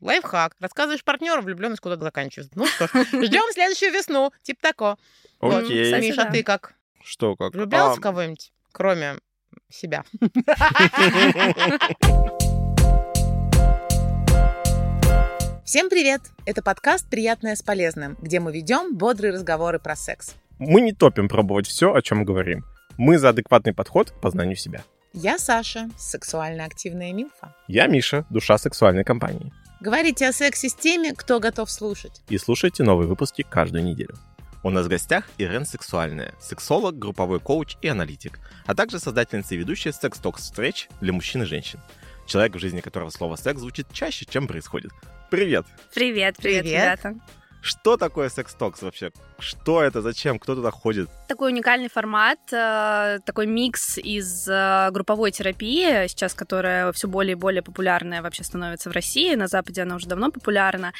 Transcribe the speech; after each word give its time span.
Лайфхак. 0.00 0.56
Рассказываешь 0.60 1.04
партнеру, 1.04 1.42
влюбленность 1.42 1.80
куда 1.80 1.96
заканчивается. 1.96 2.52
Ну 2.54 2.66
что 2.66 2.86
ж, 2.86 2.90
ждем 3.06 3.52
следующую 3.52 3.92
весну. 3.92 4.32
Типа 4.42 4.60
тако. 4.62 4.98
Вот. 5.40 5.64
Окей. 5.64 5.92
Миша, 6.00 6.28
ты 6.30 6.42
как? 6.42 6.74
Что, 7.04 7.36
как? 7.36 7.52
Влюблялся 7.52 7.94
А, 7.94 7.96
в 7.96 8.00
кого-нибудь, 8.00 8.52
кроме 8.72 9.18
себя? 9.68 10.04
Всем 15.64 15.88
привет! 15.88 16.20
Это 16.44 16.62
подкаст 16.62 17.08
«Приятное 17.08 17.56
с 17.56 17.62
полезным», 17.62 18.18
где 18.20 18.40
мы 18.40 18.52
ведем 18.52 18.96
бодрые 18.96 19.32
разговоры 19.32 19.78
про 19.78 19.96
секс. 19.96 20.34
Мы 20.58 20.80
не 20.80 20.92
топим 20.92 21.28
пробовать 21.28 21.66
все, 21.66 21.94
о 21.94 22.02
чем 22.02 22.24
говорим. 22.24 22.64
Мы 22.98 23.16
за 23.18 23.30
адекватный 23.30 23.72
подход 23.72 24.10
к 24.10 24.20
познанию 24.20 24.56
себя. 24.56 24.82
Я 25.14 25.38
Саша, 25.38 25.88
сексуально 25.96 26.64
активная 26.64 27.12
милфа. 27.12 27.54
Я 27.68 27.86
Миша, 27.86 28.26
душа 28.28 28.58
сексуальной 28.58 29.04
компании. 29.04 29.52
Говорите 29.82 30.28
о 30.28 30.32
сексе 30.32 30.68
с 30.68 30.74
теми, 30.74 31.12
кто 31.12 31.40
готов 31.40 31.68
слушать. 31.68 32.22
И 32.28 32.38
слушайте 32.38 32.84
новые 32.84 33.08
выпуски 33.08 33.42
каждую 33.42 33.82
неделю. 33.82 34.14
У 34.62 34.70
нас 34.70 34.86
в 34.86 34.88
гостях 34.88 35.24
Ирен 35.38 35.66
Сексуальная, 35.66 36.34
сексолог, 36.38 36.96
групповой 36.96 37.40
коуч 37.40 37.74
и 37.82 37.88
аналитик, 37.88 38.38
а 38.64 38.76
также 38.76 39.00
создательница 39.00 39.56
и 39.56 39.58
ведущая 39.58 39.92
секс-токс 39.92 40.42
встреч 40.42 40.88
для 41.00 41.12
мужчин 41.12 41.42
и 41.42 41.46
женщин. 41.46 41.80
Человек, 42.28 42.54
в 42.54 42.60
жизни 42.60 42.80
которого 42.80 43.10
слово 43.10 43.34
«секс» 43.34 43.58
звучит 43.60 43.88
чаще, 43.92 44.24
чем 44.24 44.46
происходит. 44.46 44.92
Привет! 45.32 45.66
Привет, 45.92 46.36
привет, 46.36 46.62
Привет. 46.62 46.64
ребята. 46.64 47.14
Что 47.60 47.96
такое 47.96 48.28
секс-токс 48.28 48.82
вообще? 48.82 49.10
Что 49.42 49.82
это? 49.82 50.02
Зачем? 50.02 50.38
Кто 50.38 50.54
туда 50.54 50.70
ходит? 50.70 51.10
Такой 51.26 51.50
уникальный 51.50 51.88
формат, 51.88 52.38
э, 52.52 53.18
такой 53.24 53.46
микс 53.46 53.98
из 53.98 54.48
э, 54.48 54.90
групповой 54.92 55.32
терапии, 55.32 56.06
сейчас 56.06 56.34
которая 56.34 56.92
все 56.92 57.08
более 57.08 57.32
и 57.32 57.34
более 57.34 57.62
популярная 57.62 58.22
вообще 58.22 58.44
становится 58.44 58.88
в 58.88 58.92
России, 58.92 59.34
на 59.34 59.48
Западе 59.48 59.82
она 59.82 59.96
уже 59.96 60.06
давно 60.06 60.30
популярна, 60.30 60.92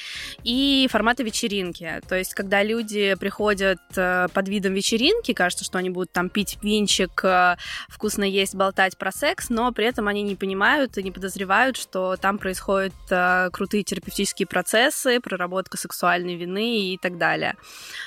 и 0.43 0.89
формата 0.91 1.23
вечеринки. 1.23 2.01
То 2.09 2.17
есть, 2.17 2.35
когда 2.35 2.65
люди 2.65 3.15
приходят 3.15 3.79
э, 3.95 4.27
под 4.33 4.49
видом 4.49 4.75
вечеринки, 4.75 5.33
кажется, 5.35 5.65
что 5.65 5.79
они 5.79 5.91
будут 5.91 6.13
там 6.13 6.29
пить 6.29 6.59
винчик, 6.63 7.25
вкусно 7.89 8.25
есть, 8.25 8.55
болтать 8.55 8.99
про 8.99 9.13
секс, 9.13 9.51
но 9.51 9.71
при 9.71 9.87
этом 9.87 10.09
они 10.09 10.23
не 10.23 10.35
понимают 10.35 10.99
и 10.99 11.03
не 11.03 11.13
подозревают, 11.13 11.77
что 11.77 12.17
там 12.17 12.39
происходят 12.39 12.93
крутые 13.53 13.85
терапевтические 13.85 14.47
процессы, 14.47 15.21
проработка 15.21 15.77
сексуальной 15.77 16.35
вины 16.35 16.93
и 16.93 16.99
так 16.99 17.19
далее. 17.19 17.55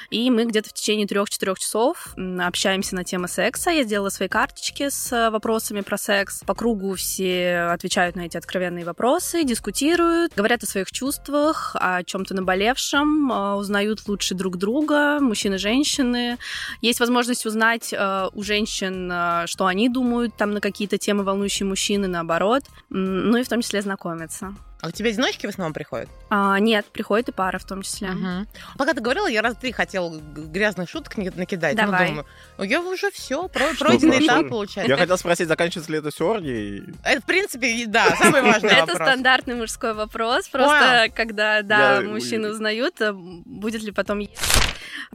И 0.10 0.25
мы 0.30 0.46
где-то 0.46 0.70
в 0.70 0.74
течение 0.74 1.08
трех-четырех 1.08 1.60
часов 1.60 2.16
общаемся 2.40 2.96
на 2.96 3.04
темы 3.04 3.28
секса. 3.28 3.72
Я 3.72 3.84
сделала 3.84 4.10
свои 4.10 4.28
карточки 4.28 4.90
с 4.90 5.12
э, 5.12 5.30
вопросами 5.30 5.82
про 5.82 5.98
секс. 5.98 6.42
По 6.46 6.54
кругу 6.54 6.96
все 6.96 7.70
отвечают 7.72 8.16
на 8.16 8.22
эти 8.22 8.38
откровенные 8.38 8.86
вопросы, 8.86 9.44
дискутируют, 9.44 10.34
говорят 10.36 10.64
о 10.64 10.66
своих 10.66 10.92
чувствах, 10.92 11.76
о 11.80 12.04
чем-то 12.04 12.34
наболевшем, 12.34 13.32
э, 13.32 13.54
узнают 13.56 14.08
лучше 14.08 14.36
друг 14.36 14.58
друга, 14.58 15.20
мужчины, 15.20 15.58
женщины. 15.58 16.38
Есть 16.82 17.00
возможность 17.00 17.46
узнать 17.46 17.94
э, 17.94 18.28
у 18.34 18.44
женщин, 18.44 19.12
что 19.48 19.66
они 19.66 19.90
думают 19.90 20.36
там 20.36 20.52
на 20.52 20.62
какие-то 20.62 20.98
темы, 20.98 21.24
волнующие 21.24 21.68
мужчины, 21.68 22.08
наоборот. 22.08 22.64
Ну 22.90 23.38
и 23.38 23.44
в 23.44 23.50
том 23.50 23.62
числе 23.62 23.82
знакомиться. 23.82 24.54
А 24.86 24.90
у 24.90 24.92
тебя 24.92 25.10
одиночки 25.10 25.48
в 25.48 25.50
основном 25.50 25.74
приходят? 25.74 26.08
А, 26.30 26.60
нет, 26.60 26.86
приходит 26.86 27.30
и 27.30 27.32
пара 27.32 27.58
в 27.58 27.66
том 27.66 27.82
числе. 27.82 28.10
Мгм. 28.10 28.48
Пока 28.78 28.94
ты 28.94 29.02
говорила, 29.02 29.26
я 29.26 29.42
раз 29.42 29.56
три 29.56 29.72
хотела 29.72 30.16
грязных 30.16 30.88
шуток 30.92 31.18
накидать. 31.18 31.76
Ну, 31.76 31.86
Давай. 31.86 32.10
думаю, 32.10 32.28
ну, 32.60 32.64
я 32.66 32.82
уже 32.82 33.10
все, 33.10 33.48
пройденный 33.48 34.18
прошло? 34.20 34.26
этап 34.28 34.50
получается. 34.50 34.92
Я 34.92 34.96
хотел 34.96 35.18
спросить, 35.18 35.48
заканчивается 35.48 35.92
ли 35.92 35.98
это 35.98 36.12
все 36.12 36.28
оргией? 36.28 36.84
Это, 37.04 37.20
в 37.20 37.26
принципе, 37.26 37.86
да, 37.88 38.16
самый 38.16 38.44
важный 38.44 38.70
Это 38.74 38.82
вопрос. 38.82 39.08
стандартный 39.08 39.56
мужской 39.56 39.96
вопрос. 39.96 40.50
Просто 40.50 41.08
когда, 41.16 41.64
да, 41.64 42.02
мужчины 42.02 42.50
узнают, 42.50 43.02
э, 43.02 43.12
будет 43.12 43.82
ли 43.82 43.90
потом 43.90 44.22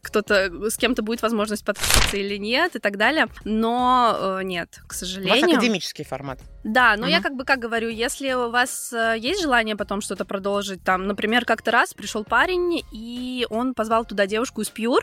кто-то 0.03 0.69
с 0.69 0.77
кем-то 0.77 1.03
будет 1.03 1.23
возможность 1.23 1.65
подкатиться 1.65 2.17
или 2.17 2.39
нет 2.39 2.75
и 2.75 2.81
так 2.81 2.97
далее. 2.97 3.29
Но 3.45 4.39
э, 4.41 4.43
нет, 4.43 4.81
к 4.81 4.87
У 4.87 4.89
вас 4.89 4.99
сожалению. 4.99 5.57
академический 5.57 6.05
формат. 6.05 6.41
Да, 6.65 6.97
но 6.97 7.07
я 7.07 7.17
Мгм. 7.17 7.23
как 7.23 7.37
бы 7.37 7.45
как 7.45 7.59
говорю, 7.59 7.89
если 7.89 8.33
у 8.35 8.51
вас 8.51 8.93
э, 8.93 9.17
есть 9.19 9.41
желание 9.41 9.77
потом 9.77 10.01
что-то 10.03 10.25
продолжить, 10.25 10.83
там, 10.85 11.07
например, 11.07 11.45
как-то 11.47 11.71
раз 11.71 11.95
пришел 11.95 12.23
парень, 12.25 12.83
и 12.93 13.47
он 13.51 13.73
позвал 13.75 14.05
туда 14.05 14.27
девушку 14.27 14.61
из 14.61 14.71
Pure, 14.71 15.03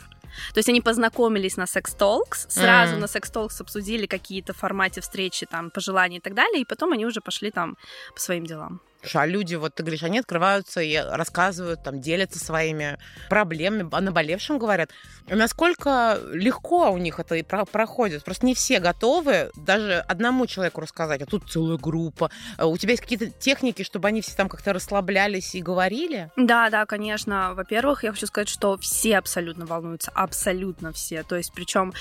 то 0.54 0.58
есть 0.58 0.70
они 0.70 0.82
познакомились 0.82 1.58
на 1.58 1.64
Sex 1.64 1.98
Talks, 1.98 2.46
сразу 2.50 2.92
Мгм. 2.94 3.02
на 3.02 3.06
Sex 3.06 3.32
Talks 3.34 3.60
обсудили 3.62 4.06
какие-то 4.06 4.54
формате 4.54 5.02
встречи, 5.02 5.48
там, 5.48 5.72
пожелания 5.72 6.18
и 6.18 6.22
так 6.22 6.36
далее, 6.36 6.62
и 6.62 6.66
потом 6.66 6.94
они 6.94 7.06
уже 7.08 7.22
пошли 7.22 7.50
там 7.50 7.76
по 8.14 8.20
своим 8.20 8.46
делам. 8.46 8.80
А 9.16 9.26
люди, 9.26 9.56
вот 9.56 9.74
ты 9.76 9.84
говоришь, 9.84 10.04
они 10.04 10.20
открываются 10.20 10.82
и 10.82 10.96
рассказывают, 10.98 11.84
там, 11.84 12.00
делятся 12.02 12.40
своими 12.40 12.98
проблемами, 13.30 13.88
о 13.92 14.02
наболевшем 14.02 14.58
говорят. 14.60 14.90
Насколько 15.28 16.20
легко 16.32 16.92
у 16.92 16.98
них 16.98 17.20
это 17.20 17.36
и 17.36 17.44
про- 17.44 17.66
проходит? 17.66 18.24
Просто 18.24 18.46
не 18.46 18.56
все 18.56 18.80
готовы 18.80 19.52
даже 19.56 20.04
одному 20.08 20.48
человеку 20.48 20.82
рассказать, 20.82 21.22
а 21.22 21.26
тут 21.26 21.50
целая 21.50 21.78
группа. 21.78 22.32
У 22.60 22.78
тебя 22.78 22.92
есть 22.92 23.04
какие-то 23.04 23.30
техники, 23.30 23.84
чтобы 23.84 24.08
они 24.08 24.22
все 24.22 24.36
там 24.36 24.50
как-то 24.50 24.74
расслаблялись 24.74 25.54
и 25.56 25.62
говорили? 25.62 26.32
Да, 26.38 26.70
да, 26.70 26.86
конечно. 26.86 27.54
Во-первых, 27.54 28.04
я 28.04 28.12
хочу 28.12 28.26
сказать, 28.28 28.50
что 28.50 28.78
все 28.78 29.18
абсолютно 29.18 29.66
волнуются, 29.66 30.12
абсолютно 30.16 30.92
все. 30.94 31.24
То 31.24 31.36
есть, 31.36 31.52
причем 31.54 31.94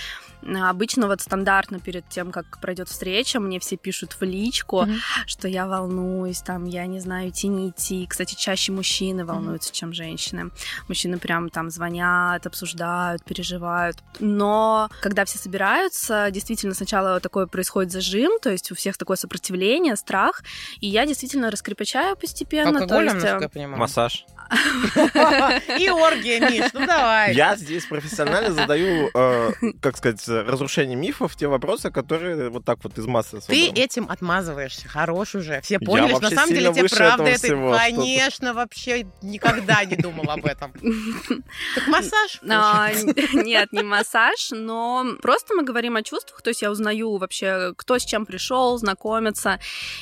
обычно 0.42 1.06
вот 1.08 1.20
стандартно 1.20 1.80
перед 1.80 2.08
тем, 2.08 2.30
как 2.30 2.60
пройдет 2.60 2.88
встреча, 2.88 3.40
мне 3.40 3.58
все 3.58 3.76
пишут 3.76 4.12
в 4.18 4.22
личку, 4.22 4.82
Мгм. 4.82 4.96
что 5.26 5.48
я 5.48 5.66
волнуюсь, 5.66 6.40
там, 6.40 6.64
я 6.64 6.86
не 6.86 6.95
знаю, 7.00 7.30
идти, 7.30 7.48
не 7.48 7.70
идти. 7.70 8.06
Кстати, 8.06 8.34
чаще 8.34 8.72
мужчины 8.72 9.24
волнуются, 9.24 9.72
чем 9.72 9.92
женщины. 9.92 10.50
Мужчины 10.88 11.18
прям 11.18 11.50
там 11.50 11.70
звонят, 11.70 12.46
обсуждают, 12.46 13.24
переживают. 13.24 13.98
Но 14.20 14.88
когда 15.00 15.24
все 15.24 15.38
собираются, 15.38 16.30
действительно 16.30 16.74
сначала 16.74 17.20
такое 17.20 17.46
происходит 17.46 17.92
зажим, 17.92 18.38
то 18.40 18.50
есть 18.50 18.70
у 18.70 18.74
всех 18.74 18.96
такое 18.96 19.16
сопротивление, 19.16 19.96
страх, 19.96 20.42
и 20.80 20.86
я 20.86 21.06
действительно 21.06 21.50
раскрепощаю 21.50 22.16
постепенно. 22.16 22.72
то 22.72 22.78
Алкоголем, 22.78 23.14
есть, 23.14 23.16
э, 23.16 23.20
насколько 23.22 23.44
я 23.44 23.48
понимаю. 23.48 23.80
Массаж. 23.80 24.26
И 25.78 25.88
оргия, 25.88 26.40
Миш, 26.50 26.72
ну 26.72 26.86
давай. 26.86 27.34
Я 27.34 27.56
здесь 27.56 27.84
профессионально 27.86 28.52
задаю, 28.52 29.10
э, 29.12 29.52
как 29.80 29.96
сказать, 29.96 30.26
разрушение 30.28 30.96
мифов, 30.96 31.36
те 31.36 31.48
вопросы, 31.48 31.90
которые 31.90 32.48
вот 32.48 32.64
так 32.64 32.78
вот 32.84 32.96
из 32.98 33.06
массы 33.06 33.40
Ты 33.46 33.68
этим 33.70 34.08
отмазываешься, 34.08 34.88
хорош 34.88 35.34
уже. 35.34 35.60
Все 35.62 35.78
поняли, 35.78 36.10
что 36.10 36.20
на 36.20 36.30
самом 36.30 36.54
деле 36.54 36.72
тебе 36.72 36.88
правда 36.88 37.24
это... 37.24 37.38
всего. 37.38 37.76
Конечно, 37.76 38.54
вообще 38.54 39.06
никогда 39.22 39.84
не 39.84 39.96
думал 39.96 40.30
об 40.30 40.46
этом. 40.46 40.72
Так 41.74 41.86
массаж? 41.88 42.40
А, 42.48 42.90
Нет, 43.32 43.72
не 43.72 43.82
массаж, 43.82 44.50
но 44.50 45.16
просто 45.20 45.54
мы 45.54 45.64
говорим 45.64 45.96
о 45.96 46.02
чувствах, 46.02 46.42
то 46.42 46.50
есть 46.50 46.62
я 46.62 46.70
узнаю 46.70 47.16
вообще, 47.16 47.72
кто 47.76 47.98
с 47.98 48.04
чем 48.04 48.26
пришел, 48.26 48.76
знакомиться, 48.78 49.58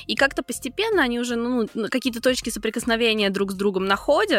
и 0.06 0.15
как-то 0.15 0.43
постепенно 0.43 1.03
они 1.03 1.19
уже 1.19 1.37
ну, 1.37 1.69
какие-то 1.91 2.21
точки 2.21 2.50
соприкосновения 2.50 3.31
друг 3.31 3.53
с 3.53 3.55
другом 3.55 3.87
находят, 3.87 4.33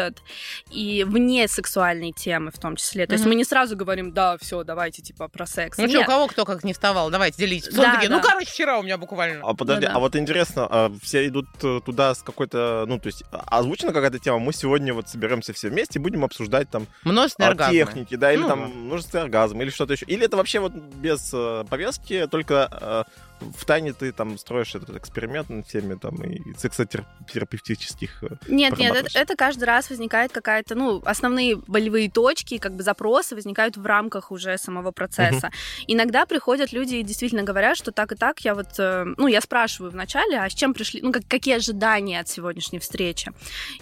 и 0.70 1.04
вне 1.04 1.48
сексуальной 1.48 2.12
темы 2.12 2.50
в 2.50 2.58
том 2.58 2.76
числе. 2.76 3.06
То 3.06 3.14
есть 3.14 3.26
мы 3.26 3.34
не 3.34 3.44
сразу 3.44 3.76
говорим, 3.76 4.12
да, 4.12 4.36
все, 4.38 4.62
давайте 4.64 5.02
типа 5.02 5.28
про 5.28 5.46
секс. 5.46 5.78
Ну 5.78 5.88
что, 5.88 5.96
у 5.98 6.00
Нет. 6.00 6.06
кого 6.08 6.26
кто 6.26 6.44
как 6.44 6.64
не 6.64 6.72
вставал? 6.72 7.10
Давайте 7.10 7.38
делитесь. 7.38 7.72
Да, 7.74 7.94
такие, 7.94 8.10
ну, 8.10 8.16
да. 8.20 8.28
короче, 8.28 8.50
вчера 8.50 8.78
у 8.78 8.82
меня 8.82 8.98
буквально. 8.98 9.40
А 9.48 9.54
подожди, 9.54 9.86
Да-да. 9.86 9.96
а 9.96 10.00
вот 10.00 10.16
интересно, 10.16 10.66
а 10.68 10.92
все 11.02 11.26
идут 11.26 11.46
э, 11.62 11.80
туда 11.84 12.14
с 12.14 12.22
какой-то, 12.22 12.84
ну, 12.86 12.98
то 12.98 13.06
есть 13.08 13.24
а- 13.32 13.58
озвучена 13.58 13.92
какая-то 13.92 14.18
тема, 14.18 14.38
мы 14.38 14.52
сегодня 14.52 14.92
вот 14.94 15.08
соберемся 15.08 15.52
все 15.52 15.68
вместе 15.68 15.98
и 15.98 16.02
будем 16.02 16.24
обсуждать 16.24 16.70
там 16.70 16.86
Множественные 17.04 17.50
оргазмы. 17.50 17.74
техники, 17.74 18.16
да, 18.16 18.32
или 18.32 18.42
Ну. 18.42 18.48
там 18.48 18.60
множественный 18.86 19.24
оргазм, 19.24 19.60
или 19.62 19.70
что-то 19.70 19.92
еще. 19.94 20.06
Или 20.06 20.24
это 20.26 20.36
вообще 20.36 20.60
вот 20.60 20.72
без 20.72 21.30
э, 21.32 21.64
повестки, 21.68 22.26
только 22.30 22.68
э, 22.80 23.04
в 23.40 23.64
тайне 23.64 23.92
ты 23.92 24.12
там 24.12 24.38
строишь 24.38 24.74
этот 24.74 24.96
эксперимент 24.96 25.50
над 25.50 25.66
всеми 25.66 25.94
там 25.94 26.16
и 26.24 26.54
сексотерапевтических 26.56 28.24
э, 28.24 28.28
Нет, 28.48 28.78
нет, 28.78 28.96
это, 28.96 29.18
это 29.18 29.36
каждый 29.36 29.64
раз 29.64 29.90
возникает 29.90 30.32
какая-то, 30.32 30.74
ну, 30.74 31.02
основные 31.04 31.56
болевые 31.56 32.10
точки, 32.10 32.58
как 32.58 32.74
бы 32.74 32.82
запросы 32.82 33.34
возникают 33.34 33.76
в 33.76 33.84
рамках 33.84 34.30
уже 34.30 34.56
самого 34.58 34.90
процесса. 34.90 35.50
Иногда 35.86 36.26
приходят 36.26 36.72
люди 36.72 36.96
и 36.96 37.02
действительно 37.02 37.42
говорят, 37.42 37.76
что 37.76 37.92
так 37.92 38.12
и 38.12 38.14
так, 38.16 38.40
я 38.40 38.54
вот, 38.54 38.78
э, 38.78 39.04
ну, 39.16 39.26
я 39.26 39.40
спрашиваю 39.40 39.92
вначале, 39.92 40.38
а 40.38 40.48
с 40.48 40.54
чем 40.54 40.72
пришли, 40.72 41.02
ну, 41.02 41.12
как, 41.12 41.22
какие 41.28 41.56
ожидания 41.56 42.20
от 42.20 42.28
сегодняшней 42.28 42.78
встречи? 42.78 43.32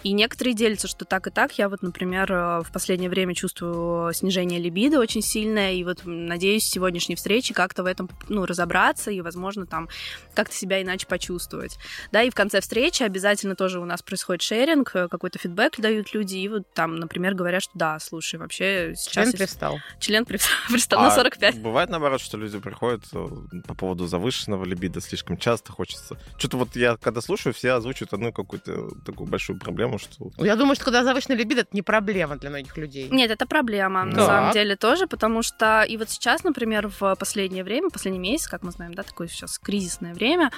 И 0.03 0.11
некоторые 0.11 0.53
делятся, 0.53 0.87
что 0.87 1.05
так 1.05 1.27
и 1.27 1.31
так, 1.31 1.57
я 1.57 1.69
вот, 1.69 1.81
например, 1.81 2.31
э, 2.31 2.61
в 2.61 2.71
последнее 2.71 3.09
время 3.09 3.33
чувствую 3.33 4.13
снижение 4.13 4.59
либидо 4.59 4.99
очень 4.99 5.21
сильное, 5.21 5.73
и 5.73 5.83
вот 5.83 6.01
надеюсь, 6.03 6.65
сегодняшней 6.65 7.15
встречи 7.15 7.53
как-то 7.53 7.83
в 7.83 7.85
этом, 7.85 8.09
ну, 8.27 8.45
разобраться 8.45 9.11
и, 9.11 9.21
возможно, 9.21 9.44
можно 9.45 9.67
там 9.67 9.89
как-то 10.33 10.55
себя 10.55 10.81
иначе 10.81 11.05
почувствовать. 11.05 11.77
Да, 12.11 12.23
и 12.23 12.31
в 12.31 12.35
конце 12.35 12.61
встречи 12.61 13.03
обязательно 13.03 13.55
тоже 13.55 13.79
у 13.79 13.85
нас 13.85 14.01
происходит 14.01 14.41
шеринг, 14.41 14.95
э, 14.95 15.07
какой-то 15.07 15.37
фидбэк 15.37 15.79
дают 15.79 16.13
люди, 16.15 16.37
и 16.37 16.49
вот 16.49 16.63
там, 16.73 16.95
например, 16.95 17.35
говорят, 17.35 17.61
что 17.61 17.73
да, 17.75 17.99
слушай, 17.99 18.39
вообще 18.39 18.93
сейчас... 18.95 19.25
Член 19.25 19.31
пристал. 19.33 19.79
Член 19.99 20.25
пристал 20.25 21.01
на 21.01 21.07
А 21.07 21.11
45. 21.11 21.61
Бывает 21.61 21.89
наоборот, 21.89 22.21
что 22.21 22.37
люди 22.37 22.57
приходят 22.59 23.03
э, 23.13 23.27
по 23.67 23.75
поводу 23.75 24.07
завышенного 24.07 24.65
либидо 24.65 24.99
слишком 24.99 25.37
часто 25.37 25.71
хочется. 25.71 26.17
Что-то 26.37 26.57
вот 26.57 26.75
я 26.75 26.97
когда 26.97 27.21
слушаю, 27.21 27.53
все 27.53 27.73
озвучивают 27.73 28.13
одну 28.13 28.33
какую-то 28.33 28.89
такую 29.05 29.29
большую 29.29 29.59
проблему, 29.59 29.99
что 29.99 30.31
Я 30.37 30.55
думаю, 30.55 30.75
что 30.75 30.85
когда 30.85 31.03
завышенный 31.03 31.37
либидо, 31.37 31.61
это 31.61 31.69
не 31.73 31.83
проблема 31.83 32.37
для 32.37 32.49
многих 32.49 32.75
людей. 32.77 33.09
Нет, 33.11 33.29
это 33.29 33.45
проблема, 33.45 34.05
на 34.05 34.25
самом 34.25 34.53
деле, 34.53 34.75
тоже, 34.75 35.05
потому 35.07 35.43
что 35.43 35.83
и 35.83 35.97
вот 35.97 36.09
сейчас, 36.09 36.43
например, 36.43 36.89
в 36.99 37.15
последнее 37.15 37.63
время, 37.63 37.89
последний 37.89 38.19
месяц, 38.19 38.47
как 38.47 38.63
мы 38.63 38.71
знаем, 38.71 38.93
да, 38.93 39.03
такое 39.03 39.27
сейчас 39.35 39.59
кризисное 39.59 40.13
время, 40.13 40.51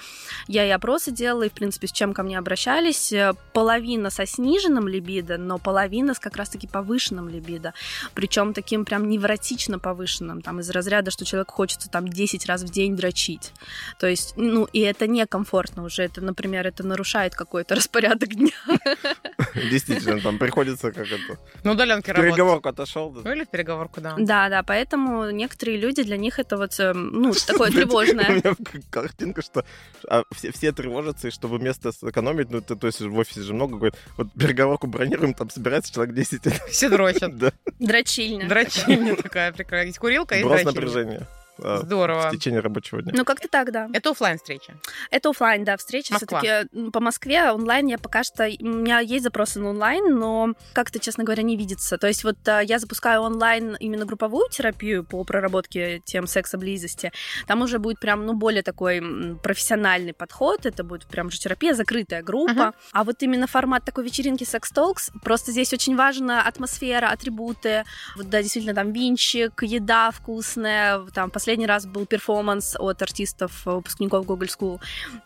я 0.48 0.66
и 0.66 0.70
опросы 0.70 1.12
делала, 1.12 1.44
и, 1.44 1.50
в 1.50 1.54
принципе, 1.54 1.88
с 1.88 1.92
чем 1.92 2.14
ко 2.14 2.24
мне 2.24 2.38
обращались, 2.38 3.12
э, 3.12 3.34
половина 3.54 4.10
со 4.10 4.26
сниженным 4.26 4.88
либидо, 4.88 5.38
но 5.38 5.58
половина 5.58 6.14
с 6.14 6.20
как 6.20 6.38
раз-таки 6.38 6.68
повышенным 6.68 7.30
либидо, 7.30 7.74
причем 8.14 8.54
таким 8.54 8.86
прям 8.86 9.10
невротично 9.10 9.80
повышенным, 9.80 10.42
там, 10.42 10.60
из 10.60 10.70
разряда, 10.70 11.12
что 11.12 11.26
человек 11.26 11.52
хочется 11.52 11.90
там 11.90 12.08
10 12.08 12.46
раз 12.46 12.62
в 12.64 12.70
день 12.70 12.96
дрочить. 12.96 13.52
То 14.00 14.08
есть, 14.08 14.34
ну, 14.38 14.66
и 14.66 14.80
это 14.80 15.08
некомфортно 15.08 15.84
уже, 15.84 16.04
это, 16.04 16.22
например, 16.22 16.68
это 16.68 16.86
нарушает 16.86 17.36
какой-то 17.36 17.76
распорядок 17.76 18.30
дня. 18.30 18.52
действительно 19.72 20.20
там 20.22 20.38
приходится 20.38 20.92
как 20.92 21.08
это... 21.08 21.40
Ну, 21.64 21.72
удаленки 21.72 22.06
в 22.06 22.10
работают. 22.10 22.36
Переговорку 22.36 22.70
отошел. 22.70 23.12
да. 23.12 23.22
Ну, 23.24 23.32
или 23.32 23.44
в 23.44 23.50
переговорку, 23.50 24.02
да. 24.02 24.16
Да, 24.18 24.50
да, 24.50 24.64
поэтому 24.64 25.30
некоторые 25.32 25.78
люди, 25.78 26.04
для 26.04 26.18
них 26.18 26.40
это 26.40 26.58
вот, 26.58 26.80
э, 26.80 26.94
ну, 26.94 27.34
такое 27.48 27.70
У 27.70 27.74
тревожное. 27.74 28.30
меня 28.30 28.56
к- 28.56 28.67
картинка, 28.90 29.42
что 29.42 29.66
а, 30.08 30.24
все, 30.34 30.52
все 30.52 30.72
тревожатся, 30.72 31.28
и 31.28 31.32
чтобы 31.32 31.60
место 31.60 31.92
сэкономить, 31.92 32.50
ну, 32.50 32.60
это, 32.60 32.76
то 32.76 32.88
есть 32.88 33.02
в 33.02 33.18
офисе 33.18 33.42
же 33.42 33.54
много, 33.54 33.78
говорят, 33.78 33.98
вот 34.18 34.32
переговорку 34.34 34.88
бронируем, 34.88 35.34
там 35.34 35.50
собирается 35.50 35.94
человек 35.94 36.16
10. 36.16 36.42
Все 36.70 36.90
дрочат. 36.90 37.28
Да, 37.38 37.52
Дрочильня. 37.80 38.48
Дрочильня 38.48 39.16
такая. 39.16 39.54
Есть 39.86 40.00
курилка 40.00 40.36
и 40.36 40.42
сброс 40.42 40.64
дрочильня. 40.64 40.74
напряжения 40.74 41.28
в 41.58 41.78
Здорово. 41.84 42.32
течение 42.32 42.60
рабочего 42.60 43.02
дня. 43.02 43.14
Ну, 43.16 43.26
как-то 43.26 43.48
так, 43.48 43.72
да. 43.72 43.90
Это 43.94 44.12
оффлайн 44.12 44.38
встреча. 44.38 44.76
Это 45.12 45.30
оффлайн, 45.30 45.64
да, 45.64 45.78
встреча. 45.78 46.14
Москва. 46.14 46.40
Все-таки 46.40 46.92
по 46.92 47.00
Москве 47.00 47.52
онлайн 47.52 47.88
я 47.88 47.98
пока 47.98 48.24
что... 48.24 48.46
У 48.60 48.66
меня 48.66 49.00
есть 49.00 49.24
запросы 49.24 49.60
на 49.60 49.70
онлайн, 49.70 50.18
но 50.18 50.54
как-то, 50.74 51.00
честно 51.00 51.24
говоря, 51.24 51.44
не 51.44 51.58
видится. 51.58 51.98
То 51.98 52.08
есть 52.08 52.24
вот 52.24 52.38
а, 52.48 52.62
я 52.62 52.80
запускаю 52.80 53.22
онлайн 53.22 53.76
именно 53.80 54.06
групповую 54.06 54.50
терапию 54.50 55.04
по 55.04 55.24
проработке 55.24 56.02
тем 56.06 56.28
секса, 56.28 56.58
близости. 56.58 57.12
Там 57.48 57.62
уже 57.62 57.80
будет 57.80 58.00
прям, 58.00 58.26
ну, 58.26 58.34
более 58.34 58.64
такой 58.64 59.02
профессиональный 59.42 60.14
подход. 60.14 60.66
Это 60.66 60.84
будет 60.84 61.06
прям 61.08 61.32
же 61.32 61.40
терапия, 61.40 61.74
закрытая 61.74 62.22
группа. 62.22 62.52
Мгм. 62.54 62.74
А 62.92 63.04
вот 63.04 63.24
именно 63.24 63.48
формат 63.48 63.84
такой 63.86 64.04
вечеринки 64.04 64.44
Sex 64.44 64.64
Talks, 64.74 65.12
просто 65.24 65.52
здесь 65.52 65.74
очень 65.74 65.96
важна 65.96 66.44
атмосфера, 66.44 67.08
атрибуты. 67.08 67.84
Вот, 68.16 68.30
да, 68.30 68.42
действительно, 68.42 68.76
там 68.76 68.92
винчик, 68.92 69.64
еда 69.64 70.12
вкусная. 70.12 71.00
Там 71.14 71.32
последний 71.32 71.47
раз 71.56 71.86
был 71.86 72.06
перформанс 72.06 72.76
от 72.78 73.02
артистов, 73.02 73.66
выпускников 73.66 74.26
Google 74.26 74.48
School. 74.48 74.80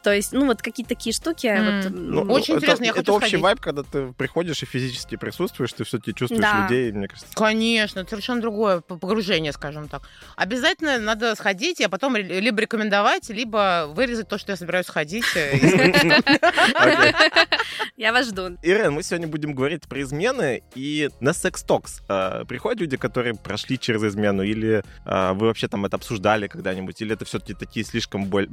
То 0.04 0.14
есть, 0.14 0.32
ну, 0.34 0.46
вот 0.46 0.62
какие-то 0.62 0.90
такие 0.96 1.14
штуки. 1.14 1.48
М. 1.48 1.82
вот, 1.82 1.92
Ну, 1.92 2.22
Очень 2.34 2.56
это, 2.56 2.64
интересно, 2.66 2.84
я 2.84 2.90
это 2.92 3.00
хочу 3.00 3.14
общий 3.14 3.28
сходить. 3.30 3.44
вайб, 3.44 3.60
когда 3.60 3.84
ты 3.84 4.14
приходишь 4.14 4.62
и 4.64 4.66
физически 4.66 5.16
присутствуешь, 5.18 5.74
ты 5.74 5.84
все-таки 5.84 6.14
чувствуешь 6.14 6.42
Да. 6.42 6.64
людей, 6.64 6.92
мне 6.92 7.08
кажется. 7.08 7.34
Конечно, 7.36 8.00
это 8.02 8.10
совершенно 8.10 8.42
другое 8.42 8.82
погружение, 8.82 9.52
скажем 9.54 9.88
так. 9.88 10.02
Обязательно 10.36 10.98
надо 11.00 11.36
сходить, 11.36 11.82
а 11.82 11.90
потом 11.90 12.16
либо 12.16 12.62
рекомендовать, 12.62 13.30
либо 13.30 13.88
вырезать 13.94 14.28
то, 14.28 14.38
что 14.38 14.52
я 14.52 14.56
собираюсь 14.58 14.88
ходить. 14.88 15.26
э. 15.36 15.58
Я 17.98 18.12
вас 18.14 18.28
жду. 18.28 18.58
Ирен, 18.64 18.94
мы 18.94 19.04
сегодня 19.04 19.28
будем 19.28 19.54
говорить 19.54 19.88
про 19.88 20.02
измены 20.02 20.64
и 20.76 21.10
на 21.20 21.34
секс-токс. 21.34 22.02
А, 22.08 22.46
приходят 22.46 22.80
люди, 22.82 22.98
которые 22.98 23.36
прошли 23.36 23.78
через 23.80 24.04
измену, 24.04 24.44
или 24.44 24.84
а, 25.06 25.34
вы 25.34 25.48
вообще 25.48 25.68
там 25.68 25.86
это 25.86 25.98
обсуждали 26.12 26.48
когда-нибудь, 26.48 27.02
или 27.02 27.13
это 27.13 27.24
все-таки 27.24 27.54
такие 27.54 27.86
слишком 27.86 28.25
боль- 28.25 28.50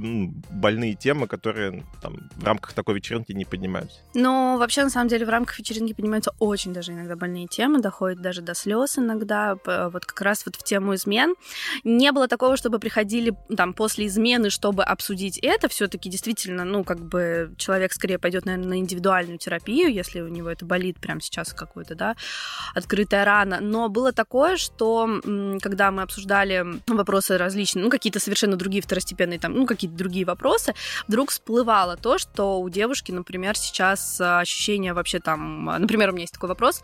больные 0.50 0.94
темы, 0.94 1.26
которые 1.26 1.84
там 2.00 2.30
в 2.36 2.44
рамках 2.44 2.72
такой 2.72 2.94
вечеринки 2.94 3.32
не 3.32 3.44
поднимаются? 3.44 3.98
Но 4.14 4.56
вообще, 4.58 4.84
на 4.84 4.90
самом 4.90 5.08
деле, 5.08 5.26
в 5.26 5.28
рамках 5.28 5.58
вечеринки 5.58 5.92
поднимаются 5.92 6.32
очень 6.38 6.72
даже 6.72 6.92
иногда 6.92 7.16
больные 7.16 7.48
темы, 7.48 7.80
доходят 7.80 8.22
даже 8.22 8.42
до 8.42 8.54
слез 8.54 8.98
иногда. 8.98 9.56
Вот 9.64 10.04
как 10.04 10.20
раз 10.20 10.46
вот 10.46 10.54
в 10.54 10.62
тему 10.62 10.94
измен. 10.94 11.34
Не 11.82 12.12
было 12.12 12.28
такого, 12.28 12.56
чтобы 12.56 12.78
приходили 12.78 13.34
там 13.56 13.74
после 13.74 14.06
измены, 14.06 14.50
чтобы 14.50 14.84
обсудить 14.84 15.38
это. 15.38 15.68
Все-таки 15.68 16.08
действительно, 16.08 16.64
ну, 16.64 16.84
как 16.84 17.00
бы 17.00 17.52
человек 17.56 17.92
скорее 17.92 18.18
пойдет, 18.18 18.46
наверное, 18.46 18.68
на 18.68 18.78
индивидуальную 18.78 19.38
терапию, 19.38 19.92
если 19.92 20.20
у 20.20 20.28
него 20.28 20.48
это 20.48 20.64
болит 20.64 20.98
прямо 21.00 21.20
сейчас 21.20 21.52
какой-то, 21.52 21.96
да, 21.96 22.14
открытая 22.74 23.24
рана. 23.24 23.58
Но 23.60 23.88
было 23.88 24.12
такое, 24.12 24.56
что 24.56 25.08
когда 25.60 25.90
мы 25.90 26.02
обсуждали 26.02 26.64
вопросы 26.86 27.36
различные, 27.48 27.84
ну, 27.84 27.90
какие-то 27.90 28.20
совершенно 28.20 28.56
другие 28.56 28.82
второстепенные, 28.82 29.38
там, 29.38 29.54
ну, 29.54 29.66
какие-то 29.66 29.96
другие 29.96 30.24
вопросы, 30.24 30.74
вдруг 31.08 31.30
всплывало 31.30 31.96
то, 31.96 32.18
что 32.18 32.60
у 32.60 32.68
девушки, 32.68 33.12
например, 33.12 33.56
сейчас 33.56 34.20
а, 34.20 34.40
ощущение 34.40 34.92
вообще 34.92 35.18
там... 35.18 35.68
а, 35.68 35.78
Например, 35.78 36.10
у 36.10 36.12
меня 36.12 36.22
есть 36.22 36.34
такой 36.34 36.48
вопрос, 36.48 36.82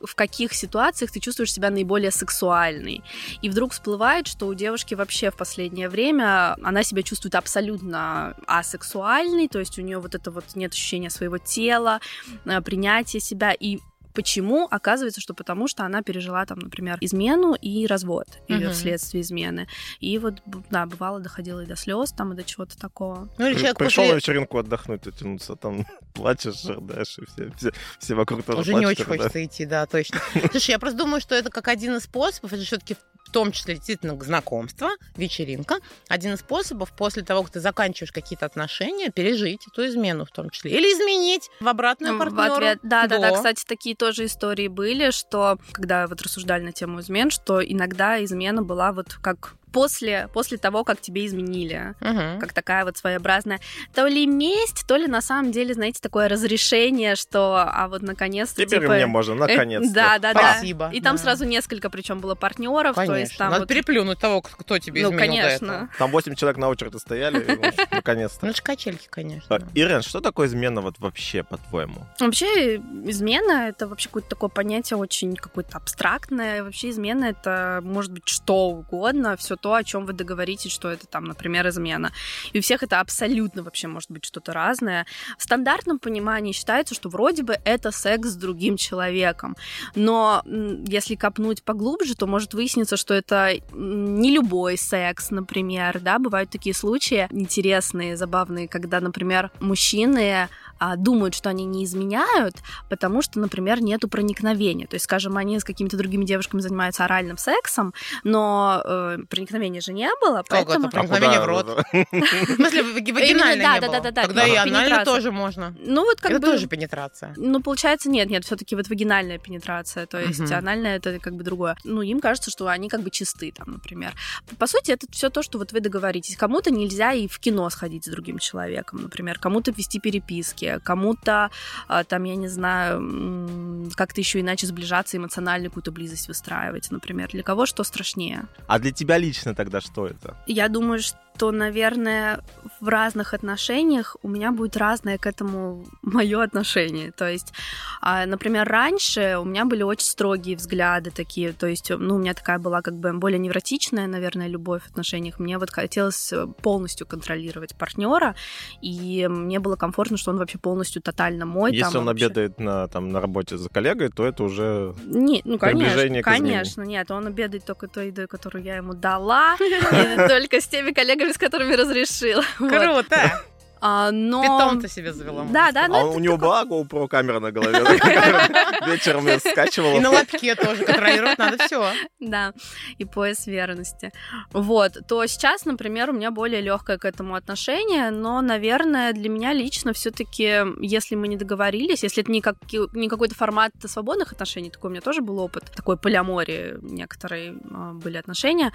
в 0.00 0.14
каких 0.14 0.54
ситуациях 0.54 1.10
ты 1.10 1.20
чувствуешь 1.20 1.52
себя 1.52 1.70
наиболее 1.70 2.10
сексуальной? 2.10 3.02
И 3.42 3.50
вдруг 3.50 3.72
всплывает, 3.72 4.26
что 4.26 4.46
у 4.46 4.54
девушки 4.54 4.94
вообще 4.94 5.30
в 5.30 5.36
последнее 5.36 5.88
время 5.88 6.56
она 6.62 6.82
себя 6.82 7.02
чувствует 7.02 7.34
абсолютно 7.34 8.34
асексуальной, 8.46 9.48
то 9.48 9.58
есть 9.58 9.78
у 9.78 9.82
нее 9.82 9.98
вот 9.98 10.14
это 10.14 10.30
вот 10.30 10.44
нет 10.54 10.72
ощущения 10.72 11.10
своего 11.10 11.38
тела, 11.38 12.00
а, 12.46 12.60
принятия 12.62 13.20
себя, 13.20 13.52
и 13.52 13.78
Почему? 14.16 14.66
Оказывается, 14.70 15.20
что 15.20 15.34
потому 15.34 15.68
что 15.68 15.84
она 15.84 16.02
пережила 16.02 16.44
там, 16.46 16.58
например, 16.58 16.96
измену 17.02 17.54
и 17.54 17.86
развод 17.86 18.26
или 18.48 18.64
Мгм. 18.64 18.72
вследствие 18.72 19.20
измены. 19.20 19.68
И 20.00 20.18
вот, 20.18 20.42
да, 20.70 20.86
бывало, 20.86 21.20
доходило 21.20 21.60
и 21.60 21.66
до 21.66 21.76
слез, 21.76 22.12
там, 22.12 22.32
и 22.32 22.36
до 22.36 22.42
чего-то 22.42 22.78
такого. 22.78 23.28
Ну, 23.38 23.46
или 23.46 23.54
человек 23.54 23.76
Пришел 23.78 24.04
на 24.04 24.14
после... 24.14 24.16
вечеринку 24.32 24.58
отдохнуть, 24.58 25.06
оттянуться, 25.06 25.54
там 25.54 25.86
плачешь, 26.14 26.64
и 26.64 27.24
все, 27.26 27.52
все, 27.56 27.72
все 27.98 28.14
вокруг 28.14 28.42
тоже 28.42 28.60
Уже 28.60 28.74
не 28.74 28.80
плачут, 28.82 29.00
очень 29.00 29.04
рыдают. 29.12 29.22
хочется 29.32 29.44
идти, 29.44 29.66
да, 29.66 29.86
точно. 29.86 30.18
Слушай, 30.50 30.70
я 30.70 30.78
просто 30.78 30.98
думаю, 30.98 31.20
что 31.20 31.34
это 31.34 31.50
как 31.50 31.68
один 31.68 31.94
из 31.96 32.04
способов, 32.04 32.52
это 32.54 32.62
все-таки 32.64 32.96
в 33.26 33.30
том 33.30 33.52
числе 33.52 33.74
действительно 33.74 34.16
знакомство, 34.22 34.90
вечеринка, 35.16 35.76
один 36.08 36.34
из 36.34 36.40
способов 36.40 36.92
после 36.92 37.22
того, 37.22 37.42
как 37.42 37.52
ты 37.52 37.60
заканчиваешь 37.60 38.12
какие-то 38.12 38.46
отношения, 38.46 39.10
пережить 39.10 39.66
эту 39.66 39.86
измену 39.86 40.24
в 40.24 40.30
том 40.30 40.50
числе. 40.50 40.70
Или 40.70 40.86
изменить 40.92 41.50
в 41.60 41.68
обратную 41.68 42.14
В 42.14 42.18
партнеру. 42.18 42.78
Да, 42.82 43.06
да, 43.06 43.18
да. 43.18 43.32
Кстати, 43.32 43.64
такие 43.66 43.96
тоже 43.96 44.26
истории 44.26 44.68
были, 44.68 45.10
что 45.10 45.58
когда 45.72 46.06
вот 46.06 46.22
рассуждали 46.22 46.62
на 46.62 46.72
тему 46.72 47.00
измен, 47.00 47.30
что 47.30 47.62
иногда 47.62 48.22
измена 48.24 48.62
была 48.62 48.92
вот 48.92 49.14
как 49.14 49.54
после, 49.76 50.28
после 50.32 50.56
того, 50.56 50.84
как 50.84 51.02
тебе 51.02 51.26
изменили. 51.26 51.94
Мгм. 52.00 52.40
Как 52.40 52.54
такая 52.54 52.86
вот 52.86 52.96
своеобразная 52.96 53.60
то 53.94 54.06
ли 54.06 54.26
месть, 54.26 54.86
то 54.86 54.96
ли 54.96 55.06
на 55.06 55.20
самом 55.20 55.52
деле, 55.52 55.74
знаете, 55.74 56.00
такое 56.00 56.28
разрешение, 56.28 57.14
что 57.14 57.56
а 57.56 57.86
вот 57.88 58.00
наконец-то 58.00 58.64
Теперь 58.64 58.80
типа, 58.80 58.94
мне 58.94 59.06
можно, 59.06 59.34
э, 59.34 59.36
наконец-то. 59.36 59.92
Да, 59.92 60.18
да, 60.18 60.32
да. 60.32 60.54
Спасибо. 60.54 60.90
И 60.94 61.02
там 61.02 61.16
Да. 61.16 61.22
сразу 61.22 61.44
несколько, 61.44 61.90
причем 61.90 62.20
было 62.20 62.34
партнеров, 62.34 62.96
то 62.96 63.14
есть 63.14 63.36
там 63.36 63.50
Надо 63.50 63.60
вот- 63.62 63.68
переплюнуть 63.68 64.18
того, 64.18 64.40
кто 64.40 64.78
тебе 64.78 65.02
ну, 65.02 65.08
изменил 65.08 65.20
до 65.20 65.32
конечно. 65.32 65.90
Там 65.98 66.10
8 66.10 66.34
человек 66.36 66.56
на 66.56 66.68
очереди 66.70 66.96
стояли, 66.96 67.44
ну, 67.46 67.60
наконец-то. 67.90 68.46
Ну, 68.46 68.52
это 68.52 68.62
качельки, 68.62 69.08
конечно. 69.10 69.56
А, 69.56 69.60
Ирен, 69.74 70.00
что 70.00 70.20
такое 70.22 70.46
измена 70.46 70.80
вот 70.80 70.98
вообще, 71.00 71.42
по-твоему? 71.42 72.06
Вообще, 72.18 72.76
измена— 73.04 73.68
это 73.68 73.86
вообще 73.86 74.08
какое-то 74.08 74.30
такое 74.30 74.48
понятие 74.48 74.96
очень 74.96 75.36
какое-то 75.36 75.76
абстрактное. 75.76 76.62
Вообще, 76.64 76.88
измена— 76.90 77.24
это 77.26 77.80
может 77.82 78.12
быть 78.12 78.26
что 78.26 78.68
угодно, 78.70 79.36
все 79.36 79.56
то, 79.56 79.65
о 79.74 79.84
чем 79.84 80.06
вы 80.06 80.12
договоритесь, 80.12 80.72
что 80.72 80.88
это 80.90 81.06
там, 81.06 81.24
например, 81.24 81.68
измена. 81.68 82.12
И 82.52 82.58
у 82.58 82.62
всех 82.62 82.82
это 82.82 83.00
абсолютно 83.00 83.62
вообще 83.62 83.88
может 83.88 84.10
быть 84.10 84.24
что-то 84.24 84.52
разное. 84.52 85.06
В 85.38 85.42
стандартном 85.42 85.98
понимании 85.98 86.52
считается, 86.52 86.94
что 86.94 87.08
вроде 87.08 87.42
бы 87.42 87.58
это 87.64 87.90
секс 87.90 88.28
с 88.30 88.36
другим 88.36 88.76
человеком. 88.76 89.56
Но 89.94 90.42
если 90.86 91.14
копнуть 91.14 91.62
поглубже, 91.62 92.14
то 92.14 92.26
может 92.26 92.54
выясниться, 92.54 92.96
что 92.96 93.14
это 93.14 93.52
не 93.72 94.30
любой 94.30 94.76
секс, 94.76 95.30
например, 95.30 96.00
да, 96.00 96.18
бывают 96.18 96.50
такие 96.50 96.74
случаи 96.74 97.28
интересные, 97.30 98.16
забавные, 98.16 98.68
когда, 98.68 99.00
например, 99.00 99.50
мужчины 99.60 100.48
а, 100.78 100.96
думают, 100.96 101.34
что 101.34 101.50
они 101.50 101.64
не 101.64 101.84
изменяют, 101.84 102.56
потому 102.88 103.22
что, 103.22 103.38
например, 103.40 103.82
нету 103.82 104.08
проникновения. 104.08 104.86
То 104.86 104.96
есть, 104.96 105.04
скажем, 105.04 105.36
они 105.36 105.58
с 105.58 105.64
какими-то 105.64 105.96
другими 105.96 106.24
девушками 106.24 106.60
занимаются 106.60 107.04
оральным 107.04 107.38
сексом, 107.38 107.94
но 108.24 108.82
э, 108.84 109.18
проникновения 109.28 109.80
же 109.80 109.92
не 109.92 110.10
было, 110.20 110.44
поэтому... 110.48 110.90
Как 110.90 110.94
это 110.94 111.08
проникновение 111.08 111.40
в 111.40 111.46
рот? 111.46 111.66
В 111.92 112.54
смысле, 112.56 112.82
вагинальное 112.82 113.62
да, 113.62 113.74
не 113.74 113.80
да, 113.80 113.86
было? 113.86 114.00
да, 114.00 114.10
да, 114.10 114.22
Тогда 114.22 114.46
и 114.46 114.54
анально 114.54 115.04
тоже 115.04 115.32
можно. 115.32 115.74
Ну 115.78 116.04
вот 116.04 116.20
как 116.20 116.32
Это 116.32 116.40
бы... 116.40 116.52
тоже 116.52 116.66
пенетрация. 116.66 117.34
Ну, 117.36 117.60
получается, 117.60 118.08
нет, 118.08 118.28
нет, 118.30 118.44
все-таки 118.44 118.76
вот 118.76 118.88
вагинальная 118.88 119.38
пенетрация, 119.38 120.06
то 120.06 120.18
есть 120.18 120.50
анальная 120.52 120.96
это 120.96 121.18
как 121.18 121.34
бы 121.34 121.44
другое. 121.44 121.76
Ну, 121.84 122.02
им 122.02 122.20
кажется, 122.20 122.50
что 122.50 122.68
они 122.68 122.88
как 122.88 123.02
бы 123.02 123.10
чисты, 123.10 123.52
там, 123.52 123.72
например. 123.72 124.14
По 124.58 124.66
сути, 124.66 124.90
это 124.90 125.06
все 125.10 125.30
то, 125.30 125.42
что 125.42 125.58
вот 125.58 125.72
вы 125.72 125.80
договоритесь. 125.80 126.36
Кому-то 126.36 126.70
нельзя 126.70 127.12
и 127.12 127.28
в 127.28 127.38
кино 127.38 127.68
сходить 127.70 128.04
с 128.04 128.08
другим 128.08 128.38
человеком, 128.38 129.02
например, 129.02 129.38
кому-то 129.38 129.70
вести 129.70 130.00
переписки, 130.00 130.65
кому-то 130.82 131.50
а, 131.88 132.04
там, 132.04 132.24
я 132.24 132.36
не 132.36 132.48
знаю, 132.48 133.90
как-то 133.94 134.20
еще 134.20 134.40
иначе 134.40 134.66
сближаться, 134.66 135.16
эмоциональную 135.16 135.70
какую-то 135.70 135.92
близость 135.92 136.28
выстраивать, 136.28 136.90
например. 136.90 137.28
Для 137.30 137.42
кого 137.42 137.66
что 137.66 137.84
страшнее? 137.84 138.46
А 138.66 138.78
для 138.78 138.92
тебя 138.92 139.18
лично 139.18 139.54
тогда 139.54 139.80
что 139.80 140.06
это? 140.06 140.36
Я 140.46 140.68
думаю, 140.68 141.00
что, 141.00 141.18
наверное, 141.40 142.40
в 142.80 142.88
разных 142.88 143.34
отношениях 143.34 144.16
у 144.22 144.28
меня 144.28 144.52
будет 144.52 144.76
разное 144.76 145.18
к 145.18 145.26
этому 145.26 145.84
мое 146.02 146.42
отношение. 146.42 147.12
То 147.12 147.28
есть, 147.28 147.52
а, 148.00 148.26
например, 148.26 148.68
раньше 148.68 149.36
у 149.40 149.44
меня 149.44 149.64
были 149.64 149.82
очень 149.82 150.06
строгие 150.06 150.56
взгляды 150.56 151.10
такие. 151.10 151.52
То 151.52 151.66
есть, 151.66 151.90
ну, 151.90 152.16
у 152.16 152.18
меня 152.18 152.34
такая 152.34 152.58
была 152.58 152.82
как 152.82 152.94
бы 152.94 153.12
более 153.12 153.38
невротичная, 153.38 154.06
наверное, 154.06 154.48
любовь 154.48 154.82
в 154.82 154.90
отношениях. 154.90 155.38
Мне 155.38 155.58
вот 155.58 155.70
хотелось 155.70 156.32
э, 156.32 156.46
полностью 156.62 157.06
контролировать 157.06 157.74
партнера, 157.76 158.34
и 158.82 159.26
мне 159.28 159.58
было 159.60 159.76
комфортно, 159.76 160.16
что 160.16 160.30
он 160.30 160.38
вообще 160.38 160.58
полностью 160.58 161.02
тотально 161.02 161.46
мой. 161.46 161.72
Если 161.72 161.92
там 161.92 162.02
он 162.02 162.06
вообще. 162.06 162.26
обедает 162.26 162.58
на, 162.58 162.88
там, 162.88 163.10
на 163.10 163.20
работе 163.20 163.56
за 163.56 163.68
коллегой, 163.68 164.10
то 164.10 164.26
это 164.26 164.42
уже... 164.42 164.94
Не, 165.04 165.42
ну, 165.44 165.58
Приближение 165.58 166.22
конечно, 166.22 166.46
конечно, 166.46 166.82
нет, 166.82 167.10
он 167.10 167.26
обедает 167.26 167.64
только 167.64 167.88
той 167.88 168.08
едой, 168.08 168.26
которую 168.26 168.64
я 168.64 168.76
ему 168.76 168.94
дала, 168.94 169.56
только 170.28 170.60
с 170.60 170.66
теми 170.66 170.92
коллегами, 170.92 171.25
с 171.32 171.38
которыми 171.38 171.74
разрешила. 171.74 172.42
Круто! 172.58 173.42
А, 173.80 174.10
но... 174.10 174.42
Питомца 174.42 174.88
себе 174.88 175.12
завела. 175.12 175.44
Да, 175.50 175.70
да, 175.70 175.86
А 175.90 176.04
у 176.06 176.18
него 176.18 176.36
была 176.36 176.64
GoPro 176.64 177.08
камера 177.08 177.40
на 177.40 177.52
голове, 177.52 177.78
вечером 178.86 179.28
И 179.28 179.38
скачивала. 179.38 180.00
на 180.00 180.10
лобке 180.10 180.54
тоже 180.54 180.84
контролировать 180.84 181.38
надо 181.38 181.58
все. 181.66 181.92
Да, 182.20 182.52
и 182.98 183.04
пояс 183.04 183.46
верности. 183.46 184.12
Вот, 184.50 184.92
то 185.06 185.24
сейчас, 185.26 185.64
например, 185.64 186.10
у 186.10 186.12
меня 186.14 186.30
более 186.30 186.60
легкое 186.60 186.98
к 186.98 187.04
этому 187.04 187.34
отношение, 187.34 188.10
но, 188.10 188.40
наверное, 188.40 189.12
для 189.12 189.28
меня 189.28 189.52
лично 189.52 189.92
все-таки, 189.92 190.64
если 190.80 191.14
мы 191.14 191.28
не 191.28 191.36
договорились, 191.36 192.02
если 192.02 192.22
это 192.22 192.32
не, 192.32 192.40
как, 192.40 192.56
не 192.94 193.08
какой-то 193.08 193.34
формат 193.34 193.72
свободных 193.84 194.32
отношений, 194.32 194.70
такой 194.70 194.88
у 194.88 194.90
меня 194.92 195.02
тоже 195.02 195.20
был 195.20 195.38
опыт, 195.38 195.64
такой 195.76 195.96
полиамории 195.96 196.78
некоторые 196.80 197.54
а, 197.70 197.92
были 197.92 198.16
отношения, 198.16 198.72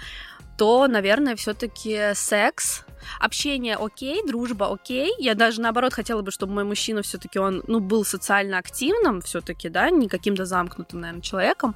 то, 0.62 0.86
наверное, 0.86 1.34
все-таки 1.34 2.12
секс, 2.14 2.84
общение 3.18 3.74
окей, 3.74 4.24
дружба 4.24 4.72
окей. 4.72 5.12
Я 5.18 5.34
даже 5.34 5.60
наоборот 5.60 5.92
хотела 5.92 6.22
бы, 6.22 6.30
чтобы 6.30 6.52
мой 6.52 6.62
мужчина 6.62 7.02
все-таки 7.02 7.40
он, 7.40 7.64
ну, 7.66 7.80
был 7.80 8.04
социально 8.04 8.58
активным 8.58 9.22
все-таки, 9.22 9.68
да, 9.68 9.90
не 9.90 10.06
каким-то 10.08 10.44
замкнутым, 10.44 11.00
наверное, 11.00 11.20
человеком, 11.20 11.74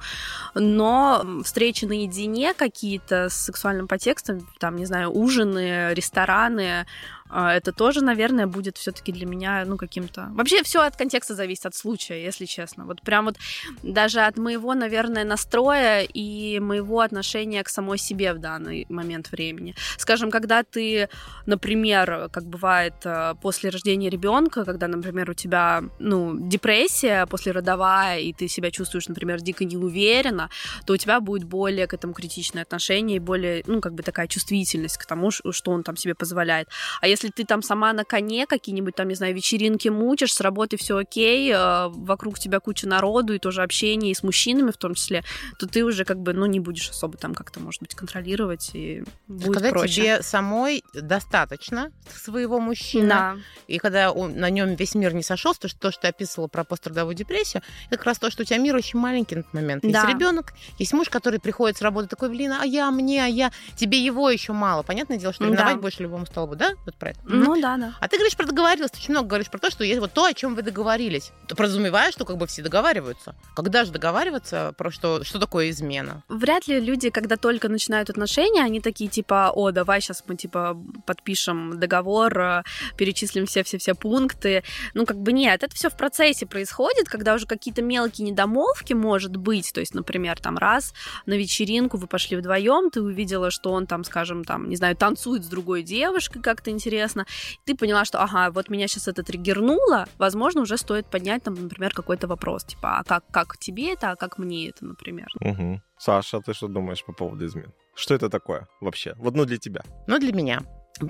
но 0.55 1.21
встречи 1.43 1.83
наедине 1.83 2.53
какие-то 2.53 3.27
с 3.27 3.33
сексуальным 3.33 3.89
подтекстом, 3.89 4.47
там, 4.57 4.77
не 4.77 4.85
знаю, 4.85 5.11
ужины, 5.11 5.93
рестораны, 5.93 6.85
это 7.33 7.71
тоже, 7.71 8.01
наверное, 8.01 8.47
будет 8.47 8.77
все-таки 8.77 9.11
для 9.11 9.25
меня, 9.25 9.63
ну, 9.65 9.77
каким-то... 9.77 10.29
Вообще 10.31 10.63
все 10.63 10.81
от 10.81 10.95
контекста 10.95 11.35
зависит, 11.35 11.65
от 11.65 11.75
случая, 11.75 12.23
если 12.23 12.45
честно. 12.45 12.85
Вот 12.85 13.01
прям 13.01 13.25
вот 13.25 13.35
даже 13.83 14.21
от 14.21 14.37
моего, 14.37 14.73
наверное, 14.73 15.25
настроя 15.25 16.03
и 16.03 16.59
моего 16.59 17.01
отношения 17.01 17.63
к 17.63 17.69
самой 17.69 17.97
себе 17.97 18.33
в 18.33 18.39
данный 18.39 18.85
момент 18.89 19.31
времени. 19.31 19.75
Скажем, 19.97 20.31
когда 20.31 20.63
ты, 20.63 21.09
например, 21.45 22.29
как 22.31 22.45
бывает 22.45 22.93
э, 23.03 23.33
после 23.41 23.69
рождения 23.69 24.09
ребенка, 24.09 24.65
когда, 24.65 24.87
например, 24.87 25.29
у 25.29 25.33
тебя, 25.33 25.83
ну, 25.99 26.37
депрессия 26.37 27.25
послеродовая, 27.25 28.19
и 28.19 28.33
ты 28.33 28.47
себя 28.47 28.71
чувствуешь, 28.71 29.07
например, 29.07 29.41
дико 29.41 29.65
неуверенно, 29.65 30.49
то 30.85 30.93
у 30.93 30.97
тебя 30.97 31.19
будет 31.19 31.43
более 31.43 31.87
к 31.87 31.93
этому 31.93 32.13
критичное 32.13 32.63
отношение 32.63 33.17
и 33.17 33.19
более, 33.19 33.63
ну, 33.67 33.81
как 33.81 33.93
бы 33.93 34.03
такая 34.03 34.27
чувствительность 34.27 34.97
к 34.97 35.05
тому, 35.05 35.31
что 35.31 35.71
он 35.71 35.83
там 35.83 35.97
себе 35.97 36.15
позволяет. 36.15 36.69
А 37.01 37.07
если 37.17 37.29
ты 37.29 37.45
там 37.45 37.61
сама 37.63 37.93
на 37.93 38.03
коне 38.05 38.45
какие-нибудь 38.45 38.95
там, 38.95 39.07
не 39.07 39.15
знаю, 39.15 39.33
вечеринки 39.35 39.89
мучишь, 39.89 40.33
с 40.33 40.41
работы 40.41 40.77
все 40.77 40.97
окей, 40.97 41.51
э, 41.51 41.87
вокруг 41.89 42.37
тебя 42.37 42.59
куча 42.59 42.87
народу 42.87 43.33
и 43.33 43.39
тоже 43.39 43.63
общение 43.63 44.11
и 44.11 44.13
с 44.13 44.21
мужчинами 44.23 44.69
в 44.71 44.77
том 44.77 44.93
числе, 44.93 45.23
то 45.57 45.67
ты 45.67 45.83
уже 45.83 46.05
как 46.05 46.19
бы, 46.19 46.33
ну, 46.33 46.45
не 46.45 46.59
будешь 46.59 46.89
особо 46.89 47.17
там 47.17 47.33
как-то, 47.33 47.59
может 47.59 47.81
быть, 47.81 47.95
контролировать 47.95 48.69
и 48.73 49.03
будет 49.27 49.53
Когда 49.55 49.69
проще. 49.69 49.93
тебе 50.01 50.21
самой 50.21 50.83
достаточно 50.93 51.91
своего 52.15 52.59
мужчины, 52.59 53.09
Да. 53.09 53.37
и 53.67 53.79
когда 53.79 54.11
он- 54.11 54.37
на 54.37 54.49
нем 54.49 54.75
весь 54.75 54.93
мир 54.95 55.13
не 55.13 55.23
сошелся, 55.23 55.61
то, 55.61 55.67
что, 55.67 55.79
то, 55.79 55.91
что 55.91 56.01
ты 56.03 56.07
описывала 56.09 56.47
про 56.47 56.63
пострадовую 56.63 57.15
депрессию, 57.15 57.63
это 57.87 57.97
как 57.97 58.05
раз 58.05 58.19
то, 58.19 58.29
что 58.29 58.43
у 58.43 58.45
тебя 58.45 58.57
мир 58.59 58.75
очень 58.75 58.99
маленький 58.99 59.35
на 59.35 59.39
этот 59.39 59.53
момент. 59.53 59.83
Есть 59.83 59.93
Да. 59.95 60.07
ребенок, 60.07 60.53
есть 60.77 60.93
муж, 60.93 61.09
который 61.09 61.39
приходит 61.39 61.77
с 61.77 61.81
работы 61.81 62.07
такой, 62.07 62.29
блин, 62.29 62.53
а 62.53 62.65
я, 62.65 62.91
мне, 62.91 63.23
а 63.23 63.27
я, 63.27 63.51
тебе 63.75 63.99
его 64.03 64.29
еще 64.29 64.53
мало. 64.53 64.83
Понятное 64.83 65.17
дело, 65.17 65.33
что 65.33 65.45
Да. 65.45 65.49
ревновать 65.51 65.77
больше 65.81 66.03
любому 66.03 66.25
столбу, 66.25 66.55
да? 66.55 66.71
Вот 66.85 66.95
про 67.07 67.11
это. 67.11 67.19
Ну 67.25 67.59
да, 67.61 67.77
да. 67.77 67.93
А 67.99 68.07
ты 68.07 68.17
говоришь 68.17 68.35
про 68.35 68.45
договорилась, 68.45 68.91
ты 68.91 68.97
очень 68.97 69.11
много 69.11 69.27
говоришь 69.27 69.49
про 69.49 69.59
то, 69.59 69.69
что 69.69 69.83
есть 69.83 69.99
вот 69.99 70.13
то, 70.13 70.25
о 70.25 70.33
чем 70.33 70.55
вы 70.55 70.61
договорились. 70.61 71.31
Ты 71.47 71.55
подразумеваешь, 71.55 72.13
что 72.13 72.25
как 72.25 72.37
бы 72.37 72.47
все 72.47 72.61
договариваются. 72.61 73.35
Когда 73.55 73.85
же 73.85 73.91
договариваться 73.91 74.73
про 74.77 74.91
что, 74.91 75.23
что 75.23 75.39
такое 75.39 75.69
измена? 75.69 76.23
Вряд 76.29 76.67
ли 76.67 76.79
люди, 76.79 77.09
когда 77.09 77.37
только 77.37 77.69
начинают 77.69 78.09
отношения, 78.09 78.63
они 78.63 78.81
такие 78.81 79.09
типа, 79.09 79.51
о, 79.53 79.71
давай 79.71 80.01
сейчас 80.01 80.23
мы 80.27 80.35
типа 80.35 80.77
подпишем 81.05 81.79
договор, 81.79 82.39
э, 82.39 82.63
перечислим 82.97 83.45
все-все-все 83.45 83.93
пункты. 83.93 84.63
Ну, 84.93 85.05
как 85.05 85.17
бы 85.17 85.31
нет, 85.31 85.63
это 85.63 85.75
все 85.75 85.89
в 85.89 85.97
процессе 85.97 86.45
происходит, 86.45 87.07
когда 87.07 87.33
уже 87.33 87.45
какие-то 87.45 87.81
мелкие 87.81 88.29
недомолвки, 88.29 88.93
может 88.93 89.35
быть, 89.35 89.71
то 89.73 89.79
есть, 89.79 89.93
например, 89.93 90.39
там 90.39 90.57
раз 90.57 90.93
на 91.25 91.33
вечеринку 91.33 91.97
вы 91.97 92.07
пошли 92.07 92.37
вдвоем, 92.37 92.89
ты 92.89 93.01
увидела, 93.01 93.51
что 93.51 93.71
он 93.71 93.87
там, 93.87 94.03
скажем, 94.03 94.43
там, 94.43 94.69
не 94.69 94.75
знаю, 94.75 94.95
танцует 94.95 95.43
с 95.43 95.47
другой 95.47 95.83
девушкой, 95.83 96.41
как-то 96.41 96.71
интересно, 96.71 96.96
ты 97.65 97.75
поняла, 97.75 98.05
что, 98.05 98.21
ага, 98.21 98.51
вот 98.51 98.69
меня 98.69 98.87
сейчас 98.87 99.07
это 99.07 99.23
триггернуло, 99.23 100.05
возможно, 100.17 100.61
уже 100.61 100.77
стоит 100.77 101.07
поднять 101.07 101.43
там, 101.43 101.53
например, 101.55 101.93
какой-то 101.93 102.27
вопрос, 102.27 102.65
типа, 102.65 102.99
а 102.99 103.03
как, 103.03 103.25
как 103.31 103.57
тебе 103.57 103.93
это, 103.93 104.11
а 104.11 104.15
как 104.15 104.37
мне 104.37 104.69
это, 104.69 104.85
например. 104.85 105.27
Мгм. 105.39 105.81
Саша, 105.97 106.37
а 106.37 106.41
ты 106.41 106.53
что 106.53 106.67
думаешь 106.67 107.03
по 107.03 107.13
поводу 107.13 107.45
измен? 107.45 107.73
Что 107.95 108.13
это 108.13 108.29
такое 108.29 108.67
вообще? 108.81 109.13
Вот 109.17 109.35
ну 109.35 109.45
для 109.45 109.57
тебя. 109.57 109.81
Но 110.07 110.19
для 110.19 110.31
меня. 110.31 110.61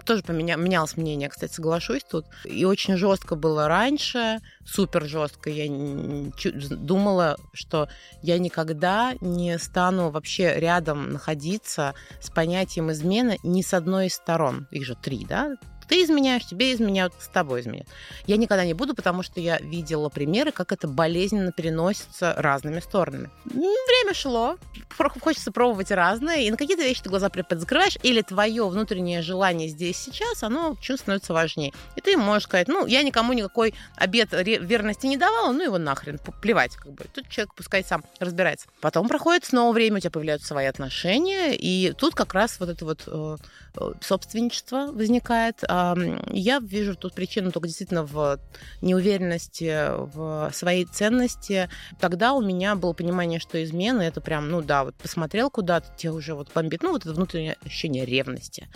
Тоже 0.05 0.21
поменя... 0.23 0.57
менялось 0.57 0.97
мнение, 0.97 1.29
кстати, 1.29 1.53
соглашусь 1.53 2.03
тут. 2.03 2.25
И 2.43 2.65
очень 2.65 2.97
жестко 2.97 3.35
было 3.35 3.67
раньше, 3.67 4.39
супер 4.65 5.05
жестко. 5.05 5.49
Я 5.49 5.67
думала, 6.71 7.37
что 7.53 7.87
я 8.21 8.37
никогда 8.37 9.13
не 9.21 9.57
стану 9.57 10.09
вообще 10.09 10.59
рядом 10.59 11.11
находиться 11.11 11.93
с 12.21 12.29
понятием 12.29 12.91
измены 12.91 13.37
ни 13.43 13.61
с 13.61 13.73
одной 13.73 14.07
из 14.07 14.15
сторон. 14.15 14.67
Их 14.71 14.85
же 14.85 14.95
три, 14.95 15.25
да? 15.25 15.55
Ты 15.87 16.03
изменяешь, 16.03 16.45
тебе 16.45 16.73
изменяют, 16.73 17.13
с 17.19 17.27
тобой 17.27 17.61
изменяют. 17.61 17.87
Я 18.25 18.37
никогда 18.37 18.65
не 18.65 18.73
буду, 18.73 18.93
потому 18.93 19.23
что 19.23 19.39
я 19.39 19.57
видела 19.59 20.09
примеры, 20.09 20.51
как 20.51 20.71
это 20.71 20.87
болезненно 20.87 21.51
переносится 21.51 22.33
разными 22.37 22.79
сторонами. 22.79 23.29
Время 23.45 24.13
шло, 24.13 24.57
хочется 25.21 25.51
пробовать 25.51 25.91
разное, 25.91 26.37
и 26.37 26.51
на 26.51 26.57
какие-то 26.57 26.83
вещи 26.83 27.03
ты 27.03 27.09
глаза 27.09 27.29
закрываешь, 27.49 27.97
или 28.03 28.21
твое 28.21 28.67
внутреннее 28.67 29.21
желание 29.21 29.67
здесь 29.67 29.97
сейчас, 29.97 30.43
оно 30.43 30.75
чуть 30.81 30.99
становится 30.99 31.33
важнее. 31.33 31.73
И 31.95 32.01
ты 32.01 32.17
можешь 32.17 32.43
сказать, 32.43 32.67
ну, 32.67 32.85
я 32.85 33.03
никому 33.03 33.33
никакой 33.33 33.73
обет 33.95 34.33
ре- 34.33 34.59
верности 34.59 35.05
не 35.05 35.17
давала, 35.17 35.51
ну 35.51 35.63
его 35.63 35.77
нахрен, 35.77 36.19
плевать, 36.41 36.75
как 36.75 36.93
бы. 36.93 37.05
Тут 37.13 37.29
человек 37.29 37.53
пускай 37.55 37.83
сам 37.83 38.03
разбирается. 38.19 38.67
Потом 38.81 39.07
проходит 39.07 39.45
снова 39.45 39.73
время, 39.73 39.97
у 39.97 39.99
тебя 39.99 40.11
появляются 40.11 40.47
свои 40.47 40.65
отношения, 40.65 41.55
и 41.55 41.93
тут 41.93 42.15
как 42.15 42.33
раз 42.33 42.59
вот 42.59 42.69
это 42.69 42.85
вот 42.85 43.03
э, 43.07 43.37
э, 43.75 43.91
собственничество 44.01 44.87
возникает. 44.91 45.63
Я 45.63 46.59
вижу 46.59 46.95
тут 46.95 47.13
причину 47.13 47.51
только 47.51 47.67
действительно 47.67 48.03
в 48.03 48.39
неуверенности 48.81 49.89
в 50.15 50.51
своей 50.53 50.85
ценности. 50.85 51.69
Тогда 51.99 52.33
у 52.33 52.41
меня 52.41 52.75
было 52.75 52.93
понимание, 52.93 53.39
что 53.39 53.63
измены 53.63 54.03
это 54.03 54.21
прям, 54.21 54.49
ну 54.49 54.61
да, 54.61 54.76
вот 54.83 54.95
посмотрел 54.95 55.49
куда-то, 55.49 55.87
тебе 55.97 56.11
уже 56.11 56.33
вот 56.33 56.51
бомбит, 56.53 56.83
ну 56.83 56.91
вот 56.91 57.03
это 57.03 57.13
внутреннее 57.13 57.57
ощущение 57.65 58.05
ревности. 58.05 58.67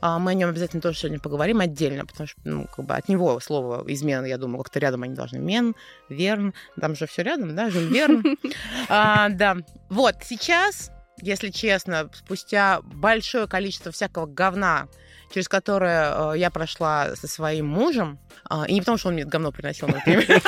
А, 0.00 0.18
Мы 0.18 0.32
о 0.32 0.34
нем 0.34 0.50
обязательно 0.50 0.82
тоже 0.82 0.98
сегодня 0.98 1.20
поговорим 1.20 1.60
отдельно, 1.60 2.06
потому 2.06 2.26
что, 2.26 2.40
ну, 2.44 2.66
как 2.66 2.84
бы 2.84 2.94
от 2.94 3.08
него 3.08 3.38
слово 3.40 3.84
измена, 3.88 4.26
я 4.26 4.38
думаю, 4.38 4.62
как-то 4.62 4.78
рядом 4.78 5.02
они 5.02 5.14
должны. 5.14 5.38
Мен, 5.38 5.74
Верн, 6.08 6.54
там 6.80 6.94
же 6.94 7.06
все 7.06 7.22
рядом, 7.22 7.54
да, 7.54 7.70
Жюль 7.70 7.92
Верн. 7.92 8.24
А, 8.88 9.28
Да. 9.28 9.56
Вот, 9.88 10.16
сейчас, 10.22 10.90
если 11.20 11.50
честно, 11.50 12.10
спустя 12.12 12.80
большое 12.82 13.46
количество 13.46 13.92
всякого 13.92 14.26
говна, 14.26 14.88
через 15.34 15.48
которое 15.48 16.32
э, 16.32 16.38
я 16.38 16.48
прошла 16.48 17.16
со 17.16 17.26
своим 17.26 17.66
мужем, 17.66 18.20
а, 18.48 18.66
и 18.68 18.74
не 18.74 18.80
потому, 18.80 18.98
что 18.98 19.08
он 19.08 19.14
мне 19.14 19.24
говно 19.24 19.50
приносил, 19.50 19.88
например. 19.88 20.24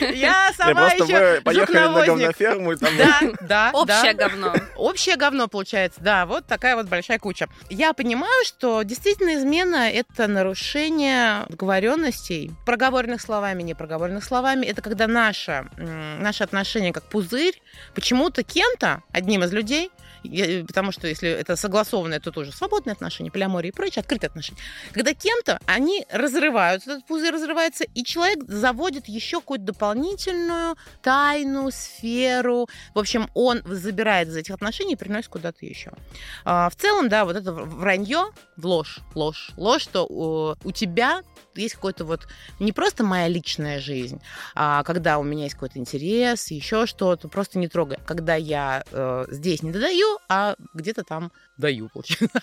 Я 0.00 0.52
сама 0.54 0.74
просто 0.74 1.04
еще 1.04 1.36
вы 1.36 1.40
поехали 1.40 1.78
на 1.78 2.04
говноферму, 2.04 2.72
и 2.72 2.76
там... 2.76 2.90
Да, 2.98 3.20
да, 3.40 3.70
Общее 3.72 4.12
говно. 4.12 4.54
Общее 4.76 5.16
говно 5.16 5.48
получается, 5.48 6.00
да, 6.02 6.26
вот 6.26 6.46
такая 6.46 6.76
вот 6.76 6.86
большая 6.86 7.18
куча. 7.18 7.48
Я 7.70 7.94
понимаю, 7.94 8.44
что 8.44 8.82
действительно 8.82 9.36
измена— 9.36 9.90
это 9.92 10.26
нарушение 10.26 11.46
договоренностей, 11.48 12.50
проговоренных 12.66 13.22
словами, 13.22 13.62
не 13.62 13.72
проговоренных 13.72 14.22
словами. 14.22 14.66
Это 14.66 14.82
когда 14.82 15.06
наше, 15.06 15.70
наше 15.78 16.44
отношение 16.44 16.92
как 16.92 17.04
пузырь 17.04 17.62
почему-то 17.94 18.42
кем-то, 18.42 19.02
одним 19.12 19.44
из 19.44 19.52
людей, 19.52 19.90
я- 20.22 20.64
потому 20.64 20.92
что 20.92 21.06
если 21.06 21.28
это 21.28 21.56
согласованное, 21.56 22.20
то 22.20 22.30
тоже 22.30 22.52
свободные 22.52 22.92
отношения, 22.92 23.30
полиамория 23.30 23.70
и 23.70 23.74
прочее, 23.74 24.00
открытые 24.00 24.28
отношения. 24.28 24.60
Когда 24.92 25.14
кем-то 25.14 25.60
они 25.66 26.06
разрываются, 26.10 26.92
этот 26.92 27.06
пузырь 27.06 27.32
разрывается, 27.34 27.84
и 27.94 28.04
человек 28.04 28.44
заводит 28.48 29.08
еще 29.08 29.40
какую-то 29.40 29.64
дополнительную 29.66 30.76
тайну, 31.02 31.70
сферу. 31.70 32.68
В 32.94 32.98
общем, 32.98 33.30
он 33.34 33.62
забирает 33.64 34.28
из 34.28 34.36
этих 34.36 34.54
отношений 34.54 34.94
и 34.94 34.96
приносит 34.96 35.28
куда-то 35.28 35.64
еще. 35.64 35.92
А, 36.44 36.68
в 36.70 36.76
целом, 36.76 37.08
да, 37.08 37.24
вот 37.24 37.36
это 37.36 37.52
вранье, 37.52 38.30
ложь, 38.62 38.98
ложь, 39.14 39.50
ложь, 39.56 39.82
что 39.82 40.56
у 40.62 40.72
тебя 40.72 41.22
есть 41.60 41.74
какой-то 41.74 42.04
вот 42.04 42.26
не 42.58 42.72
просто 42.72 43.04
моя 43.04 43.28
личная 43.28 43.80
жизнь, 43.80 44.20
а 44.54 44.82
когда 44.84 45.18
у 45.18 45.22
меня 45.22 45.44
есть 45.44 45.54
какой-то 45.54 45.78
интерес, 45.78 46.50
еще 46.50 46.86
что-то, 46.86 47.28
просто 47.28 47.58
не 47.58 47.68
трогай. 47.68 47.98
Когда 48.06 48.34
я 48.34 48.84
э, 48.90 49.24
здесь 49.28 49.62
не 49.62 49.70
додаю, 49.70 50.18
а 50.28 50.56
где-то 50.74 51.04
там 51.04 51.32
даю, 51.60 51.88
получается. 51.92 52.28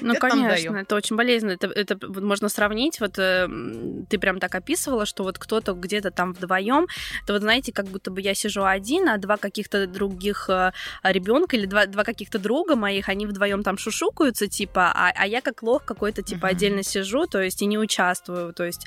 Ну, 0.00 0.14
конечно, 0.16 0.76
это 0.76 0.94
очень 0.96 1.16
болезненно. 1.16 1.52
Это, 1.52 1.66
это 1.68 1.96
можно 2.08 2.48
сравнить. 2.48 3.00
Вот 3.00 3.18
э, 3.18 3.44
м, 3.44 4.06
ты 4.06 4.18
прям 4.18 4.40
так 4.40 4.54
описывала, 4.54 5.06
что 5.06 5.22
вот 5.22 5.38
кто-то 5.38 5.72
где-то 5.74 6.10
там 6.10 6.32
вдвоем. 6.32 6.86
Это 7.24 7.32
вот 7.34 7.42
знаете, 7.42 7.72
как 7.72 7.86
будто 7.86 8.10
бы 8.10 8.20
я 8.20 8.34
сижу 8.34 8.64
один, 8.64 9.08
а 9.08 9.18
два 9.18 9.36
каких-то 9.36 9.86
других 9.86 10.48
э, 10.50 10.72
ребенка 11.02 11.56
или 11.56 11.66
два, 11.66 11.86
два 11.86 12.04
каких-то 12.04 12.38
друга 12.38 12.76
моих, 12.76 13.08
они 13.08 13.26
вдвоем 13.26 13.62
там 13.62 13.78
шушукаются, 13.78 14.48
типа, 14.48 14.92
а, 14.94 15.12
а 15.14 15.26
я 15.26 15.40
как 15.40 15.62
лох 15.62 15.84
какой-то 15.84 16.22
типа 16.22 16.46
Мгм. 16.46 16.56
отдельно 16.56 16.82
сижу, 16.82 17.26
то 17.26 17.40
есть 17.42 17.62
и 17.62 17.66
не 17.66 17.78
участвую, 17.78 18.52
то 18.52 18.64
есть, 18.64 18.86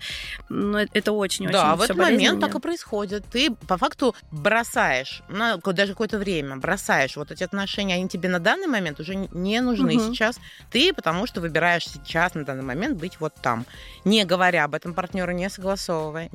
ну, 0.50 0.78
это- 0.78 0.92
это 0.94 1.12
очень-очень 1.12 1.54
Да, 1.54 1.76
в 1.76 1.82
этот 1.82 1.98
момент 1.98 2.40
так 2.42 2.56
и 2.56 2.60
происходит. 2.60 3.24
Ты 3.32 3.52
по 3.68 3.78
факту 3.78 4.16
бросаешь, 4.32 5.22
на 5.30 5.58
даже 5.58 5.94
какое-то 5.94 6.18
время 6.18 6.58
бросаешь 6.58 7.16
вот 7.16 7.32
эти 7.32 7.44
отношения, 7.44 7.96
они 7.96 8.08
тебе 8.10 8.30
на 8.30 8.40
данный 8.40 8.68
момент 8.68 9.00
уже 9.00 9.16
не 9.16 9.59
нужны 9.62 9.96
Мгм. 9.96 10.14
сейчас. 10.14 10.40
Ты 10.72 10.94
потому 10.94 11.28
что 11.28 11.42
выбираешь 11.42 11.88
сейчас 11.88 12.34
на 12.36 12.44
данный 12.46 12.64
момент 12.64 12.98
быть 12.98 13.20
вот 13.20 13.34
там, 13.42 13.66
не 14.06 14.26
говоря 14.26 14.66
об 14.66 14.76
этом 14.76 14.94
партнеру, 14.94 15.32
не 15.32 15.50
согласовывая, 15.50 16.30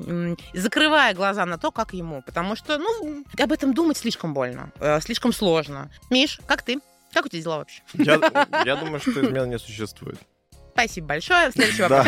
закрывая 0.53 1.13
глаза 1.13 1.45
на 1.45 1.57
то, 1.57 1.71
как 1.71 1.93
ему, 1.93 2.21
потому 2.21 2.55
что, 2.55 2.77
ну, 2.77 3.23
об 3.37 3.51
этом 3.51 3.73
думать 3.73 3.97
слишком 3.97 4.33
больно, 4.33 4.71
э, 4.79 4.99
слишком 5.01 5.33
сложно. 5.33 5.89
Миш, 6.09 6.39
как 6.47 6.63
ты? 6.63 6.79
Как 7.13 7.25
у 7.25 7.29
тебя 7.29 7.41
дела 7.41 7.57
вообще? 7.59 7.81
Я, 7.93 8.19
я 8.65 8.75
думаю, 8.75 8.99
что 8.99 9.11
измен 9.11 9.49
не 9.49 9.57
существует. 9.59 10.19
Спасибо 10.73 11.07
большое. 11.07 11.51
Следующий 11.51 11.83
вопрос. 11.83 12.05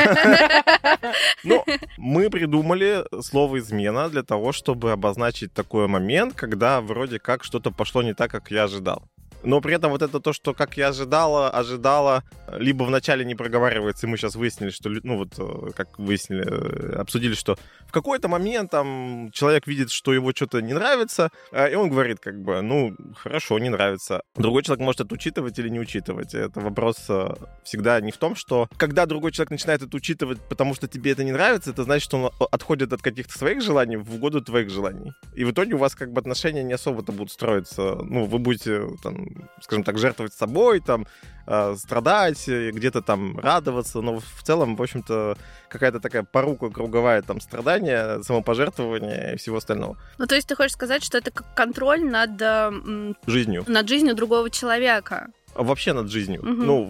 Ну, 1.45 1.63
мы 1.97 2.29
придумали 2.29 3.05
слово 3.21 3.59
«измена» 3.59 4.09
для 4.09 4.24
того, 4.24 4.51
чтобы 4.51 4.91
обозначить 4.91 5.53
такой 5.53 5.88
момент, 5.88 6.33
когда 6.33 6.81
вроде 6.81 7.19
как 7.19 7.45
что-то 7.45 7.71
пошло 7.71 8.03
не 8.03 8.13
так, 8.13 8.29
как 8.29 8.51
я 8.51 8.63
ожидал. 8.63 9.03
Но 9.44 9.62
при 9.62 9.75
этом 9.75 9.91
вот 9.91 10.01
это 10.01 10.20
то, 10.20 10.34
что 10.34 10.53
как 10.53 10.77
я 10.77 10.89
ожидала, 10.89 11.50
ожидала, 11.50 12.24
либо 12.51 12.84
вначале 12.84 13.25
не 13.25 13.36
проговаривается, 13.36 14.08
и 14.08 14.10
мы 14.10 14.17
сейчас 14.17 14.36
выяснили, 14.36 14.70
что, 14.70 14.89
ну 14.89 15.17
вот, 15.17 15.34
э, 15.38 15.72
как 15.75 16.00
выяснили, 16.00 16.46
э, 16.46 16.96
обсудили, 17.00 17.34
что 17.34 17.58
в 17.88 17.91
какой-то 17.91 18.27
момент 18.27 18.72
там 18.72 19.29
человек 19.32 19.67
видит, 19.67 19.91
что 19.91 20.13
его 20.13 20.32
что-то 20.32 20.62
не 20.62 20.74
нравится, 20.74 21.29
э, 21.51 21.72
и 21.72 21.75
он 21.75 21.89
говорит 21.89 22.20
как 22.20 22.41
бы, 22.41 22.62
ну, 22.62 22.96
хорошо, 23.15 23.60
не 23.60 23.70
нравится. 23.70 24.22
Другой 24.36 24.63
человек 24.63 24.84
может 24.84 25.01
это 25.01 25.13
учитывать 25.13 25.58
или 25.60 25.70
не 25.70 25.79
учитывать. 25.79 26.34
Это 26.34 26.60
вопрос 26.60 27.06
э, 27.10 27.34
всегда 27.63 28.01
не 28.01 28.12
в 28.12 28.17
том, 28.17 28.36
что 28.36 28.67
когда 28.77 29.06
другой 29.06 29.32
человек 29.32 29.51
начинает 29.51 29.82
это 29.82 29.96
учитывать, 29.96 30.39
потому 30.50 30.75
что 30.75 30.88
тебе 30.88 31.12
это 31.12 31.24
не 31.24 31.32
нравится, 31.32 31.72
это 31.72 31.84
значит, 31.84 32.03
что 32.03 32.17
он 32.17 32.48
отходит 32.51 32.94
от 32.94 33.01
каких-то 33.01 33.38
своих 33.38 33.62
желаний 33.62 33.98
в 33.98 34.15
угоду 34.15 34.41
твоих 34.41 34.70
желаний. 34.70 35.12
И 35.36 35.44
в 35.46 35.51
итоге 35.51 35.75
у 35.75 35.77
вас 35.77 35.96
как 35.96 36.12
бы 36.12 36.20
отношения 36.20 36.63
не 36.63 36.74
особо-то 36.74 37.12
будут 37.12 37.32
строиться. 37.32 37.96
Ну, 38.01 38.25
вы 38.25 38.39
будете, 38.39 38.88
там, 39.03 39.26
скажем 39.62 39.84
так, 39.84 39.98
жертвовать 39.98 40.34
собой, 40.34 40.79
там, 40.79 41.05
э, 41.48 41.75
страдать, 41.77 42.48
где-то 42.48 43.01
там 43.01 43.39
радоваться, 43.39 44.01
но 44.01 44.19
в 44.19 44.43
целом, 44.43 44.75
в 44.75 44.81
общем-то, 44.81 45.38
какая-то 45.69 46.00
такая 46.00 46.24
порука 46.24 46.69
круговая, 46.69 47.22
там, 47.22 47.41
страдания, 47.41 48.22
самопожертвование 48.24 49.34
и 49.34 49.38
всего 49.38 49.57
остального. 49.57 49.98
Ну, 50.17 50.25
то 50.25 50.36
есть 50.36 50.48
ты 50.48 50.55
хочешь 50.55 50.74
сказать, 50.74 51.03
что 51.03 51.17
это 51.17 51.31
как 51.31 51.53
контроль 51.55 52.03
над, 52.03 52.41
э, 52.41 53.13
Жизнью. 53.27 53.63
над 53.67 53.88
жизнью 53.88 54.15
другого 54.15 54.50
человека? 54.50 55.27
А 55.55 55.63
вообще 55.63 55.93
над 55.93 56.10
жизнью. 56.12 56.41
Мгм. 56.43 56.65
Ну, 56.65 56.84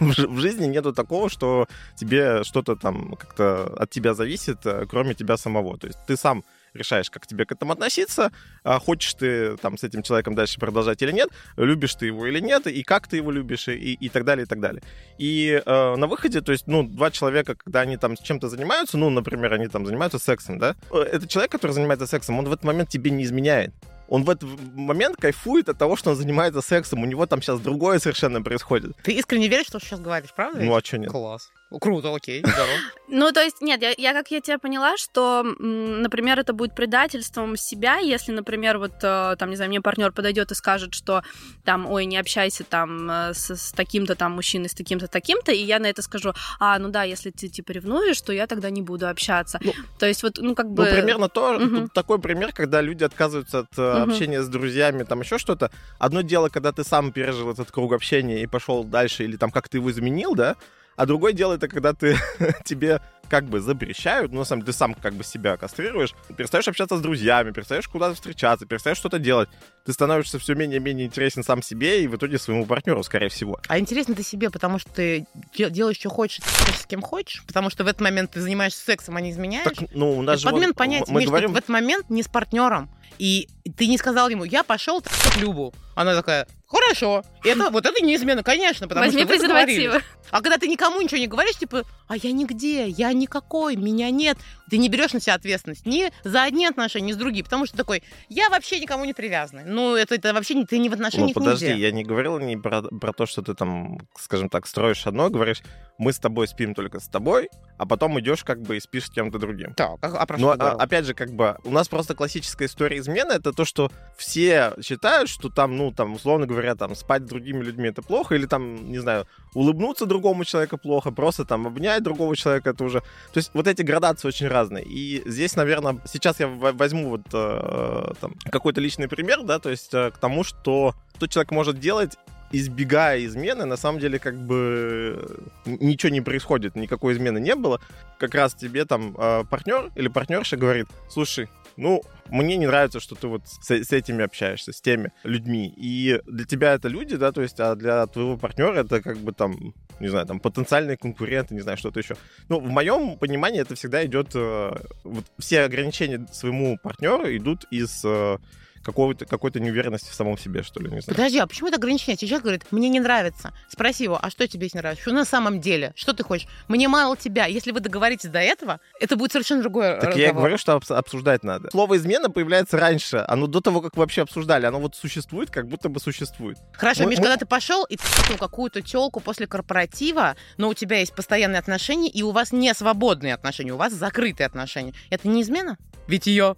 в 0.00 0.36
в 0.36 0.40
жизни 0.40 0.66
нету 0.66 0.92
такого, 0.92 1.30
что 1.30 1.66
тебе 1.96 2.44
что-то 2.44 2.76
там 2.76 3.14
как-то 3.14 3.74
от 3.78 3.90
тебя 3.90 4.14
зависит, 4.14 4.66
э, 4.66 4.86
кроме 4.90 5.14
тебя 5.14 5.36
самого. 5.36 5.78
То 5.78 5.86
есть 5.86 5.98
ты 6.06 6.16
сам 6.16 6.44
решаешь, 6.74 7.10
как 7.10 7.26
тебе 7.26 7.46
к 7.46 7.52
этому 7.52 7.72
относиться, 7.72 8.32
а 8.62 8.78
хочешь 8.78 9.14
ты 9.14 9.56
там 9.56 9.78
с 9.78 9.84
этим 9.84 10.02
человеком 10.02 10.34
дальше 10.34 10.58
продолжать 10.58 11.02
или 11.02 11.12
нет, 11.12 11.30
любишь 11.56 11.94
ты 11.94 12.06
его 12.06 12.26
или 12.26 12.40
нет, 12.40 12.66
и 12.66 12.82
как 12.82 13.08
ты 13.08 13.16
его 13.16 13.30
любишь, 13.30 13.68
и, 13.68 13.94
и 13.94 14.08
так 14.08 14.24
далее, 14.24 14.44
и 14.44 14.46
так 14.46 14.60
далее. 14.60 14.82
И 15.18 15.62
э, 15.64 15.96
на 15.96 16.06
выходе, 16.06 16.40
то 16.40 16.52
есть, 16.52 16.66
ну, 16.66 16.82
два 16.82 17.10
человека, 17.10 17.54
когда 17.54 17.80
они 17.80 17.96
там 17.96 18.16
чем-то 18.16 18.48
занимаются, 18.48 18.98
ну, 18.98 19.10
например, 19.10 19.52
они 19.52 19.68
там 19.68 19.86
занимаются 19.86 20.18
сексом, 20.18 20.58
да, 20.58 20.76
э, 20.90 20.98
этот 20.98 21.28
человек, 21.28 21.52
который 21.52 21.72
занимается 21.72 22.06
сексом, 22.06 22.38
он 22.38 22.46
в 22.46 22.52
этот 22.52 22.64
момент 22.64 22.88
тебе 22.88 23.10
не 23.10 23.24
изменяет. 23.24 23.72
Он 24.08 24.22
в 24.24 24.30
этот 24.30 24.48
момент 24.74 25.16
кайфует 25.16 25.68
от 25.68 25.78
того, 25.78 25.96
что 25.96 26.10
он 26.10 26.16
занимается 26.16 26.60
сексом. 26.60 27.02
У 27.02 27.06
него 27.06 27.26
там 27.26 27.40
сейчас 27.40 27.60
другое 27.60 27.98
совершенно 27.98 28.42
происходит. 28.42 28.96
Ты 29.02 29.12
искренне 29.12 29.48
веришь, 29.48 29.66
что 29.66 29.80
сейчас 29.80 30.00
говоришь, 30.00 30.30
правда? 30.34 30.60
Ну, 30.62 30.74
а 30.74 30.80
что 30.84 30.98
нет? 30.98 31.10
Класс. 31.10 31.50
Круто, 31.80 32.14
окей, 32.14 32.40
здорово. 32.40 32.76
Ну, 33.06 33.32
то 33.32 33.42
есть, 33.42 33.60
нет, 33.60 33.82
я, 33.82 33.92
я 33.98 34.12
как 34.14 34.30
я 34.30 34.40
тебя 34.40 34.58
поняла, 34.58 34.96
что, 34.96 35.42
например, 35.42 36.38
это 36.38 36.54
будет 36.54 36.74
предательством 36.74 37.54
себя, 37.54 37.98
если, 37.98 38.32
например, 38.32 38.78
вот, 38.78 38.94
э, 39.02 39.36
там, 39.38 39.50
не 39.50 39.56
знаю, 39.56 39.68
мне 39.68 39.82
партнер 39.82 40.10
подойдет 40.10 40.50
и 40.50 40.54
скажет, 40.54 40.94
что 40.94 41.22
там, 41.64 41.86
ой, 41.86 42.06
не 42.06 42.16
общайся 42.16 42.64
там 42.64 43.10
э, 43.10 43.34
с, 43.34 43.50
с 43.50 43.72
таким-то 43.72 44.14
там 44.14 44.32
мужчиной, 44.32 44.70
с 44.70 44.74
таким-то, 44.74 45.06
таким-то, 45.06 45.52
и 45.52 45.62
я 45.62 45.78
на 45.80 45.86
это 45.86 46.00
скажу, 46.00 46.32
а, 46.58 46.78
ну 46.78 46.88
да, 46.88 47.02
если 47.02 47.30
ты, 47.30 47.48
типа, 47.48 47.72
ревнуешь, 47.72 48.20
то 48.22 48.32
я 48.32 48.46
тогда 48.46 48.70
не 48.70 48.80
буду 48.80 49.06
общаться. 49.06 49.60
Ну, 49.62 49.74
то 49.98 50.06
есть, 50.06 50.22
вот, 50.22 50.38
ну, 50.38 50.54
как 50.54 50.70
бы... 50.70 50.84
Ну, 50.86 50.90
примерно 50.90 51.28
то, 51.28 51.58
тут 51.58 51.92
такой 51.92 52.18
пример, 52.18 52.52
когда 52.52 52.80
люди 52.80 53.04
отказываются 53.04 53.60
от 53.60 53.76
Мгм. 53.76 54.02
общения 54.10 54.42
с 54.42 54.48
друзьями, 54.48 55.02
там 55.02 55.20
еще 55.20 55.36
что-то. 55.36 55.70
Одно 55.98 56.22
дело, 56.22 56.48
когда 56.48 56.72
ты 56.72 56.84
сам 56.84 57.12
пережил 57.12 57.50
этот 57.50 57.70
круг 57.70 57.92
общения 57.92 58.42
и 58.42 58.46
пошел 58.46 58.82
дальше, 58.82 59.24
или 59.24 59.36
там 59.36 59.50
как 59.50 59.68
ты 59.68 59.76
его 59.76 59.90
изменил, 59.90 60.34
да, 60.34 60.56
а 60.96 61.06
другое 61.06 61.32
дело, 61.32 61.54
это 61.54 61.68
когда 61.68 61.92
ты 61.92 62.18
тебе 62.64 63.00
как 63.28 63.44
бы 63.44 63.60
запрещают, 63.60 64.32
но 64.32 64.40
на 64.40 64.44
самом 64.44 64.62
деле 64.62 64.72
ты 64.72 64.78
сам 64.78 64.94
как 64.94 65.14
бы 65.14 65.24
себя 65.24 65.56
кастрируешь, 65.56 66.14
перестаешь 66.36 66.68
общаться 66.68 66.96
с 66.96 67.00
друзьями, 67.00 67.52
перестаешь 67.52 67.88
куда-то 67.88 68.14
встречаться, 68.14 68.66
перестаешь 68.66 68.96
что-то 68.96 69.18
делать. 69.18 69.48
Ты 69.84 69.92
становишься 69.92 70.38
все 70.38 70.54
менее 70.54 70.76
и 70.76 70.80
менее 70.80 71.06
интересен 71.06 71.42
сам 71.42 71.62
себе 71.62 72.02
и 72.02 72.06
в 72.06 72.16
итоге 72.16 72.38
своему 72.38 72.66
партнеру, 72.66 73.02
скорее 73.02 73.28
всего. 73.28 73.58
А 73.68 73.78
интересно 73.78 74.14
ты 74.14 74.22
себе, 74.22 74.50
потому 74.50 74.78
что 74.78 74.90
ты 74.92 75.26
де- 75.54 75.70
делаешь, 75.70 75.96
что 75.96 76.10
хочешь, 76.10 76.44
с 76.44 76.86
кем 76.86 77.02
хочешь, 77.02 77.42
потому 77.46 77.70
что 77.70 77.84
в 77.84 77.86
этот 77.86 78.00
момент 78.00 78.32
ты 78.32 78.40
занимаешься 78.40 78.84
сексом, 78.84 79.16
а 79.16 79.20
не 79.20 79.30
изменяешь. 79.30 79.64
Так, 79.64 79.88
ну, 79.94 80.18
у 80.18 80.22
нас 80.22 80.40
же... 80.40 80.46
подмен 80.46 80.68
вот 80.68 80.76
понятия. 80.76 81.12
Мы 81.12 81.20
Миш, 81.20 81.28
говорим... 81.28 81.52
в 81.52 81.56
этот 81.56 81.68
момент 81.68 82.10
не 82.10 82.22
с 82.22 82.28
партнером. 82.28 82.90
И 83.18 83.48
ты 83.76 83.86
не 83.86 83.96
сказал 83.96 84.28
ему, 84.28 84.44
я 84.44 84.64
пошел 84.64 85.00
так 85.00 85.12
Любу. 85.38 85.72
Она 85.94 86.14
такая, 86.14 86.48
хорошо. 86.74 87.22
Это, 87.44 87.70
вот 87.70 87.86
это 87.86 88.02
не 88.04 88.16
измена, 88.16 88.42
конечно, 88.42 88.88
потому 88.88 89.06
Возьми 89.06 89.22
что 89.22 89.32
вы 89.32 89.38
договорились. 89.38 89.74
презервативы. 89.76 90.04
А 90.30 90.40
когда 90.40 90.56
ты 90.58 90.66
никому 90.66 91.00
ничего 91.00 91.18
не 91.18 91.26
говоришь, 91.26 91.56
типа, 91.56 91.82
а 92.08 92.16
я 92.16 92.32
нигде, 92.32 92.88
я 92.88 93.12
никакой, 93.12 93.76
меня 93.76 94.10
нет, 94.10 94.36
ты 94.70 94.78
не 94.78 94.88
берешь 94.88 95.12
на 95.12 95.20
себя 95.20 95.34
ответственность 95.34 95.86
ни 95.86 96.10
за 96.24 96.42
одни 96.42 96.66
отношения, 96.66 97.08
ни 97.08 97.12
с 97.12 97.16
другими, 97.16 97.42
потому 97.44 97.66
что 97.66 97.76
такой, 97.76 98.02
я 98.28 98.48
вообще 98.50 98.80
никому 98.80 99.04
не 99.04 99.12
привязанный. 99.12 99.64
Ну, 99.64 99.94
это, 99.94 100.14
это 100.16 100.32
вообще 100.32 100.54
не, 100.54 100.64
ты 100.64 100.78
не 100.78 100.88
в 100.88 100.92
Ну, 100.92 100.96
отношениях 100.96 101.34
подожди, 101.34 101.68
нигде. 101.68 101.80
я 101.82 101.92
не 101.92 102.02
говорил 102.04 102.38
не 102.38 102.56
про, 102.56 102.82
про 102.82 103.12
то, 103.12 103.26
что 103.26 103.42
ты 103.42 103.54
там, 103.54 103.98
скажем 104.18 104.48
так, 104.48 104.66
строишь 104.66 105.06
одно, 105.06 105.28
говоришь, 105.30 105.62
мы 105.98 106.12
с 106.12 106.18
тобой 106.18 106.48
спим 106.48 106.74
только 106.74 106.98
с 106.98 107.06
тобой, 107.08 107.48
а 107.78 107.86
потом 107.86 108.18
идешь 108.18 108.42
как 108.42 108.62
бы 108.62 108.76
и 108.78 108.80
спишь 108.80 109.06
с 109.06 109.10
кем-то 109.10 109.38
другим. 109.38 109.74
Так, 109.74 109.98
а, 110.02 110.06
а 110.16 110.26
про 110.26 110.38
Ну, 110.38 110.44
что 110.46 110.50
а- 110.50 110.54
ты 110.54 110.58
говорил? 110.60 110.80
опять 110.80 111.04
же, 111.04 111.14
как 111.14 111.30
бы, 111.30 111.58
у 111.64 111.70
нас 111.70 111.88
просто 111.88 112.14
классическая 112.14 112.66
история 112.66 112.98
измены, 112.98 113.32
это 113.34 113.52
то, 113.52 113.64
что 113.64 113.90
все 114.16 114.72
считают, 114.82 115.28
что 115.28 115.50
там, 115.50 115.76
ну, 115.76 115.92
там, 115.92 116.14
условно 116.14 116.46
говоря, 116.46 116.63
там, 116.74 116.94
спать 116.94 117.22
с 117.22 117.28
другими 117.28 117.62
людьми 117.62 117.88
это 117.88 118.02
плохо, 118.02 118.34
или 118.34 118.46
там, 118.46 118.90
не 118.90 118.98
знаю, 118.98 119.26
улыбнуться 119.54 120.06
другому 120.06 120.44
человеку 120.44 120.78
плохо, 120.78 121.10
просто 121.10 121.44
там 121.44 121.66
обнять 121.66 122.02
другого 122.02 122.36
человека 122.36 122.70
это 122.70 122.84
уже... 122.84 123.00
То 123.32 123.38
есть 123.38 123.50
вот 123.54 123.66
эти 123.66 123.82
градации 123.82 124.28
очень 124.28 124.48
разные. 124.48 124.84
И 124.84 125.22
здесь, 125.26 125.56
наверное, 125.56 125.98
сейчас 126.06 126.40
я 126.40 126.48
возьму 126.48 127.10
вот 127.10 127.26
э, 127.32 128.12
там, 128.20 128.34
какой-то 128.50 128.80
личный 128.80 129.08
пример, 129.08 129.42
да, 129.42 129.58
то 129.58 129.70
есть 129.70 129.92
э, 129.94 130.10
к 130.10 130.18
тому, 130.18 130.44
что 130.44 130.94
тот 131.18 131.30
человек 131.30 131.50
может 131.52 131.78
делать 131.78 132.16
избегая 132.52 133.24
измены, 133.24 133.64
на 133.64 133.76
самом 133.76 133.98
деле 133.98 134.18
как 134.18 134.36
бы 134.36 135.40
ничего 135.66 136.12
не 136.12 136.20
происходит, 136.20 136.76
никакой 136.76 137.14
измены 137.14 137.40
не 137.40 137.54
было. 137.54 137.80
Как 138.18 138.34
раз 138.34 138.54
тебе 138.54 138.84
там 138.84 139.14
э, 139.18 139.44
партнер 139.50 139.90
или 139.96 140.08
партнерша 140.08 140.56
говорит, 140.56 140.86
слушай, 141.10 141.48
ну, 141.76 142.02
мне 142.30 142.56
не 142.56 142.66
нравится, 142.66 143.00
что 143.00 143.14
ты 143.14 143.26
вот 143.26 143.42
с, 143.46 143.70
с 143.70 143.92
этими 143.92 144.24
общаешься, 144.24 144.72
с 144.72 144.80
теми 144.80 145.12
людьми. 145.22 145.72
И 145.76 146.20
для 146.26 146.44
тебя 146.44 146.74
это 146.74 146.88
люди, 146.88 147.16
да, 147.16 147.32
то 147.32 147.42
есть, 147.42 147.60
а 147.60 147.74
для 147.74 148.06
твоего 148.06 148.36
партнера 148.36 148.80
это 148.80 149.02
как 149.02 149.18
бы 149.18 149.32
там, 149.32 149.74
не 150.00 150.08
знаю, 150.08 150.26
там 150.26 150.40
потенциальные 150.40 150.96
конкуренты, 150.96 151.54
не 151.54 151.60
знаю, 151.60 151.78
что-то 151.78 152.00
еще. 152.00 152.16
Ну, 152.48 152.60
в 152.60 152.70
моем 152.70 153.18
понимании 153.18 153.60
это 153.60 153.74
всегда 153.74 154.04
идет, 154.04 154.30
э, 154.34 154.72
вот 155.04 155.24
все 155.38 155.62
ограничения 155.62 156.26
своему 156.32 156.78
партнеру 156.82 157.24
идут 157.36 157.64
из 157.70 158.04
э, 158.04 158.38
какого-то, 158.84 159.24
какой-то 159.24 159.60
неуверенности 159.60 160.10
в 160.10 160.14
самом 160.14 160.38
себе, 160.38 160.62
что 160.62 160.80
ли, 160.80 160.86
не 160.90 161.00
знаю. 161.00 161.16
Подожди, 161.16 161.38
а 161.38 161.46
почему 161.46 161.68
это 161.68 161.78
ограничение? 161.78 162.16
Сейчас 162.16 162.40
говорит, 162.42 162.66
мне 162.70 162.88
не 162.88 163.00
нравится. 163.00 163.52
Спроси 163.68 164.04
его, 164.04 164.18
а 164.20 164.30
что 164.30 164.46
тебе 164.46 164.68
не 164.72 164.78
нравится? 164.78 165.02
Что 165.02 165.12
на 165.12 165.24
самом 165.24 165.60
деле? 165.60 165.92
Что 165.96 166.12
ты 166.12 166.22
хочешь? 166.22 166.46
Мне 166.68 166.88
мало 166.88 167.16
тебя. 167.16 167.46
Если 167.46 167.70
вы 167.72 167.80
договоритесь 167.80 168.30
до 168.30 168.40
этого, 168.40 168.80
это 169.00 169.16
будет 169.16 169.32
совершенно 169.32 169.62
другое 169.62 169.94
Так 169.94 170.10
разговор. 170.10 170.20
я 170.20 170.32
говорю, 170.32 170.58
что 170.58 170.74
обсуждать 170.74 171.42
надо. 171.42 171.70
Слово 171.70 171.96
«измена» 171.96 172.30
появляется 172.30 172.76
раньше. 172.76 173.24
Оно 173.26 173.46
до 173.46 173.60
того, 173.60 173.80
как 173.80 173.96
вы 173.96 174.00
вообще 174.00 174.22
обсуждали. 174.22 174.66
Оно 174.66 174.80
вот 174.80 174.94
существует, 174.94 175.50
как 175.50 175.68
будто 175.68 175.88
бы 175.88 176.00
существует. 176.00 176.58
Хорошо, 176.74 177.04
мы, 177.04 177.10
Миш, 177.10 177.18
мы... 177.18 177.24
когда 177.24 177.36
ты 177.36 177.46
пошел 177.46 177.84
и 177.84 177.96
ты 177.96 178.38
какую-то 178.38 178.82
телку 178.82 179.20
после 179.20 179.46
корпоратива, 179.46 180.36
но 180.56 180.68
у 180.68 180.74
тебя 180.74 180.98
есть 180.98 181.14
постоянные 181.14 181.58
отношения, 181.58 182.08
и 182.08 182.22
у 182.22 182.30
вас 182.30 182.52
не 182.52 182.72
свободные 182.74 183.34
отношения, 183.34 183.72
у 183.72 183.76
вас 183.76 183.92
закрытые 183.92 184.46
отношения. 184.46 184.92
Это 185.10 185.28
не 185.28 185.42
измена? 185.42 185.78
Ведь 186.06 186.26
ее 186.26 186.56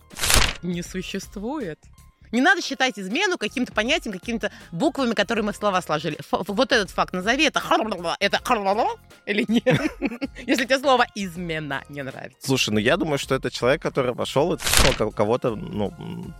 не 0.62 0.82
существует. 0.82 1.78
Не 2.32 2.40
надо 2.40 2.62
считать 2.62 2.98
измену 2.98 3.38
каким-то 3.38 3.72
понятием, 3.72 4.12
какими-то 4.12 4.50
буквами, 4.72 5.14
которые 5.14 5.44
мы 5.44 5.52
в 5.52 5.56
слова 5.56 5.82
сложили. 5.82 6.18
Ф 6.18 6.26
вот 6.30 6.72
этот 6.72 6.90
факт 6.90 7.12
назови, 7.12 7.44
это 7.44 7.62
это 8.20 8.40
или 9.26 9.44
нет? 9.48 9.80
Если 10.46 10.64
тебе 10.64 10.78
слово 10.78 11.06
измена 11.14 11.82
не 11.88 12.02
нравится. 12.02 12.46
Слушай, 12.46 12.70
ну 12.70 12.78
я 12.78 12.96
думаю, 12.96 13.18
что 13.18 13.34
это 13.34 13.50
человек, 13.50 13.82
который 13.82 14.14
пошел 14.14 14.54
и 14.54 14.58
кого-то, 15.14 15.56
ну, 15.56 15.92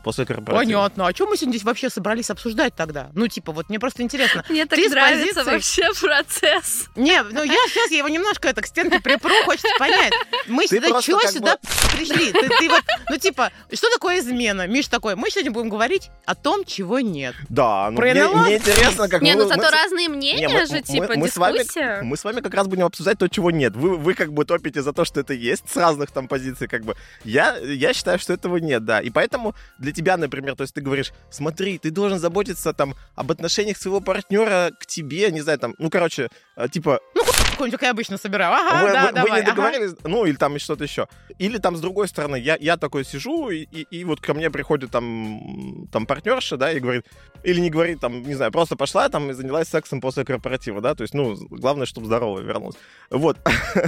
после 0.05 0.25
корпоратива. 0.25 0.59
Понятно. 0.59 1.07
А 1.07 1.14
что 1.14 1.27
мы 1.27 1.37
сегодня 1.37 1.53
здесь 1.53 1.64
вообще 1.64 1.90
собрались 1.90 2.31
обсуждать 2.31 2.75
тогда? 2.75 3.11
Ну, 3.14 3.29
типа, 3.29 3.53
вот 3.53 3.68
мне 3.68 3.79
просто 3.79 4.03
интересно. 4.03 4.44
Мне 4.49 4.66
так 4.66 4.79
нравится 4.79 5.44
вообще 5.44 5.92
процесс. 6.01 6.88
Не, 6.96 7.22
ну 7.22 7.42
я 7.42 7.59
сейчас 7.68 7.90
его 7.90 8.09
немножко 8.09 8.49
это 8.49 8.62
к 8.62 8.66
стенке 8.66 9.01
припру, 9.01 9.31
хочется 9.44 9.68
понять. 9.79 10.12
Мы 10.46 10.66
сюда 10.66 11.01
что 11.01 11.20
сюда 11.29 11.59
пришли? 11.94 12.33
Ты 12.33 12.68
вот, 12.68 12.83
ну 13.11 13.18
типа, 13.18 13.51
что 13.72 13.90
такое 13.90 14.20
измена? 14.20 14.66
Миш 14.66 14.88
такой, 14.88 15.16
мы 15.16 15.31
сегодня 15.31 15.51
будем 15.51 15.68
говорить 15.76 16.10
о 16.24 16.34
том, 16.34 16.64
чего 16.64 17.00
нет. 17.00 17.34
Да, 17.48 17.90
ну, 17.90 18.00
мне, 18.00 18.28
мне 18.28 18.56
интересно, 18.56 19.08
как 19.08 19.22
Не, 19.22 19.34
ну 19.34 19.46
зато 19.46 19.70
разные 19.70 20.08
мнения 20.08 20.66
же, 20.66 20.80
типа, 20.80 21.12
мы, 21.16 21.28
с 21.28 21.36
вами, 21.36 22.02
мы 22.02 22.16
с 22.16 22.24
вами 22.24 22.40
как 22.40 22.54
раз 22.54 22.66
будем 22.66 22.86
обсуждать 22.86 23.18
то, 23.18 23.28
чего 23.28 23.50
нет. 23.50 23.76
Вы, 23.76 23.96
вы 23.96 24.14
как 24.14 24.32
бы 24.32 24.44
топите 24.44 24.82
за 24.82 24.92
то, 24.92 25.04
что 25.04 25.20
это 25.20 25.34
есть 25.34 25.68
с 25.68 25.76
разных 25.76 26.10
там 26.10 26.28
позиций, 26.28 26.66
как 26.66 26.84
бы. 26.84 26.96
Я, 27.24 27.58
я 27.58 27.92
считаю, 27.92 28.18
что 28.18 28.32
этого 28.32 28.56
нет, 28.56 28.84
да. 28.84 29.00
И 29.00 29.10
поэтому 29.10 29.54
для 29.78 29.92
тебя, 29.92 30.16
например, 30.16 30.56
то 30.56 30.62
есть 30.62 30.74
ты 30.74 30.80
говоришь, 30.80 31.12
смотри, 31.30 31.78
ты 31.78 31.90
должен 31.90 32.18
заботиться 32.18 32.72
там 32.72 32.94
об 33.14 33.30
отношениях 33.30 33.76
своего 33.76 34.00
партнера 34.00 34.70
к 34.80 34.86
тебе, 34.86 35.30
не 35.30 35.42
знаю, 35.42 35.58
там, 35.58 35.74
ну, 35.78 35.90
короче, 35.90 36.30
э, 36.56 36.68
типа... 36.68 37.00
Ну, 37.14 37.22
какой-нибудь, 37.56 37.80
как 37.80 37.86
я 37.86 37.90
обычно 37.90 38.18
собираю. 38.18 38.54
Ага, 38.54 38.86
вы, 38.86 38.92
да, 38.92 39.06
вы, 39.06 39.12
давай, 39.12 39.30
вы 39.30 39.36
не 39.38 39.46
договорились, 39.46 39.92
ага. 39.92 40.08
ну, 40.08 40.24
или 40.26 40.36
там 40.36 40.58
что-то 40.58 40.84
еще. 40.84 41.08
Или 41.38 41.58
там 41.58 41.76
с 41.76 41.80
другой 41.80 42.08
стороны, 42.08 42.36
я, 42.36 42.56
я 42.60 42.76
такой 42.76 43.04
сижу, 43.04 43.50
и, 43.50 43.62
и, 43.62 43.86
и 43.90 44.04
вот 44.04 44.20
ко 44.20 44.34
мне 44.34 44.50
приходит 44.50 44.90
там, 44.90 45.65
там 45.90 46.07
партнерша, 46.07 46.57
да, 46.57 46.72
и 46.72 46.81
говорит, 46.81 47.07
или 47.42 47.61
не 47.61 47.70
говорит, 47.70 48.00
там, 48.00 48.22
не 48.22 48.35
знаю, 48.35 48.52
просто 48.52 48.76
пошла 48.76 49.09
там 49.09 49.31
и 49.31 49.35
занялась 49.35 49.68
сексом 49.68 50.00
после 50.00 50.24
корпоратива, 50.24 50.81
да, 50.81 50.94
то 50.94 51.02
есть, 51.02 51.14
ну, 51.14 51.37
главное, 51.50 51.87
чтобы 51.87 52.07
здоровая 52.07 52.42
вернулась. 52.42 52.76
Вот. 53.11 53.38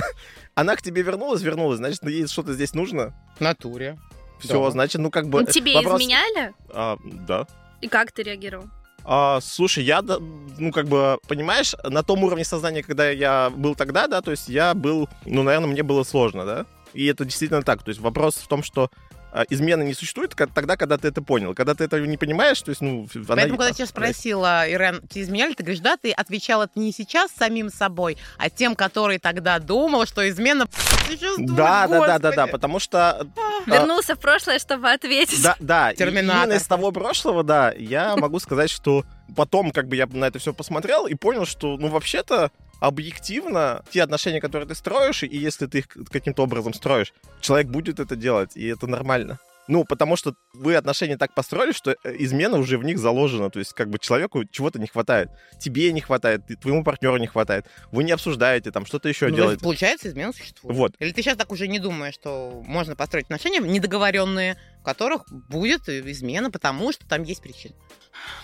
Она 0.55 0.77
к 0.77 0.83
тебе 0.83 1.03
вернулась, 1.03 1.43
вернулась, 1.43 1.79
значит, 1.79 2.03
ей 2.05 2.27
что-то 2.27 2.53
здесь 2.53 2.75
нужно. 2.75 3.15
В 3.37 3.41
натуре. 3.41 3.99
Все, 4.41 4.63
да. 4.63 4.71
значит, 4.71 5.01
ну, 5.01 5.11
как 5.11 5.29
бы... 5.29 5.45
Тебе 5.45 5.75
вопрос... 5.75 6.01
изменяли? 6.01 6.55
А, 6.71 6.99
да. 7.05 7.47
И 7.81 7.89
как 7.89 8.13
ты 8.13 8.23
реагировал? 8.23 8.67
А, 9.05 9.41
слушай, 9.41 9.83
я, 9.83 10.03
ну, 10.03 10.71
как 10.71 10.87
бы, 10.87 11.19
понимаешь, 11.27 11.75
на 11.83 12.03
том 12.03 12.23
уровне 12.25 12.45
сознания, 12.45 12.83
когда 12.83 13.11
я 13.11 13.51
был 13.51 13.75
тогда, 13.75 14.07
да, 14.07 14.21
то 14.21 14.31
есть 14.31 14.49
я 14.49 14.75
был, 14.75 15.09
ну, 15.25 15.43
наверное, 15.43 15.71
мне 15.71 15.83
было 15.83 16.03
сложно, 16.03 16.45
да, 16.45 16.67
и 16.93 17.07
это 17.07 17.25
действительно 17.25 17.63
так. 17.63 17.83
То 17.83 17.91
есть 17.91 18.01
вопрос 18.01 18.37
в 18.37 18.49
том, 18.49 18.63
что 18.63 18.91
а, 19.33 19.45
измена 19.51 19.83
не 19.83 19.95
существует 19.95 20.35
тогда, 20.55 20.77
когда 20.77 20.97
ты 20.97 21.09
это 21.09 21.23
понял. 21.23 21.55
Когда 21.55 21.75
ты 21.75 21.85
этого 21.85 22.05
не 22.05 22.17
понимаешь, 22.17 22.61
то 22.63 22.71
есть, 22.71 22.81
ну... 22.81 23.07
Она... 23.15 23.25
Поэтому, 23.27 23.59
когда 23.59 23.73
тебя 23.73 23.87
спросила, 23.87 24.69
Ирен, 24.69 25.07
тебе 25.09 25.23
изменяли, 25.23 25.55
ты 25.55 25.63
говоришь, 25.63 25.83
да, 25.83 25.97
ты 25.97 26.13
отвечал 26.13 26.63
это 26.63 26.79
не 26.79 26.93
сейчас 26.93 27.31
самим 27.33 27.71
собой, 27.71 28.17
а 28.39 28.49
тем, 28.51 28.75
который 28.75 29.19
тогда 29.19 29.59
думал, 29.59 30.07
что 30.07 30.29
измена 30.29 30.67
существует. 31.07 31.55
Да, 31.55 31.87
да, 31.87 32.07
да, 32.07 32.19
да, 32.19 32.33
да, 32.33 32.47
потому 32.47 32.79
что... 32.79 33.21
А, 33.21 33.27
Вернулся 33.67 34.15
в 34.15 34.19
прошлое, 34.19 34.59
чтобы 34.59 34.91
ответить. 34.91 35.43
Да, 35.43 35.57
да. 35.61 35.95
Терминатор. 35.95 36.45
Именно 36.45 36.57
из 36.57 36.67
того 36.67 36.91
прошлого, 36.93 37.45
да, 37.45 37.73
я 37.77 38.17
могу 38.17 38.39
сказать, 38.41 38.71
что 38.71 39.05
потом 39.37 39.71
как 39.71 39.89
бы 39.89 39.97
я 39.97 40.07
на 40.07 40.25
это 40.25 40.39
все 40.39 40.53
посмотрел 40.53 41.07
и 41.07 41.15
понял, 41.15 41.45
что, 41.45 41.77
ну, 41.77 41.89
вообще-то, 41.89 42.51
объективно 42.81 43.85
те 43.91 44.03
отношения, 44.03 44.41
которые 44.41 44.69
ты 44.69 44.75
строишь, 44.75 45.23
и 45.23 45.37
если 45.37 45.67
ты 45.67 45.79
их 45.79 45.89
каким-то 46.11 46.43
образом 46.43 46.75
строишь, 46.75 47.13
человек 47.41 47.69
будет 47.69 48.01
это 48.01 48.17
делать, 48.17 48.57
и 48.57 48.67
это 48.67 48.87
нормально. 48.87 49.39
Ну, 49.69 49.85
потому 49.85 50.17
что 50.17 50.35
вы 50.55 50.77
отношения 50.77 51.19
так 51.19 51.35
построили, 51.35 51.73
что 51.73 51.91
э, 51.91 51.97
измена 52.21 52.57
уже 52.57 52.79
в 52.79 52.85
них 52.85 52.99
заложена. 52.99 53.51
То 53.51 53.59
есть, 53.59 53.75
как 53.75 53.91
бы 53.91 53.99
человеку 53.99 54.45
чего-то 54.47 54.81
не 54.81 54.87
хватает. 54.87 55.29
Тебе 55.61 55.93
не 55.93 56.01
хватает, 56.01 56.41
твоему 56.61 56.83
партнеру 56.83 57.19
не 57.19 57.27
хватает. 57.27 57.67
Вы 57.93 58.05
не 58.05 58.13
обсуждаете, 58.13 58.71
там 58.71 58.87
что-то 58.87 59.11
еще 59.11 59.29
ну, 59.29 59.37
делаете. 59.37 59.63
Получается, 59.63 60.09
измена 60.09 60.33
существует. 60.33 60.75
Вот. 60.75 60.95
Или 60.99 61.13
ты 61.13 61.21
сейчас 61.23 61.37
так 61.37 61.53
уже 61.53 61.69
не 61.69 61.79
думаешь, 61.79 62.15
что 62.15 62.63
можно 62.67 62.97
построить 62.97 63.27
отношения 63.27 63.61
недоговоренные, 63.61 64.57
в 64.81 64.85
которых 64.85 65.31
будет 65.31 65.87
измена, 65.87 66.51
потому 66.51 66.91
что 66.91 67.07
там 67.07 67.23
есть 67.23 67.43
причины. 67.43 67.75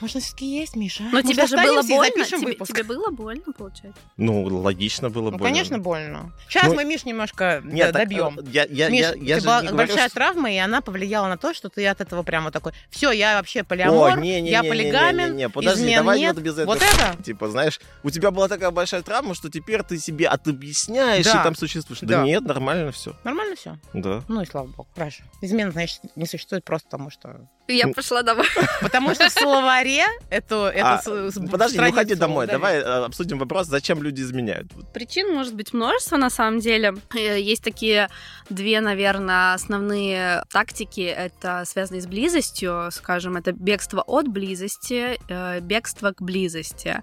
Может, 0.01 0.23
все-таки 0.23 0.47
есть, 0.47 0.77
Миша? 0.77 1.05
Но 1.13 1.23
тебе 1.23 1.47
же 1.47 1.57
было 1.57 1.83
больно. 1.83 2.25
Тебе, 2.25 2.55
тебе 2.55 2.83
было 2.83 3.11
больно, 3.11 3.53
получается? 3.57 4.01
Ну, 4.17 4.43
логично 4.45 5.11
было 5.11 5.31
ну, 5.31 5.39
больно. 5.39 5.45
конечно, 5.45 5.79
больно. 5.79 6.33
Сейчас 6.49 6.69
ну, 6.69 6.75
мы 6.75 6.85
Миш 6.85 7.05
немножко 7.05 7.63
нет, 7.65 7.93
добьем. 7.93 8.37
Так, 8.37 8.47
я, 8.49 8.67
я, 8.69 8.89
Миш, 8.89 9.01
я, 9.01 9.15
я 9.15 9.39
ты 9.39 9.45
была 9.45 9.63
не 9.63 9.69
большая 9.69 9.97
говорю, 9.97 10.11
травма, 10.15 10.53
и 10.53 10.57
она 10.57 10.81
повлияла 10.81 11.29
на 11.29 11.37
то, 11.37 11.55
что 11.55 11.69
ты 11.69 11.87
от 11.87 12.01
этого 12.01 12.23
прямо 12.23 12.51
такой, 12.51 12.73
все, 12.91 13.13
я 13.13 13.37
вообще 13.37 13.65
полиамор, 13.65 14.19
О, 14.19 14.21
не, 14.21 14.41
не, 14.41 14.51
я 14.51 14.63
не, 14.63 14.69
полигамен, 14.69 15.31
не, 15.31 15.31
не, 15.31 15.37
не, 15.37 15.49
подожди, 15.49 15.83
измен 15.85 15.97
давай 15.97 16.19
нет. 16.19 16.35
Вот, 16.35 16.45
без 16.45 16.59
этого. 16.59 16.75
вот 16.75 16.83
это? 16.83 17.23
Типа, 17.23 17.49
знаешь, 17.49 17.81
у 18.03 18.11
тебя 18.11 18.31
была 18.31 18.49
такая 18.49 18.71
большая 18.71 19.03
травма, 19.03 19.35
что 19.35 19.51
теперь 19.51 19.83
ты 19.83 19.99
себе 19.99 20.27
отобъясняешь 20.29 21.25
да. 21.25 21.41
и 21.41 21.45
там 21.45 21.55
существуешь. 21.55 22.01
Да. 22.01 22.19
да 22.19 22.25
нет, 22.25 22.43
нормально 22.43 22.93
все. 22.93 23.17
Нормально 23.25 23.57
все? 23.57 23.79
Да. 23.93 24.23
Ну 24.29 24.43
и 24.43 24.47
слава 24.47 24.67
богу, 24.67 24.89
хорошо. 24.95 25.23
Измена, 25.41 25.71
значит, 25.71 26.01
не 26.17 26.27
существует 26.27 26.65
просто 26.65 26.89
потому, 26.89 27.11
что 27.11 27.49
я 27.68 27.88
пошла 27.88 28.22
домой. 28.22 28.46
Потому 28.81 29.14
что 29.14 29.29
в 29.29 29.33
словаре 29.33 30.05
это... 30.31 30.70
это 30.74 31.03
а, 31.07 31.31
подожди, 31.50 31.79
не 31.79 31.88
уходи 31.88 32.14
домой. 32.14 32.46
Давай 32.46 32.77
э, 32.77 33.05
обсудим 33.05 33.38
вопрос, 33.38 33.66
зачем 33.68 34.03
люди 34.03 34.20
изменяют. 34.20 34.68
Причин 34.92 35.33
может 35.33 35.55
быть 35.55 35.72
множество, 35.72 36.16
на 36.16 36.31
самом 36.31 36.61
деле. 36.61 36.94
Э, 37.14 37.40
есть 37.40 37.62
такие 37.62 38.09
две, 38.50 38.81
наверное, 38.81 39.55
основные 39.55 40.44
тактики. 40.50 41.00
Это 41.00 41.64
связанные 41.66 42.03
с 42.03 42.07
близостью, 42.07 42.90
скажем, 42.92 43.37
это 43.37 43.53
бегство 43.53 44.03
от 44.03 44.29
близости, 44.29 45.18
э, 45.29 45.61
бегство 45.61 46.12
к 46.12 46.20
близости. 46.20 47.03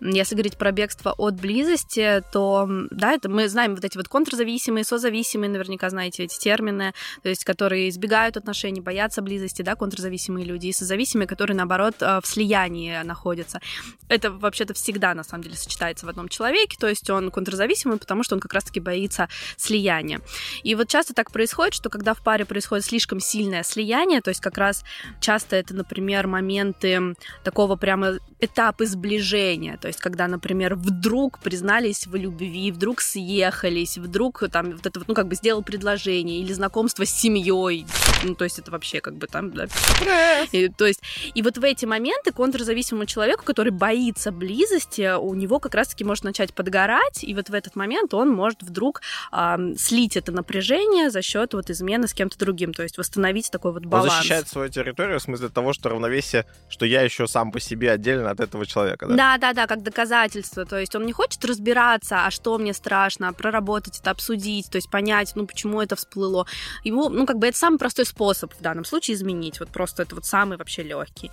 Если 0.00 0.34
говорить 0.34 0.56
про 0.56 0.70
бегство 0.70 1.14
от 1.18 1.34
близости, 1.34 2.22
то, 2.32 2.68
да, 2.90 3.12
это 3.12 3.28
мы 3.28 3.48
знаем 3.48 3.74
вот 3.74 3.84
эти 3.84 3.96
вот 3.96 4.08
контрзависимые, 4.08 4.84
созависимые, 4.84 5.50
наверняка 5.50 5.90
знаете 5.90 6.24
эти 6.24 6.38
термины, 6.38 6.94
то 7.22 7.28
есть 7.28 7.44
которые 7.44 7.88
избегают 7.88 8.36
отношений, 8.36 8.80
боятся 8.80 9.22
близости, 9.22 9.62
да, 9.62 9.74
контр 9.74 9.95
контрзависимые 9.96 10.44
люди 10.44 10.66
и 10.68 10.72
созависимые, 10.72 11.26
которые, 11.26 11.56
наоборот, 11.56 11.96
э, 12.00 12.20
в 12.22 12.26
слиянии 12.26 13.02
находятся. 13.02 13.60
Это 14.08 14.30
вообще-то 14.30 14.74
всегда, 14.74 15.14
на 15.14 15.24
самом 15.24 15.44
деле, 15.44 15.56
сочетается 15.56 16.06
в 16.06 16.08
одном 16.08 16.28
человеке, 16.28 16.76
то 16.78 16.86
есть 16.86 17.08
он 17.08 17.30
контрзависимый, 17.30 17.98
потому 17.98 18.22
что 18.22 18.34
он 18.34 18.40
как 18.40 18.52
раз-таки 18.52 18.80
боится 18.80 19.28
слияния. 19.56 20.20
И 20.64 20.74
вот 20.74 20.88
часто 20.88 21.14
так 21.14 21.32
происходит, 21.32 21.74
что 21.74 21.88
когда 21.88 22.12
в 22.12 22.22
паре 22.22 22.44
происходит 22.44 22.84
слишком 22.84 23.20
сильное 23.20 23.62
слияние, 23.62 24.20
то 24.20 24.28
есть 24.28 24.40
как 24.40 24.58
раз 24.58 24.84
часто 25.20 25.56
это, 25.56 25.74
например, 25.74 26.26
моменты 26.26 27.14
такого 27.42 27.76
прямо 27.76 28.18
этапы 28.38 28.86
сближения, 28.86 29.78
то 29.78 29.88
есть 29.88 30.00
когда, 30.00 30.28
например, 30.28 30.74
вдруг 30.74 31.38
признались 31.38 32.06
в 32.06 32.14
любви, 32.16 32.70
вдруг 32.70 33.00
съехались, 33.00 33.96
вдруг 33.96 34.44
там 34.52 34.72
вот 34.72 34.86
это 34.86 34.98
вот, 34.98 35.08
ну, 35.08 35.14
как 35.14 35.26
бы 35.28 35.34
сделал 35.36 35.62
предложение 35.62 36.40
или 36.40 36.52
знакомство 36.52 37.06
с 37.06 37.10
семьей, 37.10 37.86
ну, 38.24 38.34
то 38.34 38.44
есть 38.44 38.58
это 38.58 38.70
вообще 38.70 39.00
как 39.00 39.16
бы 39.16 39.26
там, 39.26 39.52
да, 39.52 39.66
И, 40.52 40.68
то 40.68 40.86
есть, 40.86 41.02
и 41.34 41.42
вот 41.42 41.58
в 41.58 41.64
эти 41.64 41.84
моменты 41.84 42.32
контрзависимому 42.32 43.06
человеку, 43.06 43.44
который 43.44 43.72
боится 43.72 44.30
близости, 44.32 45.16
у 45.16 45.34
него 45.34 45.58
как 45.58 45.74
раз-таки 45.74 46.04
может 46.04 46.24
начать 46.24 46.54
подгорать, 46.54 47.22
и 47.24 47.34
вот 47.34 47.48
в 47.48 47.54
этот 47.54 47.76
момент 47.76 48.14
он 48.14 48.30
может 48.30 48.62
вдруг 48.62 49.02
э, 49.32 49.56
слить 49.76 50.16
это 50.16 50.32
напряжение 50.32 51.10
за 51.10 51.22
счет 51.22 51.54
вот 51.54 51.70
измены 51.70 52.08
с 52.08 52.14
кем-то 52.14 52.38
другим, 52.38 52.72
то 52.72 52.82
есть 52.82 52.98
восстановить 52.98 53.50
такой 53.50 53.72
вот 53.72 53.84
баланс. 53.84 54.12
Он 54.12 54.18
защищает 54.18 54.48
свою 54.48 54.68
территорию 54.68 55.18
в 55.18 55.22
смысле 55.22 55.48
того, 55.48 55.72
что 55.72 55.88
равновесие, 55.88 56.46
что 56.68 56.86
я 56.86 57.02
еще 57.02 57.26
сам 57.26 57.52
по 57.52 57.60
себе 57.60 57.90
отдельно 57.90 58.30
от 58.30 58.40
этого 58.40 58.66
человека, 58.66 59.06
да? 59.06 59.16
Да, 59.16 59.38
да, 59.38 59.52
да, 59.52 59.66
как 59.66 59.82
доказательство. 59.82 60.64
То 60.64 60.78
есть 60.78 60.94
он 60.94 61.06
не 61.06 61.12
хочет 61.12 61.44
разбираться, 61.44 62.26
а 62.26 62.30
что 62.30 62.58
мне 62.58 62.74
страшно, 62.74 63.32
проработать 63.32 63.98
это, 64.00 64.10
обсудить, 64.10 64.70
то 64.70 64.76
есть 64.76 64.90
понять, 64.90 65.32
ну 65.34 65.46
почему 65.46 65.80
это 65.80 65.96
всплыло. 65.96 66.46
Ему, 66.84 67.08
ну 67.08 67.26
как 67.26 67.38
бы 67.38 67.46
это 67.46 67.56
самый 67.56 67.78
простой 67.78 68.06
способ 68.06 68.52
в 68.54 68.60
данном 68.60 68.84
случае 68.84 69.16
изменить. 69.16 69.60
Вот 69.60 69.68
просто 69.76 70.04
это 70.04 70.14
вот 70.14 70.24
самый 70.24 70.56
вообще 70.56 70.82
легкий. 70.82 71.30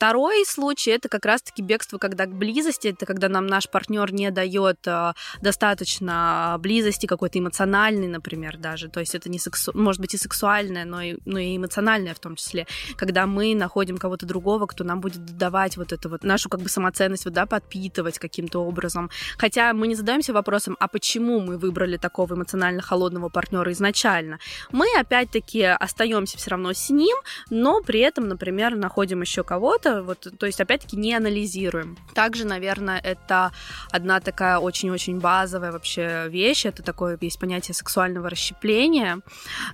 Второй 0.00 0.46
случай 0.46 0.92
это 0.92 1.10
как 1.10 1.26
раз-таки 1.26 1.60
бегство, 1.60 1.98
когда 1.98 2.24
к 2.24 2.32
близости, 2.32 2.88
это 2.88 3.04
когда 3.04 3.28
нам 3.28 3.46
наш 3.46 3.68
партнер 3.68 4.10
не 4.14 4.30
дает 4.30 4.78
э, 4.86 5.12
достаточно 5.42 6.56
близости 6.58 7.04
какой-то 7.04 7.38
эмоциональной, 7.38 8.06
например, 8.06 8.56
даже. 8.56 8.88
То 8.88 9.00
есть 9.00 9.14
это 9.14 9.28
не 9.28 9.38
сексу... 9.38 9.72
может 9.74 10.00
быть 10.00 10.14
и 10.14 10.16
сексуальное, 10.16 10.86
но 10.86 11.02
и, 11.02 11.18
но 11.26 11.38
и 11.38 11.54
эмоциональное 11.54 12.14
в 12.14 12.18
том 12.18 12.36
числе. 12.36 12.66
Когда 12.96 13.26
мы 13.26 13.54
находим 13.54 13.98
кого-то 13.98 14.24
другого, 14.24 14.64
кто 14.64 14.84
нам 14.84 15.02
будет 15.02 15.36
давать 15.36 15.76
вот 15.76 15.92
эту 15.92 16.08
вот 16.08 16.24
нашу 16.24 16.48
как 16.48 16.62
бы 16.62 16.70
самоценность, 16.70 17.26
вот, 17.26 17.34
да, 17.34 17.44
подпитывать 17.44 18.18
каким-то 18.18 18.60
образом. 18.64 19.10
Хотя 19.36 19.74
мы 19.74 19.86
не 19.86 19.96
задаемся 19.96 20.32
вопросом, 20.32 20.78
а 20.80 20.88
почему 20.88 21.40
мы 21.40 21.58
выбрали 21.58 21.98
такого 21.98 22.32
эмоционально 22.32 22.80
холодного 22.80 23.28
партнера 23.28 23.70
изначально. 23.72 24.38
Мы 24.72 24.86
опять-таки 24.98 25.62
остаемся 25.62 26.38
все 26.38 26.52
равно 26.52 26.72
с 26.72 26.88
ним, 26.88 27.18
но 27.50 27.82
при 27.82 28.00
этом, 28.00 28.28
например, 28.28 28.76
находим 28.76 29.20
еще 29.20 29.44
кого-то, 29.44 29.89
это, 29.90 30.02
вот, 30.02 30.26
то 30.38 30.46
есть, 30.46 30.60
опять-таки, 30.60 30.96
не 30.96 31.14
анализируем. 31.14 31.96
Также, 32.14 32.46
наверное, 32.46 32.98
это 32.98 33.52
одна 33.90 34.20
такая 34.20 34.58
очень-очень 34.58 35.18
базовая 35.18 35.72
вообще 35.72 36.28
вещь, 36.28 36.66
это 36.66 36.82
такое 36.82 37.18
есть 37.20 37.38
понятие 37.38 37.74
сексуального 37.74 38.30
расщепления, 38.30 39.20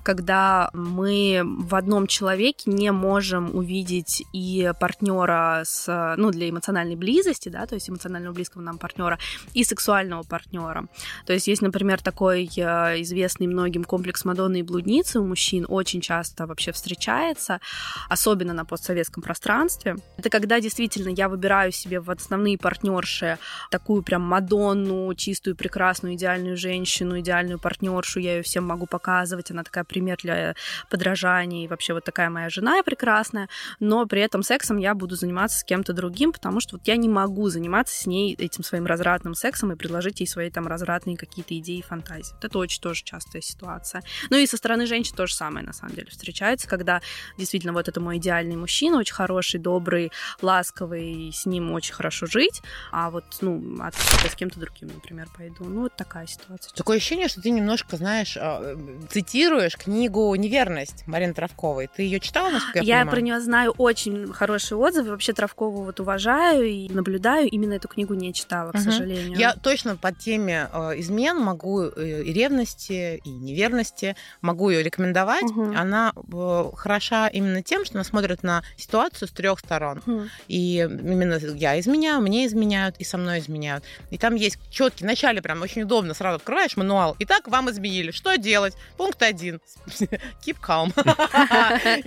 когда 0.02 0.70
мы 0.72 1.42
в 1.44 1.74
одном 1.74 2.07
человеке 2.07 2.70
не 2.70 2.92
можем 2.92 3.55
увидеть 3.55 4.22
и 4.33 4.72
партнера 4.81 5.62
с, 5.64 6.14
ну, 6.16 6.31
для 6.31 6.50
эмоциональной 6.50 6.96
близости, 6.96 7.48
да, 7.48 7.66
то 7.66 7.74
есть 7.74 7.88
эмоционально 7.88 8.33
близкого 8.33 8.62
нам 8.62 8.79
партнера, 8.79 9.18
и 9.55 9.64
сексуального 9.64 10.22
партнера. 10.22 10.87
То 11.26 11.33
есть 11.33 11.48
есть, 11.48 11.62
например, 11.62 12.00
такой 12.02 12.44
э, 12.57 13.02
известный 13.02 13.46
многим 13.46 13.85
комплекс 13.85 14.24
Мадонны 14.24 14.61
и 14.61 14.62
блудницы 14.62 15.20
у 15.20 15.26
мужчин 15.26 15.66
очень 15.68 16.00
часто 16.00 16.46
вообще 16.46 16.72
встречается, 16.72 17.61
особенно 18.09 18.52
на 18.52 18.64
постсоветском 18.64 19.22
пространстве. 19.22 19.96
Это 20.16 20.31
когда 20.31 20.61
действительно 20.61 21.11
я 21.11 21.29
выбираю 21.29 21.73
себе 21.73 22.01
в 22.01 22.11
основные 22.11 22.57
партнерши 22.57 23.38
такую 23.71 24.03
прям 24.03 24.23
Мадонну, 24.23 25.14
чистую, 25.14 25.57
прекрасную, 25.57 26.14
идеальную 26.14 26.57
женщину, 26.57 27.21
идеальную 27.21 27.59
партнершу, 27.59 28.21
я 28.21 28.37
ее 28.37 28.42
всем 28.42 28.64
могу 28.64 28.87
показывать, 28.87 29.51
она 29.51 29.62
такая 29.62 29.85
пример 29.85 30.16
для 30.23 30.55
подражания, 30.88 31.64
и 31.64 31.69
вообще 31.69 31.92
вот 31.92 32.05
такая 32.05 32.31
моя 32.31 32.49
жена 32.49 32.83
прекрасная, 32.83 33.49
но 33.81 34.07
при 34.07 34.23
этом 34.23 34.42
сексом 34.42 34.79
я 34.79 34.95
буду 34.95 35.16
заниматься 35.16 35.59
с 35.59 35.64
кем-то 35.64 35.92
другим, 35.92 36.33
потому 36.33 36.61
что 36.61 36.77
вот 36.77 36.87
я 36.87 36.97
не 36.97 37.09
могу 37.09 37.49
заниматься 37.49 37.95
с 37.95 38.07
ней 38.07 38.35
этим 38.35 38.64
своим 38.64 38.87
развратным 38.87 39.35
сексом 39.35 39.73
и 39.73 39.77
предложить 39.77 40.21
ей 40.21 40.27
свои 40.27 40.51
там 40.51 40.66
развратные 40.66 41.16
какие-то 41.16 41.57
идеи 41.59 41.79
и 41.79 41.83
фантазии. 41.83 42.35
Это 42.42 42.59
очень 42.59 42.81
тоже 42.81 43.03
частая 43.05 43.42
ситуация. 43.42 44.03
Ну 44.31 44.37
и 44.37 44.47
со 44.47 44.57
стороны 44.57 44.87
женщин 44.87 45.14
то 45.16 45.27
же 45.27 45.35
самое, 45.35 45.64
на 45.64 45.73
самом 45.73 45.95
деле, 45.95 46.09
встречается, 46.11 46.69
когда 46.69 47.03
действительно 47.37 47.73
вот 47.73 47.88
это 47.88 48.01
мой 48.01 48.19
идеальный 48.19 48.57
мужчина, 48.57 48.99
очень 48.99 49.14
хороший, 49.14 49.61
добрый, 49.61 49.95
добрый, 49.96 50.12
ласковый, 50.42 51.32
с 51.32 51.46
ним 51.46 51.72
очень 51.72 51.94
хорошо 51.94 52.26
жить, 52.26 52.62
а 52.92 53.11
вот, 53.11 53.24
ну, 53.40 53.78
от, 53.80 53.94
с 53.94 54.35
кем-то 54.35 54.61
другим, 54.61 54.88
например, 54.88 55.28
пойду. 55.37 55.64
Ну, 55.64 55.82
вот 55.82 55.96
такая 55.96 56.26
ситуация. 56.26 56.72
Такое 56.74 56.98
ощущение, 56.98 57.28
что 57.28 57.40
ты 57.40 57.50
немножко, 57.50 57.96
знаешь, 57.96 58.37
а, 58.38 58.76
цитируешь 59.11 59.76
книгу 59.76 60.35
«Неверность» 60.35 61.06
Марины 61.06 61.35
Травковой. 61.35 61.88
Ты 61.88 62.02
ее 62.02 62.20
читала, 62.20 62.50
насколько 62.50 62.78
я 62.80 62.85
Я 62.85 62.94
понимаю? 62.96 63.11
про 63.11 63.20
нее 63.20 63.40
знаю 63.40 63.70
очень 63.78 64.32
хорошие 64.32 64.78
отзывы. 64.78 65.11
Вообще 65.11 65.32
Травкову 65.32 65.82
вот 65.82 66.00
уважаю 66.00 66.64
и 66.64 66.88
наблюдаю. 66.88 67.48
Именно 67.48 67.74
эту 67.74 67.88
книгу 67.88 68.14
не 68.14 68.32
читала, 68.35 68.72
к 68.72 68.74
угу. 68.74 68.82
сожалению. 68.82 69.38
Я 69.38 69.54
точно 69.54 69.96
по 69.96 70.12
теме 70.12 70.68
э, 70.72 71.00
измен 71.00 71.38
могу 71.40 71.82
э, 71.82 72.22
и 72.22 72.32
ревности, 72.32 73.20
и 73.24 73.30
неверности 73.30 74.16
могу 74.40 74.70
ее 74.70 74.82
рекомендовать. 74.82 75.44
Угу. 75.44 75.74
Она 75.76 76.12
э, 76.16 76.70
хороша 76.74 77.28
именно 77.28 77.62
тем, 77.62 77.85
что 77.85 77.94
она 77.94 78.04
смотрит 78.04 78.42
на 78.42 78.62
ситуацию 78.76 79.28
с 79.28 79.30
трех 79.30 79.59
сторон 79.59 79.75
сторон. 79.76 80.02
Mm. 80.06 80.28
И 80.48 80.76
именно 80.78 81.38
я 81.54 81.78
изменяю, 81.78 82.20
мне 82.20 82.46
изменяют, 82.46 82.96
и 82.98 83.04
со 83.04 83.18
мной 83.18 83.38
изменяют. 83.40 83.84
И 84.10 84.18
там 84.18 84.34
есть 84.34 84.58
четкий, 84.70 85.04
вначале 85.04 85.42
прям 85.42 85.62
очень 85.62 85.82
удобно, 85.82 86.14
сразу 86.14 86.36
открываешь 86.36 86.76
мануал. 86.76 87.16
Итак, 87.18 87.48
вам 87.48 87.70
изменили. 87.70 88.10
Что 88.10 88.36
делать? 88.36 88.74
Пункт 88.96 89.22
один. 89.22 89.60
Keep 90.44 90.56
calm. 90.66 90.92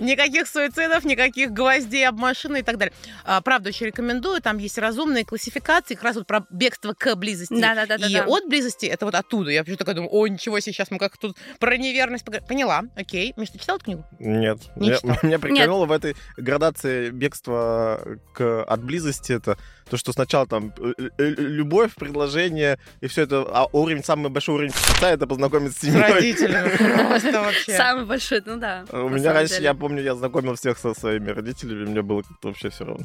Никаких 0.00 0.48
суицидов, 0.48 1.04
никаких 1.04 1.52
гвоздей 1.52 2.08
об 2.08 2.18
машины 2.18 2.60
и 2.60 2.62
так 2.62 2.78
далее. 2.78 2.92
А, 3.24 3.40
правда, 3.40 3.68
очень 3.68 3.86
рекомендую. 3.86 4.40
Там 4.40 4.58
есть 4.58 4.78
разумные 4.78 5.24
классификации, 5.24 5.94
как 5.94 6.04
раз 6.04 6.16
вот 6.16 6.26
про 6.26 6.44
бегство 6.50 6.94
к 6.94 7.14
близости. 7.16 7.60
Да, 7.60 7.74
да, 7.74 7.86
да, 7.86 8.06
и 8.06 8.14
да, 8.14 8.24
от 8.26 8.48
близости 8.48 8.86
это 8.86 9.04
вот 9.04 9.14
оттуда. 9.14 9.50
Я 9.50 9.62
почему 9.62 9.76
такая 9.76 9.94
думаю, 9.94 10.12
о, 10.12 10.26
ничего 10.26 10.58
себе, 10.60 10.72
сейчас 10.72 10.90
мы 10.90 10.98
как 10.98 11.16
тут 11.16 11.36
про 11.58 11.76
неверность 11.76 12.24
поговорим. 12.24 12.48
Поняла, 12.48 12.82
окей. 12.96 13.32
Миш, 13.36 13.50
ты 13.50 13.58
читал 13.58 13.76
эту 13.76 13.84
книгу? 13.84 14.04
Нет. 14.18 14.58
Не 14.76 14.90
Меня 15.22 15.38
прикольнуло 15.38 15.86
в 15.86 15.92
этой 15.92 16.16
градации 16.36 17.10
бегства 17.10 17.59
к, 18.32 18.62
от 18.62 18.82
близости 18.82 19.32
это 19.32 19.56
то, 19.90 19.96
что 19.96 20.12
сначала 20.12 20.46
там 20.46 20.72
э, 20.78 21.10
э, 21.18 21.24
любовь, 21.36 21.94
предложение 21.94 22.78
и 23.00 23.08
все 23.08 23.22
это, 23.22 23.44
а 23.48 23.66
уровень, 23.72 24.04
самый 24.04 24.30
большой 24.30 24.54
уровень 24.54 24.72
это 25.02 25.26
познакомиться 25.26 25.78
с 25.78 25.82
семьей. 25.82 26.12
Родителями 26.12 26.76
просто 27.08 27.32
вообще. 27.40 27.76
Самый 27.76 28.04
большой, 28.04 28.42
ну 28.46 28.56
да. 28.56 28.84
У 28.92 29.08
меня 29.08 29.32
раньше, 29.32 29.60
я 29.60 29.74
помню, 29.74 30.02
я 30.02 30.14
знакомил 30.14 30.54
всех 30.54 30.78
со 30.78 30.94
своими 30.94 31.30
родителями, 31.30 31.86
мне 31.86 32.02
было 32.02 32.22
как-то 32.22 32.48
вообще 32.48 32.70
все 32.70 32.84
равно. 32.84 33.04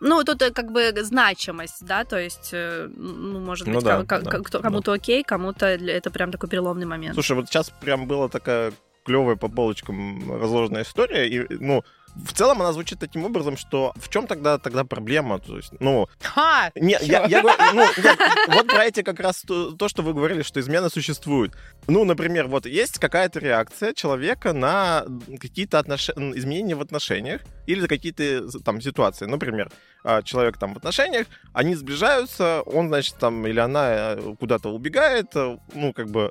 Ну, 0.00 0.24
тут 0.24 0.42
э, 0.42 0.50
как 0.50 0.72
бы 0.72 0.92
значимость, 1.02 1.86
да, 1.86 2.04
то 2.04 2.18
есть, 2.18 2.50
ну, 2.52 3.40
может 3.40 3.66
ну 3.66 3.74
быть, 3.74 3.82
ну, 3.84 3.88
да, 3.88 4.04
кому- 4.04 4.24
да, 4.24 4.60
кому-то 4.60 4.90
да. 4.90 4.94
окей, 4.94 5.22
кому-то 5.22 5.66
это 5.66 6.10
прям 6.10 6.32
такой 6.32 6.48
переломный 6.48 6.86
момент. 6.86 7.14
Слушай, 7.14 7.36
вот 7.36 7.48
сейчас 7.48 7.70
прям 7.70 8.06
была 8.06 8.28
такая 8.28 8.72
клевая 9.04 9.36
по 9.36 9.48
полочкам 9.48 10.40
разложенная 10.40 10.82
история, 10.82 11.28
и, 11.28 11.46
ну, 11.58 11.84
в 12.14 12.32
целом 12.32 12.60
она 12.60 12.72
звучит 12.72 12.98
таким 12.98 13.24
образом, 13.24 13.56
что 13.56 13.92
в 13.96 14.08
чем 14.08 14.26
тогда 14.26 14.58
тогда 14.58 14.84
проблема? 14.84 15.38
То 15.38 15.56
есть, 15.56 15.72
ну, 15.80 16.08
Ха! 16.20 16.70
Не, 16.74 16.98
я, 17.02 17.26
я, 17.26 17.42
ну, 17.42 17.80
нет, 17.80 18.18
вот 18.48 18.68
про 18.68 18.84
эти 18.84 19.02
как 19.02 19.20
раз 19.20 19.42
то, 19.42 19.72
то, 19.72 19.88
что 19.88 20.02
вы 20.02 20.14
говорили, 20.14 20.42
что 20.42 20.60
измены 20.60 20.90
существуют. 20.90 21.56
Ну, 21.86 22.04
например, 22.04 22.46
вот 22.46 22.66
есть 22.66 22.98
какая-то 22.98 23.40
реакция 23.40 23.92
человека 23.94 24.52
на 24.52 25.04
какие-то 25.40 25.78
отнош... 25.78 26.10
изменения 26.10 26.76
в 26.76 26.80
отношениях 26.80 27.42
или 27.66 27.86
какие-то 27.86 28.48
там 28.60 28.80
ситуации. 28.80 29.26
Например, 29.26 29.70
а, 30.04 30.22
человек 30.22 30.58
там 30.58 30.74
в 30.74 30.76
отношениях, 30.76 31.26
они 31.52 31.74
сближаются, 31.74 32.62
он, 32.62 32.88
значит, 32.88 33.16
там 33.18 33.46
или 33.46 33.58
она 33.58 33.88
э, 33.90 34.34
куда-то 34.38 34.68
убегает, 34.68 35.34
э, 35.34 35.58
ну, 35.74 35.92
как 35.92 36.08
бы 36.10 36.30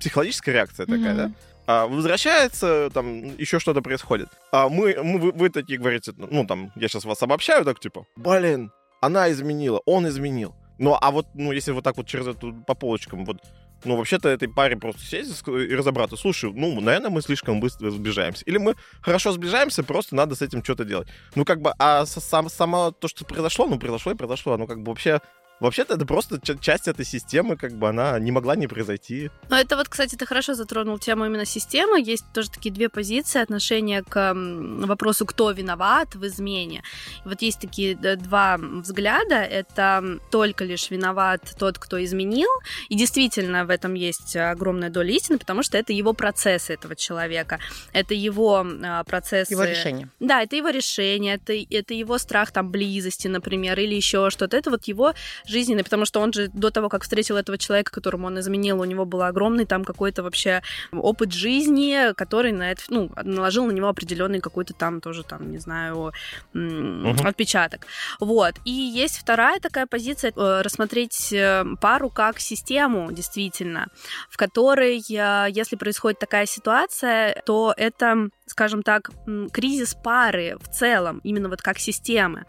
психологическая 0.00 0.54
реакция 0.54 0.86
такая, 0.86 1.14
mm-hmm. 1.14 1.16
да? 1.16 1.32
А, 1.66 1.86
возвращается, 1.86 2.90
там 2.92 3.36
еще 3.36 3.58
что-то 3.58 3.82
происходит. 3.82 4.28
А 4.50 4.68
мы, 4.68 4.96
мы 5.02 5.18
вы, 5.18 5.32
вы 5.32 5.48
такие 5.50 5.78
говорите, 5.78 6.12
ну 6.16 6.46
там, 6.46 6.72
я 6.76 6.88
сейчас 6.88 7.04
вас 7.04 7.22
обобщаю, 7.22 7.64
так 7.64 7.80
типа, 7.80 8.06
блин, 8.16 8.72
она 9.00 9.30
изменила, 9.30 9.80
он 9.84 10.08
изменил. 10.08 10.54
Ну, 10.78 10.96
а 11.00 11.10
вот, 11.10 11.26
ну, 11.34 11.52
если 11.52 11.70
вот 11.70 11.84
так 11.84 11.96
вот 11.96 12.06
через 12.06 12.26
эту 12.26 12.54
по 12.66 12.74
полочкам, 12.74 13.24
вот, 13.24 13.36
ну, 13.84 13.96
вообще-то 13.96 14.28
этой 14.28 14.48
паре 14.48 14.76
просто 14.76 15.02
сесть 15.02 15.46
и 15.46 15.74
разобраться. 15.74 16.16
Слушай, 16.16 16.52
ну, 16.52 16.80
наверное, 16.80 17.10
мы 17.10 17.20
слишком 17.22 17.60
быстро 17.60 17.90
сближаемся. 17.90 18.44
Или 18.46 18.58
мы 18.58 18.74
хорошо 19.00 19.32
сближаемся, 19.32 19.84
просто 19.84 20.16
надо 20.16 20.34
с 20.34 20.42
этим 20.42 20.64
что-то 20.64 20.84
делать. 20.84 21.08
Ну, 21.34 21.44
как 21.44 21.60
бы, 21.60 21.72
а 21.78 22.06
сам, 22.06 22.48
само 22.48 22.90
то, 22.90 23.08
что 23.08 23.24
произошло, 23.24 23.66
ну, 23.66 23.78
произошло 23.78 24.12
и 24.12 24.16
произошло. 24.16 24.56
Ну, 24.56 24.66
как 24.66 24.82
бы 24.82 24.90
вообще 24.90 25.20
Вообще-то 25.62 25.94
это 25.94 26.04
просто 26.06 26.40
часть 26.60 26.88
этой 26.88 27.04
системы, 27.04 27.56
как 27.56 27.72
бы 27.74 27.88
она 27.88 28.18
не 28.18 28.32
могла 28.32 28.56
не 28.56 28.66
произойти. 28.66 29.30
Ну, 29.48 29.54
это 29.54 29.76
вот, 29.76 29.88
кстати, 29.88 30.16
ты 30.16 30.26
хорошо 30.26 30.54
затронул 30.54 30.98
тему 30.98 31.24
именно 31.24 31.44
системы. 31.44 32.02
Есть 32.02 32.24
тоже 32.34 32.50
такие 32.50 32.74
две 32.74 32.88
позиции 32.88 33.40
отношения 33.40 34.02
к 34.02 34.34
вопросу, 34.34 35.24
кто 35.24 35.52
виноват 35.52 36.16
в 36.16 36.26
измене. 36.26 36.82
Вот 37.24 37.42
есть 37.42 37.60
такие 37.60 37.94
два 37.94 38.58
взгляда. 38.58 39.36
Это 39.36 40.18
только 40.32 40.64
лишь 40.64 40.90
виноват 40.90 41.54
тот, 41.56 41.78
кто 41.78 42.02
изменил. 42.02 42.50
И 42.88 42.96
действительно 42.96 43.64
в 43.64 43.70
этом 43.70 43.94
есть 43.94 44.34
огромная 44.34 44.90
доля 44.90 45.14
истины, 45.14 45.38
потому 45.38 45.62
что 45.62 45.78
это 45.78 45.92
его 45.92 46.12
процессы 46.12 46.72
этого 46.74 46.96
человека. 46.96 47.60
Это 47.92 48.14
его 48.14 48.66
а, 48.84 49.04
процессы... 49.04 49.52
Его 49.52 49.62
решение. 49.62 50.08
Да, 50.18 50.42
это 50.42 50.56
его 50.56 50.70
решение, 50.70 51.36
это, 51.36 51.52
это 51.52 51.94
его 51.94 52.18
страх 52.18 52.50
там 52.50 52.72
близости, 52.72 53.28
например, 53.28 53.78
или 53.78 53.94
еще 53.94 54.28
что-то. 54.30 54.56
Это 54.56 54.68
вот 54.70 54.88
его 54.88 55.14
жизненный, 55.52 55.84
потому 55.84 56.04
что 56.04 56.20
он 56.20 56.32
же 56.32 56.48
до 56.48 56.70
того, 56.70 56.88
как 56.88 57.02
встретил 57.02 57.36
этого 57.36 57.58
человека, 57.58 57.92
которому 57.92 58.26
он 58.26 58.40
изменил, 58.40 58.80
у 58.80 58.84
него 58.84 59.04
был 59.04 59.22
огромный 59.22 59.66
там 59.66 59.84
какой-то 59.84 60.22
вообще 60.22 60.62
опыт 60.92 61.32
жизни, 61.32 62.12
который 62.14 62.52
на 62.52 62.72
это, 62.72 62.82
ну, 62.88 63.10
наложил 63.22 63.66
на 63.66 63.72
него 63.72 63.88
определенный 63.88 64.40
какой-то 64.40 64.74
там 64.74 65.00
тоже 65.00 65.22
там, 65.22 65.50
не 65.50 65.58
знаю, 65.58 66.12
угу. 66.54 67.28
отпечаток. 67.28 67.86
Вот. 68.20 68.54
И 68.64 68.70
есть 68.70 69.18
вторая 69.18 69.60
такая 69.60 69.86
позиция, 69.86 70.32
э, 70.34 70.62
рассмотреть 70.62 71.32
э, 71.32 71.64
пару 71.80 72.10
как 72.10 72.40
систему, 72.40 73.12
действительно, 73.12 73.88
в 74.30 74.36
которой, 74.36 74.98
э, 74.98 75.46
если 75.50 75.76
происходит 75.76 76.18
такая 76.18 76.46
ситуация, 76.46 77.42
то 77.44 77.74
это 77.76 78.30
скажем 78.52 78.82
так, 78.82 79.10
кризис 79.50 79.94
пары 79.94 80.56
в 80.60 80.68
целом, 80.68 81.20
именно 81.24 81.48
вот 81.48 81.62
как 81.62 81.78
системы. 81.78 82.44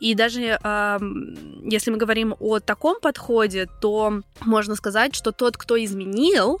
И 0.00 0.14
даже 0.14 0.58
э, 0.62 0.98
если 1.64 1.90
мы 1.90 1.98
говорим 1.98 2.34
о 2.42 2.58
таком 2.58 3.00
подходе, 3.00 3.68
то 3.80 4.22
можно 4.40 4.74
сказать, 4.74 5.14
что 5.14 5.32
тот, 5.32 5.56
кто 5.56 5.82
изменил, 5.82 6.60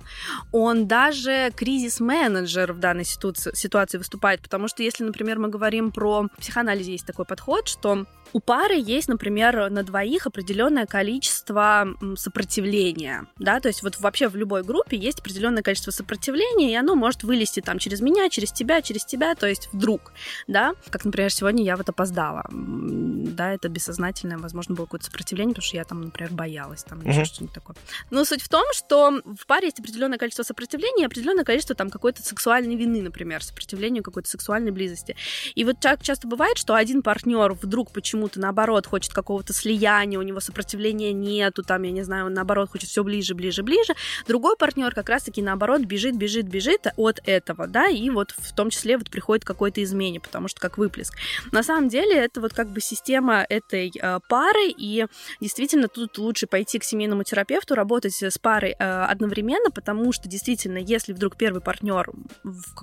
он 0.52 0.86
даже 0.86 1.52
кризис-менеджер 1.56 2.72
в 2.72 2.78
данной 2.78 3.04
ситуации, 3.04 3.52
ситуации 3.54 3.98
выступает, 3.98 4.40
потому 4.40 4.68
что 4.68 4.82
если, 4.82 5.04
например, 5.04 5.38
мы 5.38 5.48
говорим 5.48 5.90
про 5.90 6.28
психоанализе, 6.38 6.92
есть 6.92 7.06
такой 7.06 7.24
подход, 7.24 7.68
что 7.68 8.06
у 8.32 8.40
пары 8.40 8.76
есть, 8.76 9.08
например, 9.08 9.70
на 9.70 9.82
двоих 9.82 10.26
определенное 10.26 10.86
количество 10.86 11.88
сопротивления, 12.16 13.26
да, 13.38 13.60
то 13.60 13.68
есть 13.68 13.82
вот 13.82 14.00
вообще 14.00 14.28
в 14.28 14.36
любой 14.36 14.62
группе 14.62 14.96
есть 14.96 15.20
определенное 15.20 15.62
количество 15.62 15.90
сопротивления, 15.90 16.72
и 16.72 16.74
оно 16.74 16.94
может 16.94 17.24
вылезти 17.24 17.60
там 17.60 17.78
через 17.78 18.00
меня, 18.00 18.30
через 18.30 18.52
тебя, 18.52 18.80
через 18.80 19.04
тебя, 19.04 19.34
то 19.34 19.46
есть 19.46 19.68
вдруг, 19.72 20.12
да, 20.46 20.72
как, 20.88 21.04
например, 21.04 21.30
сегодня 21.30 21.62
я 21.62 21.76
вот 21.76 21.88
опоздала, 21.88 22.44
да, 22.50 23.52
это 23.52 23.68
бессознательное, 23.68 24.38
возможно, 24.38 24.74
было 24.74 24.86
какое-то 24.86 25.06
сопротивление, 25.06 25.54
потому 25.54 25.66
что 25.66 25.71
я 25.74 25.84
там, 25.84 26.00
например, 26.02 26.32
боялась, 26.32 26.82
там, 26.84 27.02
или 27.02 27.10
mm-hmm. 27.10 27.24
что-нибудь 27.24 27.54
такое. 27.54 27.76
Но 28.10 28.24
суть 28.24 28.42
в 28.42 28.48
том, 28.48 28.64
что 28.72 29.20
в 29.24 29.46
паре 29.46 29.66
есть 29.66 29.80
определенное 29.80 30.18
количество 30.18 30.42
сопротивления 30.42 31.02
и 31.02 31.06
определенное 31.06 31.44
количество 31.44 31.74
там 31.74 31.90
какой-то 31.90 32.22
сексуальной 32.22 32.76
вины, 32.76 33.02
например, 33.02 33.42
сопротивлению 33.42 34.02
какой-то 34.02 34.28
сексуальной 34.28 34.70
близости. 34.70 35.16
И 35.54 35.64
вот 35.64 35.80
так 35.80 36.02
часто 36.02 36.26
бывает, 36.28 36.56
что 36.56 36.74
один 36.74 37.02
партнер 37.02 37.52
вдруг 37.52 37.90
почему 37.90 38.22
почему-то 38.22 38.40
наоборот 38.40 38.86
хочет 38.86 39.12
какого-то 39.12 39.52
слияния, 39.52 40.18
у 40.18 40.22
него 40.22 40.38
сопротивления 40.40 41.12
нету, 41.12 41.62
там, 41.62 41.82
я 41.82 41.90
не 41.90 42.02
знаю, 42.02 42.26
он 42.26 42.34
наоборот 42.34 42.70
хочет 42.70 42.88
все 42.88 43.02
ближе, 43.02 43.34
ближе, 43.34 43.62
ближе. 43.62 43.94
Другой 44.28 44.56
партнер 44.56 44.94
как 44.94 45.08
раз-таки 45.08 45.42
наоборот 45.42 45.80
бежит, 45.82 46.16
бежит, 46.16 46.46
бежит 46.46 46.86
от 46.96 47.20
этого, 47.24 47.66
да, 47.66 47.86
и 47.86 48.10
вот 48.10 48.32
в 48.36 48.54
том 48.54 48.70
числе 48.70 48.98
вот 48.98 49.10
приходит 49.10 49.44
какой-то 49.44 49.82
измене, 49.82 50.20
потому 50.20 50.48
что 50.48 50.60
как 50.60 50.78
выплеск. 50.78 51.14
На 51.50 51.62
самом 51.62 51.88
деле 51.88 52.14
это 52.14 52.40
вот 52.40 52.52
как 52.52 52.68
бы 52.68 52.80
система 52.80 53.46
этой 53.48 53.90
э, 53.98 54.20
пары, 54.28 54.68
и 54.68 55.06
действительно 55.40 55.51
тут 55.88 56.18
лучше 56.18 56.46
пойти 56.46 56.78
к 56.78 56.84
семейному 56.84 57.24
терапевту, 57.24 57.74
работать 57.74 58.22
с 58.22 58.38
парой 58.38 58.76
э, 58.78 59.04
одновременно, 59.04 59.70
потому 59.70 60.12
что 60.12 60.28
действительно, 60.28 60.78
если 60.78 61.12
вдруг 61.12 61.36
первый 61.36 61.60
партнер 61.60 62.08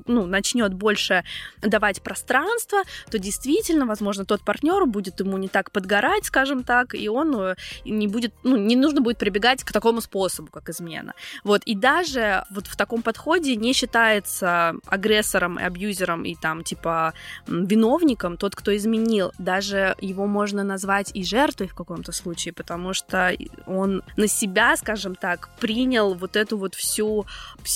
ну, 0.06 0.26
начнет 0.26 0.74
больше 0.74 1.24
давать 1.62 2.02
пространство, 2.02 2.80
то 3.10 3.20
действительно, 3.20 3.86
возможно, 3.86 4.26
тот 4.26 4.42
партнер 4.42 4.86
будет 4.86 5.20
ему 5.20 5.30
ему 5.30 5.38
не 5.38 5.48
так 5.48 5.72
подгорать, 5.72 6.26
скажем 6.26 6.64
так, 6.64 6.96
и 6.96 7.08
он 7.08 7.36
э, 7.36 7.56
не 7.86 8.08
будет, 8.08 8.34
ну, 8.44 8.58
не 8.58 8.76
нужно 8.76 9.02
будет 9.02 9.18
прибегать 9.18 9.64
к 9.64 9.72
такому 9.72 10.02
способу, 10.02 10.50
как 10.52 10.70
измена. 10.70 11.14
Вот, 11.44 11.62
и 11.66 11.76
даже 11.76 12.44
вот 12.50 12.68
в 12.68 12.76
таком 12.76 13.02
подходе 13.02 13.56
не 13.56 13.74
считается 13.74 14.76
агрессором 14.86 15.60
и 15.60 15.64
абьюзером 15.64 16.24
и 16.24 16.36
там, 16.36 16.64
типа, 16.64 17.14
виновником 17.48 18.38
тот, 18.38 18.56
кто 18.56 18.76
изменил. 18.76 19.32
Даже 19.38 19.96
его 20.02 20.26
можно 20.26 20.64
назвать 20.64 21.12
и 21.14 21.24
жертвой 21.24 21.68
в 21.68 21.76
каком-то 21.76 22.12
случае, 22.12 22.54
потому 22.60 22.94
что 22.94 23.34
он 23.66 24.04
на 24.18 24.28
себя, 24.28 24.76
скажем 24.76 25.16
так, 25.16 25.50
принял 25.62 26.14
вот 26.14 26.36
эту 26.36 26.58
вот 26.58 26.76
всю 26.76 27.26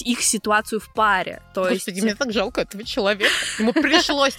их 0.01 0.21
ситуацию 0.21 0.81
в 0.81 0.93
паре. 0.93 1.41
То 1.53 1.69
Господи, 1.69 1.95
есть... 1.95 2.03
мне 2.03 2.15
так 2.15 2.33
жалко 2.33 2.59
этого 2.59 2.83
человека. 2.83 3.31
Ему 3.59 3.71
пришлось 3.71 4.37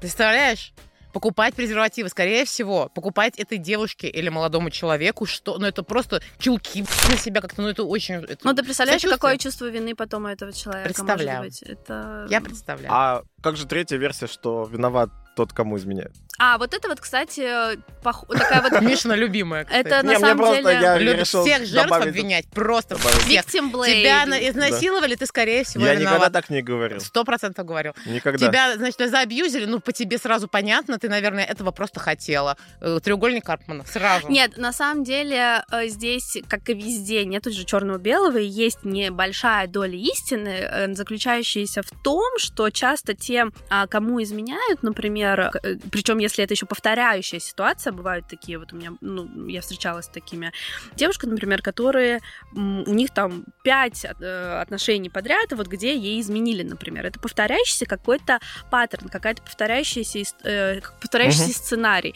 Представляешь? 0.00 0.74
покупать 1.12 1.54
презервативы, 1.54 2.08
скорее 2.08 2.44
всего, 2.44 2.88
покупать 2.94 3.38
этой 3.38 3.58
девушке 3.58 4.08
или 4.08 4.28
молодому 4.28 4.70
человеку, 4.70 5.26
что, 5.26 5.58
ну, 5.58 5.66
это 5.66 5.82
просто 5.82 6.22
чулки 6.38 6.84
на 7.08 7.16
себя 7.16 7.40
как-то, 7.40 7.62
ну, 7.62 7.68
это 7.68 7.82
очень... 7.82 8.16
Это 8.16 8.38
ну, 8.44 8.54
ты 8.54 8.62
представляешь, 8.62 9.02
какое 9.02 9.36
чувство 9.36 9.66
вины 9.66 9.96
потом 9.96 10.26
у 10.26 10.28
этого 10.28 10.52
человека 10.52 10.84
Представляю. 10.84 11.38
может 11.38 11.62
быть? 11.62 11.62
Это... 11.68 12.26
Я 12.30 12.40
представляю. 12.40 12.92
А 12.92 13.22
как 13.42 13.56
же 13.56 13.66
третья 13.66 13.96
версия, 13.96 14.28
что 14.28 14.68
виноват 14.70 15.10
тот, 15.34 15.52
кому 15.52 15.76
изменяет? 15.78 16.12
А, 16.42 16.56
вот 16.56 16.72
это 16.72 16.88
вот, 16.88 17.00
кстати, 17.00 17.76
пох... 18.02 18.24
такая 18.26 18.62
вот... 18.62 18.72
Мишина 18.80 19.14
любимая, 19.14 19.66
кстати. 19.66 19.86
Это 19.86 20.02
на 20.02 20.18
самом 20.18 20.54
деле... 20.54 20.72
Я 20.72 20.96
Любит 20.96 21.26
всех 21.26 21.66
жертв 21.66 21.92
обвинять, 21.92 22.46
просто 22.48 22.96
всех. 22.96 23.44
Тебя 23.44 24.24
изнасиловали, 24.48 25.16
ты, 25.16 25.26
скорее 25.26 25.64
всего, 25.64 25.84
Я 25.84 25.96
никогда 25.96 26.30
так 26.30 26.48
не 26.48 26.62
говорил. 26.62 26.98
Сто 27.00 27.24
процентов 27.24 27.66
говорил. 27.66 27.92
Никогда. 28.06 28.48
Тебя, 28.48 28.76
значит, 28.76 29.10
заабьюзили, 29.10 29.66
ну, 29.66 29.80
по 29.80 29.92
тебе 29.92 30.16
сразу 30.16 30.48
понятно, 30.48 30.98
ты, 30.98 31.10
наверное, 31.10 31.44
этого 31.44 31.72
просто 31.72 32.00
хотела. 32.00 32.56
Э, 32.80 33.00
треугольник 33.04 33.44
Карпмана, 33.44 33.84
сразу. 33.84 34.30
Нет, 34.30 34.56
на 34.56 34.72
самом 34.72 35.04
деле 35.04 35.62
э, 35.70 35.88
здесь, 35.88 36.38
как 36.48 36.70
и 36.70 36.74
везде, 36.74 37.26
нет 37.26 37.46
уже 37.46 37.64
черного-белого, 37.64 38.38
и 38.38 38.46
есть 38.46 38.82
небольшая 38.84 39.66
доля 39.66 39.98
истины, 39.98 40.48
э, 40.48 40.94
заключающаяся 40.94 41.82
в 41.82 41.90
том, 42.02 42.38
что 42.38 42.70
часто 42.70 43.12
те, 43.14 43.48
а, 43.68 43.86
кому 43.86 44.22
изменяют, 44.22 44.82
например, 44.82 45.50
причем 45.90 46.16
если 46.16 46.29
это 46.38 46.54
еще 46.54 46.66
повторяющая 46.66 47.40
ситуация, 47.40 47.92
бывают 47.92 48.26
такие, 48.28 48.58
вот 48.58 48.72
у 48.72 48.76
меня, 48.76 48.92
ну, 49.00 49.46
я 49.46 49.60
встречалась 49.60 50.06
с 50.06 50.08
такими 50.08 50.52
девушками, 50.94 51.30
например, 51.30 51.62
которые, 51.62 52.20
у 52.54 52.92
них 52.92 53.12
там 53.12 53.44
пять 53.62 54.04
э, 54.04 54.60
отношений 54.60 55.10
подряд, 55.10 55.52
вот 55.52 55.66
где 55.66 55.96
ей 55.96 56.20
изменили, 56.20 56.62
например. 56.62 57.06
Это 57.06 57.18
повторяющийся 57.20 57.86
какой-то 57.86 58.40
паттерн, 58.70 59.08
какая-то 59.08 59.42
повторяющаяся, 59.42 60.34
э, 60.44 60.80
повторяющийся 61.00 61.50
uh-huh. 61.50 61.64
сценарий. 61.64 62.14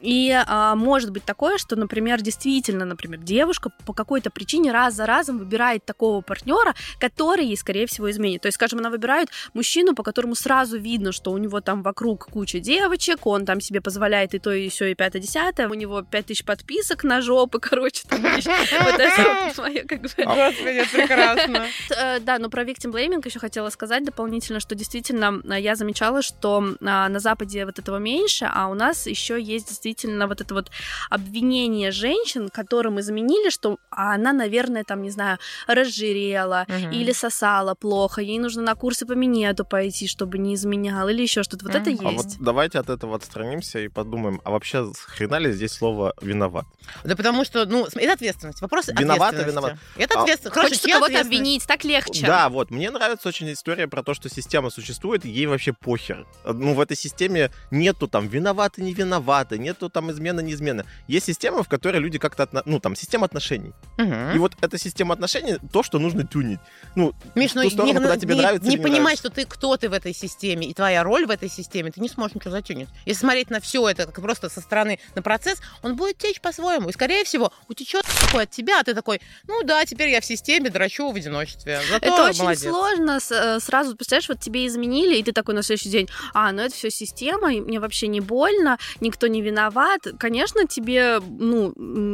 И 0.00 0.30
а, 0.46 0.74
может 0.74 1.10
быть 1.10 1.24
такое, 1.24 1.58
что, 1.58 1.76
например, 1.76 2.22
действительно, 2.22 2.84
например, 2.84 3.20
девушка 3.20 3.70
по 3.84 3.92
какой-то 3.92 4.30
причине 4.30 4.72
раз 4.72 4.94
за 4.94 5.06
разом 5.06 5.38
выбирает 5.38 5.84
такого 5.84 6.20
партнера, 6.20 6.74
который 6.98 7.46
ей, 7.46 7.56
скорее 7.56 7.86
всего, 7.86 8.10
изменит. 8.10 8.42
То 8.42 8.46
есть, 8.46 8.56
скажем, 8.56 8.78
она 8.80 8.90
выбирает 8.90 9.28
мужчину, 9.54 9.94
по 9.94 10.02
которому 10.02 10.34
сразу 10.34 10.78
видно, 10.78 11.12
что 11.12 11.32
у 11.32 11.38
него 11.38 11.60
там 11.60 11.82
вокруг 11.82 12.26
куча 12.26 12.60
девочек, 12.60 13.26
он 13.26 13.44
там 13.46 13.60
себе 13.60 13.80
позволяет 13.80 14.34
и 14.34 14.38
то, 14.38 14.52
и 14.52 14.68
все, 14.68 14.86
и 14.86 14.94
пятое, 14.94 15.22
десятое, 15.22 15.68
у 15.68 15.74
него 15.74 16.02
пять 16.02 16.26
тысяч 16.26 16.44
подписок 16.44 17.04
на 17.04 17.20
жопы, 17.20 17.58
короче, 17.60 18.02
там, 18.08 18.20
вот 18.22 19.00
это 19.00 19.52
мое 19.60 19.82
как 19.88 20.00
бы... 20.00 20.08
Господи, 20.08 20.84
прекрасно. 20.92 21.66
Э, 21.96 22.20
да, 22.20 22.38
но 22.38 22.50
про 22.50 22.64
victim 22.64 22.92
blaming 22.92 23.22
еще 23.24 23.38
хотела 23.38 23.70
сказать 23.70 24.04
дополнительно, 24.04 24.60
что 24.60 24.74
действительно 24.74 25.40
э, 25.44 25.60
я 25.60 25.76
замечала, 25.76 26.20
что 26.22 26.74
а, 26.84 27.08
на 27.08 27.18
Западе 27.20 27.64
вот 27.64 27.78
этого 27.78 27.96
меньше, 27.96 28.48
а 28.52 28.68
у 28.68 28.74
нас 28.74 29.06
еще 29.06 29.40
есть 29.40 29.70
действительно 29.86 30.26
вот 30.26 30.40
это 30.40 30.54
вот 30.54 30.70
обвинение 31.10 31.90
женщин, 31.90 32.48
которым 32.48 32.98
изменили, 33.00 33.50
что 33.50 33.78
она, 33.90 34.32
наверное, 34.32 34.84
там, 34.84 35.02
не 35.02 35.10
знаю, 35.10 35.38
разжирела 35.66 36.66
угу. 36.68 36.94
или 36.94 37.12
сосала 37.12 37.74
плохо, 37.74 38.20
ей 38.20 38.38
нужно 38.38 38.62
на 38.62 38.74
курсы 38.74 39.06
по 39.06 39.12
минету 39.12 39.64
пойти, 39.64 40.08
чтобы 40.08 40.38
не 40.38 40.54
изменял, 40.54 41.08
или 41.08 41.22
еще 41.22 41.42
что-то. 41.42 41.64
Вот 41.64 41.74
угу. 41.74 41.82
это 41.82 41.90
есть. 41.90 42.02
А 42.02 42.10
вот 42.10 42.26
давайте 42.40 42.78
от 42.78 42.90
этого 42.90 43.16
отстранимся 43.16 43.78
и 43.78 43.88
подумаем, 43.88 44.40
а 44.44 44.50
вообще 44.50 44.90
хрена 45.06 45.38
ли 45.38 45.52
здесь 45.52 45.72
слово 45.72 46.14
«виноват»? 46.20 46.66
Да 47.04 47.16
потому 47.16 47.44
что, 47.44 47.64
ну, 47.66 47.86
это 47.94 48.12
ответственность. 48.12 48.60
Вопрос 48.60 48.88
виноват, 48.88 49.34
виноват. 49.34 49.76
Это 49.96 50.20
ответственность. 50.20 50.56
А... 50.56 50.60
Хочется 50.60 50.88
кого-то 50.88 51.20
обвинить, 51.20 51.66
так 51.66 51.84
легче. 51.84 52.26
Да, 52.26 52.48
вот. 52.48 52.70
Мне 52.70 52.90
нравится 52.90 53.28
очень 53.28 53.52
история 53.52 53.86
про 53.86 54.02
то, 54.02 54.14
что 54.14 54.28
система 54.28 54.70
существует, 54.70 55.24
и 55.24 55.28
ей 55.28 55.46
вообще 55.46 55.72
похер. 55.72 56.26
Ну, 56.44 56.74
в 56.74 56.80
этой 56.80 56.96
системе 56.96 57.50
нету 57.70 58.08
там 58.08 58.28
виноваты, 58.28 58.82
не 58.82 58.92
виноваты, 58.92 59.58
нет 59.58 59.75
нету 59.76 59.90
там 59.90 60.10
измена, 60.10 60.40
не 60.40 60.52
измена. 60.52 60.84
Есть 61.08 61.26
система, 61.26 61.62
в 61.62 61.68
которой 61.68 61.98
люди 61.98 62.18
как-то, 62.18 62.44
отно... 62.44 62.62
ну, 62.64 62.80
там, 62.80 62.96
система 62.96 63.26
отношений. 63.26 63.72
Угу. 63.98 64.34
И 64.34 64.38
вот 64.38 64.52
эта 64.60 64.78
система 64.78 65.14
отношений, 65.14 65.58
то, 65.72 65.82
что 65.82 65.98
нужно 65.98 66.26
тюнить. 66.26 66.58
Ну, 66.94 67.12
Миш, 67.34 67.54
ну, 67.54 67.68
сторону, 67.70 67.92
не, 67.92 67.98
куда 67.98 68.16
тебе 68.16 68.34
не, 68.34 68.40
нравится 68.40 68.68
не, 68.68 68.76
не 68.76 68.82
понимать, 68.82 69.18
что 69.18 69.30
ты 69.30 69.44
кто 69.44 69.76
ты 69.76 69.88
в 69.88 69.92
этой 69.92 70.14
системе, 70.14 70.66
и 70.66 70.74
твоя 70.74 71.02
роль 71.02 71.26
в 71.26 71.30
этой 71.30 71.48
системе, 71.48 71.90
ты 71.90 72.00
не 72.00 72.08
сможешь 72.08 72.34
ничего 72.34 72.50
затюнить. 72.50 72.88
Если 73.04 73.20
смотреть 73.20 73.50
на 73.50 73.60
все 73.60 73.88
это 73.88 74.06
как 74.06 74.20
просто 74.20 74.48
со 74.48 74.60
стороны 74.60 74.98
на 75.14 75.22
процесс, 75.22 75.60
он 75.82 75.96
будет 75.96 76.18
течь 76.18 76.40
по-своему. 76.40 76.88
И, 76.88 76.92
скорее 76.92 77.24
всего, 77.24 77.52
утечет 77.68 78.04
такой 78.20 78.44
от 78.44 78.50
тебя, 78.50 78.80
а 78.80 78.84
ты 78.84 78.94
такой, 78.94 79.20
ну 79.46 79.62
да, 79.62 79.84
теперь 79.84 80.08
я 80.08 80.20
в 80.20 80.24
системе 80.24 80.70
драчу 80.70 81.10
в 81.10 81.16
одиночестве. 81.16 81.80
Зато 81.90 82.06
это 82.06 82.24
очень 82.24 82.42
молодец. 82.42 82.62
сложно 82.62 83.18
э, 83.30 83.60
сразу, 83.60 83.96
представляешь, 83.96 84.28
вот 84.28 84.40
тебе 84.40 84.66
изменили, 84.66 85.16
и 85.16 85.22
ты 85.22 85.32
такой 85.32 85.54
на 85.54 85.62
следующий 85.62 85.90
день, 85.90 86.08
а, 86.34 86.52
ну 86.52 86.62
это 86.62 86.74
все 86.74 86.90
система, 86.90 87.52
и 87.52 87.60
мне 87.60 87.80
вообще 87.80 88.06
не 88.06 88.20
больно, 88.20 88.78
никто 89.00 89.26
не 89.26 89.42
виноват, 89.42 89.65
виноват, 89.66 90.06
конечно, 90.18 90.66
тебе, 90.66 91.20
ну, 91.20 91.70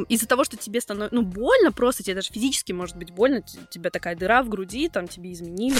из-за 0.08 0.26
того, 0.26 0.44
что 0.44 0.56
тебе 0.56 0.80
становится, 0.80 1.14
ну, 1.14 1.22
больно, 1.22 1.72
просто 1.72 2.02
тебе 2.02 2.16
даже 2.16 2.32
физически 2.32 2.72
может 2.72 2.96
быть 2.96 3.12
больно, 3.12 3.38
у 3.40 3.72
тебя 3.72 3.90
такая 3.90 4.16
дыра 4.16 4.42
в 4.42 4.48
груди, 4.48 4.88
там 4.88 5.08
тебе 5.08 5.32
изменили. 5.32 5.76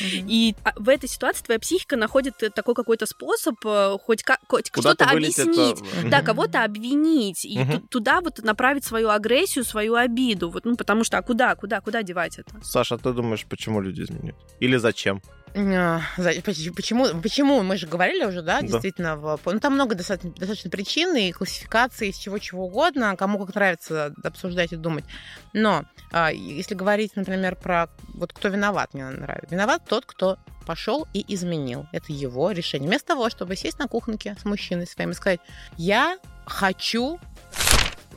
И 0.00 0.54
а, 0.64 0.72
в 0.76 0.88
этой 0.88 1.08
ситуации 1.08 1.44
твоя 1.44 1.58
психика 1.58 1.96
находит 1.96 2.36
такой 2.54 2.74
какой-то 2.74 3.06
способ 3.06 3.56
э, 3.64 3.96
хоть, 4.00 4.22
как, 4.22 4.38
хоть 4.46 4.68
что-то 4.68 5.06
объяснить, 5.06 5.82
это... 5.98 6.08
да, 6.08 6.22
кого-то 6.22 6.62
обвинить, 6.62 7.44
и 7.44 7.58
туда 7.90 8.20
вот 8.20 8.38
направить 8.42 8.84
свою 8.84 9.10
агрессию, 9.10 9.64
свою 9.64 9.94
обиду, 9.94 10.50
вот, 10.50 10.64
ну, 10.64 10.76
потому 10.76 11.04
что, 11.04 11.18
а 11.18 11.22
куда, 11.22 11.54
куда, 11.56 11.80
куда 11.80 12.02
девать 12.02 12.38
это? 12.38 12.54
Саша, 12.62 12.94
а 12.94 12.98
ты 12.98 13.12
думаешь, 13.12 13.44
почему 13.48 13.80
люди 13.80 14.02
изменяют? 14.02 14.38
Или 14.60 14.76
зачем? 14.76 15.20
А, 15.54 16.00
почему, 16.44 17.20
почему? 17.20 17.62
Мы 17.62 17.76
же 17.76 17.86
говорили 17.86 18.24
уже, 18.24 18.42
да, 18.42 18.60
да. 18.60 18.66
действительно. 18.66 19.16
В, 19.16 19.38
ну, 19.44 19.60
там 19.60 19.74
много 19.74 19.94
достаточно, 19.94 20.30
достаточно 20.30 20.70
причин 20.70 21.16
и 21.16 21.32
классификаций, 21.32 22.08
из 22.08 22.16
чего-чего 22.16 22.66
угодно. 22.66 23.16
Кому 23.16 23.44
как 23.44 23.54
нравится 23.54 24.14
обсуждать 24.22 24.72
и 24.72 24.76
думать. 24.76 25.04
Но 25.52 25.84
а, 26.10 26.30
если 26.30 26.74
говорить, 26.74 27.16
например, 27.16 27.56
про 27.56 27.88
вот 28.14 28.32
кто 28.32 28.48
виноват, 28.48 28.94
мне 28.94 29.08
нравится. 29.08 29.54
Виноват 29.54 29.82
тот, 29.86 30.04
кто 30.06 30.38
пошел 30.66 31.06
и 31.14 31.24
изменил. 31.34 31.86
Это 31.92 32.12
его 32.12 32.50
решение. 32.50 32.88
Вместо 32.88 33.08
того, 33.08 33.30
чтобы 33.30 33.56
сесть 33.56 33.78
на 33.78 33.88
кухонке 33.88 34.36
с 34.40 34.44
мужчиной 34.44 34.86
своим 34.86 35.10
и 35.10 35.14
сказать, 35.14 35.40
я 35.76 36.18
хочу 36.46 37.18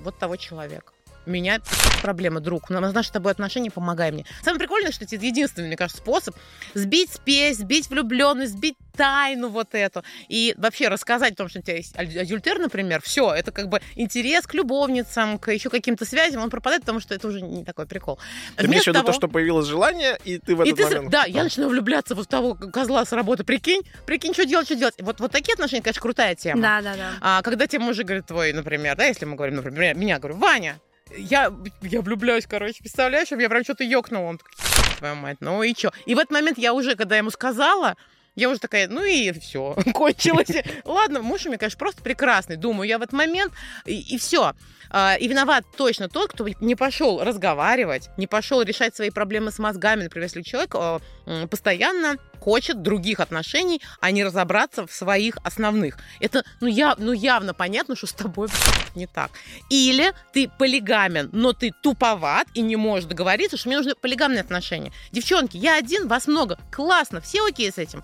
вот 0.03 0.17
того 0.17 0.35
человека 0.35 0.90
меня 1.25 1.59
проблема, 2.01 2.39
друг. 2.39 2.69
У 2.69 2.73
нас 2.73 2.93
наши 2.93 3.09
с 3.09 3.11
тобой 3.11 3.31
отношения, 3.31 3.71
помогай 3.71 4.11
мне. 4.11 4.25
Самое 4.43 4.59
прикольное, 4.59 4.91
что 4.91 5.05
это 5.05 5.15
единственный, 5.15 5.67
мне 5.67 5.77
кажется, 5.77 6.01
способ 6.01 6.35
сбить 6.73 7.13
спесь, 7.13 7.57
сбить 7.57 7.89
влюбленность, 7.89 8.53
сбить 8.53 8.75
тайну 8.95 9.49
вот 9.49 9.73
эту. 9.73 10.03
И 10.27 10.53
вообще 10.57 10.87
рассказать 10.87 11.33
о 11.33 11.35
том, 11.35 11.49
что 11.49 11.59
у 11.59 11.61
тебя 11.61 11.77
есть 11.77 11.95
адюльтер, 11.95 12.59
например, 12.59 13.01
все, 13.01 13.33
это 13.33 13.51
как 13.51 13.69
бы 13.69 13.81
интерес 13.95 14.45
к 14.45 14.53
любовницам, 14.53 15.39
к 15.39 15.51
еще 15.51 15.69
каким-то 15.69 16.05
связям, 16.05 16.41
он 16.41 16.49
пропадает, 16.49 16.81
потому 16.81 16.99
что 16.99 17.15
это 17.15 17.27
уже 17.27 17.41
не 17.41 17.63
такой 17.63 17.85
прикол. 17.85 18.19
Ты 18.57 18.65
имеешь 18.65 18.83
в 18.83 18.87
виду 18.87 19.03
то, 19.03 19.13
что 19.13 19.27
появилось 19.27 19.67
желание, 19.67 20.19
и 20.25 20.37
ты 20.37 20.55
в 20.55 20.61
этот 20.61 20.73
и 20.73 20.75
ты, 20.75 20.83
момент... 20.83 21.11
Да, 21.11 21.23
я 21.25 21.43
начинаю 21.43 21.69
влюбляться 21.69 22.15
вот 22.15 22.25
в 22.25 22.29
того 22.29 22.55
козла 22.55 23.05
с 23.05 23.11
работы. 23.11 23.43
Прикинь, 23.43 23.81
прикинь, 24.05 24.33
что 24.33 24.45
делать, 24.45 24.65
что 24.67 24.75
делать. 24.75 24.95
Вот, 24.99 25.19
вот 25.19 25.31
такие 25.31 25.53
отношения, 25.53 25.81
конечно, 25.81 26.01
крутая 26.01 26.35
тема. 26.35 26.61
Да, 26.61 26.81
да, 26.81 26.95
да. 26.95 27.11
А 27.21 27.41
когда 27.41 27.67
тебе 27.67 27.79
мужик 27.83 28.05
говорит 28.05 28.25
твой, 28.25 28.53
например, 28.53 28.95
да, 28.97 29.05
если 29.05 29.25
мы 29.25 29.35
говорим, 29.35 29.55
например, 29.55 29.95
меня, 29.95 30.19
говорю, 30.19 30.37
Ваня, 30.37 30.79
я, 31.17 31.53
я 31.81 32.01
влюбляюсь, 32.01 32.45
короче, 32.47 32.79
представляешь, 32.79 33.29
я 33.31 33.49
прям 33.49 33.63
что-то 33.63 33.83
ёкнула. 33.83 34.29
Он 34.29 34.37
такой, 34.37 34.53
твою 34.97 35.15
мать, 35.15 35.37
ну 35.39 35.63
и 35.63 35.73
чё? 35.73 35.91
И 36.05 36.15
в 36.15 36.19
этот 36.19 36.31
момент 36.31 36.57
я 36.57 36.73
уже, 36.73 36.95
когда 36.95 37.17
ему 37.17 37.31
сказала, 37.31 37.95
я 38.35 38.49
уже 38.49 38.59
такая, 38.59 38.87
ну 38.87 39.03
и 39.03 39.31
все, 39.33 39.75
кончилось. 39.93 40.49
Ладно, 40.85 41.21
муж 41.21 41.45
у 41.45 41.49
меня, 41.49 41.57
конечно, 41.57 41.77
просто 41.77 42.01
прекрасный. 42.01 42.55
Думаю, 42.55 42.87
я 42.87 42.97
в 42.97 43.01
этот 43.01 43.13
момент, 43.13 43.53
и, 43.85 43.99
и 43.99 44.17
все. 44.17 44.53
А, 44.89 45.15
и 45.15 45.27
виноват 45.27 45.65
точно 45.77 46.09
тот, 46.09 46.31
кто 46.33 46.47
не 46.59 46.75
пошел 46.75 47.23
разговаривать, 47.23 48.09
не 48.17 48.27
пошел 48.27 48.61
решать 48.61 48.95
свои 48.95 49.09
проблемы 49.09 49.51
с 49.51 49.59
мозгами. 49.59 50.03
Например, 50.03 50.25
если 50.25 50.41
человек 50.41 50.75
а, 50.75 51.01
постоянно 51.49 52.17
хочет 52.39 52.81
других 52.81 53.19
отношений, 53.19 53.81
а 53.99 54.11
не 54.11 54.23
разобраться 54.23 54.87
в 54.87 54.91
своих 54.91 55.37
основных. 55.43 55.97
Это 56.19 56.43
ну, 56.59 56.67
я, 56.67 56.95
ну 56.97 57.11
явно 57.11 57.53
понятно, 57.53 57.95
что 57.95 58.07
с 58.07 58.13
тобой 58.13 58.49
не 58.95 59.07
так. 59.07 59.31
Или 59.69 60.13
ты 60.33 60.49
полигамен, 60.49 61.29
но 61.31 61.53
ты 61.53 61.71
туповат 61.81 62.47
и 62.53 62.61
не 62.61 62.75
можешь 62.75 63.05
договориться, 63.05 63.57
что 63.57 63.69
мне 63.69 63.77
нужны 63.77 63.95
полигамные 63.95 64.41
отношения. 64.41 64.91
Девчонки, 65.11 65.57
я 65.57 65.77
один, 65.77 66.07
вас 66.07 66.27
много. 66.27 66.57
Классно, 66.71 67.21
все 67.21 67.45
окей 67.45 67.71
с 67.71 67.77
этим. 67.77 68.03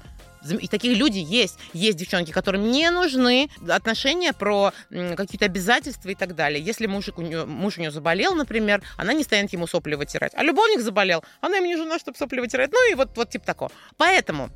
И 0.56 0.68
таких 0.68 0.98
люди 0.98 1.20
есть. 1.20 1.60
Есть 1.74 1.98
девчонки, 1.98 2.32
которым 2.32 2.72
не 2.72 2.90
нужны 2.90 3.50
отношения 3.68 4.34
про 4.34 4.74
какие-то 4.90 5.46
обязательства 5.46 6.10
и 6.10 6.16
так 6.16 6.36
далее. 6.36 6.64
Если 6.64 6.88
мужик 6.88 7.18
у 7.18 7.22
нее, 7.22 7.46
муж 7.46 7.78
у 7.78 7.82
нее 7.82 7.92
заболел, 7.92 8.36
например, 8.36 8.82
она 8.98 9.14
не 9.14 9.24
станет 9.24 9.52
ему 9.54 9.68
сопли 9.68 9.96
вытирать. 9.96 10.34
А 10.36 10.44
любовник 10.44 10.82
заболел, 10.82 11.24
она 11.42 11.58
ему 11.58 11.68
не 11.68 11.78
жена, 11.78 12.00
чтобы 12.00 12.18
сопли 12.18 12.40
вытирать. 12.40 12.72
Ну 12.72 12.92
и 12.92 12.96
вот, 12.96 13.16
вот 13.16 13.30
типа 13.30 13.46
такого. 13.46 13.72
Поэтому 13.98 14.50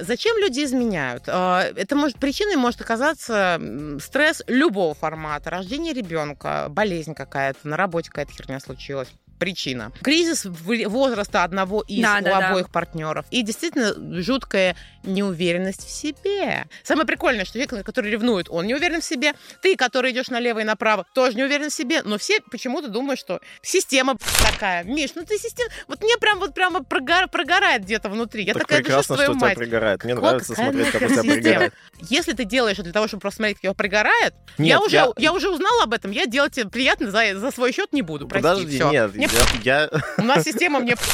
зачем 0.00 0.36
люди 0.38 0.64
изменяют? 0.64 1.24
А, 1.26 1.62
это 1.62 1.96
может, 1.96 2.18
причиной 2.18 2.56
может 2.56 2.80
оказаться 2.80 3.60
стресс 4.00 4.42
любого 4.46 4.94
формата. 4.94 5.50
Рождение 5.50 5.92
ребенка, 5.92 6.66
болезнь 6.68 7.14
какая-то, 7.14 7.66
на 7.66 7.76
работе 7.76 8.10
какая-то 8.10 8.32
херня 8.32 8.60
случилась 8.60 9.08
причина. 9.42 9.90
Кризис 10.02 10.44
возраста 10.44 11.42
одного 11.42 11.82
из 11.82 12.02
да, 12.02 12.18
у 12.20 12.24
да, 12.24 12.50
обоих 12.50 12.66
да. 12.66 12.72
партнеров. 12.72 13.26
И 13.32 13.42
действительно 13.42 13.92
жуткая 14.22 14.76
неуверенность 15.02 15.84
в 15.84 15.90
себе. 15.90 16.66
Самое 16.84 17.08
прикольное, 17.08 17.44
что 17.44 17.58
человек, 17.58 17.84
который 17.84 18.12
ревнует, 18.12 18.46
он 18.48 18.66
не 18.68 18.74
уверен 18.76 19.00
в 19.00 19.04
себе. 19.04 19.32
Ты, 19.60 19.76
который 19.76 20.12
идешь 20.12 20.28
налево 20.28 20.60
и 20.60 20.64
направо, 20.64 21.06
тоже 21.12 21.36
не 21.36 21.42
уверен 21.42 21.70
в 21.70 21.74
себе. 21.74 22.02
Но 22.04 22.18
все 22.18 22.40
почему-то 22.52 22.86
думают, 22.86 23.18
что 23.18 23.40
система 23.62 24.16
такая. 24.52 24.84
Миш, 24.84 25.10
ну 25.16 25.24
ты 25.24 25.38
система... 25.38 25.70
Вот 25.88 26.02
мне 26.02 26.16
прям 26.18 26.38
вот 26.38 26.54
прямо 26.54 26.84
прогор... 26.84 27.28
прогорает 27.28 27.82
где-то 27.82 28.08
внутри. 28.08 28.44
Я 28.44 28.52
так 28.54 28.62
такая 28.62 28.78
прекрасно, 28.78 29.16
душа, 29.16 29.24
что 29.24 29.34
мать. 29.34 29.54
тебя 29.54 29.64
пригорает. 29.64 30.04
Мне 30.04 30.14
Какой 30.14 30.28
нравится 30.28 30.54
смотреть, 30.54 30.90
как 30.92 31.02
у 31.02 31.08
тебя 31.08 31.22
пригорает. 31.22 31.74
Если 32.02 32.32
ты 32.32 32.44
делаешь 32.44 32.76
это 32.76 32.84
для 32.84 32.92
того, 32.92 33.08
чтобы 33.08 33.22
просто 33.22 33.38
смотреть, 33.38 33.56
как 33.56 33.64
его 33.64 33.74
пригорает, 33.74 34.34
нет, 34.58 34.68
я, 34.68 34.80
уже, 34.80 34.96
я... 34.96 35.12
я 35.16 35.32
уже 35.32 35.50
узнала 35.50 35.82
об 35.82 35.92
этом, 35.94 36.12
я 36.12 36.26
делать 36.26 36.54
тебе 36.54 36.68
приятно 36.68 37.10
за, 37.10 37.38
за 37.38 37.50
свой 37.50 37.72
счет 37.72 37.92
не 37.92 38.02
буду. 38.02 38.28
Прости, 38.28 38.48
Подожди, 38.48 38.76
все. 38.76 38.90
нет, 38.90 39.14
мне... 39.14 39.28
я... 39.62 39.90
У 40.18 40.22
нас 40.22 40.44
система 40.44 40.80
мне... 40.80 40.96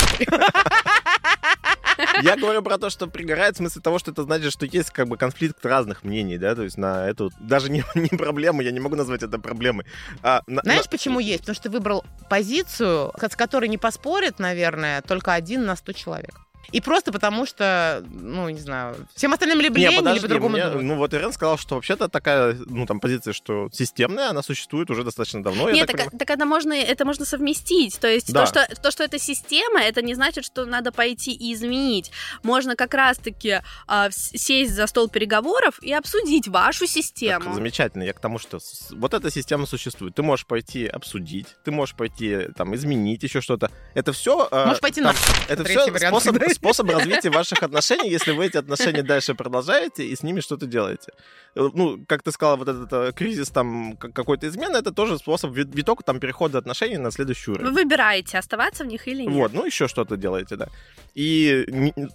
Я 2.23 2.37
говорю 2.37 2.63
про 2.63 2.79
то, 2.79 2.91
что 2.91 3.07
пригорает 3.07 3.55
в 3.55 3.59
смысле 3.59 3.83
того, 3.83 3.99
что 3.99 4.13
это 4.13 4.23
значит, 4.23 4.53
что 4.53 4.67
есть 4.67 4.91
как 4.91 5.09
бы 5.09 5.17
конфликт 5.17 5.65
разных 5.65 6.05
мнений, 6.05 6.39
да, 6.39 6.55
то 6.55 6.63
есть 6.63 6.79
на 6.79 7.09
эту 7.09 7.31
даже 7.41 7.71
не, 7.71 7.85
не 7.95 8.17
проблему, 8.17 8.61
я 8.61 8.71
не 8.71 8.81
могу 8.81 8.97
назвать 8.97 9.23
это 9.23 9.39
проблемой. 9.39 9.85
А, 10.23 10.43
на, 10.47 10.63
Знаешь, 10.63 10.85
на... 10.85 10.91
почему 10.91 11.21
есть? 11.21 11.41
Потому 11.41 11.55
что 11.55 11.65
ты 11.65 11.71
выбрал 11.71 12.05
позицию, 12.31 13.13
с 13.21 13.37
которой 13.37 13.69
не 13.69 13.79
поспорит, 13.79 14.39
наверное, 14.39 15.03
только 15.03 15.33
один 15.33 15.67
на 15.67 15.77
сто 15.77 15.93
человек. 15.93 16.35
И 16.73 16.81
просто 16.81 17.13
потому 17.13 17.47
что, 17.47 18.05
ну, 18.11 18.49
не 18.51 18.61
знаю, 18.61 18.97
всем 19.15 19.33
остальным 19.33 19.61
либо 19.61 19.79
не, 19.79 19.89
лень, 19.89 19.97
подожди, 19.99 20.21
либо 20.21 20.29
по-другому 20.29 20.57
мне, 20.57 20.67
Ну, 20.83 20.97
вот 20.97 21.15
Ирен 21.15 21.33
сказал, 21.33 21.57
что 21.57 21.77
вообще-то 21.77 22.09
такая, 22.09 22.57
ну, 22.67 22.87
там, 22.87 23.01
позиция, 23.01 23.33
что 23.33 23.69
системная, 23.73 24.31
она 24.31 24.43
существует 24.43 24.91
уже 24.91 25.03
достаточно 25.03 25.43
давно. 25.43 25.71
Нет, 25.71 25.87
так, 25.87 25.97
так, 25.97 26.19
так 26.19 26.31
это, 26.31 26.45
можно, 26.45 26.75
это 26.75 27.05
можно 27.05 27.25
совместить. 27.25 27.99
То 27.99 28.09
есть 28.09 28.33
да. 28.33 28.45
то, 28.45 28.47
что, 28.47 28.83
то, 28.83 28.91
что 28.91 29.05
это 29.05 29.19
система, 29.19 29.81
это 29.81 30.03
не 30.03 30.15
значит, 30.15 30.45
что 30.45 30.67
надо 30.67 30.93
пойти 30.93 31.33
и 31.33 31.55
изменить. 31.55 32.11
Можно 32.43 32.77
как 32.77 32.93
раз-таки 32.95 33.61
э, 33.89 34.09
сесть 34.11 34.75
за 34.75 34.87
стол 34.87 35.09
переговоров 35.09 35.83
и 35.83 35.93
обсудить 35.93 36.49
вашу 36.49 36.87
систему. 36.87 37.45
Так, 37.47 37.55
замечательно. 37.55 38.03
Я 38.03 38.13
к 38.13 38.21
тому, 38.21 38.39
что 38.39 38.59
вот 38.91 39.15
эта 39.15 39.31
система 39.31 39.67
существует. 39.67 40.15
Ты 40.15 40.23
можешь 40.23 40.47
пойти 40.47 40.87
обсудить, 40.87 41.47
ты 41.65 41.71
можешь 41.71 41.95
пойти, 41.95 42.49
там, 42.57 42.75
изменить 42.75 43.23
еще 43.23 43.41
что-то. 43.41 43.71
Это 43.95 44.13
все... 44.13 44.49
Э, 44.51 44.67
можешь 44.67 44.81
пойти 44.81 45.01
там, 45.01 45.15
на... 45.15 45.53
Это 45.53 45.65
все 45.65 45.87
способ, 45.99 46.37
способ 46.59 46.91
развития 46.91 47.31
ваших 47.31 47.63
отношений, 47.63 48.11
если 48.11 48.33
вы 48.33 48.47
эти 48.47 48.57
отношения 48.57 49.03
дальше 49.03 49.35
продолжаете 49.35 50.05
и 50.05 50.17
с 50.17 50.23
ними 50.23 50.41
что-то 50.41 50.67
делаете. 50.67 51.13
Э, 51.59 51.71
ну, 51.75 52.05
как 52.07 52.23
ты 52.23 52.31
сказала, 52.31 52.57
вот 52.57 52.69
этот 52.69 52.93
э, 52.93 53.13
кризис 53.13 53.51
там 53.51 53.97
какой-то 53.97 54.47
измены, 54.47 54.77
это 54.77 54.93
тоже 54.93 55.19
способ 55.19 55.51
виток 55.53 56.05
там 56.05 56.21
перехода 56.21 56.59
отношений 56.59 56.99
на 56.99 57.11
следующий 57.11 57.51
уровень. 57.51 57.67
Вы 57.67 57.83
выбираете, 57.83 58.39
оставаться 58.39 58.85
в 58.85 58.87
них 58.87 59.09
или 59.09 59.23
нет. 59.23 59.33
Вот, 59.33 59.53
ну 59.53 59.67
еще 59.67 59.89
что-то 59.89 60.17
делаете, 60.17 60.57
да. 60.57 60.69
И 61.15 61.67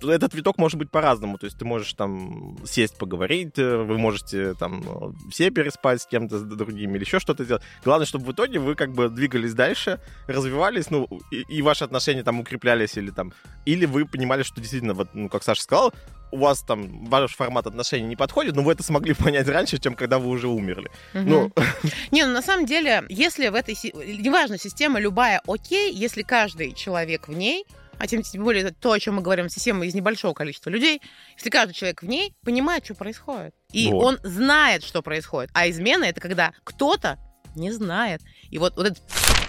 этот 0.03 0.33
виток 0.33 0.57
может 0.57 0.77
быть 0.77 0.89
по-разному. 0.89 1.37
То 1.37 1.45
есть 1.45 1.57
ты 1.59 1.65
можешь 1.65 1.93
там 1.93 2.57
сесть, 2.65 2.97
поговорить, 2.97 3.59
э, 3.59 3.77
вы 3.77 3.97
можете 3.97 4.53
там 4.53 5.15
все 5.29 5.49
переспать 5.49 6.01
с 6.01 6.05
кем-то, 6.05 6.37
с 6.37 6.43
другими, 6.43 6.95
или 6.95 7.03
еще 7.03 7.19
что-то 7.19 7.45
делать. 7.45 7.63
Главное, 7.83 8.05
чтобы 8.05 8.25
в 8.25 8.31
итоге 8.31 8.59
вы 8.59 8.75
как 8.75 8.93
бы 8.93 9.09
двигались 9.09 9.53
дальше, 9.53 9.99
развивались, 10.27 10.89
ну, 10.89 11.07
и, 11.31 11.41
и 11.57 11.61
ваши 11.61 11.83
отношения 11.83 12.23
там 12.23 12.39
укреплялись, 12.39 12.97
или 12.97 13.09
там, 13.09 13.33
или 13.65 13.85
вы 13.85 14.05
понимали, 14.05 14.43
что 14.43 14.61
действительно, 14.61 14.93
вот, 14.93 15.09
ну, 15.13 15.27
как 15.27 15.43
Саша 15.43 15.61
сказал, 15.61 15.93
у 16.33 16.37
вас 16.37 16.61
там 16.61 17.05
ваш 17.05 17.35
формат 17.35 17.67
отношений 17.67 18.07
не 18.07 18.15
подходит, 18.15 18.55
но 18.55 18.63
вы 18.63 18.73
это 18.73 18.83
смогли 18.83 19.13
понять 19.23 19.47
раньше, 19.47 19.77
чем 19.77 19.93
когда 19.95 20.19
вы 20.19 20.29
уже 20.29 20.47
умерли. 20.47 20.89
Угу. 21.13 21.23
Ну... 21.23 21.51
Не, 22.11 22.25
ну 22.25 22.33
на 22.33 22.41
самом 22.41 22.65
деле, 22.65 23.03
если 23.09 23.49
в 23.49 23.55
этой... 23.55 23.75
Неважно, 23.93 24.57
система 24.57 24.99
любая 24.99 25.41
окей, 25.47 25.93
если 25.93 26.23
каждый 26.23 26.73
человек 26.73 27.27
в 27.27 27.33
ней 27.33 27.65
а 27.99 28.07
тем, 28.07 28.23
тем 28.23 28.43
более 28.43 28.71
то, 28.71 28.91
о 28.91 28.99
чем 28.99 29.15
мы 29.15 29.21
говорим, 29.21 29.49
система 29.49 29.85
из 29.85 29.93
небольшого 29.93 30.33
количества 30.33 30.71
людей, 30.71 30.99
если 31.37 31.49
каждый 31.49 31.73
человек 31.73 32.01
в 32.01 32.07
ней 32.07 32.33
понимает, 32.43 32.83
что 32.83 32.95
происходит. 32.95 33.53
И 33.71 33.91
вот. 33.91 34.03
он 34.03 34.19
знает, 34.23 34.83
что 34.83 35.01
происходит. 35.01 35.51
А 35.53 35.69
измена 35.69 36.05
это 36.05 36.19
когда 36.19 36.53
кто-то 36.63 37.19
не 37.55 37.71
знает. 37.71 38.21
И 38.49 38.57
вот, 38.57 38.75
вот 38.75 38.87
это 38.87 38.99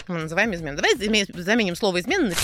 мы 0.09 0.19
называем 0.19 0.55
изменой. 0.55 0.77
Давай 0.77 0.95
заменим 0.97 1.77
слово 1.77 2.01
измена 2.01 2.29
на 2.29 2.35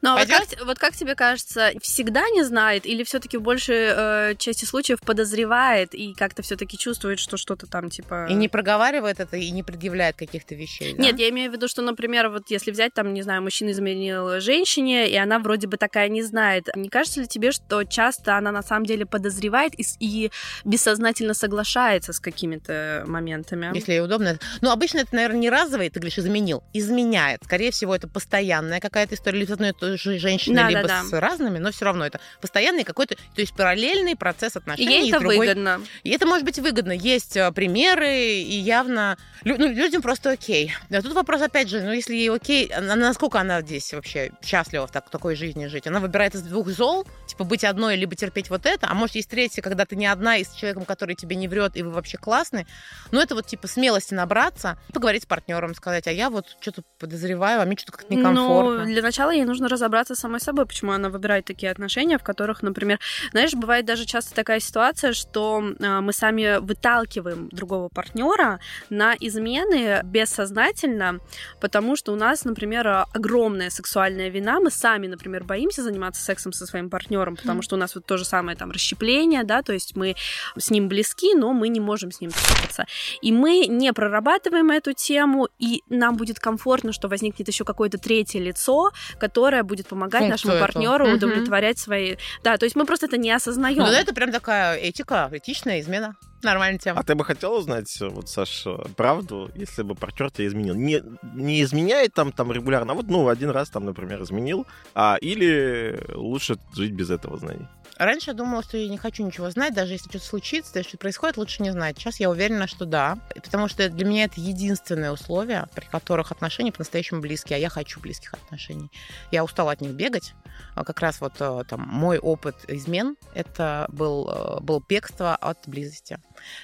Ну, 0.00 0.10
а 0.10 0.18
вот 0.18 0.28
как, 0.28 0.66
вот 0.66 0.78
как 0.78 0.94
тебе 0.94 1.14
кажется, 1.14 1.72
всегда 1.82 2.28
не 2.30 2.44
знает 2.44 2.86
или 2.86 3.02
все-таки 3.02 3.36
в 3.36 3.42
большей 3.42 3.88
э, 3.90 4.34
части 4.38 4.64
случаев 4.64 5.00
подозревает 5.00 5.92
и 5.94 6.14
как-то 6.14 6.42
все-таки 6.42 6.78
чувствует, 6.78 7.18
что 7.18 7.36
что-то 7.36 7.66
там 7.66 7.90
типа. 7.90 8.26
И 8.30 8.34
не 8.34 8.48
проговаривает 8.48 9.18
это 9.18 9.36
и 9.36 9.50
не 9.50 9.62
предъявляет 9.62 10.16
каких-то 10.16 10.54
вещей. 10.54 10.94
Да? 10.94 11.02
Нет, 11.02 11.18
я 11.18 11.28
имею 11.30 11.50
в 11.50 11.54
виду, 11.54 11.66
что, 11.66 11.82
например, 11.82 12.28
вот 12.28 12.44
если 12.48 12.70
взять 12.70 12.94
там, 12.94 13.12
не 13.12 13.22
знаю, 13.22 13.42
мужчина 13.42 13.70
изменил 13.70 14.40
женщине, 14.40 15.10
и 15.10 15.16
она 15.16 15.40
вроде 15.40 15.66
бы 15.66 15.76
такая 15.76 16.08
не 16.08 16.22
знает. 16.22 16.68
Не 16.76 16.88
кажется 16.88 17.20
ли 17.20 17.26
тебе, 17.26 17.50
что 17.50 17.82
часто 17.84 18.36
она 18.36 18.52
на 18.52 18.62
самом 18.62 18.86
деле 18.86 19.04
подозревает 19.04 19.72
и, 19.78 19.84
и 19.98 20.30
бессознательно 20.64 21.34
соглашается 21.34 22.12
с 22.12 22.20
какими-то 22.20 23.02
моментами? 23.06 23.70
Если 23.74 23.94
ей 23.94 24.00
удобно. 24.00 24.38
Ну, 24.60 24.70
обычно 24.70 24.98
это, 24.98 25.14
наверное, 25.14 25.40
не 25.40 25.50
разовый, 25.50 25.90
ты 25.90 25.98
говоришь, 25.98 26.18
изменил. 26.18 26.62
Изменяет. 26.72 27.44
Скорее 27.44 27.70
всего, 27.70 27.94
это 27.94 28.08
постоянная 28.08 28.80
какая-то 28.80 29.14
история, 29.14 29.40
либо 29.40 29.54
одной 29.54 29.74
женщины, 29.96 30.56
да, 30.56 30.68
либо 30.68 30.82
да, 30.82 31.02
да. 31.02 31.08
с 31.08 31.12
разными, 31.12 31.58
но 31.58 31.72
все 31.72 31.86
равно 31.86 32.06
это 32.06 32.20
постоянный 32.40 32.84
какой-то, 32.84 33.16
то 33.16 33.40
есть 33.40 33.54
параллельный 33.54 34.16
процесс 34.16 34.56
отношений. 34.56 34.88
И 34.88 35.00
ей 35.02 35.10
это 35.10 35.20
другой... 35.20 35.38
выгодно. 35.38 35.80
И 36.04 36.10
это 36.10 36.26
может 36.26 36.44
быть 36.44 36.58
выгодно. 36.58 36.92
Есть 36.92 37.36
э, 37.36 37.50
примеры, 37.52 38.14
и 38.14 38.58
явно 38.58 39.16
ну, 39.44 39.56
людям 39.56 40.02
просто 40.02 40.30
окей. 40.30 40.72
А 40.90 41.02
тут 41.02 41.12
вопрос, 41.12 41.40
опять 41.42 41.68
же, 41.68 41.80
ну, 41.80 41.92
если 41.92 42.14
ей 42.14 42.30
окей, 42.30 42.66
она, 42.68 42.96
насколько 42.96 43.40
она 43.40 43.60
здесь 43.62 43.92
вообще 43.92 44.32
счастлива 44.44 44.86
в, 44.86 44.90
так, 44.90 45.06
в 45.06 45.10
такой 45.10 45.36
жизни 45.36 45.66
жить? 45.66 45.86
Она 45.86 46.00
выбирает 46.00 46.34
из 46.34 46.42
двух 46.42 46.68
зол, 46.68 47.06
типа 47.26 47.44
быть 47.44 47.64
одной, 47.64 47.96
либо 47.96 48.14
терпеть 48.14 48.50
вот 48.50 48.66
это, 48.66 48.88
а 48.90 48.94
может 48.94 49.14
есть 49.16 49.30
третье, 49.30 49.62
когда 49.62 49.84
ты 49.84 49.96
не 49.96 50.06
одна 50.06 50.36
и 50.36 50.44
с 50.44 50.52
человеком, 50.52 50.84
который 50.84 51.14
тебе 51.14 51.36
не 51.36 51.48
врет, 51.48 51.76
и 51.76 51.82
вы 51.82 51.90
вообще 51.90 52.18
классный. 52.18 52.66
Но 53.10 53.22
это 53.22 53.34
вот 53.34 53.46
типа 53.46 53.68
смелости 53.68 54.14
набраться, 54.14 54.78
поговорить 54.92 55.22
с 55.22 55.26
партнером, 55.26 55.74
сказать, 55.74 56.06
а 56.06 56.12
я 56.12 56.30
вот 56.30 56.57
что-то 56.60 56.82
подозреваю, 56.98 57.62
а 57.62 57.64
мне 57.64 57.76
что-то 57.76 57.92
как-то 57.92 58.14
некомфортно. 58.14 58.84
Ну, 58.84 58.84
для 58.84 59.02
начала 59.02 59.30
ей 59.30 59.44
нужно 59.44 59.68
разобраться 59.68 60.14
с 60.14 60.18
самой 60.18 60.40
собой, 60.40 60.66
почему 60.66 60.92
она 60.92 61.08
выбирает 61.08 61.44
такие 61.44 61.70
отношения, 61.70 62.18
в 62.18 62.22
которых, 62.22 62.62
например, 62.62 62.98
знаешь, 63.30 63.54
бывает 63.54 63.86
даже 63.86 64.04
часто 64.04 64.34
такая 64.34 64.60
ситуация, 64.60 65.12
что 65.12 65.62
э, 65.78 66.00
мы 66.00 66.12
сами 66.12 66.58
выталкиваем 66.58 67.48
другого 67.50 67.88
партнера 67.88 68.60
на 68.90 69.14
измены 69.18 70.00
бессознательно, 70.04 71.20
потому 71.60 71.96
что 71.96 72.12
у 72.12 72.16
нас, 72.16 72.44
например, 72.44 73.04
огромная 73.12 73.70
сексуальная 73.70 74.28
вина, 74.28 74.60
мы 74.60 74.70
сами, 74.70 75.06
например, 75.06 75.44
боимся 75.44 75.82
заниматься 75.82 76.22
сексом 76.22 76.52
со 76.52 76.66
своим 76.66 76.90
партнером, 76.90 77.36
потому 77.36 77.62
что 77.62 77.76
у 77.76 77.78
нас 77.78 77.94
вот 77.94 78.06
то 78.06 78.16
же 78.16 78.24
самое 78.24 78.56
там 78.56 78.70
расщепление, 78.70 79.44
да, 79.44 79.62
то 79.62 79.72
есть 79.72 79.96
мы 79.96 80.16
с 80.56 80.70
ним 80.70 80.88
близки, 80.88 81.34
но 81.34 81.52
мы 81.52 81.68
не 81.68 81.80
можем 81.80 82.10
с 82.10 82.20
ним 82.20 82.30
общаться. 82.30 82.86
И 83.22 83.32
мы 83.32 83.66
не 83.66 83.92
прорабатываем 83.92 84.70
эту 84.70 84.92
тему, 84.92 85.48
и 85.58 85.82
нам 85.88 86.16
будет 86.16 86.38
комфортно, 86.38 86.47
что 86.92 87.08
возникнет 87.08 87.48
еще 87.48 87.64
какое-то 87.64 87.98
третье 87.98 88.40
лицо, 88.40 88.90
которое 89.18 89.62
будет 89.62 89.88
помогать 89.88 90.22
Функцию 90.22 90.52
нашему 90.52 90.66
партнеру 90.66 91.06
эту. 91.06 91.16
удовлетворять 91.16 91.76
угу. 91.76 91.82
свои... 91.82 92.16
Да, 92.42 92.56
то 92.56 92.64
есть 92.64 92.76
мы 92.76 92.86
просто 92.86 93.06
это 93.06 93.18
не 93.18 93.30
осознаем. 93.30 93.78
Ну, 93.78 93.86
это 93.86 94.14
прям 94.14 94.32
такая 94.32 94.76
этика, 94.76 95.28
этичная 95.32 95.80
измена. 95.80 96.16
Нормальная 96.42 96.78
тема. 96.78 97.00
А 97.00 97.02
ты 97.02 97.16
бы 97.16 97.24
хотела 97.24 97.58
узнать, 97.58 97.92
вот, 98.00 98.28
Саш, 98.28 98.64
правду, 98.96 99.50
если 99.56 99.82
бы 99.82 99.96
партнер 99.96 100.30
тебя 100.30 100.46
изменил? 100.46 100.74
Не, 100.74 101.02
не 101.34 101.62
изменяет 101.62 102.14
там, 102.14 102.30
там 102.30 102.52
регулярно, 102.52 102.92
а 102.92 102.94
вот, 102.94 103.08
ну, 103.08 103.28
один 103.28 103.50
раз 103.50 103.70
там, 103.70 103.84
например, 103.84 104.22
изменил, 104.22 104.64
а, 104.94 105.16
или 105.20 106.00
лучше 106.14 106.56
жить 106.74 106.92
без 106.92 107.10
этого 107.10 107.36
знания? 107.38 107.68
Раньше 107.98 108.30
я 108.30 108.34
думала, 108.34 108.62
что 108.62 108.76
я 108.76 108.88
не 108.88 108.96
хочу 108.96 109.24
ничего 109.24 109.50
знать, 109.50 109.74
даже 109.74 109.94
если 109.94 110.08
что-то 110.08 110.24
случится, 110.24 110.78
если 110.78 110.88
что-то 110.88 111.02
происходит, 111.02 111.36
лучше 111.36 111.62
не 111.62 111.70
знать. 111.70 111.98
Сейчас 111.98 112.20
я 112.20 112.30
уверена, 112.30 112.66
что 112.66 112.84
да, 112.84 113.18
потому 113.34 113.68
что 113.68 113.88
для 113.88 114.06
меня 114.06 114.24
это 114.24 114.40
единственное 114.40 115.10
условие, 115.10 115.66
при 115.74 115.84
которых 115.84 116.30
отношения 116.30 116.72
по-настоящему 116.72 117.20
близкие, 117.20 117.56
а 117.56 117.60
я 117.60 117.68
хочу 117.68 118.00
близких 118.00 118.34
отношений. 118.34 118.90
Я 119.32 119.44
устала 119.44 119.72
от 119.72 119.80
них 119.80 119.92
бегать. 119.92 120.34
А 120.74 120.84
как 120.84 121.00
раз 121.00 121.20
вот 121.20 121.34
э, 121.40 121.62
там 121.68 121.80
мой 121.80 122.18
опыт 122.18 122.56
измен, 122.68 123.16
это 123.34 123.86
был, 123.90 124.28
э, 124.28 124.60
был 124.60 124.82
бегство 124.86 125.34
от 125.34 125.58
близости. 125.66 126.20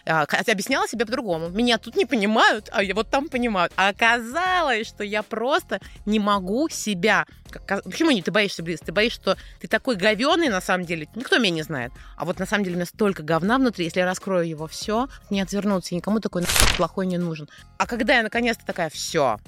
А, 0.06 0.26
хотя 0.28 0.52
объясняла 0.52 0.86
себе 0.88 1.04
по-другому. 1.04 1.48
Меня 1.48 1.78
тут 1.78 1.96
не 1.96 2.06
понимают, 2.06 2.68
а 2.72 2.82
вот 2.94 3.10
там 3.10 3.28
понимают. 3.28 3.72
А 3.76 3.88
оказалось, 3.88 4.86
что 4.86 5.04
я 5.04 5.22
просто 5.22 5.80
не 6.06 6.18
могу 6.18 6.68
себя... 6.68 7.26
Почему 7.84 8.10
не 8.10 8.22
ты 8.22 8.30
боишься 8.30 8.62
близости? 8.62 8.86
Ты 8.86 8.92
боишься, 8.92 9.20
что 9.20 9.36
ты 9.60 9.68
такой 9.68 9.96
говеный 9.96 10.48
на 10.48 10.60
самом 10.60 10.86
деле. 10.86 11.08
Никто 11.24 11.38
меня 11.38 11.54
не 11.54 11.62
знает. 11.62 11.90
А 12.18 12.26
вот 12.26 12.38
на 12.38 12.44
самом 12.44 12.64
деле 12.64 12.74
у 12.74 12.76
меня 12.76 12.84
столько 12.84 13.22
говна 13.22 13.56
внутри, 13.56 13.86
если 13.86 14.00
я 14.00 14.04
раскрою 14.04 14.46
его 14.46 14.66
все, 14.66 15.08
не 15.30 15.40
отвернуться, 15.40 15.94
никому 15.94 16.20
такой 16.20 16.44
плохой 16.76 17.06
не 17.06 17.16
нужен. 17.16 17.48
А 17.78 17.86
когда 17.86 18.18
я 18.18 18.22
наконец-то 18.22 18.66
такая, 18.66 18.90
все, 18.90 19.38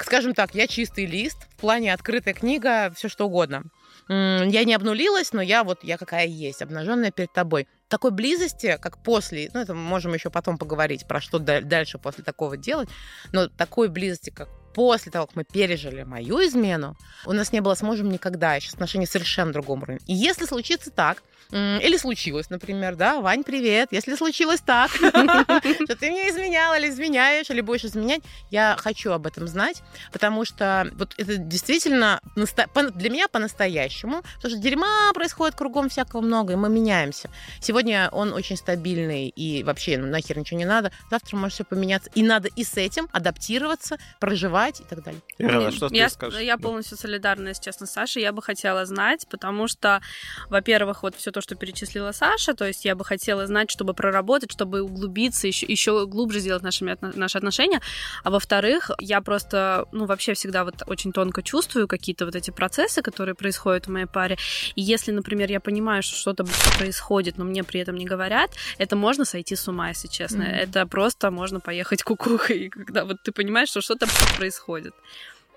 скажем 0.00 0.32
так, 0.32 0.54
я 0.54 0.66
чистый 0.66 1.04
лист, 1.04 1.36
в 1.50 1.60
плане 1.60 1.92
открытая 1.92 2.32
книга, 2.32 2.90
все 2.96 3.10
что 3.10 3.26
угодно. 3.26 3.64
Я 4.08 4.64
не 4.64 4.72
обнулилась, 4.72 5.34
но 5.34 5.42
я 5.42 5.64
вот, 5.64 5.84
я 5.84 5.98
какая 5.98 6.24
есть, 6.26 6.62
обнаженная 6.62 7.10
перед 7.10 7.30
тобой. 7.30 7.68
Такой 7.88 8.10
близости, 8.10 8.78
как 8.80 9.02
после, 9.02 9.50
ну, 9.52 9.60
это 9.60 9.74
мы 9.74 9.82
можем 9.82 10.14
еще 10.14 10.30
потом 10.30 10.56
поговорить, 10.56 11.06
про 11.06 11.20
что 11.20 11.38
дальше 11.38 11.98
после 11.98 12.24
такого 12.24 12.56
делать, 12.56 12.88
но 13.32 13.48
такой 13.48 13.90
близости, 13.90 14.30
как 14.30 14.48
после 14.74 15.12
того, 15.12 15.26
как 15.26 15.36
мы 15.36 15.44
пережили 15.44 16.02
мою 16.02 16.38
измену, 16.46 16.96
у 17.26 17.32
нас 17.32 17.52
не 17.52 17.60
было 17.60 17.74
с 17.74 17.82
мужем 17.82 18.10
никогда. 18.10 18.58
Сейчас 18.58 18.74
отношения 18.74 19.06
совершенно 19.06 19.52
другом 19.52 19.82
уровне. 19.82 20.00
И 20.06 20.14
если 20.14 20.44
случится 20.44 20.90
так, 20.90 21.22
или 21.52 21.98
случилось, 21.98 22.48
например, 22.48 22.96
да, 22.96 23.20
Вань, 23.20 23.44
привет, 23.44 23.88
если 23.90 24.14
случилось 24.14 24.60
так, 24.60 24.90
что 24.90 25.96
ты 25.96 26.10
мне 26.10 26.30
изменял 26.30 26.74
или 26.74 26.88
изменяешь, 26.88 27.50
или 27.50 27.60
будешь 27.60 27.84
изменять, 27.84 28.22
я 28.50 28.76
хочу 28.78 29.12
об 29.12 29.26
этом 29.26 29.46
знать, 29.46 29.82
потому 30.12 30.46
что 30.46 30.90
вот 30.94 31.14
это 31.18 31.36
действительно 31.36 32.20
для 32.34 33.10
меня 33.10 33.28
по-настоящему, 33.28 34.22
потому 34.36 34.54
что 34.54 34.62
дерьма 34.62 35.12
происходит 35.12 35.54
кругом 35.54 35.90
всякого 35.90 36.22
много, 36.22 36.54
и 36.54 36.56
мы 36.56 36.70
меняемся. 36.70 37.28
Сегодня 37.60 38.08
он 38.12 38.32
очень 38.32 38.56
стабильный, 38.56 39.28
и 39.28 39.62
вообще 39.62 39.98
ну, 39.98 40.06
нахер 40.06 40.38
ничего 40.38 40.58
не 40.58 40.64
надо, 40.64 40.90
завтра 41.10 41.36
может 41.36 41.54
все 41.54 41.64
поменяться, 41.64 42.10
и 42.14 42.22
надо 42.22 42.48
и 42.56 42.64
с 42.64 42.78
этим 42.78 43.10
адаптироваться, 43.12 43.98
проживать 44.20 44.61
и 44.68 44.84
так 44.84 45.02
далее. 45.02 45.20
Ирина, 45.38 45.70
что 45.70 45.88
я, 45.90 46.08
ты 46.08 46.14
скажешь? 46.14 46.40
Я 46.40 46.58
полностью 46.58 46.96
солидарна, 46.96 47.48
если 47.48 47.62
честно, 47.62 47.86
с 47.86 47.92
Сашей, 47.92 48.22
я 48.22 48.32
бы 48.32 48.42
хотела 48.42 48.86
знать, 48.86 49.26
потому 49.30 49.68
что, 49.68 50.00
во-первых, 50.48 51.02
вот 51.02 51.14
все 51.16 51.30
то, 51.30 51.40
что 51.40 51.54
перечислила 51.54 52.12
Саша, 52.12 52.54
то 52.54 52.66
есть 52.66 52.84
я 52.84 52.94
бы 52.94 53.04
хотела 53.04 53.46
знать, 53.46 53.70
чтобы 53.70 53.94
проработать, 53.94 54.52
чтобы 54.52 54.82
углубиться, 54.82 55.46
еще, 55.46 55.66
еще 55.66 56.06
глубже 56.06 56.40
сделать 56.40 56.62
наши, 56.62 56.98
наши 57.00 57.38
отношения. 57.38 57.80
А 58.24 58.30
во-вторых, 58.30 58.90
я 58.98 59.20
просто, 59.20 59.86
ну, 59.92 60.06
вообще 60.06 60.34
всегда 60.34 60.64
вот 60.64 60.82
очень 60.86 61.12
тонко 61.12 61.42
чувствую 61.42 61.88
какие-то 61.88 62.24
вот 62.24 62.36
эти 62.36 62.50
процессы, 62.50 63.02
которые 63.02 63.34
происходят 63.34 63.86
в 63.86 63.90
моей 63.90 64.06
паре. 64.06 64.36
И 64.74 64.82
если, 64.82 65.12
например, 65.12 65.50
я 65.50 65.60
понимаю, 65.60 66.02
что 66.02 66.16
что-то 66.16 66.44
происходит, 66.78 67.38
но 67.38 67.44
мне 67.44 67.64
при 67.64 67.80
этом 67.80 67.96
не 67.96 68.04
говорят, 68.04 68.50
это 68.78 68.96
можно 68.96 69.24
сойти 69.24 69.56
с 69.56 69.68
ума, 69.68 69.88
если 69.88 70.08
честно. 70.08 70.42
Mm-hmm. 70.42 70.56
Это 70.56 70.86
просто 70.86 71.30
можно 71.30 71.60
поехать 71.60 72.02
кукухой, 72.02 72.68
когда 72.72 73.04
вот 73.04 73.22
ты 73.22 73.32
понимаешь, 73.32 73.68
что 73.68 73.80
что-то 73.80 74.06
происходит. 74.36 74.51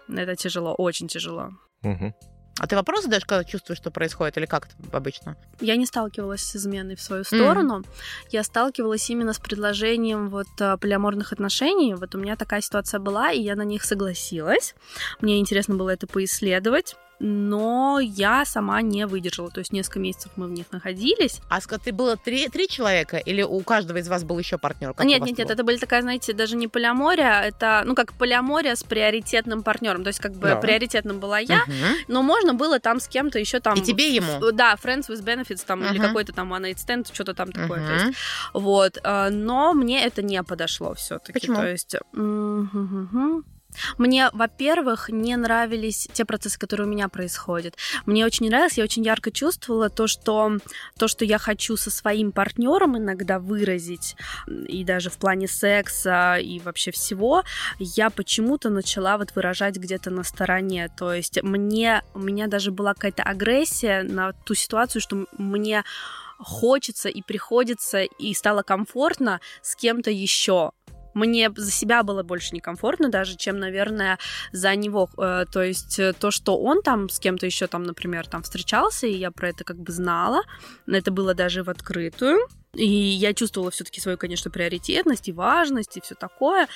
Это 0.08 0.36
тяжело, 0.36 0.74
очень 0.76 1.08
тяжело. 1.08 1.52
Mm-hmm. 1.84 2.14
А 2.58 2.68
ты 2.68 2.76
вопросы 2.78 3.10
даже 3.10 3.26
когда 3.26 3.44
чувствуешь, 3.44 3.80
что 3.80 3.92
происходит, 3.92 4.38
или 4.38 4.46
как 4.46 4.68
это 4.68 4.76
обычно? 4.96 5.36
Я 5.60 5.76
не 5.76 5.86
сталкивалась 5.86 6.42
с 6.42 6.56
изменой 6.56 6.96
в 6.96 7.02
свою 7.02 7.26
сторону. 7.26 7.80
Mm-hmm. 7.80 8.28
Я 8.32 8.44
сталкивалась 8.44 9.10
именно 9.10 9.34
с 9.34 9.40
предложением 9.40 10.30
вот 10.30 10.48
а, 10.62 10.78
полиаморных 10.78 11.34
отношений. 11.34 11.96
Вот 11.96 12.16
у 12.16 12.18
меня 12.18 12.38
такая 12.38 12.62
ситуация 12.62 13.02
была, 13.02 13.32
и 13.32 13.42
я 13.42 13.56
на 13.56 13.64
них 13.64 13.84
согласилась. 13.84 14.74
Мне 15.20 15.40
интересно 15.40 15.76
было 15.76 15.90
это 15.90 16.08
поисследовать 16.08 16.96
но 17.20 18.00
я 18.02 18.46
сама 18.46 18.82
не 18.82 19.06
выдержала. 19.08 19.50
То 19.50 19.60
есть 19.60 19.72
несколько 19.72 20.00
месяцев 20.00 20.32
мы 20.36 20.48
в 20.48 20.52
них 20.52 20.68
находились. 20.72 21.42
А 21.50 21.60
ты 21.60 21.92
было 21.92 22.18
три, 22.18 22.48
три 22.50 22.68
человека 22.68 23.18
или 23.18 23.42
у 23.42 23.60
каждого 23.62 23.98
из 23.98 24.08
вас 24.08 24.24
был 24.24 24.38
еще 24.40 24.58
партнер? 24.58 24.94
Как 24.94 25.06
нет, 25.06 25.22
нет, 25.24 25.38
нет, 25.38 25.50
это 25.50 25.64
были 25.64 25.78
такая, 25.78 26.02
знаете, 26.02 26.34
даже 26.34 26.56
не 26.56 26.68
полиамория, 26.68 27.42
это, 27.42 27.84
ну, 27.86 27.96
как 27.96 28.14
полиамория 28.14 28.76
с 28.76 28.84
приоритетным 28.84 29.64
партнером. 29.64 30.04
То 30.04 30.10
есть, 30.10 30.20
как 30.20 30.34
бы 30.34 30.50
да. 30.50 30.56
приоритетным 30.58 31.20
была 31.20 31.40
я, 31.40 31.64
угу. 31.64 31.74
но 32.08 32.22
можно 32.22 32.54
было 32.54 32.80
там 32.80 33.00
с 33.00 33.08
кем-то 33.08 33.40
еще 33.40 33.60
там. 33.60 33.76
И 33.76 33.82
тебе 33.82 34.14
ему? 34.14 34.52
Да, 34.52 34.76
friends 34.82 35.10
with 35.10 35.24
benefits 35.24 35.64
там 35.66 35.82
угу. 35.82 35.94
или 35.94 36.00
какой-то 36.00 36.34
там 36.34 36.54
one 36.54 36.64
night 36.64 36.78
stand, 36.78 37.14
что-то 37.14 37.34
там 37.34 37.50
угу. 37.50 37.60
такое. 37.60 37.86
То 37.86 37.94
есть, 37.94 38.18
вот. 38.54 38.98
Э, 39.04 39.30
но 39.30 39.74
мне 39.74 40.04
это 40.04 40.22
не 40.22 40.42
подошло 40.44 40.94
все-таки. 40.94 41.34
Почему? 41.34 41.56
То 41.58 41.68
есть. 41.68 41.96
Угу. 42.14 43.44
Мне, 43.98 44.30
во-первых, 44.34 45.10
не 45.10 45.36
нравились 45.36 46.08
те 46.14 46.26
процессы, 46.26 46.60
которые 46.60 46.88
у 46.88 46.90
меня 46.90 47.10
происходят. 47.10 47.76
Мне 48.06 48.26
очень 48.26 48.48
нравилось, 48.48 48.78
я 48.78 48.84
очень 48.84 49.04
ярко 49.04 49.32
чувствовала 49.32 49.90
то, 49.90 50.08
что 50.08 50.58
то, 50.98 51.08
что 51.08 51.26
я 51.26 51.38
хочу 51.38 51.78
со 51.78 51.92
своим 51.92 52.32
партнером 52.32 52.98
иногда 52.98 53.40
выразить, 53.40 54.16
и 54.48 54.84
даже 54.84 55.10
в 55.10 55.18
плане 55.18 55.48
секса 55.48 56.38
и 56.38 56.60
вообще 56.60 56.92
всего, 56.92 57.44
я 57.80 58.10
почему-то 58.10 58.70
начала 58.70 59.18
вот 59.18 59.36
выражать 59.36 59.78
где-то 59.78 60.10
на 60.10 60.24
стороне. 60.24 60.90
То 60.98 61.14
есть 61.14 61.42
мне, 61.42 62.04
у 62.14 62.20
меня 62.20 62.48
даже 62.48 62.72
была 62.72 62.94
какая-то 62.94 63.24
агрессия 63.24 64.04
на 64.04 64.34
ту 64.34 64.54
ситуацию, 64.54 65.02
что 65.02 65.26
мне 65.38 65.84
хочется 66.38 67.10
и 67.10 67.22
приходится, 67.22 68.04
и 68.04 68.34
стало 68.34 68.62
комфортно 68.62 69.40
с 69.62 69.76
кем-то 69.76 70.12
еще 70.12 70.72
мне 71.16 71.50
за 71.56 71.72
себя 71.72 72.04
было 72.04 72.22
больше 72.22 72.54
некомфортно 72.54 73.10
даже, 73.10 73.36
чем, 73.38 73.58
наверное, 73.58 74.20
за 74.52 74.76
него. 74.76 75.10
Э, 75.18 75.46
то 75.52 75.64
есть 75.64 75.98
э, 75.98 76.14
то, 76.14 76.30
что 76.30 76.58
он 76.58 76.82
там 76.84 77.10
с 77.10 77.20
кем-то 77.20 77.46
еще 77.46 77.68
там, 77.68 77.84
например, 77.84 78.28
там 78.28 78.44
встречался, 78.44 79.08
и 79.08 79.16
я 79.16 79.32
про 79.32 79.50
это 79.50 79.64
как 79.64 79.78
бы 79.78 79.92
знала, 79.92 80.42
это 80.86 81.12
было 81.12 81.34
даже 81.34 81.64
в 81.64 81.70
открытую, 81.70 82.38
и 82.76 82.86
я 82.86 83.34
чувствовала 83.34 83.72
все-таки 83.72 84.02
свою, 84.02 84.18
конечно, 84.18 84.52
приоритетность 84.52 85.30
и 85.30 85.34
важность 85.34 85.98
и 85.98 86.02
все 86.02 86.16
такое. 86.16 86.68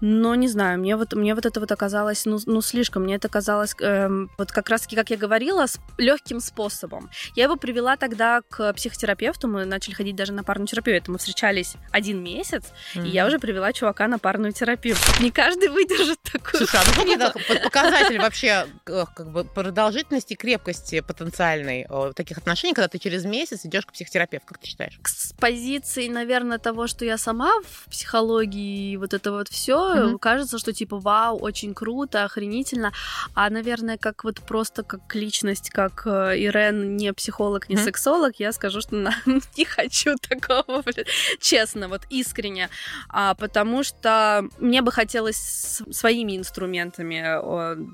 Но 0.00 0.34
не 0.34 0.48
знаю, 0.48 0.78
мне 0.78 0.96
вот, 0.96 1.14
мне 1.14 1.34
вот 1.34 1.46
это 1.46 1.60
вот 1.60 1.72
оказалось, 1.72 2.26
ну, 2.26 2.38
ну 2.46 2.60
слишком, 2.60 3.04
мне 3.04 3.14
это 3.16 3.28
казалось, 3.28 3.74
эм, 3.80 4.30
вот 4.38 4.52
как 4.52 4.68
раз-таки, 4.68 4.96
как 4.96 5.10
я 5.10 5.16
говорила, 5.16 5.66
с 5.66 5.78
легким 5.98 6.40
способом. 6.40 7.10
Я 7.34 7.44
его 7.44 7.56
привела 7.56 7.96
тогда 7.96 8.42
к 8.42 8.72
психотерапевту, 8.74 9.48
мы 9.48 9.64
начали 9.64 9.94
ходить 9.94 10.16
даже 10.16 10.32
на 10.32 10.44
парную 10.44 10.66
терапию, 10.66 10.96
это 10.96 11.10
мы 11.10 11.18
встречались 11.18 11.76
один 11.92 12.22
месяц, 12.22 12.64
mm-hmm. 12.94 13.06
и 13.06 13.10
я 13.10 13.26
уже 13.26 13.38
привела 13.38 13.72
чувака 13.72 14.06
на 14.08 14.18
парную 14.18 14.52
терапию. 14.52 14.96
Не 15.20 15.30
каждый 15.30 15.68
выдержит 15.68 16.20
такую. 16.22 16.66
Слушай, 16.66 16.80
а 16.80 17.04
ну 17.04 17.12
это 17.12 17.34
показатель 17.62 18.18
вообще 18.18 18.66
как 18.84 19.32
бы 19.32 19.44
продолжительности 19.44 20.34
и 20.34 20.36
крепкости 20.36 21.00
потенциальной 21.00 21.86
таких 22.14 22.38
отношений, 22.38 22.74
когда 22.74 22.88
ты 22.88 22.98
через 22.98 23.24
месяц 23.24 23.64
идешь 23.64 23.86
к 23.86 23.92
психотерапевту, 23.92 24.46
как 24.48 24.58
ты 24.58 24.66
считаешь? 24.66 24.98
С 25.04 25.32
позиции, 25.32 26.08
наверное, 26.08 26.58
того, 26.58 26.86
что 26.86 27.04
я 27.04 27.18
сама 27.18 27.52
в 27.62 27.90
психологии, 27.90 28.96
вот 28.96 29.14
это 29.14 29.32
вот 29.32 29.48
все, 29.48 29.85
mm-hmm. 29.94 30.18
кажется, 30.18 30.58
что 30.58 30.72
типа 30.72 30.98
вау, 30.98 31.38
очень 31.38 31.74
круто, 31.74 32.24
охренительно. 32.24 32.92
А, 33.34 33.50
наверное, 33.50 33.98
как 33.98 34.24
вот 34.24 34.40
просто 34.40 34.82
как 34.82 35.14
личность, 35.14 35.70
как 35.70 36.06
э, 36.06 36.38
Ирен, 36.38 36.96
не 36.96 37.12
психолог, 37.12 37.68
не 37.68 37.76
mm-hmm. 37.76 37.84
сексолог, 37.84 38.34
я 38.38 38.52
скажу, 38.52 38.80
что 38.80 38.96
не 39.56 39.64
хочу 39.64 40.16
такого, 40.16 40.82
блин, 40.82 41.06
честно, 41.40 41.88
вот 41.88 42.02
искренне. 42.10 42.68
А, 43.08 43.34
потому 43.34 43.82
что 43.82 44.48
мне 44.58 44.82
бы 44.82 44.92
хотелось 44.92 45.82
своими 45.90 46.36
инструментами 46.36 47.16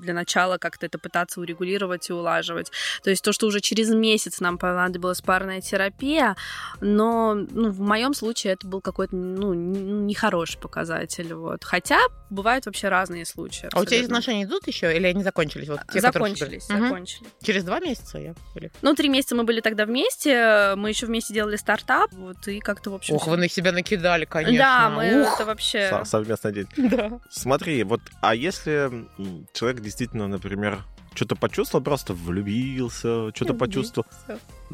для 0.01 0.13
начала 0.13 0.57
как-то 0.57 0.85
это 0.85 0.97
пытаться 0.97 1.39
урегулировать 1.39 2.09
и 2.09 2.13
улаживать. 2.13 2.71
То 3.03 3.09
есть 3.09 3.23
то, 3.23 3.31
что 3.31 3.47
уже 3.47 3.59
через 3.59 3.89
месяц 3.89 4.39
нам 4.39 4.57
понадобилась 4.57 5.21
парная 5.21 5.61
терапия, 5.61 6.35
но 6.81 7.33
ну, 7.33 7.69
в 7.69 7.79
моем 7.79 8.13
случае 8.13 8.53
это 8.53 8.67
был 8.67 8.81
какой-то 8.81 9.15
ну, 9.15 9.53
нехороший 9.53 10.59
показатель. 10.59 11.33
Вот. 11.33 11.63
Хотя 11.63 11.82
бывают 12.29 12.65
вообще 12.65 12.89
разные 12.89 13.25
случаи. 13.25 13.65
Абсолютно. 13.67 13.79
А 13.79 13.81
у 13.81 13.85
тебя 13.85 14.05
отношения 14.05 14.43
идут 14.43 14.67
еще 14.67 14.95
или 14.95 15.07
они 15.07 15.23
закончились? 15.23 15.67
Вот 15.69 15.81
те, 15.91 16.01
закончились, 16.01 16.63
которые... 16.63 16.89
закончились. 16.89 17.21
Угу. 17.21 17.45
Через 17.45 17.63
два 17.63 17.79
месяца 17.79 18.17
я 18.17 18.33
или? 18.55 18.71
Ну, 18.81 18.95
три 18.95 19.09
месяца 19.09 19.35
мы 19.35 19.43
были 19.43 19.61
тогда 19.61 19.85
вместе, 19.85 20.75
мы 20.75 20.89
еще 20.89 21.05
вместе 21.05 21.33
делали 21.33 21.55
стартап, 21.55 22.11
вот, 22.13 22.47
и 22.47 22.59
как-то, 22.59 22.91
в 22.91 22.95
общем... 22.95 23.15
Ох, 23.15 23.27
вы 23.27 23.37
на 23.37 23.47
себя 23.47 23.71
накидали, 23.71 24.25
конечно. 24.25 24.57
Да, 24.57 24.89
мы 24.89 25.21
Ух! 25.21 25.35
это 25.35 25.45
вообще... 25.45 26.03
Совместно 26.05 26.51
день. 26.51 26.67
Да. 26.77 27.19
Смотри, 27.29 27.83
вот, 27.83 28.01
а 28.21 28.35
если 28.35 29.07
человек 29.53 29.81
действительно, 29.81 30.27
например, 30.27 30.83
что-то 31.13 31.35
почувствовал, 31.35 31.83
просто 31.83 32.13
влюбился, 32.13 33.29
что-то 33.35 33.53
почувствовал. 33.53 34.07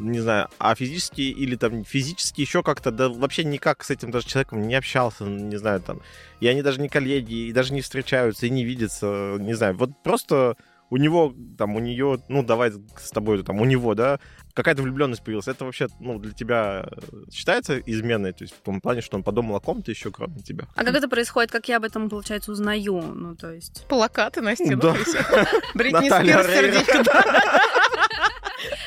Не 0.00 0.20
знаю, 0.20 0.48
а 0.58 0.74
физически 0.74 1.20
или 1.20 1.56
там 1.56 1.84
физически 1.84 2.40
еще 2.40 2.62
как-то, 2.62 2.90
да 2.90 3.08
вообще 3.08 3.44
никак 3.44 3.84
с 3.84 3.90
этим 3.90 4.10
даже 4.10 4.26
человеком 4.26 4.66
не 4.66 4.74
общался, 4.74 5.24
не 5.24 5.56
знаю, 5.56 5.80
там. 5.80 6.00
И 6.40 6.46
они 6.46 6.62
даже 6.62 6.80
не 6.80 6.88
коллеги, 6.88 7.48
и 7.48 7.52
даже 7.52 7.74
не 7.74 7.82
встречаются, 7.82 8.46
и 8.46 8.50
не 8.50 8.64
видятся, 8.64 9.36
не 9.38 9.52
знаю. 9.54 9.76
Вот 9.76 9.90
просто 10.02 10.56
у 10.88 10.96
него, 10.96 11.34
там, 11.56 11.76
у 11.76 11.78
нее, 11.78 12.20
ну, 12.28 12.42
давай 12.42 12.72
с 12.98 13.10
тобой, 13.10 13.42
там, 13.44 13.60
у 13.60 13.64
него, 13.64 13.94
да, 13.94 14.18
какая-то 14.54 14.82
влюбленность 14.82 15.22
появилась, 15.22 15.46
это 15.46 15.64
вообще, 15.64 15.86
ну, 16.00 16.18
для 16.18 16.32
тебя 16.32 16.88
считается 17.32 17.78
изменой? 17.78 18.32
То 18.32 18.44
есть 18.44 18.54
в 18.56 18.60
том 18.60 18.80
плане, 18.80 19.00
что 19.00 19.16
он 19.16 19.22
подумал 19.22 19.56
о 19.56 19.60
ком-то 19.60 19.90
еще, 19.90 20.10
кроме 20.10 20.40
тебя? 20.40 20.66
А 20.74 20.84
как 20.84 20.94
это 20.94 21.08
происходит? 21.08 21.52
Как 21.52 21.68
я 21.68 21.76
об 21.76 21.84
этом, 21.84 22.08
получается, 22.08 22.50
узнаю? 22.50 23.00
Ну, 23.02 23.36
то 23.36 23.52
есть... 23.52 23.86
Плакаты 23.86 24.40
на 24.40 24.56
стенах. 24.56 24.80
Да. 24.80 25.46
Бритни 25.74 26.08
Спирс 26.08 26.46
сердечко. 26.46 27.04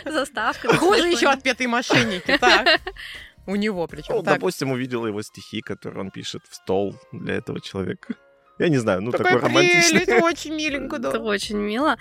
Заставка. 0.06 0.76
Хуже 0.78 1.08
еще 1.10 1.30
отпетые 1.30 1.68
мошенники. 1.68 2.38
Так. 2.38 2.82
У 3.46 3.56
него 3.56 3.88
причем. 3.88 4.16
Ну, 4.16 4.22
допустим, 4.22 4.72
увидела 4.72 5.08
его 5.08 5.22
стихи, 5.22 5.62
которые 5.62 6.02
он 6.02 6.12
пишет 6.12 6.44
в 6.50 6.56
стол 6.56 6.96
для 7.12 7.36
этого 7.36 7.60
человека. 7.60 8.16
Я 8.60 8.70
не 8.70 8.78
знаю, 8.78 9.02
ну 9.02 9.12
такой, 9.12 9.32
такой 9.32 9.42
романтичный. 9.42 10.02
Это 10.02 10.24
очень 10.24 10.54
миленько, 10.54 11.00
да. 11.00 11.10
Это 11.10 11.20
очень 11.20 11.58
мило. 11.58 11.98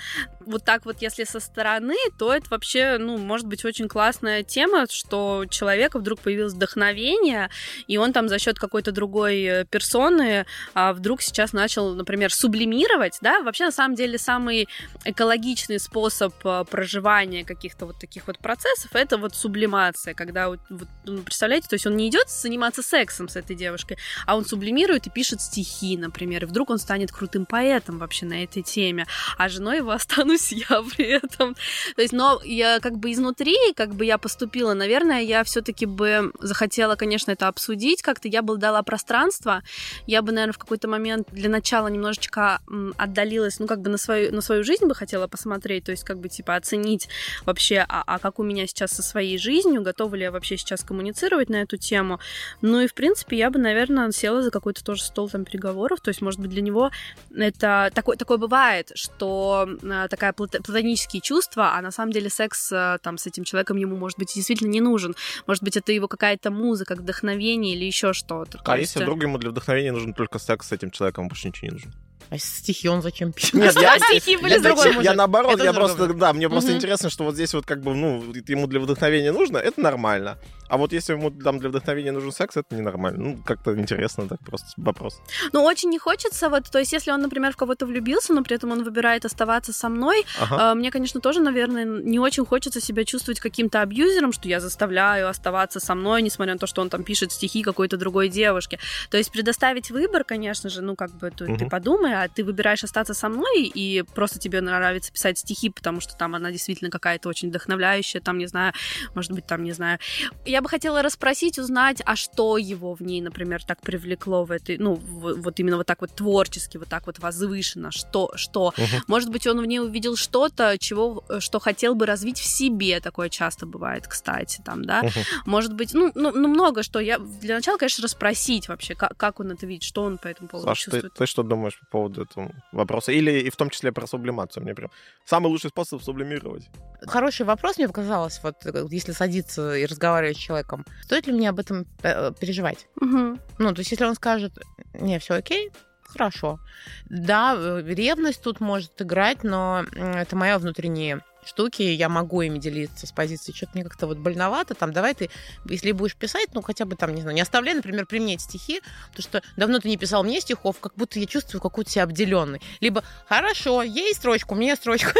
Вот 0.46 0.64
так 0.64 0.84
вот, 0.84 0.96
если 1.00 1.24
со 1.24 1.40
стороны, 1.40 1.96
то 2.18 2.32
это 2.32 2.46
вообще, 2.50 2.98
ну, 2.98 3.18
может 3.18 3.46
быть, 3.46 3.64
очень 3.64 3.88
классная 3.88 4.42
тема, 4.42 4.86
что 4.90 5.42
у 5.44 5.46
человека 5.46 5.98
вдруг 5.98 6.20
появилось 6.20 6.54
вдохновение, 6.54 7.50
и 7.86 7.96
он 7.96 8.12
там 8.12 8.28
за 8.28 8.38
счет 8.38 8.58
какой-то 8.58 8.92
другой 8.92 9.66
персоны 9.70 10.46
а, 10.74 10.92
вдруг 10.92 11.22
сейчас 11.22 11.52
начал, 11.52 11.94
например, 11.94 12.32
сублимировать, 12.32 13.18
да, 13.20 13.40
вообще 13.42 13.66
на 13.66 13.72
самом 13.72 13.94
деле 13.94 14.18
самый 14.18 14.68
экологичный 15.04 15.78
способ 15.78 16.34
э, 16.44 16.64
проживания 16.70 17.44
каких-то 17.44 17.86
вот 17.86 17.98
таких 17.98 18.26
вот 18.26 18.38
процессов 18.38 18.90
это 18.94 19.18
вот 19.18 19.34
сублимация, 19.34 20.14
когда 20.14 20.48
вот, 20.48 20.60
ну, 21.04 21.22
представляете, 21.22 21.68
то 21.68 21.74
есть 21.74 21.86
он 21.86 21.96
не 21.96 22.08
идет 22.08 22.28
заниматься 22.28 22.82
сексом 22.82 23.28
с 23.28 23.36
этой 23.36 23.56
девушкой, 23.56 23.98
а 24.26 24.36
он 24.36 24.44
сублимирует 24.44 25.06
и 25.06 25.10
пишет 25.10 25.40
стихи, 25.40 25.96
например, 25.96 26.44
и 26.44 26.46
вдруг 26.46 26.70
он 26.70 26.78
станет 26.78 27.12
крутым 27.12 27.46
поэтом 27.46 27.98
вообще 27.98 28.26
на 28.26 28.44
этой 28.44 28.62
теме, 28.62 29.06
а 29.38 29.48
женой 29.48 29.78
его 29.78 29.90
останусь 30.32 30.52
я 30.52 30.82
при 30.82 31.06
этом. 31.06 31.54
То 31.96 32.02
есть, 32.02 32.12
но 32.12 32.40
я 32.44 32.80
как 32.80 32.98
бы 32.98 33.12
изнутри, 33.12 33.56
как 33.74 33.94
бы 33.94 34.04
я 34.04 34.18
поступила, 34.18 34.74
наверное, 34.74 35.22
я 35.22 35.44
все-таки 35.44 35.86
бы 35.86 36.32
захотела, 36.40 36.96
конечно, 36.96 37.32
это 37.32 37.48
обсудить 37.48 38.02
как-то, 38.02 38.28
я 38.28 38.42
бы 38.42 38.56
дала 38.56 38.82
пространство, 38.82 39.62
я 40.06 40.22
бы, 40.22 40.32
наверное, 40.32 40.52
в 40.52 40.58
какой-то 40.58 40.88
момент 40.88 41.28
для 41.32 41.48
начала 41.48 41.88
немножечко 41.88 42.60
отдалилась, 42.96 43.58
ну, 43.58 43.66
как 43.66 43.80
бы 43.80 43.90
на 43.90 43.98
свою, 43.98 44.32
на 44.34 44.40
свою 44.40 44.64
жизнь 44.64 44.86
бы 44.86 44.94
хотела 44.94 45.26
посмотреть, 45.26 45.84
то 45.84 45.92
есть, 45.92 46.04
как 46.04 46.18
бы, 46.18 46.28
типа, 46.28 46.56
оценить 46.56 47.08
вообще, 47.44 47.84
а, 47.88 48.02
а 48.06 48.18
как 48.18 48.38
у 48.38 48.42
меня 48.42 48.66
сейчас 48.66 48.92
со 48.92 49.02
своей 49.02 49.38
жизнью, 49.38 49.82
готова 49.82 50.14
ли 50.14 50.22
я 50.22 50.30
вообще 50.30 50.56
сейчас 50.56 50.82
коммуницировать 50.82 51.48
на 51.48 51.56
эту 51.56 51.76
тему. 51.76 52.20
Ну 52.60 52.80
и, 52.80 52.86
в 52.86 52.94
принципе, 52.94 53.36
я 53.36 53.50
бы, 53.50 53.58
наверное, 53.58 54.10
села 54.12 54.42
за 54.42 54.50
какой-то 54.50 54.84
тоже 54.84 55.02
стол 55.02 55.28
там 55.28 55.44
переговоров, 55.44 56.00
то 56.00 56.08
есть, 56.08 56.22
может 56.22 56.40
быть, 56.40 56.50
для 56.50 56.62
него 56.62 56.90
это 57.34 57.90
такое, 57.94 58.16
такое 58.16 58.38
бывает, 58.38 58.92
что 58.94 59.68
э, 59.82 60.08
такая 60.22 60.32
платонические 60.32 61.20
чувства, 61.20 61.74
а 61.74 61.82
на 61.82 61.90
самом 61.90 62.12
деле 62.12 62.30
секс 62.30 62.70
э, 62.72 62.98
там 63.02 63.18
с 63.18 63.26
этим 63.26 63.44
человеком 63.44 63.76
ему, 63.76 63.96
может 63.96 64.18
быть, 64.18 64.32
действительно 64.34 64.70
не 64.70 64.80
нужен. 64.80 65.16
Может 65.46 65.64
быть, 65.64 65.76
это 65.76 65.92
его 65.92 66.06
какая-то 66.06 66.50
музыка, 66.50 66.94
вдохновение 66.94 67.74
или 67.74 67.84
еще 67.84 68.12
что-то. 68.12 68.60
А 68.64 68.78
если 68.78 68.98
есть... 68.98 69.02
вдруг 69.02 69.22
ему 69.22 69.38
для 69.38 69.50
вдохновения 69.50 69.92
нужен 69.92 70.14
только 70.14 70.38
секс 70.38 70.68
с 70.68 70.72
этим 70.72 70.90
человеком, 70.90 71.28
больше 71.28 71.48
ничего 71.48 71.68
не 71.68 71.72
нужно? 71.72 71.92
А 72.30 72.38
стихи 72.38 72.88
он 72.88 73.02
зачем 73.02 73.32
пишет? 73.32 73.54
Нет, 73.54 73.74
я, 73.80 73.98
стихи 73.98 74.36
были 74.36 74.62
я, 74.62 75.02
я 75.02 75.14
наоборот, 75.14 75.62
я 75.62 75.72
просто, 75.72 76.12
да, 76.14 76.32
мне 76.32 76.48
просто 76.48 76.72
интересно, 76.72 77.10
что 77.10 77.24
вот 77.24 77.34
здесь 77.34 77.54
вот 77.54 77.66
как 77.66 77.82
бы, 77.82 77.94
ну, 77.94 78.22
ему 78.48 78.66
для 78.66 78.80
вдохновения 78.80 79.32
нужно, 79.32 79.58
это 79.58 79.80
нормально. 79.80 80.38
А 80.72 80.78
вот 80.78 80.94
если 80.94 81.12
ему 81.12 81.30
там 81.30 81.58
для 81.58 81.68
вдохновения 81.68 82.12
нужен 82.12 82.32
секс, 82.32 82.56
это 82.56 82.74
ненормально. 82.74 83.18
Ну, 83.22 83.42
как-то 83.44 83.78
интересно 83.78 84.26
так 84.26 84.40
просто 84.40 84.68
вопрос. 84.78 85.20
Ну, 85.52 85.64
очень 85.64 85.90
не 85.90 85.98
хочется 85.98 86.48
вот, 86.48 86.70
то 86.70 86.78
есть 86.78 86.94
если 86.94 87.10
он, 87.10 87.20
например, 87.20 87.52
в 87.52 87.56
кого-то 87.56 87.84
влюбился, 87.84 88.32
но 88.32 88.42
при 88.42 88.56
этом 88.56 88.72
он 88.72 88.82
выбирает 88.82 89.26
оставаться 89.26 89.74
со 89.74 89.90
мной, 89.90 90.24
ага. 90.40 90.72
э, 90.72 90.74
мне, 90.74 90.90
конечно, 90.90 91.20
тоже, 91.20 91.40
наверное, 91.40 91.84
не 91.84 92.18
очень 92.18 92.46
хочется 92.46 92.80
себя 92.80 93.04
чувствовать 93.04 93.38
каким-то 93.38 93.82
абьюзером, 93.82 94.32
что 94.32 94.48
я 94.48 94.60
заставляю 94.60 95.28
оставаться 95.28 95.78
со 95.78 95.94
мной, 95.94 96.22
несмотря 96.22 96.54
на 96.54 96.58
то, 96.58 96.66
что 96.66 96.80
он 96.80 96.88
там 96.88 97.04
пишет 97.04 97.32
стихи 97.32 97.62
какой-то 97.62 97.98
другой 97.98 98.30
девушке. 98.30 98.78
То 99.10 99.18
есть 99.18 99.30
предоставить 99.30 99.90
выбор, 99.90 100.24
конечно 100.24 100.70
же, 100.70 100.80
ну, 100.80 100.96
как 100.96 101.10
бы 101.10 101.30
ты, 101.30 101.44
угу. 101.44 101.58
ты 101.58 101.68
подумай, 101.68 102.11
а 102.12 102.28
ты 102.28 102.44
выбираешь 102.44 102.84
остаться 102.84 103.14
со 103.14 103.28
мной, 103.28 103.62
и 103.62 104.02
просто 104.14 104.38
тебе 104.38 104.60
нравится 104.60 105.12
писать 105.12 105.38
стихи, 105.38 105.70
потому 105.70 106.00
что 106.00 106.16
там 106.16 106.34
она 106.34 106.50
действительно 106.50 106.90
какая-то 106.90 107.28
очень 107.28 107.48
вдохновляющая, 107.48 108.20
там, 108.20 108.38
не 108.38 108.46
знаю, 108.46 108.72
может 109.14 109.32
быть, 109.32 109.46
там, 109.46 109.62
не 109.64 109.72
знаю. 109.72 109.98
Я 110.44 110.60
бы 110.62 110.68
хотела 110.68 111.02
расспросить, 111.02 111.58
узнать, 111.58 112.02
а 112.04 112.16
что 112.16 112.58
его 112.58 112.94
в 112.94 113.00
ней, 113.00 113.20
например, 113.20 113.64
так 113.64 113.80
привлекло 113.80 114.44
в 114.44 114.50
этой, 114.50 114.78
ну, 114.78 114.94
в, 114.94 115.40
вот 115.40 115.60
именно 115.60 115.76
вот 115.76 115.86
так 115.86 116.00
вот 116.00 116.14
творчески, 116.14 116.76
вот 116.76 116.88
так 116.88 117.06
вот 117.06 117.18
возвышенно, 117.18 117.90
что, 117.90 118.32
что. 118.36 118.68
Угу. 118.68 119.02
Может 119.06 119.30
быть, 119.30 119.46
он 119.46 119.60
в 119.60 119.66
ней 119.66 119.80
увидел 119.80 120.16
что-то, 120.16 120.76
чего, 120.78 121.24
что 121.38 121.58
хотел 121.58 121.94
бы 121.94 122.06
развить 122.06 122.38
в 122.38 122.44
себе, 122.44 123.00
такое 123.00 123.28
часто 123.28 123.66
бывает, 123.66 124.06
кстати, 124.06 124.62
там, 124.64 124.84
да. 124.84 125.00
Угу. 125.00 125.10
Может 125.46 125.74
быть, 125.74 125.94
ну, 125.94 126.12
ну, 126.14 126.32
ну, 126.32 126.48
много 126.48 126.82
что. 126.82 126.98
Я 126.98 127.18
для 127.18 127.56
начала, 127.56 127.78
конечно, 127.78 128.02
расспросить 128.02 128.68
вообще, 128.68 128.94
как, 128.94 129.16
как 129.16 129.40
он 129.40 129.52
это 129.52 129.66
видит, 129.66 129.82
что 129.82 130.02
он 130.02 130.18
по 130.18 130.28
этому 130.28 130.48
поводу 130.48 130.68
Саш, 130.68 130.78
чувствует. 130.78 131.12
Ты, 131.14 131.18
ты 131.18 131.26
что 131.26 131.42
думаешь 131.42 131.78
по 131.78 131.86
поводу 131.86 132.01
этого 132.10 132.52
вопроса? 132.72 133.12
Или 133.12 133.40
и 133.40 133.50
в 133.50 133.56
том 133.56 133.70
числе 133.70 133.92
про 133.92 134.06
сублимацию? 134.06 134.62
Мне 134.62 134.74
прям 134.74 134.90
самый 135.24 135.48
лучший 135.48 135.70
способ 135.70 136.02
сублимировать. 136.02 136.68
Хороший 137.06 137.46
вопрос, 137.46 137.78
мне 137.78 137.88
показалось, 137.88 138.40
вот 138.42 138.56
если 138.90 139.12
садиться 139.12 139.74
и 139.74 139.86
разговаривать 139.86 140.36
с 140.36 140.40
человеком, 140.40 140.84
стоит 141.02 141.26
ли 141.26 141.32
мне 141.32 141.48
об 141.48 141.58
этом 141.58 141.86
э, 142.02 142.32
переживать? 142.38 142.86
Угу. 143.00 143.38
Ну, 143.58 143.72
то 143.72 143.78
есть, 143.78 143.90
если 143.90 144.04
он 144.04 144.14
скажет, 144.14 144.52
не, 144.94 145.18
все 145.18 145.34
окей, 145.34 145.70
хорошо. 146.02 146.58
Да, 147.06 147.54
э, 147.56 147.82
ревность 147.86 148.42
тут 148.42 148.60
может 148.60 149.00
играть, 149.00 149.44
но 149.44 149.84
это 149.94 150.36
мое 150.36 150.58
внутреннее 150.58 151.22
штуки, 151.44 151.82
я 151.82 152.08
могу 152.08 152.42
ими 152.42 152.58
делиться 152.58 153.06
с 153.06 153.12
позиции, 153.12 153.52
что-то 153.52 153.72
мне 153.74 153.84
как-то 153.84 154.06
вот 154.06 154.18
больновато, 154.18 154.74
там, 154.74 154.92
давай 154.92 155.14
ты, 155.14 155.30
если 155.64 155.92
будешь 155.92 156.16
писать, 156.16 156.48
ну, 156.54 156.62
хотя 156.62 156.84
бы 156.84 156.96
там, 156.96 157.14
не 157.14 157.22
знаю, 157.22 157.34
не 157.34 157.40
оставляй, 157.40 157.74
например, 157.74 158.06
при 158.06 158.18
мне 158.18 158.34
эти 158.34 158.42
стихи, 158.42 158.80
потому 159.10 159.22
что 159.22 159.42
давно 159.56 159.78
ты 159.78 159.88
не 159.88 159.96
писал 159.96 160.22
мне 160.24 160.40
стихов, 160.40 160.78
как 160.80 160.94
будто 160.96 161.18
я 161.18 161.26
чувствую 161.26 161.60
какую-то 161.60 161.90
себя 161.90 162.04
обделенный. 162.04 162.60
Либо, 162.80 163.02
хорошо, 163.28 163.82
ей 163.82 164.14
строчку, 164.14 164.54
мне 164.54 164.76
строчку. 164.76 165.10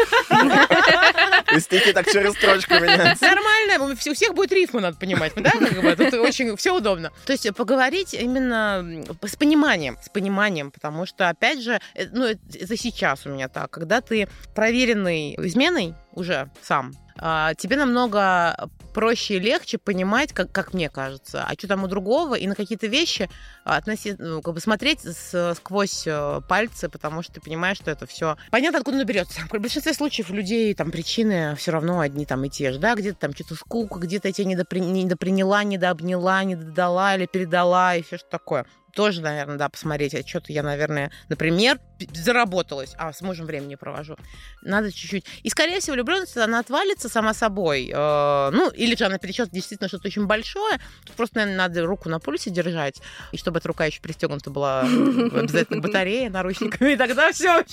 И 1.55 1.59
стихи 1.59 1.93
так 1.93 2.09
через 2.09 2.33
строчку 2.33 2.75
меняются. 2.75 3.25
Нормально, 3.25 3.93
у 3.93 3.95
всех 3.95 4.33
будет 4.33 4.51
рифма, 4.51 4.81
надо 4.81 4.97
понимать, 4.97 5.33
да, 5.35 5.51
тут 5.95 6.13
очень 6.13 6.55
все 6.57 6.75
удобно. 6.75 7.11
То 7.25 7.33
есть 7.33 7.53
поговорить 7.55 8.13
именно 8.13 9.03
с 9.21 9.35
пониманием, 9.35 9.97
с 10.01 10.09
пониманием, 10.09 10.71
потому 10.71 11.05
что, 11.05 11.29
опять 11.29 11.61
же, 11.61 11.79
э, 11.95 12.07
ну, 12.11 12.25
это 12.25 12.77
сейчас 12.77 13.25
у 13.25 13.29
меня 13.29 13.47
так, 13.49 13.69
когда 13.71 14.01
ты 14.01 14.27
проверенный 14.55 15.35
изменой, 15.35 15.95
уже 16.13 16.49
сам, 16.61 16.91
тебе 17.15 17.75
намного 17.75 18.69
проще 18.93 19.35
и 19.35 19.39
легче 19.39 19.77
понимать, 19.77 20.33
как, 20.33 20.51
как 20.51 20.73
мне 20.73 20.89
кажется, 20.89 21.45
а 21.47 21.53
что 21.53 21.67
там 21.67 21.83
у 21.83 21.87
другого, 21.87 22.35
и 22.35 22.47
на 22.47 22.55
какие-то 22.55 22.87
вещи 22.87 23.29
относи, 23.63 24.15
ну, 24.17 24.41
как 24.41 24.53
бы 24.53 24.59
смотреть 24.59 25.01
с, 25.01 25.55
сквозь 25.55 26.03
э, 26.05 26.41
пальцы, 26.47 26.89
потому 26.89 27.23
что 27.23 27.33
ты 27.33 27.41
понимаешь, 27.41 27.77
что 27.77 27.91
это 27.91 28.05
все 28.05 28.37
понятно, 28.51 28.79
откуда 28.79 28.97
оно 28.97 29.05
берется. 29.05 29.41
В 29.41 29.59
большинстве 29.59 29.93
случаев 29.93 30.29
у 30.29 30.33
людей 30.33 30.73
там 30.73 30.91
причины 30.91 31.55
все 31.55 31.71
равно 31.71 31.99
одни 31.99 32.25
там 32.25 32.43
и 32.45 32.49
те 32.49 32.71
же, 32.71 32.79
да, 32.79 32.95
где-то 32.95 33.19
там 33.19 33.33
что-то 33.33 33.55
скука, 33.55 33.99
где-то 33.99 34.27
я 34.27 34.33
тебя 34.33 34.45
недопри... 34.45 34.79
недоприняла, 34.79 35.63
недообняла, 35.63 36.43
недодала 36.43 37.15
или 37.15 37.25
передала, 37.25 37.95
и 37.95 38.03
все 38.03 38.17
что 38.17 38.29
такое 38.29 38.65
тоже, 38.93 39.21
наверное, 39.21 39.57
да, 39.57 39.69
посмотреть. 39.69 40.13
А 40.15 40.25
что-то 40.25 40.53
я, 40.53 40.63
наверное, 40.63 41.11
например, 41.29 41.79
заработалась, 42.13 42.93
а 42.97 43.11
с 43.11 43.21
мужем 43.21 43.45
времени 43.45 43.75
провожу. 43.75 44.17
Надо 44.61 44.91
чуть-чуть. 44.91 45.25
И, 45.41 45.49
скорее 45.49 45.79
всего, 45.79 45.95
влюбленность, 45.95 46.37
она 46.37 46.59
отвалится 46.59 47.02
сама 47.09 47.33
собой. 47.33 47.91
Э, 47.93 48.49
ну, 48.51 48.69
или 48.69 48.95
же 48.95 49.05
она 49.05 49.17
перечет 49.17 49.49
действительно 49.51 49.87
что-то 49.87 50.07
очень 50.07 50.25
большое. 50.25 50.79
Тут 51.05 51.15
просто, 51.15 51.37
наверное, 51.37 51.57
надо 51.57 51.85
руку 51.85 52.09
на 52.09 52.19
пульсе 52.19 52.49
держать, 52.49 53.01
и 53.31 53.37
чтобы 53.37 53.59
эта 53.59 53.67
рука 53.67 53.85
еще 53.85 54.01
пристегнута 54.01 54.49
была 54.49 54.81
обязательно 54.81 55.81
батарея, 55.81 56.29
наручниками, 56.29 56.93
и 56.93 56.95
тогда 56.95 57.31
все. 57.31 57.63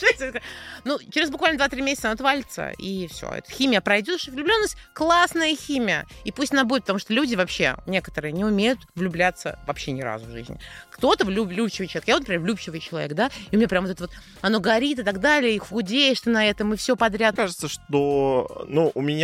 Ну, 0.84 0.98
через 1.12 1.30
буквально 1.30 1.62
2-3 1.62 1.82
месяца 1.82 2.08
она 2.08 2.14
отвалится, 2.14 2.72
и 2.78 3.06
все. 3.08 3.30
Это 3.30 3.50
химия 3.50 3.80
пройдет, 3.80 4.24
влюбленность 4.26 4.76
классная 4.92 5.54
химия. 5.54 6.06
И 6.24 6.32
пусть 6.32 6.52
она 6.52 6.64
будет, 6.64 6.82
потому 6.82 6.98
что 6.98 7.12
люди 7.12 7.34
вообще, 7.34 7.76
некоторые, 7.86 8.32
не 8.32 8.44
умеют 8.44 8.78
влюбляться 8.94 9.58
вообще 9.66 9.92
ни 9.92 10.02
разу 10.02 10.26
в 10.26 10.30
жизни. 10.30 10.58
Кто-то 10.90 11.24
влюбчивый 11.24 11.88
человек. 11.88 12.08
Я 12.08 12.14
вот, 12.14 12.20
например, 12.20 12.40
влюбчивый 12.40 12.80
человек, 12.80 13.12
да, 13.14 13.30
и 13.50 13.56
у 13.56 13.58
меня 13.58 13.68
прям 13.68 13.84
вот 13.84 13.92
это 13.92 14.04
вот 14.04 14.12
оно 14.40 14.60
горит 14.60 14.98
и 14.98 15.02
так 15.02 15.20
далее, 15.20 15.54
и 15.54 15.58
худеешь 15.58 16.20
ты 16.20 16.30
на 16.30 16.46
этом, 16.46 16.74
и 16.74 16.76
все 16.76 16.96
подряд. 16.96 17.36
Кажется, 17.36 17.68
что, 17.68 18.64
ну, 18.68 18.90
у 18.94 19.00
меня 19.00 19.19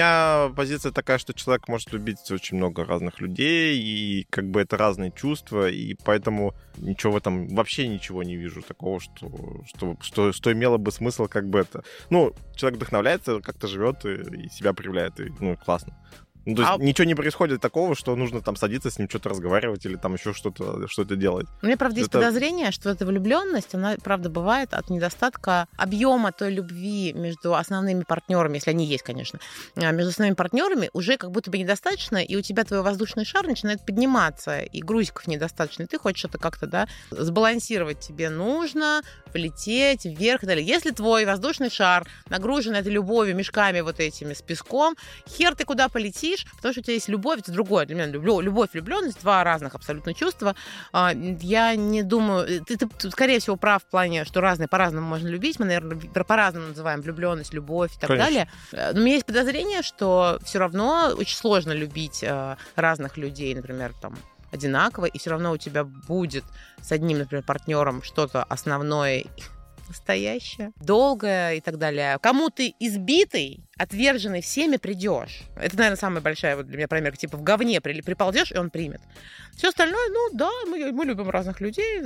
позиция 0.57 0.93
такая, 0.93 1.19
что 1.19 1.33
человек 1.33 1.69
может 1.69 1.93
любить 1.93 2.31
очень 2.31 2.57
много 2.57 2.85
разных 2.85 3.21
людей, 3.21 3.79
и 3.79 4.27
как 4.31 4.51
бы 4.51 4.61
это 4.61 4.77
разные 4.77 5.13
чувства, 5.13 5.69
и 5.69 5.95
поэтому 5.95 6.55
ничего 6.79 7.13
в 7.13 7.17
этом, 7.17 7.49
вообще 7.49 7.89
ничего 7.89 8.23
не 8.23 8.37
вижу 8.37 8.63
такого, 8.63 9.01
что, 9.01 9.63
что, 9.67 9.97
что, 10.01 10.33
что 10.33 10.53
имело 10.53 10.77
бы 10.77 10.91
смысл 10.93 11.27
как 11.27 11.49
бы 11.49 11.61
это. 11.61 11.85
Ну, 12.11 12.33
человек 12.55 12.79
вдохновляется, 12.79 13.41
как-то 13.41 13.69
живет 13.69 14.05
и, 14.05 14.47
и 14.47 14.49
себя 14.49 14.73
проявляет, 14.73 15.21
и, 15.21 15.33
ну, 15.41 15.57
классно. 15.57 15.97
Ну, 16.47 16.55
то 16.55 16.63
есть 16.63 16.75
а... 16.75 16.83
ничего 16.83 17.05
не 17.05 17.15
происходит 17.15 17.61
такого, 17.61 17.97
что 17.97 18.15
нужно 18.15 18.41
там 18.41 18.55
садиться 18.57 18.91
с 18.91 18.99
ним, 18.99 19.09
что-то 19.09 19.29
разговаривать 19.31 19.85
или 19.85 19.97
там 19.97 20.15
еще 20.15 20.33
что-то 20.33 20.87
что 20.89 21.05
делать. 21.05 21.47
У 21.61 21.67
меня, 21.67 21.77
правда, 21.77 21.99
есть 21.99 22.09
это... 22.09 22.19
подозрение, 22.19 22.71
что 22.71 22.91
эта 22.91 23.05
влюбленность, 23.05 23.75
она, 23.75 23.97
правда, 24.03 24.31
бывает 24.31 24.73
от 24.73 24.89
недостатка 24.89 25.67
объема 25.77 26.31
той 26.31 26.53
любви 26.53 27.13
между 27.13 27.55
основными 27.55 28.05
партнерами, 28.05 28.57
если 28.57 28.71
они 28.71 28.87
есть, 28.87 29.03
конечно, 29.03 29.41
а, 29.75 29.91
между 29.91 30.11
основными 30.11 30.35
партнерами 30.37 30.91
уже 30.93 31.17
как 31.17 31.33
будто 31.33 31.51
бы 31.51 31.59
недостаточно, 31.59 32.19
и 32.19 32.37
у 32.37 32.43
тебя 32.43 32.65
твой 32.65 32.83
воздушный 32.83 33.25
шар 33.25 33.47
начинает 33.47 33.85
подниматься, 33.85 34.61
и 34.61 34.81
грузиков 34.81 35.27
недостаточно, 35.27 35.83
и 35.83 35.87
ты 35.87 35.99
хочешь 35.99 36.25
это 36.25 36.39
как-то, 36.39 36.67
да, 36.67 36.89
сбалансировать. 37.11 38.01
Тебе 38.01 38.31
нужно 38.31 39.03
полететь 39.33 40.05
вверх 40.05 40.45
и 40.45 40.47
далее. 40.47 40.67
Если 40.67 40.91
твой 40.91 41.25
воздушный 41.25 41.71
шар 41.71 42.07
нагружен 42.29 42.75
этой 42.75 42.93
любовью, 42.93 43.37
мешками 43.37 43.81
вот 43.81 44.01
этими 44.01 44.33
с 44.33 44.43
песком, 44.43 44.97
хер 45.29 45.55
ты 45.55 45.65
куда 45.65 45.89
полетишь, 45.89 46.36
говоришь, 46.37 46.47
потому 46.57 46.73
что 46.73 46.81
у 46.81 46.85
тебя 46.85 46.95
есть 46.95 47.09
любовь, 47.09 47.41
это 47.41 47.53
другое. 47.53 47.87
Для 47.87 47.95
меня 47.95 48.07
люблю, 48.07 48.41
любовь, 48.41 48.71
влюбленность, 48.73 49.21
два 49.21 49.45
разных 49.45 49.75
абсолютно 49.75 50.15
чувства. 50.15 50.55
А, 50.93 51.13
я 51.15 51.75
не 51.75 52.03
думаю, 52.03 52.47
э, 52.47 52.61
ты, 52.61 52.77
ты, 52.77 53.11
скорее 53.11 53.39
всего, 53.39 53.57
прав 53.57 53.83
в 53.83 53.87
плане, 53.87 54.25
что 54.25 54.41
разные 54.41 54.69
по-разному 54.69 55.07
можно 55.07 55.29
любить. 55.29 55.59
Мы, 55.59 55.67
наверное, 55.67 55.97
по-разному 56.25 56.69
называем 56.69 57.01
влюбленность, 57.01 57.55
любовь 57.55 57.97
и 57.97 58.01
так 58.01 58.09
Конечно. 58.09 58.27
далее. 58.27 58.49
Э, 58.73 58.93
но 58.93 59.01
у 59.01 59.03
меня 59.03 59.15
есть 59.15 59.27
подозрение, 59.27 59.83
что 59.83 60.39
все 60.45 60.59
равно 60.59 61.13
очень 61.17 61.37
сложно 61.37 61.73
любить 61.73 62.23
э, 62.23 62.57
разных 62.77 63.17
людей, 63.17 63.55
например, 63.55 63.93
там 64.01 64.17
одинаково, 64.53 65.07
и 65.07 65.19
все 65.19 65.31
равно 65.31 65.53
у 65.53 65.57
тебя 65.57 65.85
будет 65.85 66.45
с 66.81 66.93
одним, 66.93 67.19
например, 67.19 67.45
партнером 67.45 68.03
что-то 68.03 68.45
основное 68.45 69.25
настоящее, 69.89 70.73
долгое 70.77 71.55
и 71.55 71.61
так 71.61 71.79
далее. 71.79 72.19
Кому 72.21 72.51
ты 72.51 72.75
избитый, 72.79 73.65
отверженный 73.77 74.43
всеми, 74.43 74.77
придешь. 74.77 75.43
Это, 75.57 75.77
наверное, 75.77 75.97
самая 75.97 76.21
большая 76.21 76.57
вот 76.57 76.67
для 76.67 76.77
меня 76.77 76.89
промерка. 76.89 77.19
Типа 77.19 77.37
в 77.37 77.43
говне 77.43 77.81
приползешь, 77.81 78.53
и 78.53 78.59
он 78.59 78.71
примет. 78.71 79.01
Все 79.57 79.69
остальное, 79.69 80.09
ну 80.11 80.31
да, 80.37 80.51
мы, 80.69 80.93
мы 80.93 81.05
любим 81.05 81.31
разных 81.31 81.61
людей, 81.61 82.01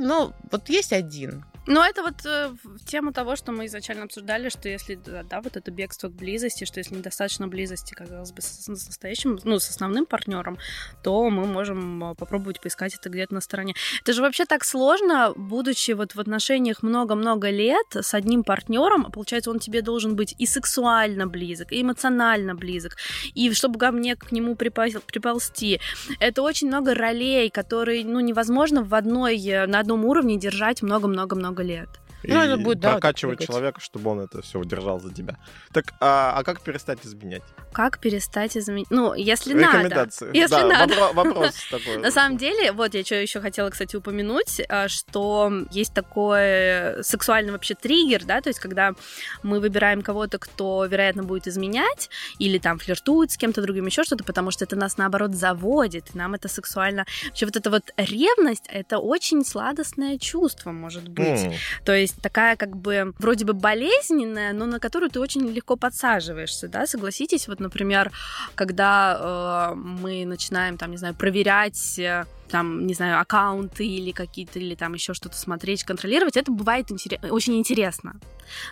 но 0.00 0.32
вот 0.50 0.68
есть 0.68 0.92
один, 0.92 1.44
ну, 1.66 1.82
это 1.82 2.02
вот 2.02 2.26
э, 2.26 2.54
тема 2.86 3.12
того, 3.12 3.36
что 3.36 3.50
мы 3.50 3.66
изначально 3.66 4.04
обсуждали, 4.04 4.50
что 4.50 4.68
если, 4.68 4.96
да, 4.96 5.22
да, 5.22 5.40
вот 5.40 5.56
это 5.56 5.70
бегство 5.70 6.08
к 6.08 6.12
близости, 6.12 6.64
что 6.66 6.78
если 6.78 6.94
недостаточно 6.94 7.48
близости, 7.48 7.94
казалось 7.94 8.32
бы, 8.32 8.42
с, 8.42 8.64
с 8.64 8.68
настоящим, 8.68 9.38
ну, 9.44 9.58
с 9.58 9.70
основным 9.70 10.04
партнером, 10.04 10.58
то 11.02 11.30
мы 11.30 11.46
можем 11.46 12.12
э, 12.12 12.14
попробовать 12.16 12.60
поискать 12.60 12.94
это 12.94 13.08
где-то 13.08 13.32
на 13.32 13.40
стороне. 13.40 13.74
Это 14.02 14.12
же 14.12 14.20
вообще 14.20 14.44
так 14.44 14.62
сложно, 14.62 15.32
будучи 15.36 15.92
вот 15.92 16.14
в 16.14 16.20
отношениях 16.20 16.82
много-много 17.04 17.50
лет 17.50 17.86
с 17.94 18.14
одним 18.14 18.44
партнером, 18.44 19.10
получается, 19.12 19.50
он 19.50 19.58
тебе 19.58 19.82
должен 19.82 20.16
быть 20.16 20.34
и 20.38 20.46
сексуально 20.46 21.26
близок, 21.26 21.72
и 21.72 21.82
эмоционально 21.82 22.54
близок, 22.54 22.96
и 23.34 23.52
чтобы 23.52 23.78
ко 23.78 23.92
мне 23.92 24.16
к 24.16 24.32
нему 24.32 24.56
приползти. 24.56 25.80
Это 26.20 26.42
очень 26.42 26.68
много 26.68 26.94
ролей, 26.94 27.50
которые, 27.50 28.04
ну, 28.04 28.20
невозможно 28.20 28.82
в 28.82 28.94
одной, 28.94 29.38
э, 29.46 29.66
на 29.66 29.80
одном 29.80 30.04
уровне 30.04 30.38
держать 30.38 30.82
много-много-много 30.82 31.34
много 31.34 31.62
лет. 31.62 32.03
Ну, 32.28 32.40
это 32.40 32.56
будет, 32.56 32.80
да, 32.80 32.92
прокачивать 32.92 33.46
человека, 33.46 33.80
чтобы 33.80 34.10
он 34.10 34.20
это 34.20 34.42
все 34.42 34.58
удержал 34.58 35.00
за 35.00 35.12
тебя. 35.12 35.36
Так, 35.72 35.94
а, 36.00 36.34
а 36.36 36.44
как 36.44 36.60
перестать 36.60 37.04
изменять? 37.04 37.42
Как 37.72 37.98
перестать 37.98 38.56
изменять? 38.56 38.90
Ну, 38.90 39.14
если 39.14 39.54
надо. 39.54 40.08
Если 40.32 40.54
да, 40.54 40.66
надо. 40.66 40.94
Вопро- 40.94 41.12
вопрос 41.14 41.54
такой. 41.70 41.98
На 41.98 42.10
самом 42.10 42.36
деле, 42.36 42.72
вот 42.72 42.94
я 42.94 43.04
что 43.04 43.14
еще 43.14 43.40
хотела, 43.40 43.70
кстати, 43.70 43.96
упомянуть, 43.96 44.60
а, 44.68 44.88
что 44.88 45.52
есть 45.70 45.92
такой 45.94 47.02
сексуальный 47.02 47.52
вообще 47.52 47.74
триггер, 47.74 48.24
да, 48.24 48.40
то 48.40 48.48
есть 48.48 48.60
когда 48.60 48.92
мы 49.42 49.60
выбираем 49.60 50.02
кого-то, 50.02 50.38
кто, 50.38 50.84
вероятно, 50.86 51.22
будет 51.22 51.46
изменять 51.46 52.10
или 52.38 52.58
там 52.58 52.78
флиртует 52.78 53.30
с 53.30 53.36
кем-то 53.36 53.62
другим, 53.62 53.86
еще 53.86 54.04
что-то, 54.04 54.24
потому 54.24 54.50
что 54.50 54.64
это 54.64 54.76
нас, 54.76 54.96
наоборот, 54.96 55.34
заводит, 55.34 56.14
нам 56.14 56.34
это 56.34 56.48
сексуально... 56.48 57.06
Вообще 57.26 57.46
вот 57.46 57.56
эта 57.56 57.70
вот 57.70 57.92
ревность, 57.96 58.64
это 58.68 58.98
очень 58.98 59.44
сладостное 59.44 60.18
чувство, 60.18 60.72
может 60.72 61.08
быть. 61.08 61.44
Mm. 61.44 61.54
То 61.84 61.92
есть 61.94 62.13
такая 62.22 62.56
как 62.56 62.76
бы 62.76 63.14
вроде 63.18 63.44
бы 63.44 63.52
болезненная, 63.52 64.52
но 64.52 64.66
на 64.66 64.80
которую 64.80 65.10
ты 65.10 65.20
очень 65.20 65.48
легко 65.50 65.76
подсаживаешься, 65.76 66.68
да, 66.68 66.86
согласитесь, 66.86 67.48
вот, 67.48 67.60
например, 67.60 68.12
когда 68.54 69.70
э, 69.72 69.74
мы 69.74 70.24
начинаем, 70.24 70.76
там, 70.76 70.90
не 70.90 70.96
знаю, 70.96 71.14
проверять 71.14 71.98
э, 71.98 72.24
там, 72.54 72.86
не 72.86 72.94
знаю, 72.94 73.20
аккаунты 73.20 73.86
или 73.86 74.12
какие-то, 74.12 74.58
или 74.58 74.74
там 74.74 74.94
еще 74.94 75.14
что-то 75.14 75.36
смотреть, 75.36 75.84
контролировать, 75.84 76.36
это 76.36 76.52
бывает 76.52 76.90
интерес, 76.92 77.18
очень 77.30 77.58
интересно. 77.58 78.14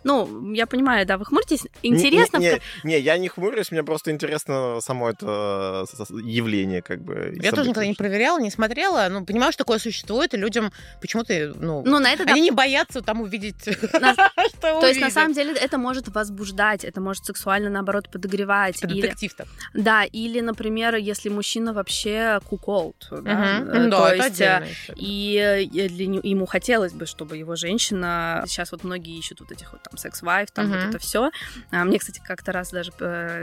Ну, 0.05 0.53
я 0.53 0.67
понимаю, 0.67 1.07
да, 1.07 1.17
вы 1.19 1.25
хмуритесь. 1.25 1.67
Интересно... 1.83 2.37
Не, 2.37 2.51
не, 2.51 2.61
не, 2.85 3.01
я 3.01 3.19
не 3.19 3.29
хмурюсь, 3.29 3.73
мне 3.73 3.83
просто 3.83 4.11
интересно 4.11 4.79
само 4.81 5.11
это 5.11 5.87
явление, 6.11 6.83
как 6.83 7.03
бы. 7.03 7.15
Я 7.15 7.51
события. 7.51 7.51
тоже 7.51 7.69
никогда 7.71 7.87
не 7.87 7.95
проверяла, 7.95 8.39
не 8.39 8.51
смотрела, 8.51 9.09
но 9.11 9.25
понимаю, 9.25 9.53
что 9.53 9.65
такое 9.65 9.79
существует, 9.79 10.35
и 10.35 10.37
людям 10.37 10.73
почему-то, 11.01 11.55
ну, 11.59 11.83
ну 11.85 11.99
на 11.99 12.13
это, 12.13 12.23
они 12.25 12.41
да... 12.41 12.45
не 12.45 12.51
боятся 12.51 13.03
там 13.03 13.23
увидеть, 13.33 13.65
То 14.61 14.87
есть, 14.87 15.01
на 15.01 15.11
самом 15.11 15.33
деле, 15.33 15.53
это 15.55 15.79
может 15.79 16.09
возбуждать, 16.09 16.85
это 16.85 17.01
может 17.01 17.25
сексуально, 17.25 17.71
наоборот, 17.71 18.11
подогревать. 18.11 18.81
детектив 18.81 19.35
так. 19.35 19.47
Да, 19.75 20.05
или, 20.05 20.41
например, 20.41 20.97
если 20.97 21.29
мужчина 21.29 21.73
вообще 21.73 22.41
куколд, 22.49 23.09
да, 23.11 23.61
Э, 23.61 23.89
да, 23.89 24.09
То 24.09 24.15
есть, 24.15 24.41
э, 24.41 24.67
и 24.97 25.37
э, 25.37 25.63
ему 25.63 26.47
хотелось 26.47 26.93
бы, 26.93 27.07
чтобы 27.07 27.37
его 27.37 27.57
женщина... 27.57 28.45
Сейчас 28.47 28.73
вот 28.73 28.85
многие 28.85 29.19
ищут 29.19 29.41
вот 29.41 29.53
этих 29.53 29.73
вот 29.73 29.83
там 29.83 29.97
секс-вайф, 29.97 30.51
там 30.51 30.67
угу. 30.67 30.75
вот 30.75 30.89
это 30.89 30.99
все. 30.99 31.31
А 31.71 31.85
мне, 31.85 31.99
кстати, 31.99 32.21
как-то 32.25 32.53
раз 32.53 32.71
даже... 32.71 32.93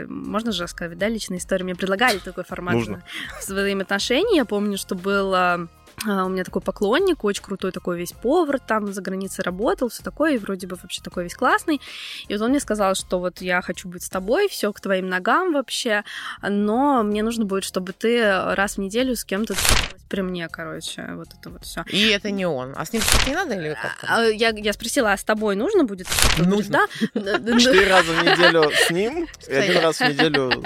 Можно 0.08 0.52
же 0.52 0.64
рассказать, 0.64 0.98
да, 0.98 1.08
личная 1.08 1.38
история? 1.38 1.64
Мне 1.64 1.74
предлагали 1.74 2.18
такой 2.18 2.44
формат 2.44 2.74
Нужно. 2.74 3.02
взаимоотношений. 3.40 4.36
Я 4.36 4.44
помню, 4.44 4.78
что 4.78 4.94
был 4.94 5.34
а, 5.34 5.66
у 6.06 6.28
меня 6.28 6.44
такой 6.44 6.62
поклонник, 6.62 7.24
очень 7.24 7.42
крутой 7.42 7.72
такой 7.72 7.98
весь 7.98 8.12
повар, 8.12 8.58
там 8.58 8.92
за 8.92 9.02
границей 9.02 9.42
работал, 9.42 9.88
все 9.88 10.02
такое, 10.02 10.34
и 10.34 10.38
вроде 10.38 10.66
бы 10.66 10.76
вообще 10.80 11.02
такой 11.02 11.24
весь 11.24 11.34
классный. 11.34 11.80
И 12.28 12.32
вот 12.34 12.42
он 12.42 12.50
мне 12.50 12.60
сказал, 12.60 12.94
что 12.94 13.18
вот 13.18 13.40
я 13.40 13.60
хочу 13.62 13.88
быть 13.88 14.02
с 14.02 14.08
тобой, 14.08 14.48
все 14.48 14.72
к 14.72 14.80
твоим 14.80 15.08
ногам 15.08 15.52
вообще, 15.52 16.04
но 16.42 17.02
мне 17.02 17.22
нужно 17.22 17.44
будет, 17.44 17.64
чтобы 17.64 17.92
ты 17.92 18.22
раз 18.54 18.76
в 18.76 18.80
неделю 18.80 19.16
с 19.16 19.24
кем-то 19.24 19.54
при 20.10 20.22
мне, 20.22 20.48
короче, 20.48 21.08
вот 21.14 21.28
это 21.38 21.50
вот 21.50 21.64
все. 21.64 21.84
И 21.88 22.08
это 22.08 22.32
не 22.32 22.44
он. 22.44 22.74
А 22.76 22.84
с 22.84 22.92
ним 22.92 23.00
не 23.28 23.34
надо 23.34 23.54
или 23.54 23.76
как-то? 23.80 24.06
А, 24.08 24.24
я, 24.24 24.48
я 24.48 24.72
спросила, 24.72 25.12
а 25.12 25.16
с 25.16 25.22
тобой 25.22 25.54
нужно 25.54 25.84
будет? 25.84 26.08
Нужно. 26.38 26.80
Четыре 27.14 27.86
раза 27.88 28.12
в 28.12 28.24
неделю 28.24 28.72
с 28.72 28.90
ним 28.90 29.28
и 29.46 29.54
один 29.54 29.78
раз 29.78 30.00
в 30.00 30.08
неделю. 30.08 30.64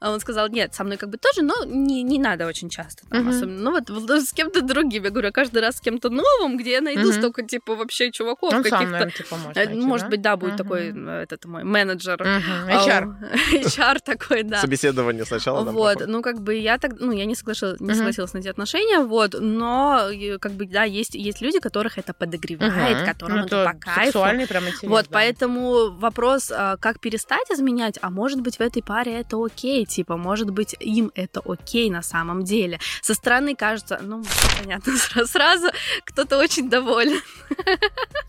А 0.00 0.10
он 0.10 0.18
сказал, 0.18 0.48
нет, 0.48 0.74
со 0.74 0.82
мной 0.82 0.96
как 0.96 1.10
бы 1.10 1.16
тоже, 1.16 1.42
но 1.42 1.64
не, 1.64 2.02
не 2.02 2.18
надо 2.18 2.46
очень 2.48 2.68
часто. 2.68 3.04
Особенно. 3.08 3.60
Ну 3.60 3.70
вот 3.70 3.88
с 3.98 4.32
кем-то 4.32 4.62
другим. 4.62 5.04
Я 5.04 5.10
говорю, 5.10 5.32
каждый 5.32 5.62
раз 5.62 5.76
с 5.76 5.80
кем-то 5.80 6.10
новым, 6.10 6.56
где 6.56 6.72
я 6.72 6.80
найду 6.80 7.12
столько, 7.12 7.42
типа, 7.42 7.74
вообще 7.74 8.10
чуваков 8.10 8.50
каких-то. 8.50 9.10
типа, 9.10 9.36
может, 9.36 9.56
э, 9.56 9.74
может 9.74 10.08
быть, 10.08 10.20
да, 10.20 10.36
будет 10.36 10.56
такой, 10.56 10.92
э, 10.94 11.22
этот 11.22 11.44
мой 11.44 11.64
менеджер. 11.64 12.20
HR. 12.22 13.14
HR 13.52 14.00
такой, 14.04 14.42
да. 14.42 14.60
Собеседование 14.60 15.24
сначала. 15.24 15.70
Вот, 15.70 16.06
ну 16.06 16.22
как 16.22 16.40
бы 16.40 16.54
я 16.54 16.78
так, 16.78 16.92
ну 16.98 17.12
я 17.12 17.24
не 17.24 17.34
соглашалась, 17.34 17.80
не 17.80 17.94
согласилась 17.94 18.32
на 18.32 18.38
эти 18.38 18.48
отношения, 18.48 19.00
вот, 19.00 19.34
но 19.38 20.08
как 20.40 20.52
бы, 20.52 20.66
да, 20.66 20.84
есть, 20.84 21.14
есть 21.14 21.40
люди, 21.40 21.58
которых 21.58 21.98
это 21.98 22.12
подогревает, 22.14 23.06
которым 23.06 23.40
ну, 23.40 23.46
это 23.46 23.64
по 23.64 23.78
кайфу. 23.78 24.20
прям 24.48 24.64
Вот, 24.82 25.06
поэтому 25.10 25.90
вопрос, 25.90 26.52
а, 26.54 26.76
как 26.76 27.00
перестать 27.00 27.50
изменять, 27.50 27.98
а 28.02 28.10
может 28.10 28.40
быть 28.40 28.56
в 28.56 28.60
этой 28.60 28.82
паре 28.82 29.20
это 29.20 29.42
окей, 29.42 29.84
типа, 29.84 30.16
может 30.16 30.50
быть 30.50 30.76
им 30.80 31.10
это 31.14 31.40
окей 31.44 31.90
на 31.90 32.02
самом 32.02 32.44
деле. 32.44 32.78
Со 33.02 33.14
стороны 33.14 33.54
кажется, 33.54 33.87
ну, 34.00 34.22
понятно, 34.60 34.92
сразу 35.26 35.68
кто-то 36.04 36.38
очень 36.38 36.68
доволен. 36.68 37.20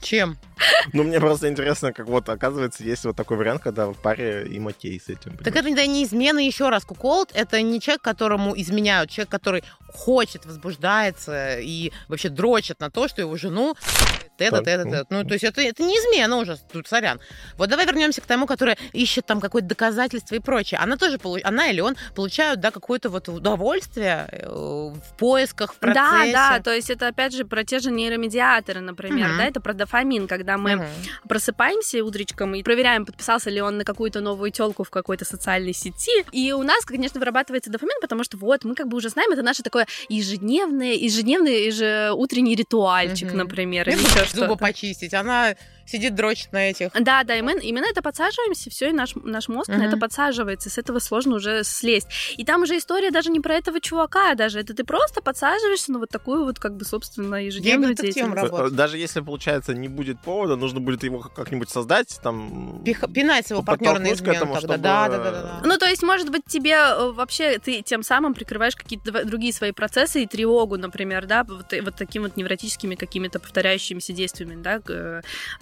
Чем? 0.01 0.38
Ну, 0.93 1.03
мне 1.03 1.20
просто 1.20 1.49
интересно, 1.49 1.93
как 1.93 2.07
вот, 2.07 2.30
оказывается, 2.30 2.84
есть 2.84 3.05
вот 3.05 3.16
такой 3.16 3.38
вариант, 3.38 3.62
когда 3.62 3.88
в 3.88 3.95
паре 3.95 4.45
им 4.47 4.68
окей 4.68 4.99
с 4.99 5.10
этим. 5.10 5.38
Так 5.38 5.55
это 5.55 5.70
не 5.70 6.03
измена, 6.03 6.39
еще 6.39 6.70
раз. 6.70 6.84
Куколд— 6.84 7.32
это 7.34 7.62
не 7.62 7.80
человек, 7.80 8.01
которому 8.01 8.60
изменяют, 8.60 9.10
человек, 9.10 9.30
который 9.30 9.64
хочет, 9.88 10.45
возбуждается 10.45 11.60
и 11.60 11.91
вообще 12.07 12.30
дрочит 12.30 12.80
на 12.80 12.89
то, 12.89 13.07
что 13.07 13.22
его 13.22 13.36
жену 13.38 13.76
это, 14.39 14.57
это, 14.57 14.70
это. 14.70 15.05
Ну, 15.10 15.24
то 15.24 15.34
есть 15.34 15.43
это, 15.43 15.62
это 15.62 15.84
не 15.84 15.93
измена 15.93 16.38
уже, 16.38 16.57
тут, 16.72 16.88
сорян. 16.88 17.20
Вот 17.57 17.70
давай 17.70 17.86
вернемся 17.86 18.22
к 18.22 18.26
тому, 18.26 18.45
который 18.45 18.78
ищет 18.93 19.26
там 19.26 19.41
какое-то 19.41 19.68
доказательство 19.68 20.36
и 20.36 20.39
прочее. 20.39 20.80
Она 20.82 20.97
тоже, 20.97 21.20
она 21.43 21.70
или 21.70 21.82
он 21.82 21.95
получают, 22.16 22.60
да, 22.60 22.72
какое-то 22.72 23.10
вот 23.10 23.28
удовольствие 23.28 24.28
э, 24.32 24.47
в 24.47 25.18
поисках, 25.18 25.74
в 25.74 25.78
процессе. 25.78 26.32
Да, 26.34 26.57
да, 26.57 26.64
то 26.64 26.74
есть 26.74 26.89
это, 26.89 27.07
опять 27.07 27.34
же, 27.34 27.45
про 27.45 27.64
те 27.64 27.80
же 27.80 27.91
нейромедиаторы, 27.91 28.80
например, 28.80 29.30
mm-hmm. 29.30 29.38
да, 29.38 29.45
это 29.45 29.60
про 29.60 29.74
дофамин, 29.74 30.28
когда 30.28 30.49
мы 30.58 30.72
mm-hmm. 30.72 31.28
просыпаемся 31.28 32.04
утречком 32.04 32.56
и 32.56 32.64
проверяем, 32.64 33.06
подписался 33.06 33.50
ли 33.50 33.62
он 33.62 33.78
на 33.78 33.84
какую-то 33.84 34.22
новую 34.22 34.52
телку 34.52 34.84
в 34.84 34.89
какой-то 34.89 35.26
социальной 35.26 35.74
сети. 35.74 36.26
И 36.32 36.52
у 36.52 36.64
нас, 36.64 36.86
конечно, 36.86 37.20
вырабатывается 37.20 37.70
дофамин, 37.70 38.00
потому 38.02 38.24
что 38.24 38.38
вот 38.38 38.64
мы 38.64 38.76
как 38.76 38.88
бы 38.88 38.97
уже 38.97 39.10
знаем, 39.10 39.32
это 39.32 39.41
наше 39.41 39.64
такое 39.64 39.88
ежедневное, 40.10 40.93
ежедневный, 40.93 41.66
ежеутренний 41.66 42.56
ритуальчик, 42.56 43.30
mm-hmm. 43.30 43.38
например, 43.38 43.89
или 43.89 43.97
еще 43.97 44.26
зубы 44.34 44.56
почистить. 44.58 45.14
Она 45.14 45.56
сидит, 45.90 46.16
дрочит 46.16 46.52
на 46.52 46.70
этих. 46.70 46.92
Да, 47.00 47.24
да, 47.24 47.36
и 47.36 47.42
мы 47.42 47.60
именно 47.60 47.86
это 47.86 48.02
подсаживаемся, 48.02 48.70
все, 48.70 48.90
и 48.90 48.94
наш, 48.94 49.16
наш 49.16 49.48
мозг 49.48 49.70
uh-huh. 49.70 49.78
на 49.78 49.84
это 49.84 49.98
подсаживается, 49.98 50.70
с 50.70 50.78
этого 50.78 51.00
сложно 51.00 51.36
уже 51.36 51.64
слезть. 51.64 52.08
И 52.38 52.46
там 52.46 52.64
уже 52.64 52.78
история 52.78 53.12
даже 53.12 53.30
не 53.30 53.40
про 53.40 53.56
этого 53.56 53.82
чувака, 53.82 54.36
даже 54.36 54.60
это 54.60 54.74
ты 54.74 54.84
просто 54.84 55.22
подсаживаешься 55.22 55.92
на 55.92 56.00
вот 56.00 56.10
такую 56.10 56.46
вот, 56.46 56.60
как 56.60 56.76
бы, 56.76 56.86
собственно, 56.86 57.44
ежедневную 57.44 57.96
деятельность. 57.96 58.76
Даже 58.76 58.98
если, 58.98 59.22
получается, 59.22 59.74
не 59.74 59.88
будет 59.88 60.20
повода, 60.22 60.56
нужно 60.56 60.80
будет 60.80 61.04
его 61.04 61.20
как-нибудь 61.20 61.70
создать, 61.70 62.20
там... 62.22 62.82
Пих, 62.86 63.04
пинать 63.14 63.48
своего 63.48 63.64
партнера 63.64 64.00
на 64.00 64.14
измену 64.14 64.34
этому, 64.34 64.54
тогда. 64.54 64.68
Чтобы... 64.68 64.84
Да, 64.84 65.10
да, 65.10 65.18
да, 65.18 65.32
да. 65.32 65.62
Ну, 65.66 65.78
то 65.78 65.86
есть, 65.86 66.04
может 66.04 66.30
быть, 66.30 66.44
тебе 66.48 66.74
э, 66.74 67.12
вообще, 67.12 67.60
ты 67.60 67.82
тем 67.82 68.04
самым 68.04 68.34
прикрываешь 68.34 68.76
какие-то 68.76 69.26
другие 69.26 69.54
свои 69.54 69.72
процессы 69.72 70.24
и 70.24 70.28
тревогу, 70.28 70.78
например, 70.78 71.26
да, 71.26 71.44
вот, 71.44 71.74
вот 71.82 71.96
такими 71.96 72.24
вот 72.24 72.38
невротическими 72.38 72.96
какими-то 72.96 73.40
повторяющимися 73.40 74.14
действиями, 74.14 74.62
да, 74.62 74.82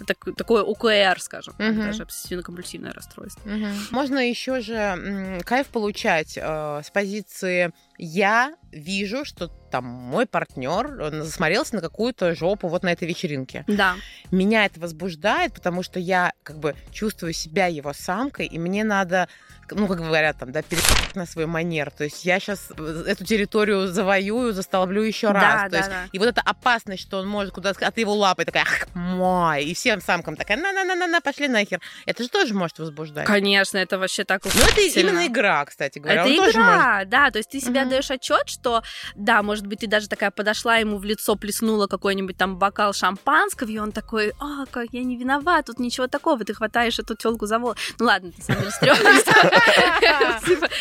так 0.06 0.17
так, 0.24 0.36
такое 0.36 0.62
ОКР, 0.62 1.20
скажем, 1.20 1.54
угу. 1.58 1.82
даже 1.82 2.02
обсессивно-компульсивное 2.02 2.92
расстройство. 2.92 3.48
Угу. 3.48 3.66
Можно 3.90 4.28
еще 4.28 4.60
же 4.60 5.40
кайф 5.44 5.68
получать 5.68 6.36
э, 6.36 6.82
с 6.84 6.90
позиции 6.90 7.72
я 7.98 8.54
вижу, 8.72 9.24
что 9.24 9.48
там 9.48 9.84
мой 9.84 10.26
партнер 10.26 11.12
засмотрелся 11.22 11.74
на 11.74 11.80
какую-то 11.80 12.34
жопу 12.34 12.68
вот 12.68 12.82
на 12.82 12.92
этой 12.92 13.06
вечеринке. 13.06 13.64
Да. 13.66 13.96
Меня 14.30 14.64
это 14.64 14.80
возбуждает, 14.80 15.52
потому 15.52 15.82
что 15.82 16.00
я 16.00 16.32
как 16.42 16.58
бы 16.58 16.74
чувствую 16.90 17.32
себя 17.32 17.66
его 17.66 17.92
самкой, 17.92 18.46
и 18.46 18.58
мне 18.58 18.84
надо 18.84 19.28
ну, 19.70 19.86
как 19.86 19.98
говорят 19.98 20.38
там, 20.38 20.52
да, 20.52 20.62
перейти 20.62 20.88
на 21.14 21.26
свой 21.26 21.46
манер. 21.46 21.90
То 21.90 22.04
есть 22.04 22.24
я 22.24 22.40
сейчас 22.40 22.70
э, 22.76 23.04
эту 23.06 23.24
территорию 23.24 23.88
завоюю, 23.88 24.52
застолблю 24.52 25.02
еще 25.02 25.30
раз. 25.30 25.42
Да, 25.42 25.64
То 25.64 25.70
да, 25.70 25.78
есть, 25.78 25.90
да. 25.90 26.04
И 26.12 26.18
вот 26.18 26.28
эта 26.28 26.40
опасность, 26.40 27.02
что 27.02 27.18
он 27.18 27.28
может 27.28 27.52
куда-то... 27.52 27.86
А 27.86 27.90
ты 27.90 28.00
его 28.00 28.14
лапой 28.14 28.44
такая, 28.44 28.62
ах, 28.62 28.88
мой. 28.94 29.64
И 29.64 29.74
всем 29.74 30.00
самкам 30.00 30.36
такая, 30.36 30.56
на-на-на-на-на, 30.56 31.20
пошли 31.20 31.48
нахер. 31.48 31.80
Это 32.06 32.22
же 32.22 32.28
тоже 32.28 32.54
может 32.54 32.78
возбуждать. 32.78 33.26
Конечно, 33.26 33.78
это 33.78 33.98
вообще 33.98 34.24
так 34.24 34.44
Ну, 34.44 34.50
это 34.50 34.80
именно 34.80 35.26
игра, 35.26 35.64
кстати 35.64 35.98
говоря. 35.98 36.22
Это 36.22 36.42
он 36.42 36.50
игра, 36.50 36.94
может... 36.94 37.08
да. 37.10 37.30
То 37.30 37.38
есть 37.38 37.50
ты 37.50 37.60
себя 37.60 37.84
угу. 37.88 37.94
даешь 37.94 38.10
отчет, 38.10 38.48
что, 38.48 38.82
да, 39.14 39.42
может 39.42 39.66
быть, 39.66 39.80
ты 39.80 39.86
даже 39.86 40.08
такая 40.08 40.30
подошла 40.30 40.76
ему 40.76 40.98
в 40.98 41.04
лицо, 41.04 41.36
плеснула 41.36 41.86
какой-нибудь 41.86 42.36
там 42.36 42.56
бокал 42.56 42.92
шампанского, 42.92 43.68
и 43.68 43.78
он 43.78 43.92
такой, 43.92 44.32
а, 44.38 44.66
как 44.70 44.88
я 44.92 45.02
не 45.02 45.16
виноват, 45.16 45.66
тут 45.66 45.78
ничего 45.78 46.06
такого. 46.06 46.44
Ты 46.44 46.54
хватаешь 46.54 46.98
эту 46.98 47.14
телку 47.16 47.46
за 47.46 47.58
волос. 47.58 47.76
Ну 47.98 48.06
ладно, 48.06 48.32
ты 48.32 48.42
сам 48.42 48.56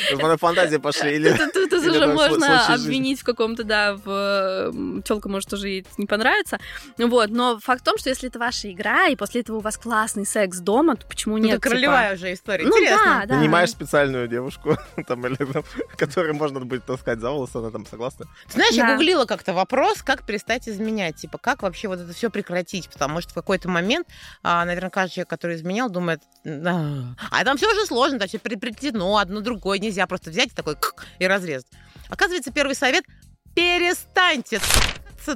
Типа, 0.09 0.37
фантазии 0.37 0.77
пошли. 0.77 1.15
Или, 1.15 1.33
тут, 1.53 1.73
уже 1.73 2.07
можно 2.07 2.73
обвинить 2.73 3.21
в 3.21 3.23
каком-то, 3.23 3.63
да, 3.63 3.95
в 3.95 5.01
телка 5.03 5.29
может 5.29 5.49
тоже 5.49 5.69
ей 5.69 5.85
не 5.97 6.05
понравится. 6.05 6.59
Вот, 6.97 7.29
но 7.29 7.59
факт 7.59 7.81
в 7.81 7.85
том, 7.85 7.97
что 7.97 8.09
если 8.09 8.29
это 8.29 8.39
ваша 8.39 8.71
игра, 8.71 9.07
и 9.07 9.15
после 9.15 9.41
этого 9.41 9.57
у 9.57 9.61
вас 9.61 9.77
классный 9.77 10.25
секс 10.25 10.59
дома, 10.59 10.95
то 10.95 11.05
почему 11.07 11.37
нет? 11.37 11.53
Это 11.57 11.61
королевая 11.61 12.15
типа? 12.15 12.15
уже 12.15 12.33
история. 12.33 12.65
Ну, 12.65 12.71
Интересно. 12.71 13.05
Да, 13.05 13.25
да. 13.25 13.37
Нанимаешь 13.37 13.69
специальную 13.69 14.27
девушку, 14.27 14.77
там, 15.07 15.25
или, 15.25 15.35
там, 15.35 15.63
которую 15.97 16.35
можно 16.35 16.59
будет 16.59 16.83
таскать 16.97 17.19
за 17.19 17.31
волосы, 17.31 17.57
она 17.57 17.71
там 17.71 17.85
согласна. 17.85 18.25
Ты 18.47 18.53
знаешь, 18.53 18.75
да. 18.75 18.87
я 18.87 18.93
гуглила 18.93 19.25
как-то 19.25 19.53
вопрос, 19.53 20.01
как 20.03 20.25
перестать 20.25 20.67
изменять, 20.67 21.15
типа, 21.15 21.37
как 21.37 21.63
вообще 21.63 21.87
вот 21.87 21.99
это 21.99 22.13
все 22.13 22.29
прекратить, 22.29 22.89
потому 22.89 23.21
что 23.21 23.31
в 23.31 23.33
какой-то 23.33 23.69
момент, 23.69 24.07
а, 24.43 24.65
наверное, 24.65 24.89
каждый 24.89 25.15
человек, 25.15 25.29
который 25.29 25.55
изменял, 25.55 25.89
думает, 25.89 26.21
а 26.45 27.43
там 27.43 27.57
все 27.57 27.71
уже 27.71 27.85
сложно, 27.85 28.19
там 28.19 28.27
все 28.27 28.39
приплетено, 28.39 29.17
одно 29.17 29.41
другое, 29.41 29.79
нельзя 29.79 30.05
просто 30.07 30.29
взять 30.29 30.51
и 30.51 30.55
такой 30.55 30.75
и 31.19 31.27
разрезать. 31.27 31.67
Оказывается, 32.09 32.51
первый 32.51 32.75
совет– 32.75 33.05
перестаньте 33.57 34.59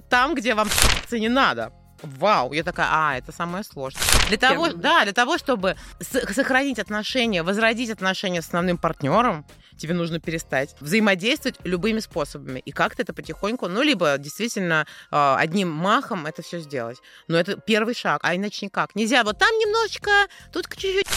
там, 0.10 0.36
где 0.36 0.54
вам 0.54 0.70
не 1.12 1.28
надо. 1.28 1.74
Вау, 2.04 2.54
я 2.54 2.64
такая, 2.64 2.88
а, 2.90 3.18
это 3.18 3.32
самое 3.32 3.64
сложное. 3.64 4.02
Для 4.30 4.38
того, 4.38 4.70
да, 4.74 5.04
для 5.04 5.14
того, 5.14 5.38
чтобы 5.38 5.76
сохранить 6.00 6.80
отношения, 6.80 7.44
возродить 7.44 7.90
отношения 7.90 8.42
с 8.42 8.46
основным 8.46 8.78
партнером, 8.78 9.46
тебе 9.82 9.94
нужно 9.94 10.20
перестать 10.20 10.76
взаимодействовать 10.80 11.58
любыми 11.64 12.00
способами. 12.00 12.60
И 12.60 12.72
как-то 12.72 13.02
это 13.02 13.14
потихоньку, 13.14 13.68
ну, 13.68 13.82
либо 13.82 14.18
действительно 14.18 14.86
а, 15.10 15.38
одним 15.38 15.70
махом 15.70 16.26
это 16.26 16.42
все 16.42 16.60
сделать. 16.60 17.00
Но 17.28 17.38
это 17.38 17.58
первый 17.58 17.96
шаг, 17.96 18.22
а 18.24 18.36
иначе 18.36 18.66
никак. 18.66 18.96
Нельзя 18.96 19.24
вот 19.24 19.38
там 19.38 19.50
немножечко, 19.58 20.12
тут 20.52 20.68
чуть-чуть 20.76 21.08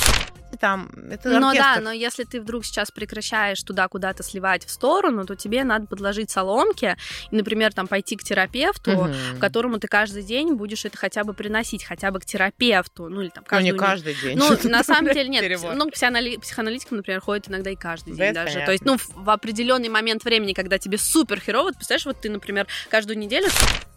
там, 0.57 0.91
это 1.11 1.39
Ну 1.39 1.53
да, 1.55 1.79
но 1.81 1.93
если 1.93 2.25
ты 2.25 2.41
вдруг 2.41 2.65
сейчас 2.65 2.91
прекращаешь 2.91 3.63
туда 3.63 3.89
куда-то 3.89 4.23
сливать 4.23 4.65
в 4.65 4.71
сторону, 4.71 5.25
то 5.25 5.37
тебе 5.37 5.65
надо 5.65 5.87
подложить 5.87 6.31
соломки 6.31 6.97
и, 7.31 7.37
например, 7.37 7.73
там 7.73 7.87
пойти 7.87 8.17
к 8.17 8.25
терапевту, 8.25 8.93
угу. 8.93 9.15
которому 9.41 9.79
ты 9.79 9.89
каждый 9.89 10.23
день 10.23 10.55
будешь 10.55 10.85
это 10.85 10.97
хотя 10.97 11.25
бы 11.25 11.35
приносить, 11.35 11.85
хотя 11.85 12.11
бы 12.11 12.21
к 12.21 12.25
терапевту, 12.25 13.09
ну 13.09 13.23
или 13.23 13.31
там 13.31 13.45
каждый... 13.45 13.69
Ну 13.69 13.73
не 13.73 13.79
каждый 13.79 14.15
день. 14.15 14.39
Ну, 14.39 14.57
на 14.69 14.83
самом 14.83 15.13
деле 15.13 15.29
нет. 15.29 15.61
Ну, 15.75 15.91
психоанали... 15.91 16.37
психоаналитикам, 16.37 16.99
например, 16.99 17.21
ходит 17.21 17.49
иногда 17.49 17.71
и 17.71 17.77
каждый 17.77 18.15
день 18.15 18.33
даже. 18.33 18.65
То 18.65 18.73
есть, 18.73 18.85
ну, 18.85 18.97
в 18.99 19.31
определенный 19.31 19.89
момент 19.89 20.25
времени, 20.25 20.53
когда 20.53 20.79
тебе 20.79 20.99
супер 20.99 21.41
херово, 21.41 21.73
представляешь, 21.73 22.07
вот 22.07 22.21
ты, 22.21 22.31
например, 22.31 22.67
каждую 22.91 23.19
неделю 23.19 23.49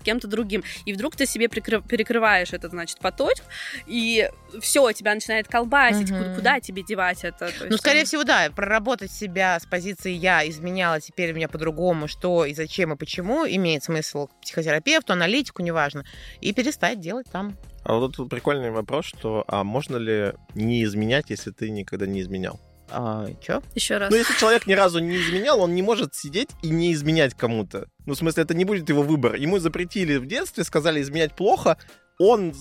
кем-то 0.08 0.28
другим. 0.28 0.64
И 0.86 0.94
вдруг 0.94 1.18
ты 1.18 1.26
себе 1.26 1.50
прикры... 1.50 1.82
перекрываешь 1.82 2.54
этот, 2.54 2.72
значит, 2.72 3.00
поточек, 3.00 3.44
и 3.88 4.30
все, 4.62 4.90
тебя 4.94 5.14
начинает 5.14 5.50
колбасить. 5.50 6.10
Угу. 6.10 6.36
Куда 6.36 6.62
тебе 6.62 6.82
девать 6.82 7.26
это? 7.26 7.52
ну, 7.70 7.76
скорее 7.76 8.06
всего, 8.06 8.24
да, 8.24 8.50
проработать 8.56 9.12
себя 9.12 9.60
с 9.60 9.66
позиции 9.66 10.14
я 10.14 10.48
изменяла, 10.48 11.02
теперь 11.02 11.34
у 11.34 11.36
меня 11.36 11.50
по-другому, 11.50 12.08
что 12.08 12.46
и 12.46 12.54
зачем 12.54 12.94
и 12.94 12.96
почему, 12.96 13.46
имеет 13.46 13.84
смысл 13.84 14.30
психотерапевту, 14.42 15.12
аналитику, 15.12 15.62
неважно, 15.62 16.06
и 16.40 16.54
перестать 16.54 17.02
делать 17.02 17.28
там. 17.30 17.58
А 17.84 17.96
вот 17.96 18.16
тут 18.16 18.30
прикольный 18.30 18.72
вопрос, 18.72 19.06
что 19.06 19.44
а 19.48 19.66
можно 19.66 19.98
ли 19.98 20.34
не 20.56 20.86
изменять, 20.86 21.30
если 21.32 21.52
ты 21.52 21.70
никогда 21.70 22.06
не 22.06 22.22
изменял? 22.22 22.62
А, 22.90 23.28
чё? 23.42 23.62
Еще 23.76 23.98
раз. 23.98 24.10
Ну, 24.10 24.16
если 24.16 24.34
человек 24.38 24.66
ни 24.68 24.74
разу 24.74 25.00
не 25.00 25.18
изменял, 25.18 25.60
он 25.62 25.76
не 25.76 25.82
может 25.82 26.16
сидеть 26.16 26.50
и 26.62 26.70
не 26.70 26.94
изменять 26.94 27.34
кому-то. 27.34 27.88
Ну, 28.06 28.14
в 28.14 28.18
смысле, 28.18 28.44
это 28.44 28.54
не 28.54 28.66
будет 28.66 28.90
его 28.90 29.04
выбор. 29.04 29.36
Ему 29.36 29.60
запретили 29.60 30.18
в 30.18 30.26
детстве, 30.26 30.64
сказали 30.64 31.02
изменять 31.02 31.36
плохо, 31.36 31.78
он 32.20 32.54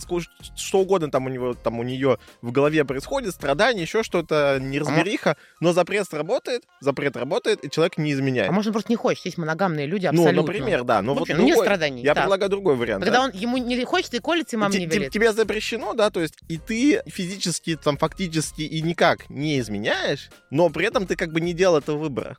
что 0.57 0.78
угодно 0.80 1.11
там 1.11 1.26
у 1.26 1.28
него, 1.28 1.54
там 1.54 1.78
у 1.78 1.82
нее 1.82 2.18
в 2.42 2.52
голове 2.52 2.84
происходит, 2.84 3.34
страдания, 3.34 3.82
еще 3.82 4.02
что-то, 4.02 4.59
неразбериха, 4.61 5.36
но 5.61 5.72
запрет 5.72 6.12
работает, 6.12 6.64
запрет 6.80 7.16
работает, 7.16 7.64
и 7.64 7.70
человек 7.70 7.98
не 7.98 8.12
изменяет. 8.12 8.50
А 8.50 8.52
может, 8.52 8.72
просто 8.72 8.92
не 8.92 8.96
хочет. 8.96 9.24
Есть 9.24 9.38
моногамные 9.38 9.86
люди 9.86 10.07
абсолютно. 10.07 10.32
Ну, 10.32 10.42
например, 10.42 10.84
да. 10.84 11.02
Но 11.02 11.12
в 11.12 11.18
вот 11.18 11.22
общем, 11.22 11.36
ну, 11.36 11.46
другой, 11.46 11.57
нет 11.57 11.64
страданий. 11.64 12.02
Я 12.02 12.14
так. 12.14 12.24
предлагаю 12.24 12.50
другой 12.50 12.76
вариант. 12.76 13.04
Когда 13.04 13.18
да? 13.18 13.24
он 13.24 13.30
ему 13.32 13.57
не 13.57 13.84
хочет 13.84 14.14
и 14.14 14.18
колется, 14.18 14.57
и 14.57 14.59
мама 14.59 14.72
Т- 14.72 14.78
не 14.78 14.86
велит. 14.86 15.11
Тебе 15.11 15.32
запрещено, 15.32 15.94
да, 15.94 16.11
то 16.11 16.20
есть 16.20 16.34
и 16.48 16.59
ты 16.59 17.02
физически, 17.07 17.76
там, 17.76 17.96
фактически 17.96 18.62
и 18.62 18.82
никак 18.82 19.28
не 19.30 19.59
изменяешь, 19.59 20.30
но 20.50 20.68
при 20.70 20.86
этом 20.86 21.07
ты 21.07 21.16
как 21.16 21.32
бы 21.32 21.40
не 21.40 21.54
делал 21.54 21.78
этого 21.78 21.96
выбора. 21.98 22.36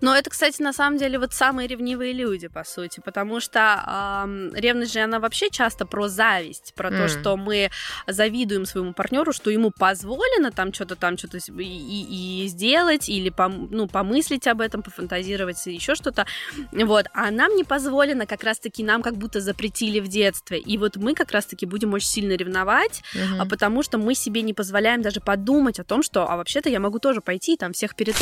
Но 0.00 0.16
это, 0.16 0.30
кстати, 0.30 0.62
на 0.62 0.72
самом 0.72 0.98
деле 0.98 1.18
вот 1.18 1.32
самые 1.32 1.68
ревнивые 1.68 2.12
люди, 2.12 2.48
по 2.48 2.64
сути, 2.64 3.00
потому 3.04 3.40
что 3.40 4.22
эм, 4.24 4.54
ревность 4.54 4.92
же, 4.92 5.00
она 5.00 5.18
вообще 5.20 5.50
часто 5.50 5.86
про 5.86 6.08
зависть, 6.08 6.72
про 6.74 6.90
то, 6.90 7.02
М. 7.04 7.08
что 7.08 7.36
мы 7.36 7.70
завидуем 8.06 8.66
своему 8.66 8.92
партнеру, 8.92 9.32
что 9.32 9.50
ему 9.50 9.70
позволено 9.70 10.50
там 10.50 10.72
что-то 10.72 10.96
там 10.96 11.16
что-то 11.18 11.38
и, 11.38 11.42
и- 11.62 12.46
сделать, 12.48 13.08
или 13.08 13.30
пом- 13.30 13.68
ну, 13.70 13.86
помыслить 13.88 14.46
об 14.46 14.60
этом, 14.60 14.82
пофантазировать, 14.82 15.64
еще 15.66 15.94
что-то. 15.94 16.26
Вот. 16.72 17.06
А 17.14 17.30
нам 17.30 17.54
не 17.56 17.64
позволено, 17.64 18.26
как 18.26 18.44
раз-таки 18.44 18.84
нам 18.84 19.02
как 19.02 19.16
будто 19.16 19.40
запретили 19.40 20.00
в 20.00 20.08
детстве. 20.08 20.58
И 20.58 20.76
вот 20.78 20.96
мы 20.96 21.14
как 21.14 21.32
раз-таки 21.32 21.66
будем 21.66 21.92
очень 21.94 22.08
сильно 22.08 22.32
ревновать, 22.34 23.02
а 23.38 23.46
потому 23.46 23.82
что 23.82 23.98
мы 23.98 24.14
себе 24.14 24.42
не 24.42 24.52
позволяем 24.54 25.02
даже 25.02 25.20
подумать 25.20 25.78
о 25.80 25.84
том, 25.84 26.02
что, 26.02 26.28
а 26.30 26.36
вообще-то 26.36 26.68
я 26.68 26.80
могу 26.80 26.98
тоже 26.98 27.20
пойти 27.20 27.54
и 27.54 27.56
там 27.56 27.72
всех 27.72 27.94
перед... 27.96 28.14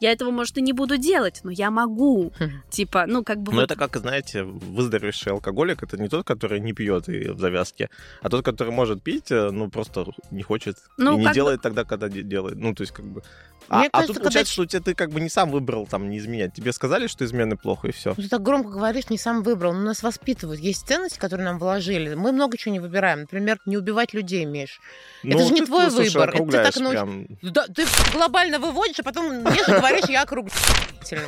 Я 0.00 0.12
этого, 0.12 0.30
может, 0.30 0.56
и 0.58 0.62
не 0.62 0.72
буду 0.72 0.85
делать, 0.94 1.40
но 1.42 1.50
я 1.50 1.70
могу. 1.72 2.32
Мгм. 2.38 2.62
Типа, 2.70 3.06
ну, 3.08 3.24
как 3.24 3.38
бы... 3.42 3.50
Вот- 3.52 3.64
это 3.64 3.74
как, 3.74 3.96
знаете, 3.96 4.44
выздоровевший 4.44 5.32
алкоголик, 5.32 5.82
это 5.82 5.98
не 5.98 6.08
тот, 6.08 6.24
который 6.24 6.60
не 6.60 6.72
пьет 6.72 7.08
и 7.08 7.28
в 7.30 7.38
завязке, 7.40 7.90
а 8.22 8.28
тот, 8.28 8.44
который 8.44 8.72
может 8.72 9.02
пить, 9.02 9.30
ну, 9.30 9.68
просто 9.68 10.06
не 10.30 10.42
хочет. 10.44 10.76
Ну, 10.96 11.14
и 11.14 11.18
не 11.18 11.24
как 11.24 11.32
бы- 11.32 11.34
делает 11.34 11.62
тогда, 11.62 11.82
когда 11.84 12.08
де- 12.08 12.22
делает. 12.22 12.56
Ну, 12.58 12.72
то 12.74 12.82
есть, 12.82 12.92
как 12.92 13.04
бы... 13.06 13.22
А, 13.68 13.78
Мне 13.78 13.88
а 13.88 13.90
кажется, 13.90 14.06
тут 14.14 14.16
когда 14.18 14.24
получается, 14.26 14.50
ч- 14.50 14.52
что 14.54 14.62
у 14.62 14.66
тебя 14.66 14.80
ты 14.80 14.94
как 14.94 15.10
бы 15.10 15.20
не 15.20 15.28
сам 15.28 15.50
выбрал 15.50 15.86
там 15.88 16.08
не 16.08 16.18
изменять. 16.18 16.54
Тебе 16.54 16.72
сказали, 16.72 17.08
что 17.08 17.24
измены 17.24 17.56
плохо, 17.56 17.88
и 17.88 17.90
все. 17.90 18.14
Ну, 18.16 18.22
Ты 18.22 18.28
так 18.28 18.40
громко 18.40 18.68
говоришь, 18.70 19.10
не 19.10 19.18
сам 19.18 19.42
выбрал. 19.42 19.72
Но 19.72 19.80
нас 19.80 20.04
воспитывают. 20.04 20.60
Есть 20.60 20.86
ценности, 20.86 21.18
которые 21.18 21.46
нам 21.46 21.58
вложили. 21.58 22.14
Мы 22.14 22.30
много 22.30 22.56
чего 22.58 22.72
не 22.72 22.78
выбираем. 22.78 23.22
Например, 23.22 23.58
не 23.66 23.76
убивать 23.76 24.14
людей, 24.14 24.44
Миш. 24.44 24.80
Это 25.24 25.44
же 25.44 25.52
не 25.52 25.62
твой 25.62 25.88
выбор. 25.90 26.28
Это 26.30 26.44
ты 26.44 26.50
так 26.52 26.76
науч- 26.76 26.90
прям. 26.92 27.26
Да, 27.42 27.66
ты 27.66 27.84
глобально 28.12 28.60
выводишь, 28.60 29.00
а 29.00 29.02
потом 29.02 29.34
мне 29.40 29.64
же 29.64 29.72
говоришь, 29.72 30.04
я 30.08 30.22
округлительно 30.22 30.62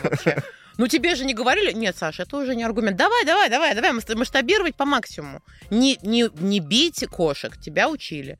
вообще. 0.03 0.43
Ну 0.79 0.87
тебе 0.87 1.17
же 1.17 1.25
не 1.25 1.35
говорили? 1.35 1.73
Нет, 1.73 1.97
Саша, 1.97 2.23
это 2.23 2.37
уже 2.37 2.55
не 2.55 2.63
аргумент. 2.63 2.97
Давай, 2.97 3.25
давай, 3.25 3.51
давай, 3.51 3.75
давай 3.75 3.93
мас- 3.93 4.09
масштабировать 4.15 4.77
по 4.77 4.85
максимуму. 4.85 5.43
Не, 5.71 5.99
не, 6.03 6.31
не 6.35 6.61
бить 6.61 7.05
кошек, 7.09 7.59
тебя 7.59 7.89
учили. 7.89 8.39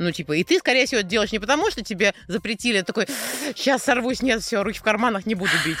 Ну, 0.00 0.12
типа, 0.12 0.32
и 0.32 0.44
ты, 0.44 0.58
скорее 0.58 0.86
всего, 0.86 1.00
это 1.00 1.08
делаешь 1.10 1.30
не 1.30 1.38
потому, 1.38 1.70
что 1.70 1.84
тебе 1.84 2.14
запретили, 2.26 2.80
такой, 2.80 3.06
сейчас 3.54 3.82
сорвусь, 3.82 4.22
нет, 4.22 4.42
все, 4.42 4.62
руки 4.62 4.78
в 4.78 4.82
карманах, 4.82 5.26
не 5.26 5.34
буду 5.34 5.50
бить, 5.64 5.76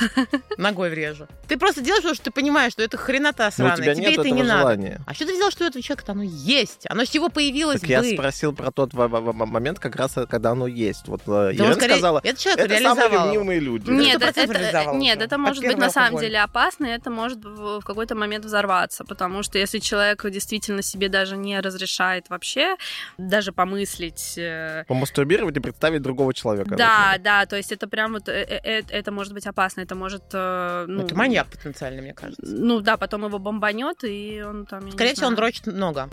ногой 0.58 0.90
врежу. 0.90 1.26
Ты 1.48 1.56
просто 1.56 1.80
делаешь, 1.80 2.02
потому 2.02 2.14
что 2.14 2.24
ты 2.24 2.30
понимаешь, 2.30 2.72
что 2.72 2.82
это 2.82 2.98
хренота 2.98 3.50
сраная, 3.50 3.76
тебя 3.76 3.94
тебе 3.94 4.04
нет 4.04 4.12
это 4.12 4.20
этого 4.20 4.34
не 4.34 4.42
надо. 4.42 4.60
желания. 4.60 5.00
А 5.06 5.14
что 5.14 5.24
ты 5.26 5.34
взял, 5.34 5.50
что 5.50 5.64
у 5.64 5.66
этого 5.68 5.82
человека 5.82 6.12
оно 6.12 6.22
есть? 6.22 6.86
Оно 6.90 7.04
с 7.04 7.08
чего 7.08 7.30
появилось 7.30 7.80
Так 7.80 7.88
я 7.88 8.02
бы? 8.02 8.10
спросил 8.10 8.54
про 8.54 8.70
тот 8.70 8.92
момент, 8.92 9.78
как 9.78 9.96
раз 9.96 10.14
когда 10.28 10.50
оно 10.50 10.66
есть. 10.66 11.08
Вот 11.08 11.22
э, 11.22 11.26
Да 11.26 11.52
Ирина 11.52 11.74
скорее- 11.74 11.94
сказала, 11.94 12.20
это 12.22 12.38
человек 12.38 12.70
это 12.70 12.94
самые 12.94 13.24
ревнивые 13.24 13.60
люди. 13.60 13.90
Нет, 13.90 14.20
это, 14.22 14.40
это- 14.40 14.52
реализовал 14.52 14.96
нет, 14.96 15.22
это 15.22 15.38
может 15.38 15.64
быть 15.64 15.78
на 15.78 15.90
самом 15.90 16.20
деле 16.20 16.40
опасно, 16.40 16.84
и 16.86 16.90
это 16.90 17.10
может 17.10 17.42
в 17.44 17.80
в 17.80 17.84
какой-то 17.84 18.14
момент 18.14 18.44
взорваться, 18.44 19.04
потому 19.04 19.42
что 19.42 19.56
если 19.56 19.78
человек 19.78 20.28
действительно 20.28 20.82
себе 20.82 21.08
даже 21.08 21.36
не 21.38 21.58
разрешает 21.60 22.28
вообще 22.28 22.76
даже 23.16 23.52
помыслить... 23.52 24.09
э, 24.38 24.84
Помастурбировать 24.86 25.56
и 25.56 25.60
представить 25.60 26.02
другого 26.02 26.32
человека. 26.34 26.76
Да, 26.76 27.16
да, 27.18 27.46
то 27.46 27.56
есть 27.56 27.72
это 27.72 27.88
прям 27.88 28.12
вот, 28.12 28.28
э, 28.28 28.60
э, 28.64 28.82
это 28.88 29.12
может 29.12 29.32
быть 29.32 29.46
опасно, 29.46 29.82
это 29.82 29.94
может... 29.94 30.22
ну, 30.32 31.04
Это 31.04 31.14
маньяк 31.14 31.48
потенциальный, 31.48 32.02
мне 32.02 32.14
кажется. 32.14 32.42
Ну 32.44 32.80
да, 32.80 32.96
потом 32.96 33.24
его 33.24 33.38
бомбанет, 33.38 34.04
и 34.04 34.42
он 34.42 34.66
там... 34.66 34.90
Скорее 34.92 35.14
всего, 35.14 35.28
он 35.28 35.34
дрочит 35.34 35.66
много. 35.66 36.08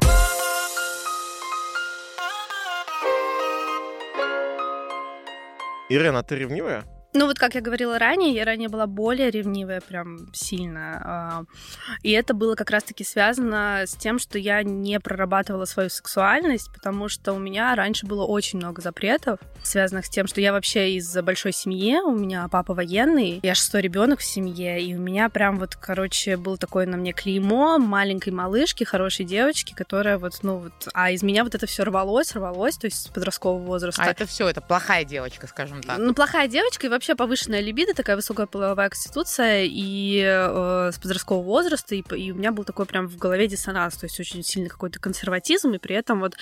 Ирина, 5.89 6.21
ты 6.21 6.35
ревнивая? 6.35 6.83
Ну 7.13 7.25
вот, 7.25 7.39
как 7.39 7.55
я 7.55 7.61
говорила 7.61 7.97
ранее, 7.97 8.33
я 8.33 8.45
ранее 8.45 8.69
была 8.69 8.85
более 8.85 9.31
ревнивая 9.31 9.81
прям 9.81 10.31
сильно. 10.33 11.01
а, 11.03 11.43
И 12.03 12.11
это 12.11 12.33
было 12.33 12.55
как 12.55 12.69
раз-таки 12.69 13.03
связано 13.03 13.83
с 13.85 13.95
тем, 13.95 14.19
что 14.19 14.37
я 14.37 14.61
не 14.61 14.99
прорабатывала 14.99 15.65
свою 15.65 15.89
сексуальность, 15.89 16.71
потому 16.73 17.07
что 17.09 17.33
у 17.33 17.39
меня 17.39 17.73
раньше 17.75 18.05
было 18.05 18.25
очень 18.25 18.59
много 18.59 18.81
запретов, 18.81 19.39
связанных 19.63 20.05
с 20.05 20.09
тем, 20.09 20.27
что 20.27 20.41
я 20.41 20.51
вообще 20.51 20.91
из 20.91 21.15
большой 21.21 21.53
семьи, 21.53 21.97
у 21.99 22.11
меня 22.11 22.47
папа 22.49 22.73
военный, 22.73 23.39
я 23.41 23.55
шестой 23.55 23.81
ребенок 23.81 24.19
в 24.19 24.23
семье, 24.25 24.81
и 24.81 24.93
у 24.93 24.99
меня 24.99 25.29
прям 25.29 25.57
вот, 25.59 25.75
короче, 25.75 26.37
был 26.37 26.57
такое 26.57 26.85
на 26.85 26.97
мне 26.97 27.13
клеймо 27.13 27.77
маленькой 27.79 28.33
малышки, 28.33 28.83
хорошей 28.83 29.25
девочки, 29.25 29.73
которая 29.73 30.17
вот, 30.17 30.33
ну 30.43 30.57
вот, 30.57 30.73
а 30.93 31.09
из 31.11 31.23
меня 31.23 31.43
вот 31.43 31.55
это 31.55 31.65
все 31.67 31.83
рвалось, 31.83 32.35
рвалось, 32.35 32.77
то 32.77 32.85
есть 32.85 33.03
с 33.03 33.07
подросткового 33.07 33.63
возраста. 33.63 34.03
А 34.03 34.11
это 34.11 34.25
все, 34.25 34.47
это 34.47 34.61
плохая 34.61 35.03
девочка, 35.03 35.47
скажем 35.47 35.81
так. 35.81 35.97
Ну, 35.97 36.13
плохая 36.13 36.47
девочка 36.47 36.85
и 36.85 36.89
вообще 36.97 37.15
повышенная 37.15 37.61
либидо, 37.61 37.93
такая 37.93 38.15
высокая 38.15 38.47
половая 38.47 38.89
конституция 38.89 39.65
и 39.65 40.23
э, 40.25 40.91
с 40.91 40.97
подросткового 40.97 41.43
возраста, 41.43 41.93
и, 41.93 42.03
и 42.15 42.31
у 42.31 42.35
меня 42.35 42.51
был 42.51 42.63
такой 42.63 42.85
прям 42.87 43.07
в 43.07 43.17
голове 43.17 43.47
диссонанс, 43.47 43.95
то 43.97 44.05
есть 44.05 44.19
очень 44.19 44.43
сильный 44.43 44.69
какой-то 44.69 44.99
консерватизм, 44.99 45.73
и 45.73 45.77
при 45.77 45.95
этом 45.95 46.19
вот 46.19 46.35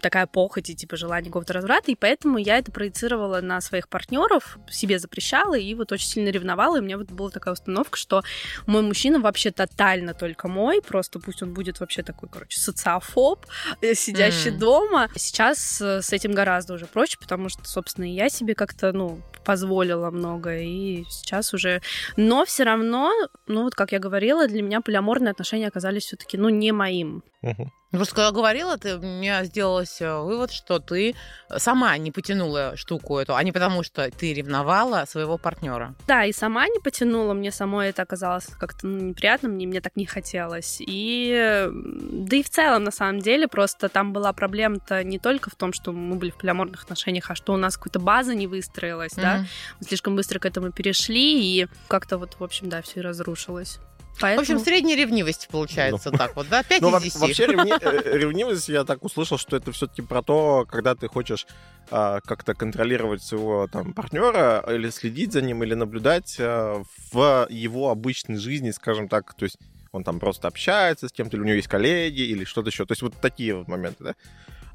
такая 0.00 0.26
похоть 0.26 0.70
и 0.70 0.74
типа 0.74 0.96
желание 0.96 1.28
какого-то 1.28 1.52
разврата, 1.52 1.90
и 1.90 1.94
поэтому 1.94 2.38
я 2.38 2.56
это 2.56 2.72
проецировала 2.72 3.42
на 3.42 3.60
своих 3.60 3.88
партнеров, 3.88 4.58
себе 4.70 4.98
запрещала, 4.98 5.54
и 5.54 5.74
вот 5.74 5.92
очень 5.92 6.08
сильно 6.08 6.30
ревновала, 6.30 6.76
и 6.76 6.80
у 6.80 6.82
меня 6.82 6.96
вот 6.96 7.10
была 7.10 7.28
такая 7.30 7.52
установка, 7.52 7.98
что 7.98 8.22
мой 8.66 8.80
мужчина 8.82 9.20
вообще 9.20 9.50
тотально 9.50 10.14
только 10.14 10.48
мой, 10.48 10.80
просто 10.80 11.18
пусть 11.20 11.42
он 11.42 11.52
будет 11.52 11.80
вообще 11.80 12.02
такой, 12.02 12.30
короче, 12.30 12.58
социофоб, 12.58 13.44
э, 13.82 13.94
сидящий 13.94 14.50
М. 14.50 14.58
дома. 14.58 15.08
Сейчас 15.14 15.80
э, 15.82 16.00
с 16.00 16.10
этим 16.12 16.32
гораздо 16.32 16.72
уже 16.72 16.86
проще, 16.86 17.18
потому 17.20 17.50
что, 17.50 17.68
собственно, 17.68 18.10
и 18.10 18.14
я 18.14 18.30
себе 18.30 18.54
как-то, 18.54 18.92
ну, 18.92 19.20
позволила 19.44 19.89
много, 19.96 20.58
и 20.58 21.04
сейчас 21.08 21.54
уже... 21.54 21.82
Но 22.16 22.44
все 22.44 22.64
равно, 22.64 23.10
ну, 23.46 23.64
вот 23.64 23.74
как 23.74 23.92
я 23.92 23.98
говорила, 23.98 24.46
для 24.46 24.62
меня 24.62 24.80
полиаморные 24.80 25.32
отношения 25.32 25.68
оказались 25.68 26.04
все 26.04 26.16
таки 26.16 26.38
ну, 26.38 26.48
не 26.48 26.72
моим. 26.72 27.22
Мгм. 27.42 27.72
Ну, 27.92 27.98
Просто 27.98 28.14
когда 28.14 28.30
говорила, 28.30 28.78
ты, 28.78 28.96
у 28.96 29.00
меня 29.00 29.42
э, 29.42 30.22
вывод, 30.22 30.52
что 30.52 30.78
ты 30.78 31.16
сама 31.56 31.96
не 31.98 32.12
потянула 32.12 32.76
штуку 32.76 33.18
эту, 33.18 33.34
а 33.34 33.42
не 33.42 33.50
потому, 33.50 33.82
что 33.82 34.08
ты 34.10 34.32
ревновала 34.32 35.04
своего 35.06 35.38
партнера. 35.38 35.94
Да, 36.06 36.24
и 36.24 36.32
сама 36.32 36.68
не 36.68 36.78
потянула, 36.78 37.34
мне 37.34 37.50
самой 37.50 37.88
это 37.88 38.02
оказалось 38.02 38.46
как-то 38.46 38.86
ну, 38.86 39.08
неприятно, 39.08 39.48
мне, 39.48 39.66
мне 39.66 39.80
так 39.80 39.96
не 39.96 40.06
хотелось. 40.06 40.76
И 40.80 41.68
да 41.72 42.36
и 42.36 42.42
в 42.44 42.50
целом, 42.50 42.84
на 42.84 42.92
самом 42.92 43.20
деле, 43.20 43.48
просто 43.48 43.88
там 43.88 44.12
была 44.12 44.32
проблема-то 44.32 45.02
не 45.02 45.18
только 45.18 45.50
в 45.50 45.56
том, 45.56 45.72
что 45.72 45.90
мы 45.90 46.14
были 46.14 46.30
в 46.30 46.36
полиаморных 46.36 46.84
отношениях, 46.84 47.28
а 47.30 47.34
что 47.34 47.52
у 47.52 47.56
нас 47.56 47.76
какая-то 47.76 47.98
база 47.98 48.34
не 48.36 48.46
выстроилась, 48.46 49.14
да, 49.14 49.38
Мгм. 49.38 49.46
мы 49.80 49.86
слишком 49.86 50.14
быстро 50.16 50.38
к 50.38 50.46
этому 50.46 50.70
перешли, 50.70 51.42
и 51.42 51.66
как-то 51.88 52.18
вот, 52.18 52.36
в 52.38 52.44
общем, 52.44 52.68
да, 52.68 52.82
все 52.82 53.00
и 53.00 53.02
разрушилось. 53.02 53.80
В 54.20 54.22
Поэтому... 54.22 54.42
общем, 54.42 54.58
средняя 54.58 54.98
ревнивость 54.98 55.48
получается 55.50 56.10
так 56.10 56.36
вот, 56.36 56.46
да? 56.50 56.62
5 56.62 56.82
Ну, 56.82 56.88
из 56.88 56.92
во- 56.92 57.00
10. 57.00 57.20
вообще 57.20 57.46
ревни- 57.46 57.72
э, 57.82 58.18
ревнивость, 58.18 58.68
я 58.68 58.84
так 58.84 59.02
услышал, 59.02 59.38
что 59.38 59.56
это 59.56 59.72
все-таки 59.72 60.02
про 60.02 60.22
то, 60.22 60.66
когда 60.70 60.94
ты 60.94 61.08
хочешь 61.08 61.46
а, 61.90 62.20
как-то 62.20 62.54
контролировать 62.54 63.22
своего 63.22 63.66
там 63.66 63.94
партнера 63.94 64.62
или 64.68 64.90
следить 64.90 65.32
за 65.32 65.40
ним, 65.40 65.64
или 65.64 65.72
наблюдать 65.72 66.36
а, 66.38 66.82
в 67.12 67.46
его 67.48 67.88
обычной 67.90 68.36
жизни, 68.36 68.70
скажем 68.72 69.08
так, 69.08 69.32
то 69.32 69.44
есть 69.44 69.56
он 69.90 70.04
там 70.04 70.20
просто 70.20 70.48
общается 70.48 71.08
с 71.08 71.12
кем-то, 71.12 71.36
или 71.36 71.42
у 71.42 71.46
него 71.46 71.56
есть 71.56 71.68
коллеги, 71.68 72.20
или 72.20 72.44
что-то 72.44 72.68
еще. 72.68 72.84
То 72.84 72.92
есть 72.92 73.00
вот 73.02 73.14
такие 73.22 73.54
вот 73.56 73.68
моменты, 73.68 74.04
да? 74.04 74.14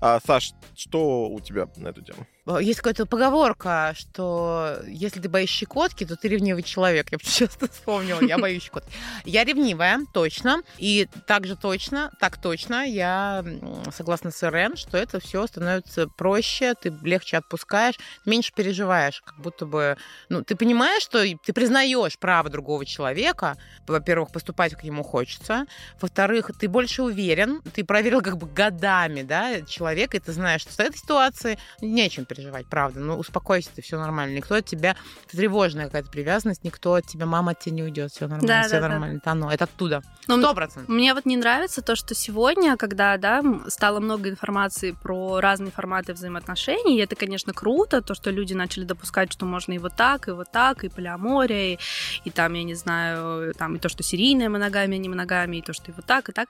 А, 0.02 0.20
Саш, 0.26 0.54
что 0.76 1.30
у 1.30 1.40
тебя 1.40 1.68
на 1.78 1.90
эту 1.90 2.02
тему? 2.02 2.26
Есть 2.60 2.80
какая-то 2.80 3.08
поговорка, 3.08 3.96
что 3.98 4.78
если 4.88 5.20
ты 5.20 5.28
боишься 5.30 5.56
щекотки, 5.56 6.06
то 6.06 6.16
ты 6.16 6.28
ревнивый 6.28 6.62
человек. 6.62 7.12
Я 7.12 7.18
часто 7.24 7.68
вспомнила, 7.68 8.22
я 8.22 8.38
боюсь 8.38 8.64
щекотки. 8.64 8.92
Я 9.26 9.44
ревнивая, 9.44 10.02
точно. 10.14 10.62
И 10.78 11.08
также 11.26 11.56
точно, 11.56 12.12
так 12.20 12.40
точно, 12.40 12.86
я 12.86 13.44
согласна 13.92 14.30
с 14.30 14.44
Ирен, 14.44 14.78
что 14.78 14.96
это 14.96 15.20
все 15.20 15.48
становится 15.48 16.08
проще, 16.08 16.76
ты 16.76 16.96
легче 17.02 17.38
отпускаешь, 17.38 17.96
меньше 18.26 18.54
переживаешь, 18.54 19.22
как 19.26 19.40
будто 19.40 19.66
бы... 19.66 19.98
Ну, 20.30 20.44
ты 20.44 20.56
понимаешь, 20.56 21.02
что 21.02 21.24
ты 21.24 21.52
признаешь 21.52 22.20
право 22.20 22.50
другого 22.50 22.86
человека, 22.86 23.58
во-первых, 23.88 24.32
поступать, 24.32 24.74
как 24.74 24.84
ему 24.84 25.02
хочется, 25.02 25.66
во-вторых, 26.00 26.52
ты 26.60 26.68
больше 26.68 27.02
уверен, 27.02 27.64
ты 27.74 27.84
проверил 27.84 28.22
как 28.22 28.38
бы 28.38 28.46
годами, 28.46 29.24
да, 29.24 29.62
человека, 29.62 30.18
и 30.18 30.20
ты 30.20 30.32
знаешь, 30.32 30.62
что 30.62 30.72
в 30.72 30.80
этой 30.80 30.98
ситуации 30.98 31.58
не 31.82 32.04
о 32.04 32.10
чем 32.10 32.26
переживать 32.26 32.35
переживать, 32.36 32.68
правда. 32.68 33.00
Ну, 33.00 33.18
успокойся, 33.18 33.70
ты 33.76 33.82
все 33.82 33.98
нормально. 34.00 34.36
Никто 34.36 34.56
от 34.56 34.66
тебя, 34.66 34.96
это 35.26 35.38
тревожная 35.38 35.86
какая-то 35.86 36.10
привязанность, 36.10 36.64
никто 36.64 36.94
от 36.94 37.06
тебя, 37.08 37.26
мама 37.26 37.52
от 37.52 37.60
тебя 37.60 37.76
не 37.76 37.84
уйдет, 37.84 38.12
все 38.12 38.28
нормально, 38.28 38.48
Да, 38.48 38.62
все 38.64 38.72
да, 38.72 38.82
да. 38.82 38.90
нормально. 38.90 39.18
Это 39.18 39.32
оно, 39.32 39.52
это 39.52 39.64
оттуда. 39.66 40.02
Сто 40.24 40.54
процентов. 40.54 40.90
Мне 40.90 41.14
вот 41.14 41.26
не 41.26 41.38
нравится 41.38 41.82
то, 41.82 41.96
что 41.96 42.14
сегодня, 42.16 42.78
когда, 42.78 43.18
да, 43.18 43.44
стало 43.68 44.00
много 44.00 44.30
информации 44.30 44.92
про 44.92 45.40
разные 45.40 45.72
форматы 45.72 46.14
взаимоотношений, 46.14 46.98
и 46.98 47.02
это, 47.02 47.16
конечно, 47.16 47.54
круто, 47.54 48.02
то, 48.02 48.14
что 48.16 48.32
люди 48.32 48.54
начали 48.54 48.84
допускать, 48.84 49.32
что 49.32 49.46
можно 49.46 49.74
и 49.74 49.78
вот 49.78 49.96
так, 49.96 50.28
и 50.28 50.32
вот 50.32 50.52
так, 50.52 50.84
и 50.84 50.90
полиамория, 50.90 51.76
и, 51.76 51.80
и 52.26 52.30
там, 52.32 52.54
я 52.54 52.64
не 52.64 52.76
знаю, 52.76 53.54
там 53.54 53.76
и 53.76 53.80
то, 53.80 53.90
что 53.90 54.04
серийная 54.04 54.50
моногамия, 54.50 54.98
не 54.98 55.10
моногамия, 55.10 55.60
и 55.60 55.64
то, 55.64 55.74
что 55.74 55.92
и 55.92 55.94
вот 55.96 56.06
так, 56.06 56.30
и 56.30 56.32
так. 56.32 56.50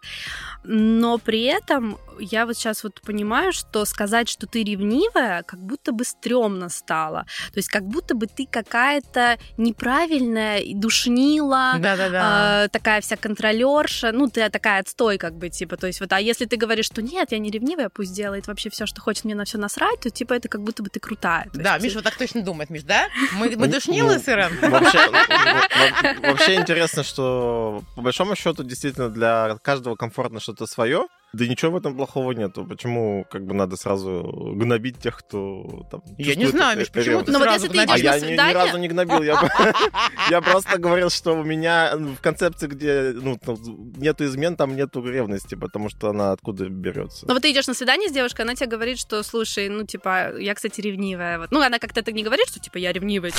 Но 0.64 1.18
при 1.18 1.44
этом 1.44 1.98
я 2.20 2.46
вот 2.46 2.56
сейчас 2.56 2.84
вот 2.84 3.02
понимаю, 3.02 3.52
что 3.54 3.86
сказать, 3.86 4.30
что 4.30 4.48
ты 4.48 4.64
ревнивая, 4.64 5.44
как 5.44 5.60
будто 5.60 5.74
бы 5.91 6.03
стрёмно 6.03 6.69
стало. 6.69 7.26
То 7.53 7.57
есть 7.57 7.69
как 7.69 7.84
будто 7.84 8.15
бы 8.15 8.28
ты 8.28 8.47
какая-то 8.49 9.38
неправильная, 9.57 10.59
и 10.59 10.73
душнила, 10.73 11.73
а, 12.23 12.67
такая 12.69 13.01
вся 13.01 13.15
контролерша, 13.17 14.11
ну, 14.11 14.30
ты 14.30 14.49
такая 14.49 14.82
отстой, 14.82 15.17
как 15.17 15.38
бы, 15.38 15.49
типа, 15.49 15.78
то 15.78 15.88
есть 15.88 15.99
вот, 15.99 16.11
а 16.13 16.19
если 16.19 16.45
ты 16.45 16.57
говоришь, 16.57 16.86
что 16.86 17.01
нет, 17.01 17.32
я 17.32 17.39
не 17.39 17.49
ревнивая, 17.51 17.89
пусть 17.89 18.13
делает 18.13 18.47
вообще 18.47 18.69
все, 18.69 18.86
что 18.86 19.01
хочет, 19.01 19.26
мне 19.26 19.36
на 19.36 19.45
все 19.45 19.57
насрать, 19.57 19.99
то, 20.01 20.09
типа, 20.09 20.34
это 20.34 20.47
как 20.49 20.61
будто 20.61 20.84
бы 20.84 20.89
ты 20.89 20.99
крутая. 20.99 21.49
Да, 21.53 21.73
есть, 21.73 21.84
Миша 21.84 21.95
вот 21.95 22.03
так 22.03 22.15
точно 22.15 22.41
думает, 22.41 22.69
Миш, 22.69 22.84
да? 22.84 23.07
Мы, 23.34 23.55
мы 23.55 23.67
душнилы 23.67 24.19
с 24.19 24.26
во- 24.61 26.30
вообще 26.30 26.55
интересно, 26.55 27.03
что 27.03 27.84
по 27.95 28.01
большому 28.01 28.36
счету 28.36 28.63
действительно 28.63 29.09
для 29.09 29.57
каждого 29.61 29.95
комфортно 29.95 30.39
что-то 30.39 30.65
свое. 30.65 31.07
Да 31.36 31.46
ничего 31.46 31.72
в 31.72 31.76
этом 31.76 31.98
плохого 31.98 32.32
нету. 32.32 32.66
Почему 32.66 33.26
как 33.30 33.46
бы 33.46 33.54
надо 33.54 33.76
сразу 33.76 34.54
гнобить 34.56 35.00
тех, 35.00 35.18
кто 35.18 35.86
там 35.92 36.02
Я 36.18 36.36
не 36.36 36.46
знаю, 36.46 36.80
Миш, 36.80 36.90
почему 36.90 37.24
ты 37.24 37.32
Ну 37.32 37.40
вот 37.40 37.52
если 37.52 37.68
ты 37.68 37.78
А 37.80 37.86
гнобишь? 37.86 38.04
на 38.04 38.08
я 38.08 38.16
ни, 38.16 38.22
ни 38.22 38.28
свидание? 38.28 38.56
разу 38.56 38.78
не 38.78 38.88
гнобил. 38.88 39.22
Я, 39.22 40.42
просто 40.42 40.78
говорил, 40.78 41.10
что 41.10 41.34
у 41.34 41.44
меня 41.44 41.94
в 41.98 42.22
концепции, 42.22 42.68
где 42.68 43.12
ну, 43.14 43.38
нету 43.98 44.24
измен, 44.26 44.56
там 44.56 44.78
нету 44.78 45.06
ревности, 45.06 45.56
потому 45.56 45.90
что 45.90 46.10
она 46.10 46.32
откуда 46.32 46.70
берется. 46.70 47.26
Ну 47.28 47.34
вот 47.34 47.44
ты 47.44 47.52
идешь 47.52 47.68
на 47.68 47.74
свидание 47.74 48.08
с 48.08 48.14
девушкой, 48.14 48.42
она 48.42 48.56
тебе 48.56 48.68
говорит, 48.68 48.98
что, 48.98 49.22
слушай, 49.24 49.68
ну, 49.68 49.86
типа, 49.86 50.38
я, 50.40 50.56
кстати, 50.56 50.80
ревнивая. 50.80 51.40
Вот. 51.40 51.52
Ну, 51.52 51.62
она 51.62 51.80
как-то 51.80 52.02
так 52.02 52.14
не 52.14 52.24
говорит, 52.24 52.48
что, 52.48 52.60
типа, 52.62 52.78
я 52.78 52.94
ревнивая. 52.94 53.34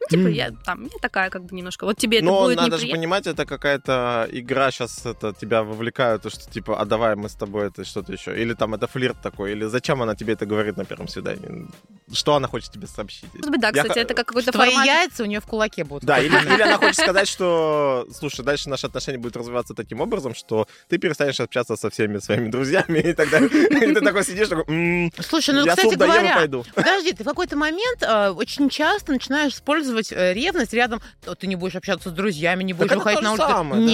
Ну, 0.00 0.06
типа, 0.10 0.28
я 0.28 0.50
там, 0.64 0.82
я 0.82 0.98
такая, 1.00 1.30
как 1.30 1.44
бы, 1.44 1.54
немножко. 1.54 1.84
Вот 1.84 1.98
тебе 1.98 2.18
это 2.18 2.26
Но 2.26 2.44
будет 2.44 2.56
надо 2.56 2.78
же 2.78 2.88
понимать, 2.88 3.28
это 3.28 3.46
какая-то 3.46 4.28
игра 4.32 4.72
сейчас 4.72 5.06
это 5.06 5.32
тебя 5.32 5.62
вовлекают, 5.62 6.22
то, 6.22 6.30
что 6.30 6.50
типа, 6.50 6.80
а 6.80 6.84
давай 6.84 7.14
мы 7.14 7.27
с 7.28 7.34
тобой 7.34 7.68
это 7.68 7.84
что-то 7.84 8.12
еще. 8.12 8.40
Или 8.40 8.54
там 8.54 8.74
это 8.74 8.86
флирт 8.86 9.16
такой, 9.22 9.52
или 9.52 9.64
зачем 9.66 10.02
она 10.02 10.14
тебе 10.14 10.32
это 10.34 10.46
говорит 10.46 10.76
на 10.76 10.84
первом 10.84 11.08
свидании? 11.08 11.66
Что 12.12 12.34
она 12.34 12.48
хочет 12.48 12.72
тебе 12.72 12.86
сообщить? 12.86 13.24
Может 13.34 13.50
быть, 13.50 13.60
да, 13.60 13.68
Я 13.68 13.82
кстати, 13.82 13.94
х- 13.98 14.00
это 14.00 14.14
как 14.14 14.26
какой-то 14.28 14.50
Твои 14.52 14.70
формат. 14.70 14.86
яйца 14.86 15.22
у 15.22 15.26
нее 15.26 15.40
в 15.40 15.46
кулаке 15.46 15.84
будут. 15.84 16.04
Да, 16.04 16.18
или, 16.18 16.34
или 16.54 16.62
она 16.62 16.78
хочет 16.78 16.96
сказать, 16.96 17.28
что, 17.28 18.06
слушай, 18.12 18.44
дальше 18.44 18.68
наши 18.70 18.86
отношения 18.86 19.18
будут 19.18 19.36
развиваться 19.36 19.74
таким 19.74 20.00
образом, 20.00 20.34
что 20.34 20.66
ты 20.88 20.98
перестанешь 20.98 21.38
общаться 21.40 21.76
со 21.76 21.90
всеми 21.90 22.18
своими 22.18 22.48
друзьями 22.48 22.98
и 23.00 23.12
так 23.12 23.30
далее. 23.30 23.48
И 23.88 23.94
ты 23.94 24.00
такой 24.00 24.24
сидишь, 24.24 24.48
такой, 24.48 24.64
«М, 24.68 25.12
Слушай, 25.20 25.54
ну, 25.54 25.64
я 25.64 25.72
кстати 25.72 25.90
суп 25.90 25.98
доем 25.98 26.12
и 26.12 26.16
говоря, 26.16 26.36
пойду. 26.36 26.64
Подожди, 26.74 27.12
ты 27.12 27.22
в 27.24 27.26
какой-то 27.26 27.56
момент 27.56 28.02
э, 28.02 28.30
очень 28.30 28.68
часто 28.70 29.12
начинаешь 29.12 29.52
использовать 29.54 30.12
э, 30.12 30.32
ревность 30.34 30.72
рядом. 30.72 31.00
«О, 31.26 31.34
Ты 31.34 31.46
не 31.46 31.56
будешь 31.56 31.76
общаться 31.76 32.08
с 32.10 32.12
друзьями, 32.12 32.64
не 32.64 32.72
будешь 32.72 32.90
выходить 32.92 33.20
на 33.22 33.32
улицу. 33.32 33.46
самое, 33.46 33.82
да. 33.82 33.86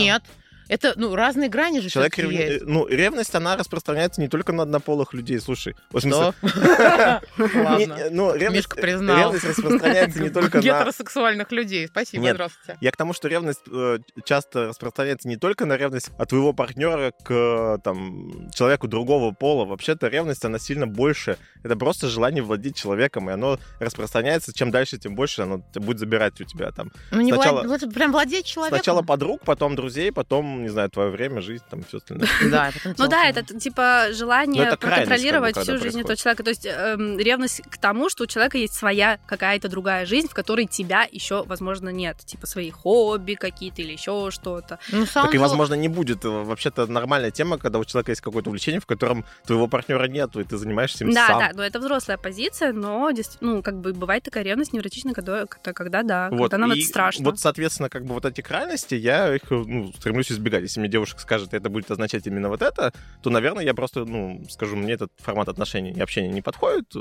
Это, 0.69 0.95
ну, 0.97 1.15
разные 1.15 1.49
грани 1.49 1.81
же 1.81 1.89
Человек 1.89 2.19
ревни- 2.19 2.35
есть. 2.35 2.65
Ну, 2.65 2.87
ревность, 2.87 3.35
она 3.35 3.57
распространяется 3.57 4.21
не 4.21 4.29
только 4.29 4.53
на 4.53 4.63
однополых 4.63 5.13
людей. 5.13 5.39
Слушай, 5.41 5.75
в 5.91 6.01
смысле, 6.01 6.35
Что? 6.43 7.21
ну, 8.11 8.35
ревность, 8.35 8.69
распространяется 8.75 10.23
не 10.23 10.31
только 10.31 10.59
на 10.59 10.63
Гетеросексуальных 10.63 11.53
людей. 11.53 11.87
Спасибо, 11.89 12.31
здравствуйте. 12.31 12.79
Я 12.81 12.91
к 12.91 12.97
тому, 12.97 13.13
что 13.13 13.29
ревность 13.29 13.63
э, 13.71 13.99
часто 14.25 14.69
распространяется 14.69 15.29
не 15.29 15.37
только 15.37 15.67
на 15.67 15.77
ревность 15.77 16.11
от 16.19 16.29
твоего 16.29 16.53
партнера 16.53 17.13
к 17.25 17.79
там, 17.83 18.51
человеку 18.51 18.89
другого 18.89 19.33
пола. 19.33 19.65
Вообще-то 19.65 20.09
ревность, 20.09 20.45
она 20.45 20.59
сильно 20.59 20.87
больше. 20.87 21.37
Это 21.63 21.77
просто 21.77 22.09
желание 22.09 22.43
владеть 22.43 22.77
человеком, 22.77 23.31
и 23.31 23.33
оно 23.33 23.59
распространяется. 23.81 24.53
Чем 24.53 24.71
дальше, 24.71 24.99
тем 24.99 25.15
больше 25.15 25.43
оно 25.43 25.59
будет 25.75 25.99
забирать 25.99 26.41
у 26.41 26.45
тебя 26.45 26.71
там. 26.71 26.91
Ну, 27.11 27.21
не 27.21 27.33
вот 27.33 27.95
прям 27.95 28.13
владеть 28.13 28.47
человеком. 28.47 28.79
Сначала 28.79 29.03
подруг, 29.03 29.43
потом 29.45 29.77
друзей, 29.77 30.13
потом, 30.13 30.54
не 30.63 30.69
знаю, 30.69 30.91
твое 30.91 31.11
время, 31.11 31.41
жизнь, 31.41 31.65
там 31.71 31.83
все 31.85 31.99
остальное. 31.99 32.29
Да, 32.51 32.71
Ну 32.99 33.09
да, 33.09 33.29
это 33.29 33.43
типа 33.43 34.09
желание 34.13 34.71
Ну, 34.71 34.77
проконтролировать 34.77 35.57
бы, 35.57 35.63
всю 35.63 35.79
жизнь 35.79 36.01
этого 36.01 36.17
человека. 36.17 36.43
То 36.43 36.51
есть 36.51 36.67
эм, 36.67 37.19
ревность 37.19 37.63
к 37.69 37.79
тому, 37.79 38.09
что 38.09 38.25
у 38.25 38.27
человека 38.27 38.59
есть 38.59 38.75
своя 38.75 39.19
какая-то 39.27 39.69
другая 39.69 40.07
жизнь, 40.07 40.29
в 40.29 40.35
которой 40.35 40.67
тебя 40.67 41.07
еще, 41.11 41.45
возможно, 41.45 41.89
нет. 41.89 42.19
Типа 42.19 42.47
свои 42.47 42.71
хобби 42.71 43.35
какие-то 43.35 43.83
или 43.83 43.93
еще 43.93 44.31
что-то. 44.31 44.79
Ну, 44.91 45.07
Так 45.07 45.35
и, 45.35 45.39
возможно, 45.39 45.75
не 45.75 45.89
будет. 45.89 46.25
Э, 46.25 46.29
Вообще-то 46.29 46.87
нормальная 46.87 47.31
тема, 47.31 47.59
когда 47.59 47.79
у 47.79 47.85
человека 47.85 48.13
есть 48.13 48.21
какое-то 48.21 48.51
увлечение, 48.51 48.81
в 48.81 48.87
котором 48.87 49.25
твоего 49.47 49.69
партнера 49.69 50.07
нету, 50.07 50.41
и 50.41 50.45
ты 50.45 50.57
занимаешься 50.57 51.05
им 51.05 51.13
Да, 51.13 51.27
сам. 51.27 51.39
да, 51.39 51.51
но 51.55 51.63
это 51.63 51.79
взрослая 51.79 52.19
позиция, 52.19 52.73
но 52.73 53.11
ну, 53.41 53.63
как 53.63 53.81
бы 53.81 53.93
бывает 53.93 54.23
такая 54.23 54.45
ревность 54.45 54.73
невротичная, 54.73 55.15
когда, 55.15 55.47
когда, 55.47 56.03
да, 56.03 56.29
Вот, 56.31 56.51
когда 56.51 56.59
нам 56.59 56.73
и 56.73 56.81
это 56.81 56.89
страшно. 56.89 57.25
Вот, 57.25 57.39
соответственно, 57.39 57.89
как 57.89 58.05
бы 58.05 58.15
вот 58.15 58.25
эти 58.25 58.41
крайности, 58.41 58.95
я 58.95 59.35
их 59.35 59.43
ну, 59.51 59.93
стремлюсь 59.97 60.31
избегать. 60.31 60.44
Если 60.53 60.81
мне 60.81 60.89
девушка 60.89 61.21
скажет, 61.21 61.55
это 61.55 61.69
будет 61.71 61.91
означать 61.91 62.27
именно 62.27 62.49
вот 62.49 62.63
это, 62.63 62.93
то, 63.23 63.31
наверное, 63.31 63.65
я 63.65 63.75
просто, 63.75 64.05
ну, 64.05 64.45
скажу, 64.51 64.77
мне 64.77 64.93
этот 64.95 65.11
формат 65.19 65.49
отношений 65.49 65.93
и 65.93 66.01
общения 66.01 66.29
не 66.29 66.43
подходит. 66.43 66.93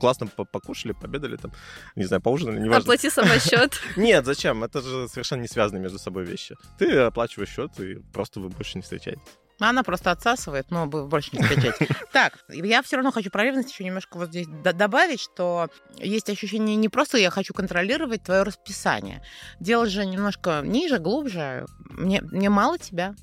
Классно 0.00 0.26
по- 0.26 0.44
покушали, 0.44 0.92
победали 0.92 1.36
там, 1.36 1.52
не 1.96 2.04
знаю, 2.04 2.22
поужинали, 2.22 2.58
неважно. 2.60 2.82
Оплати 2.82 3.10
самосчет. 3.10 3.80
Нет, 3.96 4.24
зачем? 4.26 4.64
Это 4.64 4.80
же 4.80 5.08
совершенно 5.08 5.42
не 5.42 5.48
связанные 5.48 5.82
между 5.82 5.98
собой 5.98 6.24
вещи. 6.24 6.56
Ты 6.78 6.98
оплачиваешь 6.98 7.50
счет, 7.50 7.78
и 7.80 7.96
просто 8.12 8.40
вы 8.40 8.48
больше 8.48 8.78
не 8.78 8.82
встречаетесь. 8.82 9.22
Она 9.60 9.82
просто 9.82 10.10
отсасывает, 10.10 10.70
но 10.70 10.86
больше 10.86 11.30
не 11.32 11.42
встречаете. 11.42 11.88
Так, 12.12 12.38
я 12.48 12.82
все 12.82 12.96
равно 12.96 13.10
хочу 13.10 13.30
про 13.30 13.44
ревность 13.44 13.70
еще 13.70 13.84
немножко 13.84 14.18
вот 14.18 14.28
здесь 14.28 14.46
добавить, 14.46 15.20
что 15.20 15.68
есть 15.96 16.28
ощущение 16.30 16.76
не 16.76 16.88
просто 16.88 17.18
я 17.18 17.30
хочу 17.30 17.52
контролировать 17.54 18.22
твое 18.22 18.42
расписание. 18.42 19.22
Дело 19.60 19.86
же 19.86 20.06
немножко 20.06 20.62
ниже, 20.64 20.98
глубже. 20.98 21.66
Мне, 21.90 22.20
мне 22.22 22.50
мало 22.50 22.78
тебя. 22.78 23.14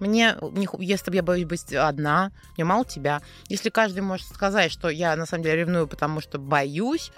Мне, 0.00 0.36
если 0.78 1.14
я 1.14 1.22
боюсь 1.22 1.46
быть 1.46 1.72
одна, 1.72 2.32
мне 2.56 2.64
мало 2.64 2.84
тебя. 2.84 3.20
Если 3.48 3.70
каждый 3.70 4.00
может 4.00 4.26
сказать, 4.28 4.72
что 4.72 4.88
я 4.88 5.14
на 5.16 5.26
самом 5.26 5.44
деле 5.44 5.56
ревную, 5.56 5.86
потому 5.86 6.20
что 6.20 6.38
боюсь, 6.38 7.12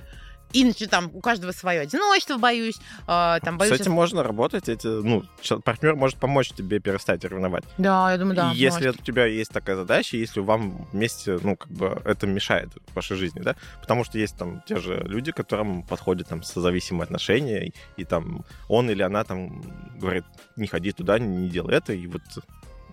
иначе 0.62 0.86
там 0.86 1.10
у 1.12 1.20
каждого 1.20 1.52
свое 1.52 1.80
одиночество 1.80 2.38
боюсь, 2.38 2.76
э, 3.06 3.38
там 3.42 3.58
боюсь... 3.58 3.76
С 3.76 3.80
этим 3.80 3.92
можно 3.92 4.22
работать. 4.22 4.68
Эти, 4.68 4.86
ну, 4.86 5.24
партнер 5.64 5.96
может 5.96 6.18
помочь 6.18 6.50
тебе 6.50 6.80
перестать 6.80 7.24
ревновать. 7.24 7.64
Да, 7.78 8.12
я 8.12 8.18
думаю, 8.18 8.36
да. 8.36 8.52
И 8.52 8.56
если 8.56 8.86
может. 8.86 9.00
у 9.00 9.04
тебя 9.04 9.26
есть 9.26 9.50
такая 9.50 9.76
задача, 9.76 10.16
если 10.16 10.40
вам 10.40 10.86
вместе, 10.92 11.38
ну, 11.42 11.56
как 11.56 11.70
бы 11.70 12.00
это 12.04 12.26
мешает 12.26 12.70
вашей 12.94 13.16
жизни, 13.16 13.40
да, 13.40 13.56
потому 13.80 14.04
что 14.04 14.18
есть 14.18 14.36
там 14.36 14.62
те 14.66 14.76
же 14.76 15.02
люди, 15.06 15.32
которым 15.32 15.82
подходят 15.82 16.28
там 16.28 16.42
созависимые 16.42 17.04
отношения, 17.04 17.66
и, 17.66 17.74
и 17.96 18.04
там 18.04 18.44
он 18.68 18.90
или 18.90 19.02
она 19.02 19.24
там 19.24 19.62
говорит, 19.98 20.24
не 20.56 20.66
ходи 20.66 20.92
туда, 20.92 21.18
не 21.18 21.48
делай 21.48 21.76
это, 21.76 21.92
и 21.92 22.06
вот 22.06 22.22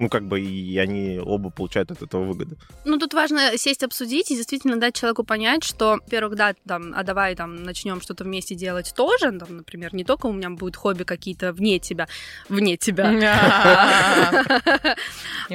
ну, 0.04 0.10
как 0.10 0.24
бы, 0.24 0.42
и 0.42 0.78
они 0.80 1.18
оба 1.18 1.50
получают 1.50 1.90
от 1.92 2.02
этого 2.02 2.26
выгоду. 2.26 2.58
Ну, 2.84 2.98
тут 2.98 3.14
важно 3.14 3.58
сесть, 3.58 3.84
обсудить 3.84 4.32
и 4.32 4.36
действительно 4.36 4.76
дать 4.76 4.96
человеку 4.96 5.24
понять, 5.24 5.64
что, 5.64 6.00
во-первых, 6.04 6.36
да, 6.36 6.54
там, 6.68 6.94
а 6.94 7.04
давай 7.04 7.36
там 7.36 7.64
начнем 7.64 8.02
что-то 8.02 8.26
вместе 8.26 8.54
делать 8.54 8.94
тоже, 8.98 9.32
там, 9.32 9.58
например, 9.58 9.96
не 9.96 10.04
только 10.04 10.26
у 10.26 10.34
меня 10.34 10.50
будет 10.50 10.76
хобби 10.76 11.04
какие-то 11.04 11.54
вне 11.54 11.80
тебя, 11.80 12.08
вне 12.50 12.76
тебя. 12.78 13.14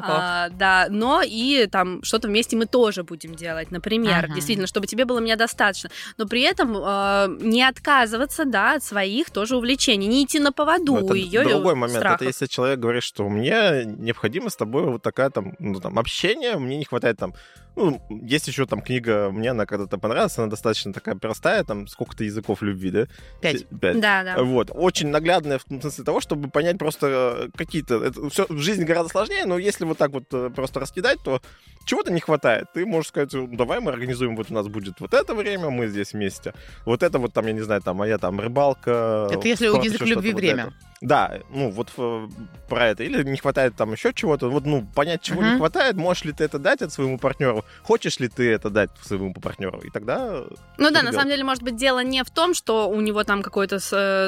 А, 0.01 0.49
да, 0.51 0.87
но 0.89 1.23
и 1.25 1.67
там 1.67 2.03
что-то 2.03 2.29
вместе 2.29 2.57
мы 2.57 2.67
тоже 2.67 3.03
будем 3.03 3.35
делать, 3.35 3.71
например, 3.71 4.33
действительно, 4.33 4.67
чтобы 4.67 4.87
тебе 4.87 5.05
было 5.05 5.19
меня 5.19 5.37
достаточно, 5.37 5.91
но 6.17 6.27
при 6.27 6.43
этом 6.43 6.77
э, 6.77 7.37
не 7.41 7.63
отказываться, 7.63 8.45
да, 8.45 8.75
от 8.75 8.85
своих 8.85 9.31
тоже 9.31 9.57
увлечений, 9.57 10.07
не 10.07 10.25
идти 10.25 10.39
на 10.39 10.53
поводу 10.53 11.13
ее 11.15 11.43
другой 11.45 11.75
момент. 11.75 12.05
Это 12.05 12.25
если 12.25 12.47
человек 12.47 12.79
говорит, 12.79 13.03
что 13.03 13.29
мне 13.29 13.85
необходимо 13.99 14.38
с 14.47 14.57
тобой 14.57 14.84
вот 14.84 15.03
такая 15.03 15.30
там, 15.30 15.55
ну, 15.59 15.80
там, 15.80 15.99
общение, 15.99 16.57
мне 16.59 16.76
не 16.76 16.84
хватает 16.84 17.18
там, 17.18 17.34
ну, 17.76 18.01
есть 18.11 18.49
еще 18.49 18.66
там 18.66 18.80
книга, 18.80 19.30
мне 19.30 19.51
она 19.51 19.66
когда-то 19.66 19.99
понравилась, 19.99 20.36
она 20.39 20.49
достаточно 20.49 20.93
такая 20.93 21.14
простая, 21.14 21.64
там, 21.64 21.86
сколько-то 21.86 22.24
языков 22.24 22.62
любви, 22.62 22.91
да? 22.91 23.07
Пять. 23.41 23.66
Пять. 23.68 24.01
Да, 24.01 24.24
да. 24.24 24.43
Вот. 24.43 24.70
Очень 24.72 25.09
наглядная 25.09 25.59
в 25.59 25.62
смысле 25.62 26.05
того, 26.05 26.20
чтобы 26.20 26.51
понять 26.51 26.78
просто 26.78 27.07
э, 27.07 27.49
какие-то... 27.57 28.03
Это 28.03 28.28
все 28.30 28.47
в 28.49 28.59
жизни 28.59 28.84
гораздо 28.84 29.11
сложнее, 29.11 29.45
но 29.47 29.59
если 29.59 29.84
вот 29.84 29.99
так 29.99 30.11
вот 30.11 30.24
э, 30.32 30.51
просто 30.55 30.80
раскидать, 30.80 31.18
то 31.22 31.41
чего-то 31.84 32.12
не 32.12 32.20
хватает. 32.20 32.66
Ты 32.74 32.84
можешь 32.84 33.09
сказать, 33.09 33.32
«Ну, 33.32 33.47
давай 33.47 33.80
мы 33.80 33.91
организуем, 33.93 34.36
вот 34.36 34.51
у 34.51 34.55
нас 34.55 34.68
будет 34.68 35.01
вот 35.01 35.14
это 35.14 35.34
время, 35.34 35.70
мы 35.70 35.86
здесь 35.89 36.12
вместе. 36.12 36.55
Вот 36.84 37.03
это 37.03 37.18
вот 37.18 37.32
там, 37.32 37.47
я 37.47 37.53
не 37.53 37.62
знаю, 37.62 37.80
там, 37.80 37.97
моя 37.97 38.18
там 38.18 38.39
рыбалка. 38.39 39.28
Это 39.32 39.47
если 39.49 39.68
спорт, 39.68 39.84
язык 39.84 40.03
любви 40.03 40.32
вот 40.32 40.41
время. 40.41 40.62
это. 40.64 40.74
Да, 41.01 41.39
ну 41.51 41.71
вот 41.71 41.91
э, 41.97 42.29
про 42.69 42.89
это. 42.89 43.05
Или 43.05 43.23
не 43.23 43.37
хватает 43.37 43.77
там 43.77 43.93
еще 43.93 44.13
чего-то. 44.13 44.49
Вот, 44.51 44.67
ну, 44.67 44.85
понять, 44.95 45.23
чего 45.23 45.43
не 45.43 45.51
Мгм. 45.51 45.59
хватает, 45.59 45.97
можешь 45.97 46.25
ли 46.25 46.33
ты 46.33 46.45
это 46.45 46.59
дать 46.59 46.83
от 46.83 46.93
своему 46.93 47.19
партнеру, 47.19 47.65
хочешь 47.83 48.19
ли 48.19 48.29
ты 48.29 48.51
это 48.51 48.69
дать 48.71 48.91
своему 49.03 49.33
партнеру. 49.33 49.81
И 49.81 49.91
тогда 49.91 50.43
Ну 50.77 50.91
да, 50.91 51.03
на 51.03 51.13
самом 51.13 51.29
деле, 51.29 51.45
может 51.45 51.63
быть, 51.63 51.77
дело 51.77 52.03
не 52.03 52.25
в 52.25 52.31
том, 52.31 52.55
что 52.55 52.89
у 52.89 53.01
него 53.01 53.23
там 53.25 53.43
какое-то 53.43 53.79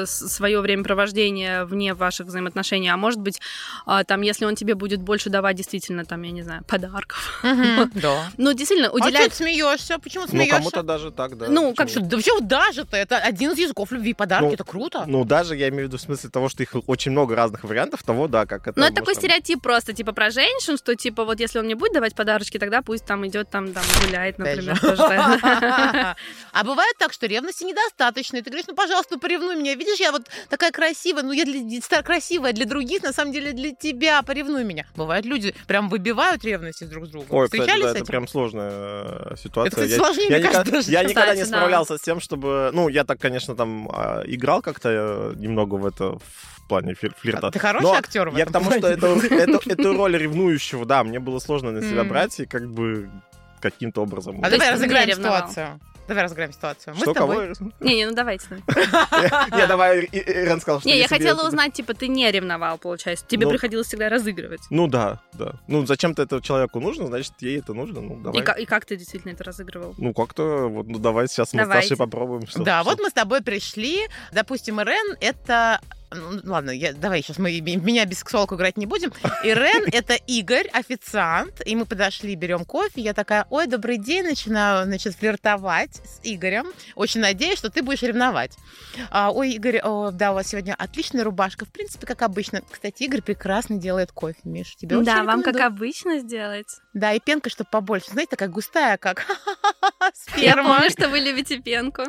свое 0.05 0.61
времяпровождение 0.61 1.65
вне 1.65 1.93
ваших 1.93 2.27
взаимоотношений, 2.27 2.89
а 2.89 2.97
может 2.97 3.19
быть, 3.19 3.41
а, 3.85 4.03
там, 4.03 4.21
если 4.21 4.45
он 4.45 4.55
тебе 4.55 4.75
будет 4.75 5.01
больше 5.01 5.29
давать 5.29 5.57
действительно, 5.57 6.05
там, 6.05 6.21
я 6.21 6.31
не 6.31 6.41
знаю, 6.43 6.63
подарков. 6.67 7.43
Да. 7.93 8.29
Ну, 8.37 8.53
действительно, 8.53 8.87
А 8.89 8.97
что 8.97 9.05
уделять... 9.07 9.29
ты 9.31 9.35
смеешься? 9.37 9.99
Почему 9.99 10.23
ну, 10.23 10.29
смеешься? 10.29 10.55
кому-то 10.57 10.83
даже 10.83 11.11
так, 11.11 11.37
да. 11.37 11.47
Ну, 11.49 11.73
как 11.75 11.87
почему? 11.87 12.05
Да 12.07 12.17
почему 12.17 12.39
даже-то? 12.41 12.95
Это 12.97 13.17
один 13.17 13.51
из 13.51 13.57
языков 13.57 13.91
любви. 13.91 14.13
Подарки, 14.13 14.45
Ну, 14.45 14.53
это 14.53 14.63
круто. 14.63 15.03
Ну, 15.07 15.25
даже 15.25 15.55
я 15.55 15.69
имею 15.69 15.85
в 15.85 15.87
виду 15.87 15.97
в 15.97 16.01
смысле 16.01 16.29
того, 16.29 16.49
что 16.49 16.60
их 16.61 16.75
очень 16.87 17.11
много 17.11 17.35
разных 17.35 17.63
вариантов 17.63 18.03
того, 18.03 18.27
да, 18.27 18.45
как 18.45 18.67
это... 18.67 18.79
Ну, 18.79 18.85
это 18.85 18.95
такой 18.95 19.13
там- 19.15 19.21
стереотип 19.23 19.61
просто, 19.61 19.93
типа, 19.93 20.13
про 20.13 20.29
женщин, 20.29 20.77
что, 20.77 20.95
типа, 20.95 21.25
вот 21.25 21.39
если 21.39 21.59
он 21.59 21.65
мне 21.65 21.75
будет 21.75 21.93
давать 21.93 22.15
подарочки, 22.15 22.57
тогда 22.57 22.81
пусть 22.81 23.05
там 23.05 23.25
идет, 23.27 23.49
там, 23.49 23.73
там, 23.73 23.83
гуляет, 24.05 24.37
например. 24.37 24.79
А 26.53 26.63
бывает 26.63 26.95
так, 26.97 27.13
что 27.13 27.27
ревности 27.27 27.63
недостаточно. 27.63 28.37
И 28.37 28.41
ты 28.41 28.49
говоришь, 28.49 28.67
ну, 28.67 28.75
пожалуйста, 28.75 29.15
ну, 29.15 29.19
поревнуй 29.19 29.55
меня. 29.55 29.75
Видишь, 29.75 29.99
я 29.99 30.11
вот 30.11 30.23
такая 30.49 30.71
красивая. 30.71 31.23
Ну, 31.23 31.31
я 31.31 31.45
для, 31.45 31.79
красивая 32.03 32.53
для 32.53 32.65
других, 32.65 33.03
на 33.03 33.13
самом 33.13 33.31
деле 33.31 33.53
для 33.53 33.73
тебя. 33.73 34.21
Поревнуй 34.23 34.63
меня. 34.63 34.85
Бывает, 34.95 35.25
люди 35.25 35.55
прям 35.67 35.89
выбивают 35.89 36.43
ревности 36.43 36.83
друг 36.83 37.05
с 37.05 37.09
другом. 37.09 37.27
Ой, 37.31 37.45
кстати, 37.47 37.65
да, 37.65 37.89
это 37.91 38.05
прям 38.05 38.27
сложная 38.27 38.71
э, 38.71 39.35
ситуация. 39.41 39.83
Это, 39.83 39.91
Я- 39.91 39.97
сложнее, 39.97 40.27
я, 40.29 40.39
никогда, 40.39 40.57
кажется, 40.59 40.71
даже. 40.71 40.91
я 40.91 41.03
никогда 41.03 41.35
не 41.35 41.41
да. 41.41 41.47
справлялся 41.47 41.97
с 41.97 42.01
тем, 42.01 42.19
чтобы... 42.19 42.71
Ну, 42.73 42.89
я 42.89 43.03
так, 43.03 43.19
конечно, 43.19 43.55
там 43.55 43.89
а, 43.91 44.23
играл 44.25 44.61
как-то 44.61 44.89
э, 44.89 45.33
немного 45.37 45.75
в 45.75 45.85
это 45.85 46.17
в 46.19 46.50
плане 46.71 46.93
флир- 46.93 47.13
флирта. 47.17 47.51
Ты 47.51 47.59
хороший 47.59 47.83
Но 47.83 47.93
актер 47.93 48.29
в 48.29 48.37
Я 48.37 48.45
к 48.45 48.49
этом 48.49 48.63
тому, 48.63 48.71
что 48.71 48.79
плане. 48.81 48.95
это, 48.95 49.35
это- 49.57 49.69
эту 49.71 49.97
роль 49.97 50.17
ревнующего, 50.17 50.85
да, 50.85 51.03
мне 51.03 51.19
было 51.19 51.39
сложно 51.39 51.71
на 51.71 51.81
себя 51.81 52.03
брать 52.03 52.39
и 52.39 52.45
как 52.45 52.67
бы 52.69 53.09
каким-то 53.61 54.01
образом... 54.01 54.39
А 54.43 54.49
давай 54.49 54.71
разыграем 54.71 55.07
не 55.09 55.13
ситуацию. 55.15 55.79
Давай 56.07 56.23
разыграем 56.23 56.51
ситуацию. 56.51 56.93
Мы 56.95 57.01
Что, 57.03 57.11
с 57.11 57.13
тобой... 57.15 57.53
кого? 57.55 57.71
Не-не, 57.79 58.07
ну 58.07 58.13
давайте. 58.13 58.45
Я 59.57 59.67
давай, 59.67 59.99
Ирен 60.11 60.59
сказал, 60.59 60.79
что 60.81 60.89
Не, 60.89 60.97
я 60.97 61.07
хотела 61.07 61.47
узнать, 61.47 61.73
типа, 61.73 61.93
ты 61.93 62.07
не 62.09 62.29
ревновал, 62.31 62.77
получается. 62.79 63.23
Тебе 63.27 63.45
Ну. 63.45 63.51
приходилось 63.51 63.87
всегда 63.87 64.09
разыгрывать. 64.09 64.61
Ну 64.71 64.87
да, 64.87 65.21
да. 65.33 65.53
Ну 65.67 65.85
зачем-то 65.85 66.23
это 66.23 66.41
человеку 66.41 66.79
нужно, 66.79 67.05
значит, 67.07 67.33
ей 67.39 67.59
это 67.59 67.73
нужно. 67.73 68.01
Ну, 68.01 68.19
И, 68.19 68.41
давай. 68.41 68.63
и 68.63 68.65
как 68.65 68.85
ты 68.85 68.97
действительно 68.97 69.31
это 69.31 69.43
разыгрывал? 69.43 69.93
Ну, 69.99 70.13
как-то, 70.13 70.67
вот, 70.67 70.87
ну, 70.87 70.97
давай 70.99 71.27
сейчас 71.27 71.53
мы 71.53 71.63
с. 71.65 71.67
Сашей 71.67 71.95
попробуем. 71.95 72.45
Что, 72.47 72.63
Да, 72.63 72.81
что- 72.81 72.89
вот 72.89 72.99
мы 72.99 73.09
с 73.09 73.13
тобой 73.13 73.41
пришли. 73.41 74.07
Допустим, 74.33 74.81
Ирен— 74.81 75.15
это... 75.21 75.79
ну, 76.11 76.39
ладно, 76.43 76.71
я, 76.71 76.93
давай 76.93 77.21
сейчас 77.21 77.37
мы 77.37 77.59
меня 77.59 78.05
без 78.05 78.19
сексуалку 78.19 78.55
играть 78.55 78.77
не 78.77 78.85
будем. 78.85 79.13
Ирен— 79.43 79.87
это 79.91 80.13
Игорь, 80.13 80.67
официант. 80.73 81.61
И 81.65 81.75
мы 81.75 81.85
подошли, 81.85 82.35
берем 82.35 82.65
кофе. 82.65 83.01
Я 83.01 83.13
такая, 83.13 83.45
ой, 83.49 83.67
добрый 83.67 83.97
день, 83.97 84.23
начинаю, 84.23 84.85
значит, 84.85 85.15
флиртовать 85.15 85.95
с 85.95 86.19
Игорем. 86.23 86.67
Очень 86.95 87.21
надеюсь, 87.21 87.57
что 87.57 87.69
ты 87.69 87.81
будешь 87.81 88.01
ревновать. 88.01 88.57
А, 89.09 89.31
ой, 89.31 89.51
Игорь, 89.53 89.79
о, 89.79 90.11
да, 90.11 90.31
у 90.31 90.35
вас 90.35 90.47
сегодня 90.47 90.75
отличная 90.77 91.23
рубашка. 91.23 91.65
В 91.65 91.69
принципе, 91.69 92.05
как 92.05 92.21
обычно. 92.21 92.61
Кстати, 92.69 93.03
Игорь 93.03 93.21
прекрасно 93.21 93.77
делает 93.77 94.11
кофе, 94.11 94.39
Миш. 94.43 94.75
Тебе 94.75 94.97
Да, 95.01 95.23
вам 95.23 95.43
как 95.43 95.59
обычно 95.61 96.19
сделать. 96.19 96.79
Да, 96.93 97.13
и 97.13 97.19
пенка, 97.19 97.49
чтобы 97.49 97.69
побольше. 97.69 98.11
Знаете, 98.11 98.31
такая 98.31 98.49
густая, 98.49 98.97
как 98.97 99.25
Я 100.01 100.11
сперма. 100.13 100.75
помню, 100.75 100.89
что 100.89 101.09
вы 101.09 101.19
любите 101.19 101.59
пенку. 101.59 102.03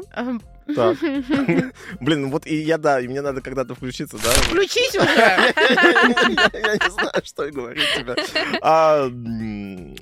Так. 0.74 0.96
Блин, 2.00 2.22
ну 2.22 2.30
вот 2.30 2.46
и 2.46 2.56
я, 2.56 2.78
да, 2.78 3.00
и 3.00 3.08
мне 3.08 3.20
надо 3.20 3.40
когда-то 3.40 3.74
включиться, 3.74 4.16
да? 4.18 4.30
Включись 4.30 4.94
уже! 4.94 5.06
Я 5.12 6.74
не 6.74 6.90
знаю, 6.90 7.22
что 7.24 7.50
говорить 7.50 7.88
тебе. 7.96 8.16
А, 8.62 9.10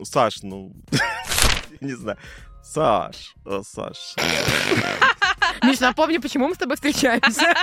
Саш, 0.05 0.43
ну... 0.43 0.73
Не 1.81 1.95
знаю. 1.95 2.19
Саш, 2.63 3.35
э, 3.47 3.63
Саш. 3.65 4.15
Миш, 5.63 5.81
напомни, 5.81 6.19
почему 6.19 6.49
мы 6.49 6.55
с 6.55 6.59
тобой 6.59 6.77
встречаемся. 6.77 7.55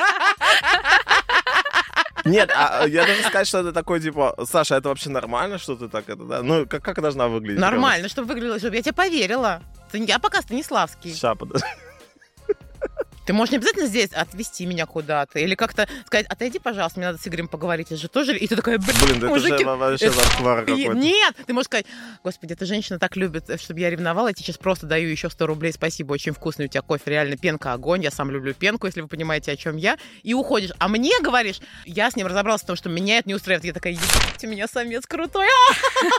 Нет, 2.26 2.52
а 2.54 2.86
я 2.88 3.06
должен 3.06 3.24
сказать, 3.24 3.48
что 3.48 3.60
это 3.60 3.72
такой, 3.72 4.00
типа, 4.00 4.36
Саша, 4.46 4.76
это 4.76 4.90
вообще 4.90 5.10
нормально, 5.10 5.60
что 5.60 5.76
ты 5.76 5.88
так 5.88 6.10
это, 6.10 6.24
да? 6.24 6.42
Ну, 6.42 6.66
как, 6.66 6.84
как 6.84 7.02
должна 7.02 7.28
выглядеть? 7.28 7.60
Нормально, 7.60 8.10
чтобы 8.10 8.30
выглядело, 8.30 8.58
чтобы 8.60 8.76
я 8.76 8.82
тебе 8.82 8.94
поверила. 8.94 9.62
Я 9.94 10.20
пока 10.20 10.42
Станиславский. 10.42 11.14
Сейчас, 11.14 11.38
подожди. 11.38 11.66
Ты 13.28 13.34
можешь 13.34 13.52
не 13.52 13.58
обязательно 13.58 13.88
здесь 13.88 14.12
отвезти 14.14 14.66
меня 14.66 14.86
куда-то. 14.86 15.38
Или 15.40 15.56
как-то 15.56 15.86
сказать, 16.06 16.26
отойди, 16.28 16.60
пожалуйста, 16.60 17.00
мне 17.00 17.08
надо 17.08 17.20
с 17.22 17.28
Игорем 17.28 17.50
поговорить. 17.50 17.88
Это 17.88 17.98
же 17.98 18.08
тоже... 18.08 18.38
И 18.38 18.48
ты 18.48 18.56
такая, 18.56 18.78
блин, 18.80 18.96
Блин, 19.04 19.18
это 19.18 19.28
мужики... 19.28 19.58
же 19.58 19.66
вообще 19.66 20.06
это- 20.06 20.16
зашквар 20.16 20.66
какой-то. 20.66 20.94
Нет, 20.94 21.36
ты 21.46 21.54
можешь 21.54 21.66
сказать, 21.66 21.86
господи, 22.24 22.54
эта 22.54 22.66
женщина 22.66 23.00
так 23.00 23.18
любит, 23.18 23.50
чтобы 23.62 23.82
я 23.82 23.90
ревновала, 23.90 24.30
я 24.30 24.34
тебе 24.34 24.46
сейчас 24.46 24.58
просто 24.58 24.88
даю 24.88 25.10
еще 25.10 25.30
100 25.30 25.46
рублей, 25.46 25.74
спасибо, 25.74 26.14
очень 26.14 26.32
вкусный 26.32 26.66
у 26.66 26.68
тебя 26.70 26.82
кофе, 26.82 27.04
реально 27.12 27.36
пенка 27.36 27.74
огонь, 27.74 28.02
я 28.02 28.12
сам 28.12 28.32
люблю 28.32 28.54
пенку, 28.54 28.88
если 28.88 29.02
вы 29.02 29.10
понимаете, 29.10 29.52
о 29.52 29.58
чем 29.58 29.76
я, 29.76 29.98
и 30.24 30.34
уходишь. 30.34 30.72
А 30.80 30.88
мне 30.88 31.12
говоришь, 31.22 31.60
я 31.86 32.10
с 32.10 32.16
ним 32.16 32.28
разобрался 32.28 32.64
в 32.64 32.68
том, 32.68 32.76
что 32.78 32.88
меня 32.88 33.18
это 33.18 33.28
не 33.28 33.36
устраивает. 33.36 33.66
Я 33.66 33.74
такая, 33.74 33.92
ебать, 33.92 34.44
у 34.44 34.48
меня 34.48 34.68
самец 34.68 35.06
крутой. 35.06 35.48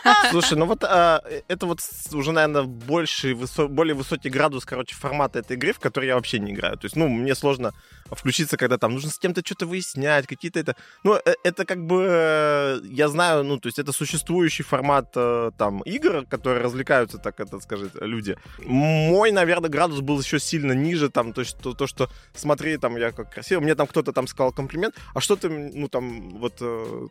а!» 0.05 0.29
Слушай, 0.31 0.59
ну 0.59 0.67
вот 0.67 0.85
а, 0.85 1.23
это 1.49 1.65
вот 1.65 1.81
уже, 2.13 2.33
наверное, 2.33 2.65
больший, 2.65 3.33
высо- 3.33 3.69
более 3.69 3.95
высокий 3.95 4.29
градус, 4.29 4.67
короче, 4.67 4.95
формата 4.95 5.39
этой 5.39 5.57
игры, 5.57 5.73
в 5.73 5.79
которой 5.79 6.07
я 6.07 6.17
вообще 6.17 6.39
не 6.39 6.53
играю. 6.53 6.77
То 6.77 6.85
есть, 6.85 6.97
ну, 6.99 7.09
мне 7.09 7.35
сложно 7.35 7.73
включиться, 8.11 8.57
когда 8.57 8.79
там 8.79 8.95
нужно 8.95 9.11
с 9.11 9.19
кем-то 9.19 9.43
что-то 9.45 9.67
выяснять, 9.67 10.27
какие-то 10.27 10.61
это... 10.61 10.75
Ну, 11.05 11.15
э, 11.15 11.35
это 11.45 11.65
как 11.65 11.79
бы... 11.87 12.07
э, 12.09 12.81
Я 12.85 13.09
знаю, 13.09 13.45
ну, 13.45 13.59
то 13.59 13.69
есть 13.69 13.79
это 13.79 13.93
существующий 13.93 14.65
формат 14.65 15.13
э, 15.17 15.51
там 15.59 15.83
игр, 15.83 16.25
которые 16.31 16.63
развлекаются, 16.63 17.19
так 17.19 17.41
это 17.41 17.61
сказать, 17.61 17.93
люди. 18.01 18.37
Мой, 18.65 19.31
наверное, 19.31 19.71
градус 19.71 20.01
был 20.01 20.21
еще 20.21 20.39
сильно 20.39 20.73
ниже, 20.73 21.09
там, 21.11 21.33
то 21.33 21.41
есть 21.43 21.59
то, 21.59 21.75
то, 21.75 21.87
что 21.87 22.09
смотри, 22.35 22.79
там, 22.79 22.97
я 22.97 23.13
как 23.13 23.35
красиво, 23.35 23.61
мне 23.61 23.75
там 23.75 23.87
кто-то 23.87 24.13
там 24.13 24.27
сказал 24.27 24.53
комплимент, 24.53 24.95
а 25.15 25.21
что 25.21 25.37
ты, 25.37 25.49
ну, 25.49 25.89
там, 25.89 26.39
вот, 26.39 26.57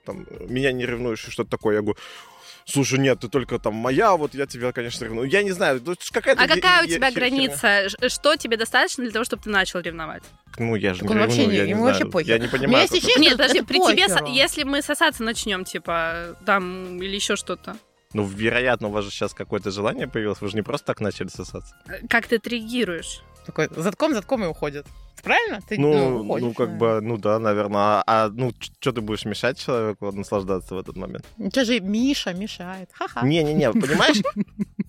там, 0.06 0.26
меня 0.50 0.72
не 0.72 0.86
ревнуешь, 0.86 1.20
что-то 1.30 1.50
такое, 1.50 1.76
я 1.76 1.82
говорю, 1.82 1.98
слушай, 2.68 3.00
нет, 3.00 3.20
ты 3.20 3.30
только 3.30 3.58
там 3.60 3.74
моя, 3.74 4.16
вот 4.18 4.34
я 4.36 4.46
тебя, 4.46 4.72
конечно, 4.72 5.06
ревную. 5.06 5.30
Я 5.30 5.42
не 5.44 5.52
знаю, 5.52 5.82
какая-то... 6.12 6.44
А 6.44 6.48
какая 6.48 6.84
у 6.84 6.88
тебя 6.88 7.12
граница? 7.12 7.88
Что 8.10 8.36
тебе 8.36 8.58
достаточно 8.58 9.04
для 9.04 9.12
того, 9.14 9.26
чтобы 9.26 9.44
ты 9.44 9.50
начал 9.50 9.80
ревновать? 9.80 10.24
Ну, 10.58 10.76
я 10.76 10.94
же 10.94 11.02
Так 11.02 11.10
не 11.10 11.16
он 11.16 11.22
вообще 11.22 11.38
ревную, 11.38 11.52
не- 11.52 11.58
я 11.58 11.64
не 11.66 11.70
ему 11.72 11.82
знаю. 11.84 11.94
вообще 11.96 12.12
похер. 12.12 12.30
Я 12.30 12.40
не 12.40 12.48
понимаю. 12.48 12.86
это- 12.86 12.94
ощущение, 12.96 13.30
Нет, 13.30 13.38
подожди, 13.38 13.62
при 13.62 13.80
тебе, 13.80 14.34
если 14.34 14.64
мы 14.64 14.82
сосаться 14.82 15.24
начнем, 15.24 15.66
типа, 15.66 16.38
там, 16.46 17.02
или 17.02 17.16
еще 17.16 17.36
что-то, 17.36 17.78
Ну, 18.14 18.26
вероятно, 18.26 18.88
у 18.88 18.92
вас 18.92 19.06
же 19.06 19.12
сейчас 19.12 19.34
какое-то 19.34 19.70
желание 19.72 20.08
появилось, 20.08 20.42
вы 20.42 20.50
же 20.50 20.56
не 20.56 20.62
просто 20.64 20.88
так 20.88 21.02
начали 21.02 21.28
сосаться. 21.28 21.76
э, 21.88 22.08
как 22.10 22.28
ты 22.28 22.38
отреагируешь? 22.38 23.22
Такой, 23.46 23.70
затком, 23.76 24.14
затком 24.14 24.44
и 24.44 24.48
уходит. 24.48 24.86
Правильно? 25.24 25.62
Ты, 25.68 25.78
Ну, 25.80 26.22
уходишь, 26.22 26.48
ну, 26.48 26.54
как 26.54 26.70
да. 26.72 26.78
бы, 26.78 27.02
ну 27.02 27.18
да, 27.18 27.40
наверное. 27.40 27.78
А, 27.82 28.04
а, 28.08 28.30
ну, 28.30 28.52
что 28.80 28.92
ты 28.92 29.02
будешь 29.02 29.26
мешать 29.26 29.60
человеку 29.60 30.12
наслаждаться 30.12 30.76
в 30.76 30.80
этот 30.80 30.96
момент? 30.98 31.26
Ничего 31.38 31.66
же 31.66 31.80
Миша 31.80 32.34
мешает. 32.34 32.90
Ха-ха. 32.94 33.22
Не-не-не, 33.26 33.72
понимаешь? 33.82 34.22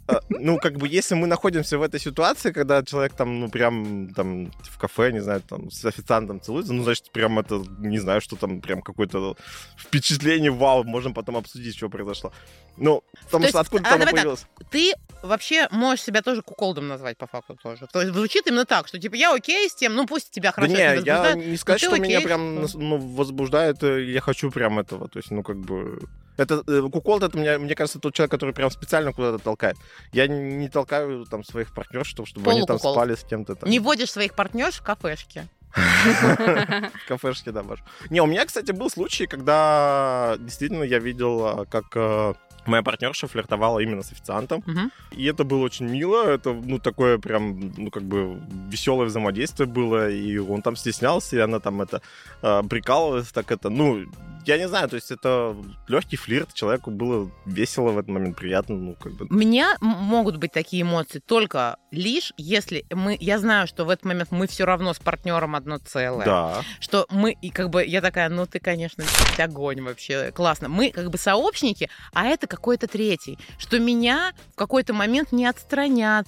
А, 0.07 0.21
Ну, 0.29 0.59
как 0.59 0.77
бы, 0.77 0.89
если 0.89 1.15
мы 1.15 1.27
находимся 1.27 1.79
в 1.79 1.83
этой 1.83 2.01
ситуации, 2.01 2.53
когда 2.53 2.83
человек 2.83 3.13
там, 3.15 3.41
ну, 3.41 3.49
прям, 3.51 4.15
там, 4.15 4.51
в 4.63 4.79
кафе, 4.79 5.13
не 5.13 5.21
знаю, 5.21 5.41
там, 5.41 5.71
с 5.71 5.85
официантом 5.85 6.41
целуется, 6.41 6.73
ну, 6.73 6.83
значит, 6.85 7.11
прям 7.11 7.39
это, 7.39 7.63
не 7.79 7.99
знаю, 7.99 8.21
что 8.21 8.37
там, 8.37 8.61
прям 8.61 8.83
какое-то 8.83 9.37
впечатление, 9.77 10.51
вау, 10.51 10.85
можем 10.85 11.15
потом 11.15 11.37
обсудить, 11.37 11.77
что 11.77 11.89
произошло. 11.89 12.33
Ну, 12.77 13.03
потому 13.25 13.45
То 13.45 13.49
что 13.49 13.59
есть, 13.59 13.69
откуда 13.69 13.95
а, 13.95 13.99
так, 13.99 14.11
появилось? 14.11 14.47
Ты 14.71 14.93
вообще 15.23 15.69
можешь 15.73 16.05
себя 16.05 16.23
тоже 16.23 16.43
куколдом 16.43 16.87
назвать 16.89 17.19
по 17.19 17.27
факту 17.27 17.57
тоже. 17.61 17.89
То 17.93 18.01
есть 18.03 18.15
звучит 18.15 18.47
именно 18.47 18.65
так, 18.65 18.87
что 18.89 18.99
типа 19.01 19.17
я 19.17 19.35
окей 19.35 19.69
с 19.69 19.75
тем, 19.75 19.95
ну 19.95 20.07
пусть 20.07 20.18
тебя 20.25 20.51
Да 20.51 20.53
хорошо 20.53 20.73
не, 20.73 20.81
это 20.81 21.05
я 21.05 21.35
не 21.35 21.57
сказать, 21.57 21.81
ты 21.81 21.87
что 21.87 21.97
меня 21.99 22.19
окей, 22.19 22.27
прям 22.27 22.69
что- 22.69 22.79
ну, 22.79 22.99
возбуждает, 22.99 23.83
э, 23.83 24.05
я 24.05 24.21
хочу 24.21 24.51
прям 24.51 24.79
этого. 24.79 25.09
То 25.09 25.19
есть, 25.19 25.31
ну, 25.31 25.43
как 25.43 25.59
бы... 25.59 26.01
Это, 26.37 26.63
э, 26.67 26.83
кукол, 26.93 27.19
это 27.19 27.37
мне, 27.37 27.59
мне 27.59 27.75
кажется, 27.75 27.99
тот 27.99 28.15
человек, 28.15 28.31
который 28.31 28.55
прям 28.55 28.71
специально 28.71 29.13
куда-то 29.13 29.39
толкает. 29.39 29.77
Я 30.13 30.29
не, 30.29 30.39
не 30.55 30.69
толкаю 30.69 31.25
там 31.27 31.43
своих 31.43 31.75
партнеров, 31.75 32.07
чтобы, 32.07 32.29
чтобы 32.29 32.51
они 32.51 32.65
там 32.65 32.79
спали 32.79 33.15
с 33.15 33.25
кем-то 33.25 33.55
там. 33.57 33.69
Не 33.69 33.81
водишь 33.81 34.13
своих 34.13 34.35
партнерш 34.35 34.77
в 34.77 34.83
кафешке. 34.83 35.49
В 35.75 37.09
кафешке, 37.09 37.53
да, 37.53 37.63
ваш. 37.63 37.81
Не, 38.11 38.23
у 38.23 38.27
меня, 38.27 38.45
кстати, 38.47 38.73
был 38.73 38.89
случай, 38.91 39.27
когда 39.27 40.37
действительно 40.39 40.83
я 40.83 40.99
видел, 40.99 41.45
а, 41.45 41.65
как 41.67 41.85
э, 41.95 42.35
моя 42.69 42.83
партнерша 42.83 43.27
флиртовала 43.27 43.81
именно 43.81 44.03
с 44.03 44.13
официантом. 44.13 44.63
Мгм. 44.67 44.91
И 45.13 45.25
это 45.25 45.45
было 45.45 45.65
очень 45.65 45.87
мило, 45.87 46.25
это, 46.25 46.53
ну, 46.53 46.79
такое 46.79 47.19
прям, 47.19 47.73
ну, 47.77 47.91
как 47.91 48.03
бы 48.03 48.41
веселое 48.71 49.07
взаимодействие 49.07 49.67
было, 49.67 50.11
и 50.11 50.39
он 50.39 50.63
там 50.63 50.77
стеснялся, 50.77 51.37
и 51.37 51.41
она 51.41 51.59
там 51.61 51.81
это 51.83 52.01
э, 52.43 52.63
прикалывалась, 52.69 53.33
так 53.33 53.51
это, 53.51 53.71
ну, 53.71 54.05
я 54.49 54.57
не 54.57 54.67
знаю, 54.67 54.89
то 54.89 54.97
есть 54.97 55.11
это 55.11 55.55
легкий 55.89 56.17
флирт, 56.17 56.55
человеку 56.55 56.91
было 56.91 57.31
весело 57.45 57.91
в 57.91 57.99
этот 57.99 58.09
момент, 58.09 58.37
приятно, 58.37 58.77
ну, 58.77 58.95
как 58.95 59.13
бы. 59.13 59.27
У 59.29 59.35
меня 59.35 59.77
могут 59.81 60.39
быть 60.39 60.53
такие 60.53 60.83
эмоции 60.83 61.19
только 61.19 61.77
лишь 61.91 62.33
если 62.39 62.87
мы, 62.91 63.17
я 63.21 63.39
знаю, 63.39 63.67
что 63.67 63.85
в 63.85 63.91
этот 63.91 64.07
момент 64.07 64.31
мы 64.31 64.47
все 64.47 64.65
равно 64.65 64.95
с 64.95 64.99
партнером 64.99 65.55
одно 65.55 65.77
целое. 65.79 66.25
Да. 66.25 66.63
Что 66.81 67.07
мы, 67.11 67.33
и 67.33 67.51
как 67.51 67.69
бы 67.69 67.85
я 67.85 68.01
такая, 68.01 68.31
ну 68.31 68.47
ты, 68.47 68.59
конечно, 68.59 69.05
огонь 69.39 69.83
вообще, 69.83 70.33
классно. 70.33 70.69
Мы 70.69 70.91
как 70.91 71.11
бы 71.11 71.19
сообщники, 71.19 71.91
а 72.15 72.25
это 72.27 72.47
какой-то 72.47 72.87
третий. 72.87 73.39
Что 73.59 73.79
меня 73.79 74.33
в 74.55 74.57
какой-то 74.57 74.95
момент 74.95 75.31
не 75.31 75.45
отстранят, 75.45 76.27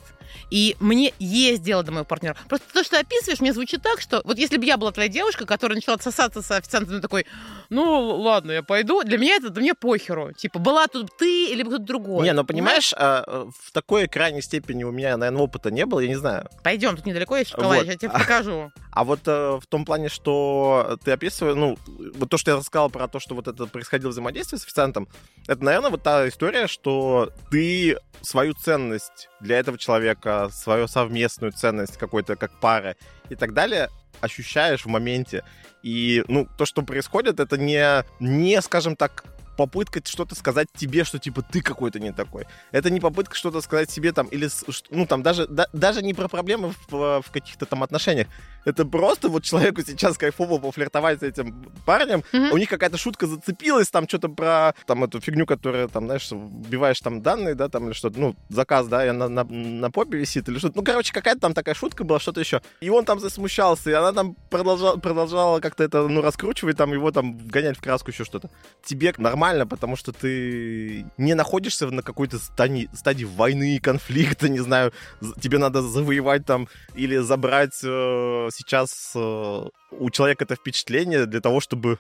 и 0.51 0.77
мне 0.81 1.13
есть 1.19 1.63
дело 1.63 1.83
до 1.83 1.93
моего 1.93 2.05
партнера. 2.05 2.37
Просто 2.49 2.67
то, 2.73 2.83
что 2.83 2.97
ты 2.97 3.03
описываешь, 3.03 3.41
мне 3.41 3.53
звучит 3.53 3.83
так, 3.83 4.01
что 4.01 4.21
вот 4.25 4.39
если 4.39 4.57
бы 4.57 4.65
я 4.65 4.77
была 4.77 4.93
твоя 4.93 5.09
девушка, 5.09 5.47
которая 5.47 5.77
начала 5.77 5.99
сосаться 5.99 6.43
с 6.43 6.51
официантом, 6.51 7.01
такой, 7.01 7.27
ну 7.69 8.17
ладно, 8.21 8.53
я 8.53 8.63
пойду, 8.63 9.03
для 9.05 9.19
меня 9.19 9.37
это, 9.37 9.51
да 9.51 9.61
мне 9.61 9.75
похеру. 9.75 10.33
Типа, 10.33 10.59
была 10.59 10.87
тут 10.87 11.17
ты 11.17 11.47
или 11.53 11.63
кто-то 11.63 11.85
другой. 11.85 12.25
Не, 12.25 12.33
ну 12.33 12.45
понимаешь, 12.45 12.93
а, 12.97 13.49
в 13.61 13.73
такой 13.73 14.09
крайней 14.09 14.43
степени 14.43 14.85
у 14.85 14.91
меня, 14.91 15.17
наверное, 15.17 15.43
опыта 15.43 15.71
не 15.71 15.87
было, 15.87 16.01
я 16.01 16.09
не 16.09 16.17
знаю. 16.17 16.49
Пойдем, 16.63 16.97
тут 16.97 17.07
недалеко 17.07 17.37
есть 17.37 17.51
шоколад, 17.51 17.79
Вот. 17.79 17.87
я 17.87 17.97
тебе 17.97 18.11
покажу. 18.11 18.73
А 18.93 19.05
вот 19.05 19.21
э, 19.27 19.59
в 19.63 19.67
том 19.69 19.85
плане, 19.85 20.09
что 20.09 20.99
ты 21.05 21.13
описываешь, 21.13 21.57
ну, 21.57 21.79
вот 22.15 22.29
то, 22.29 22.37
что 22.37 22.51
я 22.51 22.57
рассказал 22.57 22.91
про 22.91 23.07
то, 23.09 23.21
что 23.21 23.35
вот 23.35 23.47
это 23.47 23.67
происходило 23.67 24.11
взаимодействие 24.11 24.59
с 24.59 24.65
официантом, 24.65 25.09
это, 25.47 25.65
наверное, 25.65 25.91
вот 25.91 26.03
та 26.03 26.29
история, 26.29 26.67
что 26.67 27.31
ты 27.51 27.99
свою 28.23 28.53
ценность 28.55 29.29
для 29.41 29.59
этого 29.59 29.79
человека, 29.79 30.20
свою 30.53 30.89
совместную 30.89 31.53
ценность 31.53 31.97
какой-то 31.97 32.37
как 32.37 32.53
пары 32.61 32.97
и 33.29 33.35
так 33.35 33.53
далее 33.53 33.89
ощущаешь 34.21 34.85
в 34.85 34.89
моменте. 34.89 35.45
И, 35.83 36.23
ну, 36.29 36.47
то, 36.59 36.67
что 36.67 36.83
происходит, 36.83 37.41
это 37.41 37.57
не, 37.57 38.05
не, 38.21 38.61
скажем 38.61 38.97
так, 38.97 39.25
попытка 39.61 40.01
что-то 40.03 40.35
сказать 40.35 40.69
тебе, 40.75 41.05
что 41.05 41.19
типа 41.19 41.43
ты 41.43 41.61
какой-то 41.61 42.01
не 42.01 42.13
такой. 42.13 42.47
Это 42.73 42.89
не 42.89 42.99
попытка 42.99 43.35
что-то 43.35 43.61
сказать 43.61 43.91
себе 43.91 44.13
там 44.13 44.27
или 44.29 44.49
ну 44.91 45.05
там 45.05 45.23
даже 45.23 45.47
да- 45.47 45.69
даже 45.75 46.03
не 46.03 46.15
про 46.15 46.29
проблемы 46.29 46.73
в, 46.89 47.21
в 47.21 47.31
каких-то 47.31 47.67
там 47.67 47.83
отношениях. 47.83 48.27
Это 48.65 48.85
просто 48.85 49.29
вот 49.29 49.45
человеку 49.45 49.83
сейчас 49.83 50.19
кайфово 50.19 50.59
пофлиртовать 50.59 51.21
с 51.21 51.23
этим 51.23 51.71
парнем. 51.87 52.23
Мгм. 52.33 52.53
У 52.53 52.57
них 52.57 52.69
какая-то 52.69 52.99
шутка 52.99 53.27
зацепилась, 53.27 53.89
там 53.91 54.09
что-то 54.09 54.29
про 54.29 54.75
там 54.87 55.05
эту 55.05 55.21
фигню, 55.21 55.47
которая 55.47 55.89
там, 55.89 56.07
знаешь, 56.07 56.31
вбиваешь 56.31 57.01
там 57.01 57.23
данные, 57.23 57.55
да, 57.55 57.69
там 57.69 57.87
или 57.87 57.93
что-то, 57.93 58.21
ну 58.21 58.37
заказ, 58.49 58.87
да, 58.89 59.05
и 59.05 59.09
она 59.09 59.29
на, 59.29 59.45
на 59.45 59.91
попе 59.91 60.19
висит 60.19 60.49
или 60.49 60.59
что-то. 60.59 60.77
Ну 60.77 60.85
короче, 60.85 61.13
какая-то 61.13 61.41
там 61.41 61.55
такая 61.55 61.75
шутка 61.75 62.05
была, 62.05 62.21
что-то 62.21 62.41
еще. 62.41 62.61
И 62.81 62.91
он 62.91 63.05
там 63.05 63.21
засмущался, 63.21 63.91
и 63.91 63.95
она 63.95 64.13
там 64.13 64.37
продолжала, 64.51 64.97
продолжала 64.97 65.61
как-то 65.61 65.85
это 65.85 66.07
ну 66.07 66.21
раскручивать, 66.21 66.77
там 66.77 66.93
его 66.93 67.11
там 67.11 67.39
вгонять 67.39 67.79
в 67.79 67.83
краску 67.83 68.11
еще 68.11 68.25
что-то 68.25 68.51
тебе 68.85 69.15
нормально, 69.19 69.67
потому 69.67 69.97
что 69.97 70.13
ты 70.13 71.07
не 71.17 71.35
находишься 71.35 71.87
на 71.89 72.03
какой-то 72.03 72.37
стани- 72.37 72.89
стадии 72.95 73.25
войны, 73.25 73.81
конфликта, 73.83 74.49
не 74.49 74.61
знаю, 74.61 74.93
тебе 75.41 75.59
надо 75.59 75.83
завоевать 75.83 76.45
там 76.45 76.69
или 76.95 77.17
забрать 77.19 77.81
э, 77.83 78.50
сейчас 78.51 79.13
э, 79.15 79.65
у 79.91 80.11
человека 80.11 80.45
это 80.45 80.57
впечатление 80.57 81.27
для 81.27 81.41
того, 81.41 81.61
чтобы 81.61 81.99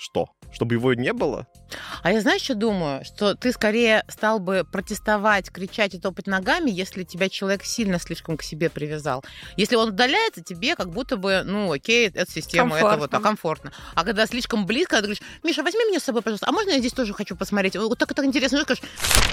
что? 0.00 0.30
Чтобы 0.50 0.76
его 0.76 0.94
не 0.94 1.12
было? 1.12 1.46
А 2.02 2.10
я 2.10 2.22
знаешь, 2.22 2.40
что 2.40 2.54
думаю? 2.54 3.04
Что 3.04 3.34
ты 3.34 3.52
скорее 3.52 4.02
стал 4.08 4.38
бы 4.38 4.64
протестовать, 4.64 5.50
кричать 5.50 5.94
и 5.94 5.98
топать 6.00 6.26
ногами, 6.26 6.70
если 6.70 7.04
тебя 7.04 7.28
человек 7.28 7.64
сильно 7.64 7.98
слишком 7.98 8.38
к 8.38 8.42
себе 8.42 8.70
привязал. 8.70 9.22
Если 9.58 9.76
он 9.76 9.90
удаляется, 9.90 10.42
тебе 10.42 10.74
как 10.74 10.88
будто 10.88 11.18
бы, 11.18 11.42
ну, 11.44 11.70
окей, 11.70 12.08
это 12.08 12.30
система, 12.32 12.78
это 12.78 12.96
вот, 12.96 13.12
а 13.12 13.20
Комфортно. 13.20 13.20
комфортно. 13.20 13.72
А 13.94 14.04
когда 14.04 14.26
слишком 14.26 14.64
близко, 14.64 14.96
ты 14.96 15.02
говоришь, 15.02 15.22
Миша, 15.42 15.62
возьми 15.62 15.84
меня 15.84 16.00
с 16.00 16.04
собой, 16.04 16.22
пожалуйста, 16.22 16.46
а 16.48 16.52
можно 16.52 16.70
я 16.70 16.78
здесь 16.78 16.94
тоже 16.94 17.12
хочу 17.12 17.36
посмотреть? 17.36 17.76
Вот 17.76 17.98
так, 17.98 18.14
так 18.14 18.24
интересно, 18.24 18.56
ну, 18.56 18.64
скажешь, 18.64 18.82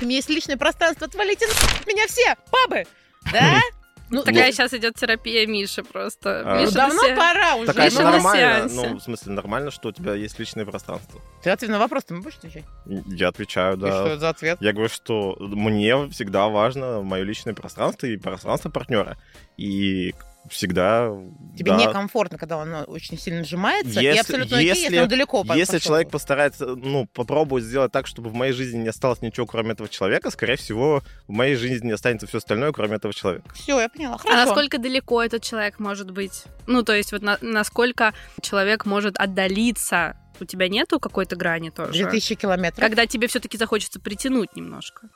у 0.02 0.04
меня 0.04 0.18
есть 0.18 0.30
личное 0.30 0.58
пространство, 0.58 1.08
отвалите 1.08 1.46
меня 1.86 2.06
все, 2.08 2.36
бабы! 2.52 2.84
Да? 3.32 3.62
Ну, 4.10 4.24
Такая 4.24 4.48
ну, 4.48 4.52
сейчас 4.54 4.74
идет 4.74 4.96
терапия 4.96 5.46
Миши 5.46 5.84
просто. 5.84 6.42
А. 6.46 6.56
ну, 6.56 6.62
Миша 6.62 6.74
давно 6.74 7.02
на 7.02 7.08
се- 7.10 7.16
пора 7.16 7.56
уже. 7.56 7.66
Так 7.68 7.78
а 7.80 7.86
Миша 7.86 8.02
на 8.04 8.12
нормально. 8.12 8.70
сеансе. 8.70 8.76
Ну, 8.90 8.96
в 8.98 9.02
смысле, 9.02 9.34
нормально, 9.34 9.72
что 9.72 9.90
у 9.90 9.92
тебя 9.92 10.14
есть 10.14 10.40
личное 10.40 10.66
пространство. 10.66 11.22
Ты 11.44 11.50
ответ 11.50 11.72
на 11.72 11.80
вопрос 11.80 12.06
ты 12.06 12.14
мне 12.14 12.24
будешь 12.24 12.38
отвечать? 12.38 12.64
Я 12.86 13.28
отвечаю, 13.28 13.76
И 13.76 13.80
что 13.80 13.88
да. 13.90 14.08
это 14.08 14.20
за 14.20 14.30
ответ? 14.30 14.58
Я 14.62 14.72
говорю, 14.72 14.90
что 14.90 15.36
мне 15.40 16.10
всегда 16.10 16.48
важно 16.48 17.02
мое 17.02 17.24
личное 17.24 17.54
пространство 17.54 18.08
и 18.08 18.16
пространство 18.18 18.70
партнера. 18.70 19.18
И 19.58 20.14
всегда... 20.50 21.10
Тебе 21.58 21.72
да, 21.72 21.78
некомфортно, 21.78 22.38
когда 22.38 22.58
он 22.58 22.74
очень 22.88 23.18
сильно 23.18 23.44
сжимается, 23.44 24.00
и 24.00 24.04
Если- 24.04 24.20
абсолютно 24.20 24.58
окей, 24.58 24.68
если 24.70 24.84
если- 24.84 25.00
он 25.00 25.08
далеко 25.08 25.44
Если 25.56 25.74
пошел. 25.78 25.80
человек 25.88 26.10
постарается, 26.10 26.66
ну, 26.76 27.06
попробовать 27.08 27.64
сделать 27.64 27.92
так, 27.92 28.08
чтобы 28.08 28.30
в 28.30 28.34
моей 28.34 28.54
жизни 28.54 28.80
не 28.80 28.90
осталось 28.90 29.22
ничего, 29.22 29.46
кроме 29.46 29.72
этого 29.72 29.90
человека, 29.90 30.30
скорее 30.32 30.56
всего, 30.56 31.02
в 31.28 31.32
моей 31.32 31.56
жизни 31.56 31.92
останется 31.92 32.28
все 32.28 32.38
остальное, 32.40 32.72
кроме 32.72 32.96
этого 32.98 33.14
человека. 33.14 33.50
Все, 33.54 33.80
я 33.80 33.90
поняла. 33.90 34.16
А 34.16 34.18
Хорошо. 34.20 34.46
насколько 34.46 34.78
далеко 34.78 35.24
этот 35.24 35.44
человек 35.44 35.80
может 35.80 36.12
быть? 36.12 36.44
Ну, 36.68 36.84
то 36.84 36.94
есть 36.94 37.12
вот 37.12 37.22
на- 37.22 37.38
насколько 37.42 38.14
человек 38.42 38.86
может 38.86 39.18
отдалиться? 39.20 40.18
У 40.40 40.46
тебя 40.46 40.68
нету 40.70 41.00
какой-то 41.00 41.36
грани 41.36 41.72
тоже? 41.72 41.94
2000 41.94 42.36
километров. 42.36 42.80
Когда 42.88 43.08
тебе 43.08 43.28
все-таки 43.28 43.58
захочется 43.58 44.00
притянуть 44.00 44.56
немножко. 44.56 45.10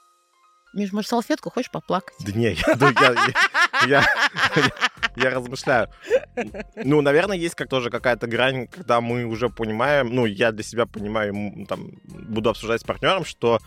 Миш, 0.74 0.94
может, 0.94 1.10
салфетку 1.10 1.50
хочешь 1.52 1.70
поплакать? 1.70 2.16
Да 2.22 2.32
не, 2.32 2.54
я, 2.54 2.76
да 2.76 2.94
я- 3.02 3.14
я- 3.88 4.06
я- 4.56 4.72
я 5.16 5.30
размышляю. 5.30 5.90
Ну, 6.76 7.02
наверное, 7.02 7.38
есть 7.38 7.56
как 7.56 7.70
тоже 7.70 7.90
какая-то 7.90 8.28
грань, 8.28 8.68
когда 8.68 9.02
мы 9.02 9.26
уже 9.26 9.50
понимаем, 9.50 10.14
ну, 10.14 10.26
я 10.26 10.52
для 10.52 10.64
себя 10.64 10.86
понимаю, 10.86 11.66
там, 11.68 11.92
буду 12.04 12.50
обсуждать 12.50 12.82
с 12.82 12.84
партнером, 12.84 13.26
что 13.26 13.60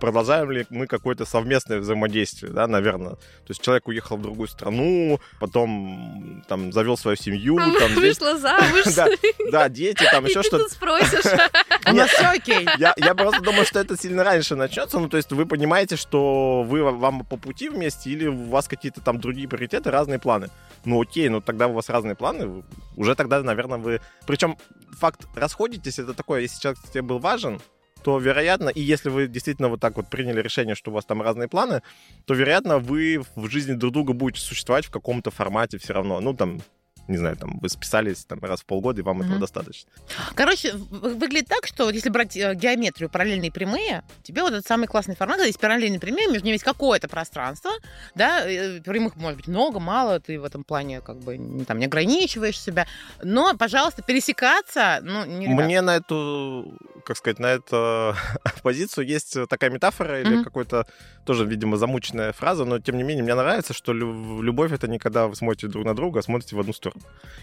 продолжаем 0.00 0.50
ли 0.50 0.66
мы 0.70 0.86
какое-то 0.86 1.24
совместное 1.24 1.78
взаимодействие, 1.78 2.52
да, 2.52 2.66
наверное. 2.66 3.10
То 3.10 3.50
есть 3.50 3.60
человек 3.60 3.88
уехал 3.88 4.16
в 4.16 4.22
другую 4.22 4.48
страну, 4.48 5.20
потом 5.40 6.44
там 6.48 6.72
завел 6.72 6.96
свою 6.96 7.16
семью, 7.16 7.58
А 7.58 7.70
там, 7.78 7.94
Вышла 7.94 8.38
замуж. 8.38 8.84
да, 8.96 9.08
да, 9.50 9.68
дети, 9.68 10.04
там 10.10 10.24
еще 10.24 10.42
ты 10.42 10.48
что-то. 10.48 10.64
тут 10.64 10.72
спросишь. 10.72 11.38
Нас 11.92 12.10
все 12.10 12.26
окей. 12.26 12.66
Я, 12.78 12.94
я 12.96 13.14
просто 13.14 13.40
думаю, 13.42 13.64
что 13.64 13.80
это 13.80 13.96
сильно 13.96 14.24
раньше 14.24 14.56
начнется. 14.56 14.98
Ну, 14.98 15.08
то 15.08 15.16
есть 15.16 15.32
вы 15.32 15.46
понимаете, 15.46 15.96
что 15.96 16.62
вы 16.62 16.82
вам 16.82 17.24
по 17.24 17.36
пути 17.36 17.68
вместе 17.68 18.10
или 18.10 18.26
у 18.26 18.44
вас 18.44 18.68
какие-то 18.68 19.00
там 19.00 19.20
другие 19.20 19.48
приоритеты, 19.48 19.90
разные 19.90 20.18
планы. 20.18 20.48
Ну 20.84 21.00
окей, 21.00 21.28
ну 21.28 21.40
тогда 21.40 21.66
у 21.66 21.72
вас 21.72 21.88
разные 21.88 22.14
планы. 22.14 22.62
Уже 22.96 23.14
тогда, 23.14 23.42
наверное, 23.42 23.78
вы... 23.78 24.00
Причем 24.26 24.56
факт 24.98 25.26
расходитесь, 25.34 25.98
это 25.98 26.14
такое, 26.14 26.42
если 26.42 26.60
человек 26.60 26.80
тебе 26.92 27.02
был 27.02 27.18
важен, 27.18 27.60
то, 28.02 28.18
вероятно, 28.18 28.68
и 28.68 28.80
если 28.80 29.10
вы 29.10 29.26
действительно 29.26 29.68
вот 29.68 29.80
так 29.80 29.96
вот 29.96 30.08
приняли 30.08 30.40
решение, 30.40 30.74
что 30.74 30.90
у 30.90 30.94
вас 30.94 31.04
там 31.04 31.22
разные 31.22 31.48
планы, 31.48 31.82
то, 32.26 32.34
вероятно, 32.34 32.78
вы 32.78 33.22
в 33.36 33.48
жизни 33.48 33.74
друг 33.74 33.92
друга 33.92 34.12
будете 34.12 34.44
существовать 34.44 34.86
в 34.86 34.90
каком-то 34.90 35.30
формате 35.30 35.78
все 35.78 35.92
равно. 35.92 36.20
Ну, 36.20 36.34
там, 36.34 36.60
не 37.08 37.16
знаю, 37.16 37.36
там, 37.36 37.58
вы 37.60 37.68
списались 37.68 38.24
там 38.24 38.38
раз 38.40 38.60
в 38.60 38.66
полгода, 38.66 39.00
и 39.00 39.04
вам 39.04 39.18
этого 39.20 39.32
Мгм. 39.32 39.40
достаточно. 39.40 39.90
Короче, 40.34 40.74
выглядит 40.74 41.48
так, 41.48 41.66
что 41.66 41.90
если 41.90 42.10
брать 42.10 42.36
э, 42.36 42.54
геометрию 42.54 43.08
параллельные 43.10 43.50
прямые, 43.50 44.02
тебе 44.22 44.42
вот 44.42 44.52
этот 44.52 44.66
самый 44.66 44.86
классный 44.86 45.16
формат, 45.16 45.40
есть 45.40 45.58
параллельные 45.58 45.98
прямые, 46.00 46.28
между 46.28 46.44
ними 46.44 46.54
есть 46.54 46.64
какое-то 46.64 47.08
пространство, 47.08 47.70
да, 48.14 48.48
э, 48.48 48.80
прямых 48.82 49.16
может 49.16 49.38
быть 49.38 49.48
много, 49.48 49.80
мало, 49.80 50.20
ты 50.20 50.38
в 50.38 50.44
этом 50.44 50.64
плане 50.64 51.00
как 51.00 51.18
бы 51.18 51.36
не, 51.38 51.64
там, 51.64 51.78
не 51.78 51.86
ограничиваешь 51.86 52.60
себя, 52.60 52.86
но, 53.22 53.56
пожалуйста, 53.56 54.02
пересекаться, 54.02 55.00
ну, 55.02 55.24
не. 55.24 55.48
Мне 55.48 55.80
на 55.80 55.96
эту, 55.96 56.76
как 57.04 57.16
сказать, 57.16 57.38
на 57.38 57.46
эту 57.46 58.14
позицию 58.62 59.06
есть 59.06 59.36
такая 59.48 59.70
метафора 59.70 60.20
или 60.20 60.34
Мгм. 60.34 60.44
какой-то 60.44 60.86
тоже, 61.24 61.44
видимо, 61.46 61.76
замученная 61.76 62.32
фраза, 62.32 62.64
но 62.64 62.78
тем 62.78 62.96
не 62.96 63.02
менее 63.02 63.24
мне 63.24 63.34
нравится, 63.34 63.72
что 63.72 63.92
лю- 63.92 64.42
любовь 64.42 64.72
это 64.72 64.88
не 64.88 64.98
когда 64.98 65.26
вы 65.26 65.36
смотрите 65.36 65.68
друг 65.68 65.84
на 65.84 65.94
друга, 65.94 66.20
а 66.20 66.22
смотрите 66.22 66.56
в 66.56 66.60
одну 66.60 66.72
сторону. 66.72 66.97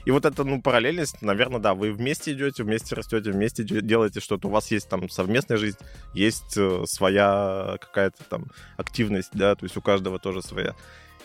И 0.06 0.12
вот 0.12 0.26
эта, 0.26 0.44
ну, 0.44 0.62
параллельность, 0.62 1.22
наверное, 1.22 1.60
да, 1.60 1.74
вы 1.74 1.92
вместе 1.92 2.34
идете, 2.34 2.64
вместе 2.64 2.94
растете, 2.96 3.32
вместе 3.32 3.64
делаете 3.64 4.20
что-то, 4.20 4.48
у 4.48 4.52
вас 4.52 4.70
есть 4.72 4.88
там 4.88 5.10
совместная 5.10 5.58
жизнь, 5.58 5.78
есть 6.14 6.56
э, 6.58 6.84
своя 6.86 7.78
какая-то 7.82 8.24
там 8.30 8.46
активность, 8.78 9.32
да, 9.34 9.56
то 9.56 9.66
есть 9.66 9.76
у 9.78 9.82
каждого 9.82 10.20
тоже 10.20 10.42
своя. 10.44 10.76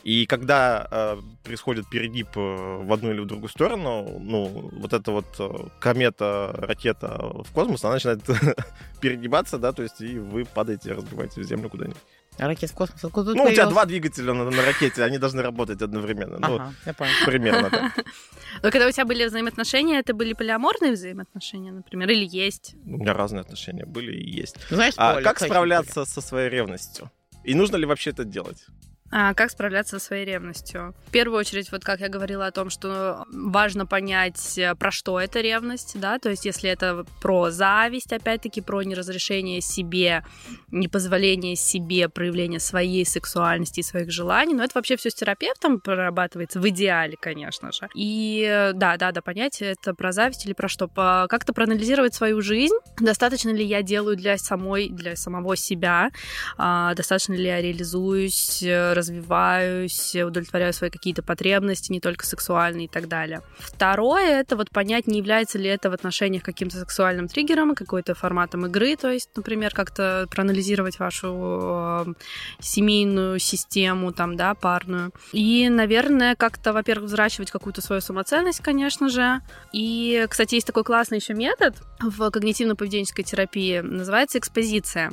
И 0.02 0.24
когда 0.24 0.88
э, 0.90 1.20
происходит 1.44 1.88
перегиб 1.90 2.28
э, 2.34 2.40
в 2.40 2.90
одну 2.92 3.10
или 3.10 3.20
в 3.20 3.26
другую 3.26 3.50
сторону, 3.50 4.18
ну, 4.18 4.70
вот 4.72 4.94
эта 4.94 5.12
вот 5.12 5.26
э, 5.38 5.50
комета, 5.78 6.54
ракета 6.56 7.18
в 7.18 7.52
космос, 7.52 7.84
она 7.84 7.94
начинает 7.94 8.22
перегибаться, 9.00 9.58
да, 9.58 9.72
то 9.72 9.82
есть 9.82 10.00
и 10.00 10.18
вы 10.18 10.46
падаете, 10.46 10.92
разбиваетесь 10.92 11.36
в 11.36 11.42
землю 11.42 11.68
куда-нибудь. 11.68 11.98
А 12.38 12.46
ракет 12.46 12.70
в 12.70 12.74
космос 12.74 13.04
откуда 13.04 13.34
Ну, 13.34 13.42
у 13.42 13.46
тебя 13.46 13.46
появился? 13.46 13.70
два 13.70 13.84
двигателя 13.84 14.32
на, 14.32 14.50
на 14.50 14.64
ракете, 14.64 15.02
они 15.04 15.18
должны 15.18 15.42
работать 15.42 15.82
одновременно. 15.82 16.38
Ну, 16.38 16.54
Ага, 16.56 16.74
я 16.86 16.94
понял. 16.94 17.12
примерно 17.26 17.68
так. 17.70 18.04
Но 18.62 18.70
когда 18.70 18.86
у 18.86 18.90
тебя 18.90 19.04
были 19.04 19.26
взаимоотношения, 19.26 19.98
это 19.98 20.14
были 20.14 20.32
полиаморные 20.32 20.92
взаимоотношения, 20.92 21.72
например, 21.72 22.08
или 22.10 22.24
есть? 22.26 22.74
У 22.86 22.96
меня 22.98 23.12
разные 23.12 23.40
отношения 23.42 23.84
были 23.84 24.12
и 24.16 24.30
есть. 24.30 24.56
Ну, 24.70 24.76
Знаешь, 24.76 24.94
А 24.96 25.20
как 25.20 25.38
справляться 25.40 26.04
со 26.04 26.20
своей 26.20 26.48
ревностью? 26.48 27.10
И 27.44 27.54
нужно 27.54 27.76
ли 27.76 27.84
вообще 27.86 28.10
это 28.10 28.24
делать? 28.24 28.64
А 29.12 29.34
как 29.34 29.50
справляться 29.50 29.98
со 29.98 30.06
своей 30.06 30.24
ревностью? 30.24 30.94
В 31.08 31.10
первую 31.10 31.38
очередь, 31.38 31.72
вот 31.72 31.84
как 31.84 32.00
я 32.00 32.08
говорила 32.08 32.46
о 32.46 32.52
том, 32.52 32.70
что 32.70 33.24
важно 33.32 33.84
понять, 33.84 34.56
э, 34.56 34.74
про 34.76 34.92
что 34.92 35.18
это 35.18 35.40
ревность, 35.40 35.98
да, 35.98 36.18
то 36.18 36.30
есть 36.30 36.44
если 36.44 36.70
это 36.70 37.04
про 37.20 37.50
зависть, 37.50 38.12
опять-таки, 38.12 38.60
про 38.60 38.82
неразрешение 38.82 39.60
себе, 39.60 40.24
непозволение 40.70 41.56
себе 41.56 42.08
проявления 42.08 42.60
своей 42.60 43.04
сексуальности 43.04 43.80
и 43.80 43.82
своих 43.82 44.12
желаний, 44.12 44.54
но 44.54 44.62
это 44.62 44.72
вообще 44.76 44.96
все 44.96 45.10
с 45.10 45.14
терапевтом 45.14 45.80
прорабатывается 45.80 46.60
в 46.60 46.68
идеале, 46.68 47.16
конечно 47.20 47.72
же. 47.72 47.88
И 47.94 48.70
да, 48.74 48.96
да, 48.96 49.10
да, 49.10 49.22
понять, 49.22 49.60
это 49.60 49.92
про 49.94 50.12
зависть 50.12 50.46
или 50.46 50.52
про 50.52 50.68
что. 50.68 50.86
Как-то 50.88 51.52
проанализировать 51.52 52.14
свою 52.14 52.40
жизнь, 52.42 52.74
достаточно 53.00 53.50
ли 53.50 53.64
я 53.64 53.82
делаю 53.82 54.16
для 54.16 54.38
самой, 54.38 54.88
для 54.88 55.16
самого 55.16 55.56
себя, 55.56 56.10
а, 56.56 56.94
достаточно 56.94 57.34
ли 57.34 57.44
я 57.44 57.60
реализуюсь, 57.60 58.62
развиваюсь, 59.00 60.14
удовлетворяю 60.14 60.72
свои 60.72 60.90
какие-то 60.90 61.22
потребности, 61.22 61.92
не 61.92 62.00
только 62.00 62.26
сексуальные 62.26 62.86
и 62.86 62.88
так 62.88 63.08
далее. 63.08 63.42
Второе— 63.58 64.40
это 64.40 64.56
вот 64.56 64.70
понять, 64.70 65.06
не 65.06 65.18
является 65.18 65.58
ли 65.58 65.68
это 65.68 65.90
в 65.90 65.92
отношениях 65.92 66.42
каким-то 66.42 66.78
сексуальным 66.78 67.28
триггером, 67.28 67.74
какой-то 67.74 68.14
форматом 68.14 68.66
игры, 68.66 68.96
то 68.96 69.10
есть, 69.10 69.30
например, 69.36 69.74
как-то 69.74 70.26
проанализировать 70.30 70.98
вашу 70.98 72.06
э, 72.06 72.14
семейную 72.60 73.38
систему, 73.38 74.12
там, 74.12 74.36
да, 74.36 74.54
парную. 74.54 75.12
И, 75.32 75.68
наверное, 75.68 76.34
как-то, 76.36 76.72
во-первых, 76.72 77.06
взращивать 77.06 77.50
какую-то 77.50 77.80
свою 77.82 78.00
самоценность, 78.00 78.60
конечно 78.60 79.08
же. 79.08 79.40
И, 79.72 80.26
кстати, 80.28 80.54
есть 80.56 80.66
такой 80.66 80.84
классный 80.84 81.18
еще 81.18 81.34
метод 81.34 81.74
в 82.00 82.20
когнитивно-поведенческой 82.30 83.24
терапии, 83.24 83.80
называется 83.80 84.38
экспозиция. 84.38 85.12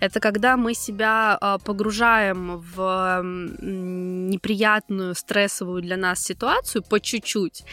Это 0.00 0.20
когда 0.20 0.56
мы 0.56 0.74
себя 0.74 1.38
э, 1.40 1.58
погружаем 1.64 2.58
в 2.74 3.13
неприятную, 3.22 5.14
стрессовую 5.14 5.82
для 5.82 5.96
нас 5.96 6.22
ситуацию 6.22 6.82
по 6.82 7.00
чуть-чуть 7.00 7.64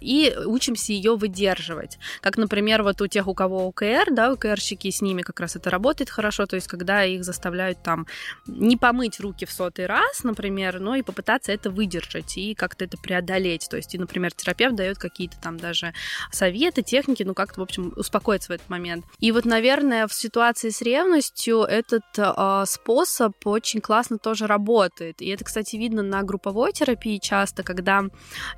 и 0.00 0.34
учимся 0.44 0.92
ее 0.92 1.16
выдерживать. 1.16 1.98
Как, 2.20 2.36
например, 2.36 2.82
вот 2.82 3.00
у 3.00 3.06
тех, 3.06 3.26
у 3.28 3.34
кого 3.34 3.66
ОКР, 3.68 4.08
да, 4.10 4.30
ОКРщики, 4.32 4.90
с 4.90 5.00
ними 5.00 5.22
как 5.22 5.40
раз 5.40 5.56
это 5.56 5.70
работает 5.70 6.10
хорошо, 6.10 6.46
то 6.46 6.56
есть 6.56 6.68
когда 6.68 7.04
их 7.04 7.24
заставляют 7.24 7.82
там 7.82 8.06
не 8.46 8.76
помыть 8.76 9.20
руки 9.20 9.46
в 9.46 9.52
сотый 9.52 9.86
раз, 9.86 10.24
например, 10.24 10.80
но 10.80 10.96
и 10.96 11.02
попытаться 11.02 11.52
это 11.52 11.70
выдержать 11.70 12.36
и 12.36 12.54
как-то 12.54 12.84
это 12.84 12.96
преодолеть. 12.98 13.68
То 13.70 13.76
есть, 13.76 13.94
и, 13.94 13.98
например, 13.98 14.32
терапевт 14.32 14.76
дает 14.76 14.98
какие-то 14.98 15.38
там 15.40 15.58
даже 15.58 15.92
советы, 16.30 16.82
техники, 16.82 17.22
ну 17.22 17.34
как-то, 17.34 17.60
в 17.60 17.62
общем, 17.62 17.92
успокоиться 17.96 18.52
в 18.52 18.54
этот 18.54 18.68
момент. 18.68 19.04
И 19.18 19.32
вот, 19.32 19.44
наверное, 19.44 20.06
в 20.06 20.12
ситуации 20.12 20.70
с 20.70 20.82
ревностью 20.82 21.62
этот 21.62 22.04
э, 22.16 22.64
способ 22.66 23.34
очень 23.46 23.80
классно 23.80 24.18
тоже 24.18 24.46
работает 24.46 24.89
работает. 24.90 25.22
И 25.22 25.28
это, 25.28 25.44
кстати, 25.44 25.76
видно 25.76 26.02
на 26.02 26.22
групповой 26.22 26.72
терапии 26.72 27.18
часто, 27.18 27.62
когда 27.62 28.04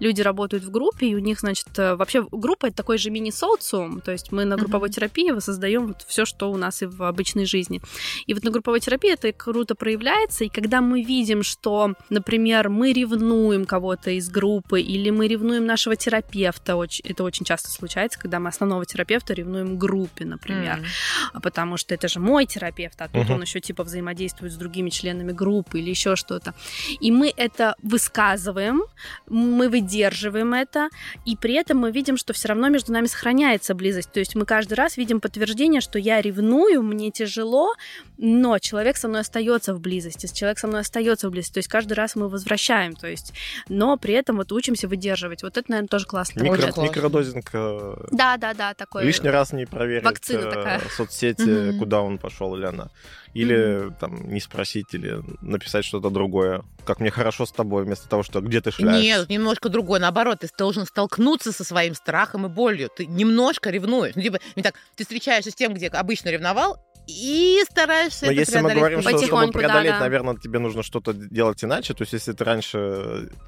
люди 0.01 0.23
работают 0.23 0.65
в 0.65 0.71
группе, 0.71 1.07
и 1.07 1.15
у 1.15 1.19
них, 1.19 1.41
значит, 1.41 1.79
э, 1.79 1.95
вообще 1.95 2.27
группа 2.31 2.67
это 2.67 2.77
такой 2.77 2.99
же 2.99 3.11
мини-социум, 3.11 4.01
то 4.01 4.13
есть 4.13 4.33
мы 4.33 4.45
на 4.45 4.57
групповой 4.57 4.89
mm-hmm. 4.89 4.93
терапии 4.93 5.31
воссоздаем 5.31 5.89
вот 5.89 6.05
все, 6.07 6.25
что 6.25 6.51
у 6.51 6.57
нас 6.57 6.83
и 6.83 6.87
в 6.87 7.03
обычной 7.03 7.45
жизни. 7.47 7.81
И 8.27 8.35
вот 8.35 8.45
на 8.45 8.51
групповой 8.51 8.81
терапии 8.81 9.13
это 9.13 9.33
круто 9.33 9.75
проявляется, 9.75 10.45
и 10.45 10.49
когда 10.49 10.81
мы 10.81 11.03
видим, 11.03 11.43
что, 11.43 11.95
например, 12.11 12.69
мы 12.69 12.93
ревнуем 12.93 13.65
кого-то 13.65 14.11
из 14.11 14.29
группы, 14.29 14.81
или 14.81 15.11
мы 15.11 15.29
ревнуем 15.29 15.67
нашего 15.67 15.97
терапевта, 15.97 16.79
это 17.05 17.25
очень 17.25 17.45
часто 17.45 17.71
случается, 17.71 18.19
когда 18.19 18.39
мы 18.39 18.49
основного 18.49 18.85
терапевта 18.85 19.35
ревнуем 19.35 19.79
группе, 19.79 20.25
например, 20.25 20.79
mm-hmm. 20.79 21.41
потому 21.43 21.77
что 21.77 21.95
это 21.95 22.09
же 22.09 22.21
мой 22.21 22.47
терапевт, 22.47 23.01
а 23.03 23.09
тут 23.09 23.27
mm-hmm. 23.27 23.35
он 23.35 23.43
еще 23.43 23.61
типа 23.61 23.85
взаимодействует 23.85 24.53
с 24.53 24.57
другими 24.57 24.91
членами 24.91 25.33
группы 25.33 25.79
или 25.79 25.91
еще 25.91 26.12
что-то. 26.17 26.55
И 27.01 27.11
мы 27.11 27.33
это 27.37 27.75
высказываем, 27.83 28.83
мы 29.29 29.69
выдерживаем 29.69 30.55
это, 30.55 30.89
и 31.25 31.37
при 31.37 31.55
этом 31.55 31.79
мы 31.79 31.91
видим, 31.91 32.17
что 32.17 32.33
все 32.33 32.49
равно 32.49 32.69
между 32.69 32.93
нами 32.93 33.07
сохраняется 33.07 33.75
близость. 33.75 34.13
То 34.13 34.21
есть 34.21 34.35
мы 34.35 34.45
каждый 34.45 34.75
раз 34.75 34.97
видим 34.97 35.21
подтверждение, 35.21 35.81
что 35.81 35.99
я 35.99 36.21
ревную, 36.21 36.83
мне 36.83 37.11
тяжело, 37.11 37.75
но 38.19 38.59
человек 38.59 38.97
со 38.97 39.09
мной 39.09 39.21
остается 39.23 39.75
в 39.75 39.81
близости, 39.81 40.33
человек 40.33 40.59
со 40.59 40.67
мной 40.67 40.81
остается 40.81 41.29
в 41.29 41.33
близости. 41.33 41.55
То 41.55 41.59
есть 41.59 41.69
каждый 41.69 41.95
раз 41.95 42.17
мы 42.17 42.29
возвращаем, 42.29 42.95
то 42.95 43.07
есть, 43.07 43.33
но 43.69 43.97
при 43.97 44.15
этом 44.15 44.37
вот 44.37 44.53
учимся 44.53 44.89
выдерживать. 44.89 45.43
Вот 45.43 45.57
это, 45.57 45.71
наверное, 45.71 45.89
тоже 45.89 46.07
классно. 46.07 46.43
Микро, 46.43 46.73
микродозинг. 46.81 47.51
Э, 47.53 47.97
да, 48.11 48.37
да, 48.37 48.55
да, 48.55 48.75
такой. 48.75 49.05
Лишний 49.05 49.31
раз 49.31 49.53
не 49.53 49.67
проверить 49.67 50.05
Вакцина 50.05 50.47
э, 50.47 50.51
такая. 50.51 50.81
соцсети, 50.97 51.79
куда 51.79 52.01
он 52.01 52.19
пошел 52.19 52.57
или 52.57 52.65
она 52.65 52.91
или 53.35 53.93
там 53.99 54.29
не 54.29 54.41
спросить, 54.41 54.93
или 54.93 55.23
написать 55.41 55.85
что-то 55.85 56.11
другое. 56.11 56.63
Как 56.85 57.01
мне 57.01 57.11
хорошо 57.11 57.47
с 57.47 57.53
тобой, 57.53 57.85
вместо 57.85 58.09
того, 58.09 58.23
что 58.23 58.41
где 58.41 58.61
ты 58.61 58.71
шляешься. 58.71 59.03
Нет, 59.03 59.29
немножко 59.29 59.69
другое. 59.69 60.01
Наоборот, 60.01 60.41
ты 60.41 60.49
должен 60.57 60.87
столкнуться 60.87 61.53
со 61.53 61.65
своим 61.65 61.95
страхом 61.95 62.47
и 62.47 62.49
болью. 62.49 62.91
Ты 62.95 63.07
немножко 63.07 63.71
ревнуешь. 63.71 64.15
Ну, 64.15 64.23
типа, 64.23 64.39
не 64.57 64.63
так, 64.63 64.75
ты 64.97 65.05
встречаешься 65.05 65.51
с 65.51 65.55
тем, 65.55 65.75
где 65.75 65.89
обычно 65.89 66.29
ревновал, 66.29 66.79
и 67.07 67.63
стараешься 67.69 68.27
Но 68.27 68.33
это 68.33 68.41
если 68.41 68.61
мы 68.61 68.75
говорим, 68.75 69.03
что 69.03 69.19
чтобы 69.19 69.53
преодолеть, 69.53 69.93
да, 69.93 69.99
да. 69.99 70.05
наверное, 70.05 70.37
тебе 70.37 70.59
нужно 70.59 70.83
что-то 70.83 71.13
делать 71.13 71.63
иначе. 71.65 71.95
То 71.95 72.03
есть, 72.03 72.13
если 72.13 72.33
ты 72.33 72.45
раньше 72.45 72.79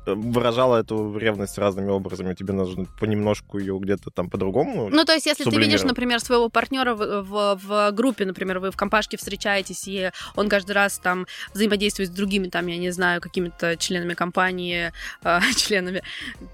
э, 0.06 0.14
выражала 0.14 0.80
эту 0.80 1.16
ревность 1.16 1.56
разными 1.58 1.90
образами, 1.90 2.34
тебе 2.34 2.52
нужно 2.52 2.86
понемножку 2.98 3.58
ее 3.58 3.78
где-то 3.78 4.10
там 4.10 4.28
по-другому. 4.28 4.88
Ну, 4.88 5.04
то 5.04 5.12
есть, 5.12 5.26
если 5.26 5.44
ты 5.44 5.56
видишь, 5.56 5.82
например, 5.82 6.20
своего 6.20 6.48
партнера 6.48 6.94
в, 6.94 7.22
в, 7.22 7.60
в 7.62 7.90
группе, 7.92 8.24
например, 8.24 8.58
вы 8.58 8.70
в 8.70 8.76
компашке 8.76 9.16
встречаетесь, 9.16 9.86
и 9.86 10.10
он 10.34 10.48
каждый 10.48 10.72
раз 10.72 10.98
там 10.98 11.26
взаимодействует 11.52 12.10
с 12.10 12.12
другими, 12.12 12.48
там, 12.48 12.66
я 12.66 12.76
не 12.76 12.90
знаю, 12.90 13.20
какими-то 13.20 13.76
членами 13.76 14.14
компании, 14.14 14.92
э, 15.22 15.40
членами, 15.56 16.02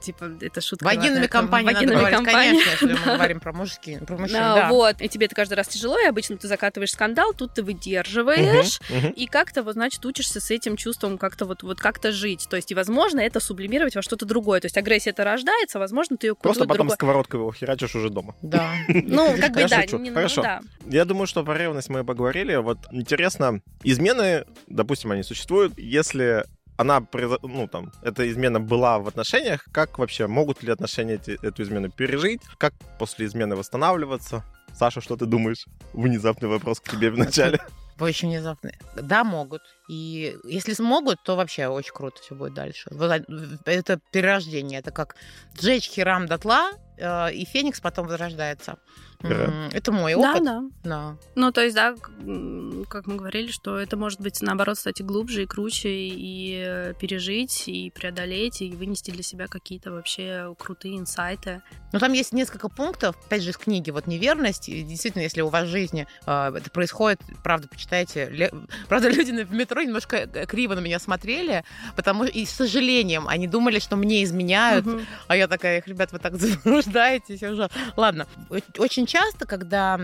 типа, 0.01 0.31
это 0.41 0.61
шутка. 0.61 0.85
Вагинами 0.85 1.27
компании, 1.27 1.73
вагинами 1.73 1.95
надо 1.97 2.11
говорить, 2.11 2.33
конечно, 2.33 2.71
если 2.71 2.93
мы 2.93 3.05
говорим 3.17 3.41
про 3.41 3.53
мужские, 3.53 4.01
про 4.01 4.17
мужчин, 4.17 4.39
да. 4.39 4.69
Вот, 4.69 5.01
и 5.01 5.09
тебе 5.09 5.27
это 5.27 5.35
каждый 5.35 5.55
раз 5.55 5.69
тяжело, 5.69 5.99
и 5.99 6.07
обычно 6.07 6.37
ты 6.37 6.47
закатываешь 6.47 6.90
выдерживаешь 6.91 6.93
скандал, 6.93 7.33
тут 7.33 7.55
ты 7.55 7.62
выдерживаешь, 7.62 8.81
uh-huh, 8.81 9.03
uh-huh. 9.03 9.12
и 9.15 9.27
как-то 9.27 9.62
вот, 9.62 9.75
значит, 9.75 10.05
учишься 10.05 10.41
с 10.41 10.51
этим 10.51 10.77
чувством 10.77 11.19
как-то 11.19 11.45
вот, 11.45 11.62
вот 11.62 11.81
как-то 11.81 12.12
жить. 12.12 12.47
То 12.49 12.57
есть, 12.57 12.71
и, 12.71 12.75
возможно, 12.75 13.21
это 13.21 13.41
сублимировать 13.41 13.95
во 13.95 14.03
что-то 14.03 14.27
другое. 14.27 14.61
То 14.61 14.67
есть, 14.67 14.77
агрессия 14.77 15.11
это 15.11 15.25
рождается, 15.25 15.79
возможно, 15.79 16.17
ты 16.17 16.29
ее 16.29 16.35
Просто 16.35 16.62
потом 16.65 16.87
другой... 16.87 16.95
сковородкой 16.95 17.41
его 17.41 17.53
херачишь 17.53 17.95
уже 17.95 18.11
дома. 18.11 18.35
Да. 18.43 18.73
Ну, 19.11 19.35
как 19.41 19.53
бы, 19.53 19.67
да. 19.67 19.83
Хорошо. 20.15 20.45
Я 20.87 21.05
думаю, 21.05 21.27
что 21.27 21.43
про 21.43 21.57
ревность 21.57 21.89
мы 21.89 22.05
поговорили. 22.05 22.57
Вот 22.57 22.79
интересно, 22.93 23.61
измены, 23.83 24.45
допустим, 24.69 25.11
они 25.11 25.23
существуют, 25.23 25.79
если 25.79 26.45
она, 26.81 27.07
ну, 27.43 27.69
там, 27.69 27.93
эта 28.03 28.29
измена 28.31 28.59
была 28.59 28.99
в 28.99 29.09
отношениях, 29.09 29.67
как 29.71 29.99
вообще, 29.99 30.27
могут 30.27 30.62
ли 30.62 30.73
отношения 30.73 31.15
эти, 31.15 31.39
эту 31.45 31.62
измену 31.62 31.91
пережить, 31.91 32.41
как 32.57 32.73
после 32.99 33.27
измены 33.27 33.57
восстанавливаться? 33.57 34.45
Саша, 34.75 35.01
что 35.01 35.17
ты 35.17 35.27
думаешь? 35.27 35.67
Внезапный 35.93 36.49
вопрос 36.49 36.81
к 36.81 36.91
тебе 36.91 37.11
вначале. 37.11 37.61
Очень 38.01 38.31
внезапный. 38.31 38.73
Да, 38.97 39.25
могут. 39.25 39.61
И 39.89 40.35
если 40.45 40.73
смогут, 40.73 41.23
то 41.23 41.37
вообще 41.37 41.67
очень 41.67 41.93
круто 41.93 42.21
все 42.23 42.35
будет 42.35 42.55
дальше. 42.55 42.91
Это 43.67 44.01
перерождение. 44.11 44.79
Это 44.79 44.91
как 44.91 45.17
сжечь 45.61 45.89
херам 45.89 46.27
дотла, 46.27 46.71
э, 46.97 47.33
и 47.35 47.45
Феникс 47.45 47.81
потом 47.81 48.07
возрождается. 48.07 48.79
Это 49.23 49.93
мой 49.93 50.15
опыт. 50.15 50.45
Да, 50.45 50.61
да. 50.61 50.71
да. 50.85 51.17
Ну, 51.35 51.53
то 51.53 51.63
есть, 51.63 51.77
да, 51.77 51.95
как 52.89 53.07
мы 53.07 53.17
говорили, 53.17 53.51
что 53.51 53.79
это 53.79 53.97
может 53.97 54.21
быть, 54.21 54.41
наоборот, 54.41 54.77
кстати, 54.77 55.03
глубже 55.03 55.43
и 55.43 55.47
круче, 55.47 55.91
и 55.91 56.95
пережить, 56.99 57.69
и 57.69 57.91
преодолеть, 57.91 58.63
и 58.63 58.71
вынести 58.71 59.11
для 59.11 59.23
себя 59.23 59.47
какие-то 59.47 59.93
вообще 59.93 60.55
крутые 60.59 60.99
инсайты. 60.99 61.63
Ну, 61.93 61.99
там 61.99 62.13
есть 62.13 62.33
несколько 62.33 62.69
пунктов, 62.69 63.17
опять 63.27 63.43
же, 63.43 63.51
из 63.51 63.57
книги, 63.57 63.91
вот 63.91 64.07
неверность. 64.07 64.69
И 64.69 64.83
действительно, 64.83 65.23
если 65.23 65.41
у 65.43 65.49
вас 65.49 65.67
в 65.67 65.71
жизни 65.71 66.07
э, 66.27 66.53
это 66.57 66.71
происходит, 66.71 67.21
правда, 67.43 67.69
почитайте. 67.69 68.29
Ле... 68.31 68.51
Правда, 68.89 69.09
люди 69.11 69.31
в 69.43 69.53
метро 69.53 69.83
немножко 69.83 70.17
э, 70.17 70.47
криво 70.47 70.75
на 70.75 70.81
меня 70.81 70.99
смотрели, 70.99 71.65
потому 71.97 72.25
и 72.25 72.45
с 72.45 72.51
сожалением 72.51 73.29
они 73.29 73.47
думали, 73.47 73.79
что 73.79 73.97
мне 73.97 74.23
изменяют, 74.25 74.87
угу. 74.87 75.01
а 75.27 75.37
я 75.37 75.49
такая, 75.49 75.83
ребят, 75.85 76.13
вы 76.13 76.19
так 76.19 76.37
заблуждаетесь 76.39 77.43
уже. 77.43 77.69
Ладно, 77.97 78.27
очень 78.79 79.07
часто, 79.11 79.45
когда 79.47 79.99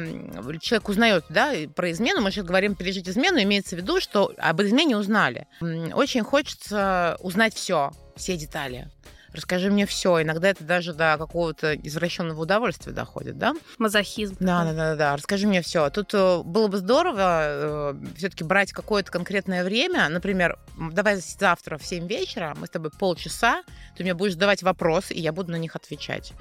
человек 0.61 0.89
узнает 0.89 1.25
да, 1.29 1.53
про 1.75 1.93
измену, 1.93 2.21
мы 2.21 2.31
сейчас 2.31 2.45
говорим 2.45 2.75
пережить 2.75 3.09
измену, 3.09 3.41
имеется 3.43 3.77
в 3.77 3.79
виду, 3.79 4.01
что 4.01 4.33
об 4.37 4.61
измене 4.63 4.97
узнали. 4.97 5.47
Очень 5.95 6.25
хочется 6.25 7.17
узнать 7.21 7.55
все, 7.55 7.93
все 8.17 8.37
детали 8.37 8.91
расскажи 9.37 9.71
мне 9.71 9.87
все. 9.87 10.23
Иногда 10.23 10.49
это 10.49 10.65
даже 10.65 10.93
до 10.93 11.17
какого-то 11.19 11.75
извращенного 11.75 12.43
удовольствия 12.43 12.93
доходит, 12.93 13.39
да? 13.39 13.55
Мазохизм. 13.79 14.37
Да, 14.41 14.65
да, 14.65 14.73
да, 14.73 14.97
да. 14.97 15.17
Расскажи 15.17 15.47
мне 15.47 15.63
все. 15.63 15.89
Тут 15.91 16.13
э, 16.15 16.43
было 16.43 16.69
бы 16.69 16.79
здорово 16.79 17.43
э, 17.45 17.95
все-таки 18.17 18.43
брать 18.43 18.73
какое-то 18.73 19.13
конкретное 19.13 19.63
время. 19.63 20.09
Например, 20.09 20.59
давай 20.93 21.17
завтра 21.17 21.79
в 21.79 21.87
7 21.87 22.09
вечера 22.09 22.57
мы 22.59 22.67
с 22.67 22.71
тобой 22.71 22.91
полчаса, 22.91 23.63
ты 23.97 24.03
мне 24.03 24.15
будешь 24.15 24.33
задавать 24.33 24.63
вопросы, 24.63 25.15
и 25.15 25.21
я 25.21 25.33
буду 25.33 25.53
на 25.53 25.57
них 25.57 25.77
отвечать. 25.77 26.33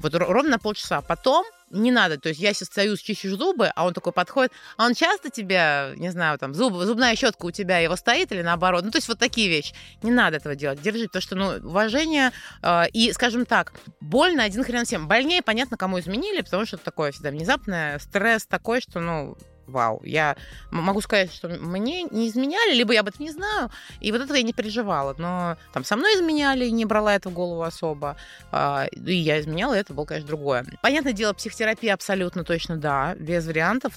Вот 0.00 0.14
ровно 0.14 0.58
полчаса. 0.58 1.00
Потом 1.02 1.44
не 1.70 1.90
надо. 1.90 2.18
То 2.18 2.28
есть 2.28 2.40
я 2.40 2.52
сейчас 2.52 2.68
стою, 2.68 2.96
чищу 2.96 3.36
зубы, 3.36 3.70
а 3.74 3.86
он 3.86 3.94
такой 3.94 4.12
подходит, 4.12 4.52
а 4.76 4.86
он 4.86 4.94
часто 4.94 5.30
тебя, 5.30 5.92
не 5.96 6.10
знаю, 6.10 6.38
там, 6.38 6.54
зуб, 6.54 6.74
зубная 6.74 7.16
щетка 7.16 7.46
у 7.46 7.50
тебя 7.50 7.78
его 7.78 7.96
стоит 7.96 8.32
или 8.32 8.42
наоборот. 8.42 8.84
Ну, 8.84 8.90
то 8.90 8.98
есть 8.98 9.08
вот 9.08 9.18
такие 9.18 9.48
вещи. 9.48 9.74
Не 10.02 10.10
надо 10.10 10.36
этого 10.36 10.54
делать. 10.54 10.80
Держи, 10.80 11.06
потому 11.06 11.22
что, 11.22 11.34
ну, 11.36 11.68
уважение 11.68 12.32
э, 12.62 12.88
и, 12.92 13.12
скажем 13.12 13.46
так, 13.46 13.72
больно 14.00 14.44
один 14.44 14.64
хрен 14.64 14.84
всем. 14.84 15.08
Больнее, 15.08 15.42
понятно, 15.42 15.76
кому 15.76 15.98
изменили, 15.98 16.42
потому 16.42 16.66
что 16.66 16.76
это 16.76 16.84
такое 16.84 17.12
всегда 17.12 17.30
внезапное, 17.30 17.98
стресс 17.98 18.46
такой, 18.46 18.80
что, 18.80 19.00
ну, 19.00 19.36
вау. 19.66 20.00
Я 20.04 20.36
могу 20.70 21.00
сказать, 21.00 21.32
что 21.32 21.48
мне 21.48 22.02
не 22.04 22.28
изменяли, 22.28 22.74
либо 22.74 22.92
я 22.92 23.00
об 23.00 23.08
этом 23.08 23.24
не 23.24 23.30
знаю, 23.30 23.70
и 24.00 24.12
вот 24.12 24.20
этого 24.20 24.36
я 24.36 24.42
не 24.42 24.52
переживала. 24.52 25.14
Но 25.18 25.56
там 25.72 25.84
со 25.84 25.96
мной 25.96 26.14
изменяли, 26.14 26.68
не 26.68 26.84
брала 26.84 27.14
это 27.14 27.30
в 27.30 27.32
голову 27.32 27.62
особо. 27.62 28.16
А, 28.52 28.86
и 28.92 29.14
я 29.14 29.40
изменяла, 29.40 29.74
и 29.74 29.80
это 29.80 29.94
было, 29.94 30.04
конечно, 30.04 30.28
другое. 30.28 30.66
Понятное 30.82 31.12
дело, 31.12 31.32
психотерапия 31.32 31.94
абсолютно 31.94 32.44
точно 32.44 32.76
да, 32.76 33.14
без 33.14 33.46
вариантов, 33.46 33.94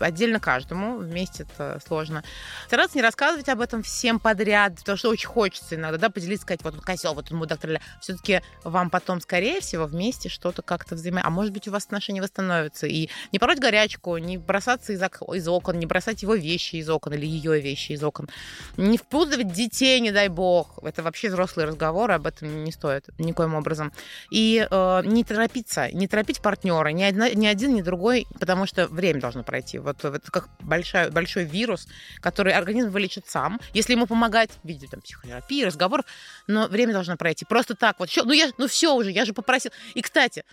отдельно 0.00 0.40
каждому, 0.40 0.98
вместе 0.98 1.44
это 1.44 1.80
сложно. 1.86 2.22
Стараться 2.66 2.96
не 2.96 3.02
рассказывать 3.02 3.48
об 3.48 3.60
этом 3.60 3.82
всем 3.82 4.20
подряд, 4.20 4.76
потому 4.76 4.96
что 4.96 5.08
очень 5.08 5.28
хочется 5.28 5.74
иногда, 5.74 5.98
да, 5.98 6.10
поделиться, 6.10 6.42
сказать, 6.42 6.62
вот 6.62 6.74
он 6.74 6.80
козел, 6.80 7.14
вот 7.14 7.30
он 7.32 7.38
мудак, 7.38 7.56
все-таки 8.00 8.42
вам 8.64 8.90
потом, 8.90 9.20
скорее 9.20 9.60
всего, 9.60 9.86
вместе 9.86 10.28
что-то 10.28 10.62
как-то 10.62 10.94
взаимо... 10.94 11.20
А 11.24 11.30
может 11.30 11.52
быть, 11.52 11.66
у 11.68 11.70
вас 11.70 11.84
отношения 11.86 12.20
восстановятся. 12.20 12.86
И 12.86 13.08
не 13.32 13.38
пороть 13.38 13.58
горячку, 13.58 14.16
не 14.18 14.38
бросаться 14.38 14.75
бросаться 14.76 14.92
из, 14.92 15.36
из 15.36 15.48
окон, 15.48 15.78
не 15.78 15.86
бросать 15.86 16.22
его 16.22 16.34
вещи 16.34 16.76
из 16.76 16.88
окон 16.88 17.14
или 17.14 17.26
ее 17.26 17.60
вещи 17.60 17.92
из 17.92 18.02
окон. 18.02 18.28
Не 18.76 18.98
впутывать 18.98 19.52
детей, 19.52 20.00
не 20.00 20.12
дай 20.12 20.28
бог. 20.28 20.78
Это 20.82 21.02
вообще 21.02 21.28
взрослые 21.28 21.66
разговоры, 21.66 22.14
об 22.14 22.26
этом 22.26 22.64
не 22.64 22.72
стоит 22.72 23.08
никоим 23.18 23.54
образом. 23.54 23.92
И 24.30 24.66
э, 24.68 25.02
не 25.04 25.24
торопиться, 25.24 25.90
не 25.92 26.08
торопить 26.08 26.40
партнера, 26.40 26.88
ни, 26.88 27.02
одна, 27.02 27.30
ни 27.30 27.46
один, 27.46 27.74
ни 27.74 27.82
другой, 27.82 28.26
потому 28.38 28.66
что 28.66 28.86
время 28.86 29.20
должно 29.20 29.42
пройти. 29.42 29.78
Вот 29.78 30.04
это 30.04 30.30
как 30.30 30.48
большой, 30.60 31.10
большой 31.10 31.44
вирус, 31.44 31.88
который 32.20 32.52
организм 32.52 32.90
вылечит 32.90 33.26
сам, 33.28 33.60
если 33.74 33.92
ему 33.92 34.06
помогать 34.06 34.50
в 34.62 34.68
виде 34.68 34.86
там, 34.90 35.00
психотерапии, 35.00 35.64
разговоров, 35.64 36.04
но 36.46 36.68
время 36.68 36.92
должно 36.92 37.16
пройти. 37.16 37.44
Просто 37.44 37.74
так 37.74 37.98
вот, 37.98 38.10
ну, 38.24 38.32
я, 38.32 38.50
ну 38.58 38.66
все 38.66 38.94
уже, 38.94 39.10
я 39.10 39.24
же 39.24 39.32
попросил. 39.32 39.70
И, 39.94 40.02
кстати, 40.02 40.44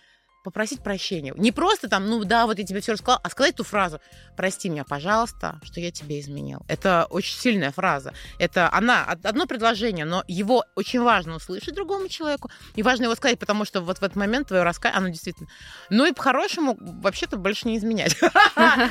попросить 0.44 0.82
прощения. 0.84 1.34
Не 1.38 1.52
просто 1.52 1.88
там, 1.88 2.08
ну 2.08 2.24
да, 2.24 2.46
вот 2.46 2.60
я 2.60 2.66
тебе 2.66 2.82
все 2.82 2.94
рассказал, 2.94 3.20
а 3.24 3.30
сказать 3.30 3.56
ту 3.56 3.64
фразу 3.64 4.00
«Прости 4.36 4.70
меня, 4.70 4.84
пожалуйста, 4.84 5.60
что 5.64 5.80
я 5.80 5.92
тебе 5.92 6.20
изменил». 6.20 6.62
Это 6.68 7.08
очень 7.10 7.38
сильная 7.38 7.72
фраза. 7.72 8.14
Это 8.40 8.72
она, 8.72 9.06
одно 9.24 9.46
предложение, 9.46 10.06
но 10.06 10.24
его 10.28 10.66
очень 10.76 11.02
важно 11.02 11.36
услышать 11.36 11.74
другому 11.74 12.10
человеку, 12.10 12.52
и 12.76 12.84
важно 12.84 13.06
его 13.06 13.16
сказать, 13.16 13.40
потому 13.40 13.66
что 13.66 13.82
вот 13.82 14.00
в 14.00 14.04
этот 14.04 14.16
момент 14.16 14.50
твое 14.50 14.64
раскаяние, 14.64 14.98
оно 14.98 15.10
действительно... 15.10 15.48
Ну 15.90 16.06
и 16.06 16.12
по-хорошему, 16.12 16.78
вообще-то 16.80 17.38
больше 17.38 17.68
не 17.68 17.78
изменять. 17.78 18.16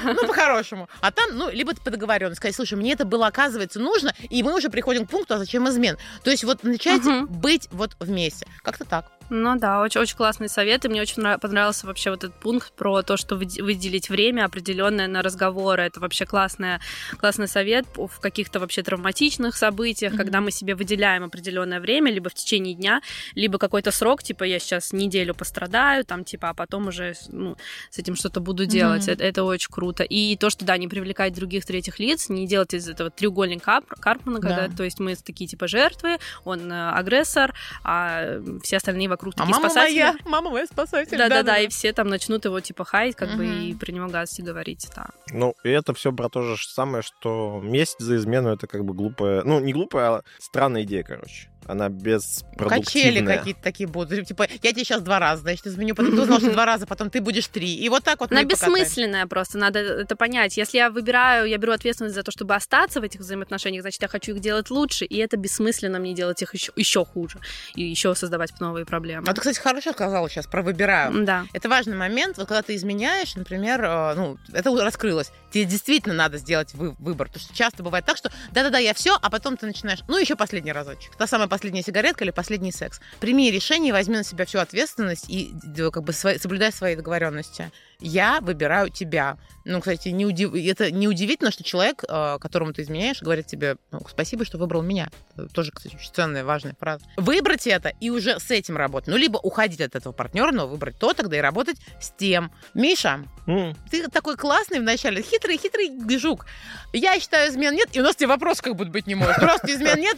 Ну, 0.05 0.27
по-хорошему. 0.27 0.89
А 1.01 1.11
там, 1.11 1.37
ну, 1.37 1.51
либо 1.51 1.75
ты 1.75 1.81
по 1.81 1.91
договоренности 1.91 2.39
сказать, 2.39 2.57
слушай, 2.57 2.75
мне 2.75 2.93
это 2.93 3.05
было, 3.05 3.27
оказывается, 3.27 3.81
нужно, 3.81 4.15
и 4.31 4.43
мы 4.43 4.55
уже 4.55 4.69
приходим 4.69 5.07
к 5.07 5.11
пункту, 5.11 5.35
а 5.35 5.39
зачем 5.39 5.69
измен? 5.69 5.97
То 6.23 6.31
есть 6.31 6.45
вот 6.45 6.63
начать 6.65 7.03
быть 7.29 7.69
вот 7.73 7.97
вместе. 8.01 8.47
Как-то 8.63 8.85
так. 8.85 9.11
Ну 9.35 9.59
да, 9.59 9.81
очень, 9.81 10.03
очень 10.03 10.15
классный 10.15 10.51
совет, 10.51 10.85
и 10.85 10.89
мне 10.89 11.01
очень 11.01 11.23
понравился 11.39 11.87
вообще 11.87 12.11
вот 12.11 12.23
этот 12.23 12.39
пункт 12.39 12.71
про 12.75 13.01
то, 13.03 13.17
что 13.17 13.35
выделить 13.35 14.11
время 14.11 14.45
определенное 14.45 15.09
на 15.09 15.23
разговоры. 15.23 15.85
Это 15.85 16.01
вообще 16.01 16.27
классная, 16.27 16.83
классный 17.19 17.49
совет 17.49 17.87
в 17.97 18.21
каких-то 18.21 18.61
вообще 18.61 18.83
травматичных 18.83 19.57
событиях, 19.57 20.13
mm-hmm. 20.13 20.17
когда 20.19 20.43
мы 20.43 20.51
себе 20.51 20.75
выделяем 20.75 21.25
определенное 21.25 21.81
время, 21.81 22.13
либо 22.13 22.29
в 22.29 22.35
течение 22.35 22.75
дня, 22.75 23.01
либо 23.35 23.57
какой-то 23.57 23.91
срок, 23.91 24.23
типа 24.23 24.45
я 24.45 24.59
сейчас 24.59 24.93
неделю 24.93 25.35
пострадаю, 25.35 26.05
там 26.05 26.25
типа, 26.25 26.51
а 26.51 26.55
потом 26.55 26.89
уже 26.89 27.15
ну, 27.29 27.57
с 27.89 27.99
этим 27.99 28.17
что-то 28.17 28.41
буду 28.41 28.67
делать. 28.67 29.09
Mm-hmm. 29.09 29.13
Это, 29.15 29.25
это 29.25 29.45
очень 29.45 29.71
круто. 29.71 30.05
И 30.05 30.37
то, 30.37 30.51
что 30.51 30.67
да, 30.67 30.77
не 30.77 30.89
привлекать 30.89 31.33
других 31.33 31.65
третьих 31.65 31.99
лиц, 31.99 32.29
не 32.29 32.47
делать 32.47 32.75
из 32.75 32.87
этого 32.87 33.09
треугольник 33.09 33.63
Карпмана, 33.63 34.41
когда, 34.43 34.69
да. 34.69 34.77
то 34.77 34.83
есть 34.85 35.01
мы 35.01 35.15
такие 35.17 35.49
типа 35.49 35.69
жертвы, 35.69 36.19
он 36.45 36.71
э, 36.71 36.91
агрессор, 36.91 37.55
а 37.83 38.39
все 38.63 38.77
остальные 38.77 39.09
вокруг 39.09 39.22
вокруг 39.23 39.35
а 39.35 39.39
такие 39.39 39.53
мама 39.53 39.69
спасатели. 39.71 40.01
моя, 40.01 40.17
мама 40.25 40.51
моя 40.51 40.67
спасатель. 40.67 41.17
Да-да-да, 41.17 41.59
и 41.59 41.69
все 41.69 41.93
там 41.93 42.09
начнут 42.09 42.45
его 42.45 42.61
типа 42.61 42.85
хаять, 42.85 43.15
как 43.15 43.31
угу. 43.31 43.39
бы, 43.39 43.47
и 43.47 43.75
про 43.75 43.93
него 43.93 44.09
гадости 44.09 44.43
говорить, 44.43 44.89
да. 44.95 45.07
Ну, 45.31 45.55
и 45.65 45.71
это 45.71 45.95
все 45.95 46.13
про 46.13 46.29
то 46.29 46.43
же 46.43 46.57
самое, 46.57 47.03
что 47.03 47.61
месть 47.63 48.01
за 48.01 48.17
измену 48.17 48.51
это 48.51 48.67
как 48.67 48.85
бы 48.85 48.95
глупая, 48.95 49.43
ну, 49.45 49.61
не 49.61 49.73
глупая, 49.73 50.11
а 50.11 50.23
странная 50.39 50.83
идея, 50.83 51.03
короче. 51.03 51.52
Она 51.67 51.89
беспродуктивная. 51.89 52.83
Качели 52.83 53.25
какие-то 53.25 53.63
такие 53.63 53.89
будут. 53.89 54.27
Типа, 54.27 54.47
я 54.63 54.73
тебе 54.73 54.85
сейчас 54.85 55.03
два 55.03 55.19
раза, 55.19 55.43
значит, 55.43 55.67
изменю, 55.67 55.95
потом 55.95 56.13
ты 56.17 56.23
узнал, 56.23 56.39
что 56.39 56.53
два 56.53 56.67
раза, 56.67 56.87
потом 56.87 57.11
ты 57.11 57.21
будешь 57.21 57.47
три. 57.47 57.75
И 57.75 57.89
вот 57.89 58.05
так 58.05 58.21
вот 58.21 58.33
Она 58.33 58.45
бессмысленная 58.45 59.27
просто, 59.27 59.59
надо 59.59 59.79
это 59.79 60.17
понять. 60.17 60.57
Если 60.57 60.79
я 60.79 60.91
выбираю, 60.91 61.47
я 61.47 61.59
беру 61.59 61.73
ответственность 61.73 62.15
за 62.15 62.23
то, 62.23 62.31
чтобы 62.31 62.55
остаться 62.55 63.01
в 63.01 63.05
этих 63.05 63.21
взаимоотношениях, 63.21 63.83
значит, 63.83 64.03
я 64.03 64.09
хочу 64.09 64.33
их 64.33 64.41
делать 64.41 64.71
лучше, 64.71 65.05
и 65.05 65.17
это 65.19 65.37
бессмысленно 65.37 65.99
мне 65.99 66.15
делать 66.15 66.43
их 66.43 66.55
еще, 66.55 66.73
еще 66.77 67.05
хуже. 67.05 67.39
И 67.75 67.83
еще 67.83 68.15
создавать 68.15 68.59
новые 68.61 68.85
проблемы. 68.85 69.27
А 69.29 69.35
ты, 69.35 69.41
кстати, 69.41 69.59
хорошо 69.59 69.93
сказала 69.93 70.29
сейчас 70.29 70.47
про 70.47 70.63
выбираю. 70.63 71.25
Да. 71.25 71.47
Это 71.53 71.69
важный 71.69 71.97
момент, 71.97 72.39
вот 72.39 72.49
когда 72.49 72.63
ты 72.63 72.75
изменяешь, 72.75 73.35
например, 73.35 73.85
э, 73.85 74.15
ну, 74.15 74.39
это 74.53 74.75
раскрылось. 74.83 75.33
Тебе 75.51 75.65
действительно 75.65 76.15
надо 76.15 76.39
сделать 76.39 76.75
вы, 76.75 76.91
выбор. 76.99 77.29
Потому 77.29 77.45
что 77.45 77.55
часто 77.55 77.83
бывает 77.83 78.05
так, 78.05 78.17
что 78.17 78.31
да-да-да, 78.53 78.79
я 78.79 78.95
все, 78.95 79.19
а 79.21 79.31
потом 79.31 79.57
ты 79.57 79.67
начинаешь, 79.67 80.01
ну, 80.09 80.19
еще 80.19 80.37
последний 80.37 80.73
разочек. 80.73 81.15
Та 81.17 81.27
самая 81.27 81.49
последняя 81.53 81.83
сигаретка 81.83 82.25
или 82.25 82.31
последний 82.31 82.73
секс. 82.73 82.99
Прими 83.21 83.51
решение, 83.51 83.93
возьми 83.93 84.17
на 84.17 84.25
себя 84.25 84.47
всю 84.47 84.59
ответственность 84.59 85.27
и 85.29 85.55
как 85.93 86.03
бы 86.03 86.15
соблюдай 86.15 86.73
свои 86.73 86.97
договоренности 86.97 87.71
я 88.03 88.41
выбираю 88.41 88.91
тебя. 88.91 89.39
Ну, 89.65 89.81
кстати, 89.81 90.09
не 90.09 90.27
удив... 90.27 90.55
это 90.55 90.91
не 90.91 91.07
удивительно, 91.07 91.51
что 91.51 91.63
человек, 91.63 92.05
э, 92.09 92.39
которому 92.41 92.73
ты 92.73 92.83
изменяешь, 92.83 93.23
говорит 93.23 93.47
тебе, 93.47 93.77
ну, 93.91 94.01
спасибо, 94.09 94.45
что 94.45 94.59
выбрал 94.59 94.83
меня. 94.83 95.09
Это 95.37 95.49
тоже, 95.49 95.71
кстати, 95.71 95.95
очень 95.95 96.13
ценная, 96.13 96.45
важная 96.45 96.75
фраза. 96.79 97.05
Выбрать 97.17 97.67
это 97.67 97.93
и 98.01 98.11
уже 98.11 98.41
с 98.41 98.51
этим 98.51 98.77
работать. 98.77 99.09
Ну, 99.09 99.17
либо 99.17 99.39
уходить 99.39 99.81
от 99.81 99.95
этого 99.95 100.13
партнера, 100.13 100.51
но 100.53 100.67
выбрать 100.67 100.99
то 100.99 101.13
тогда 101.15 101.37
и 101.37 101.41
работать 101.41 101.77
с 102.01 102.11
тем. 102.11 102.53
Миша, 102.75 103.25
mm. 103.47 103.77
ты 103.91 104.09
такой 104.09 104.37
классный 104.37 104.81
вначале, 104.81 105.23
хитрый-хитрый 105.23 106.19
жук. 106.19 106.47
Я 106.93 107.19
считаю, 107.21 107.51
измен 107.51 107.75
нет, 107.75 107.89
и 107.93 108.01
у 108.01 108.03
нас 108.03 108.17
тебе 108.17 108.29
вопрос 108.29 108.61
как 108.61 108.75
будто 108.77 108.91
быть 108.91 109.07
не 109.07 109.15
может. 109.15 109.37
Просто 109.37 109.73
измен 109.73 109.99
нет, 110.01 110.17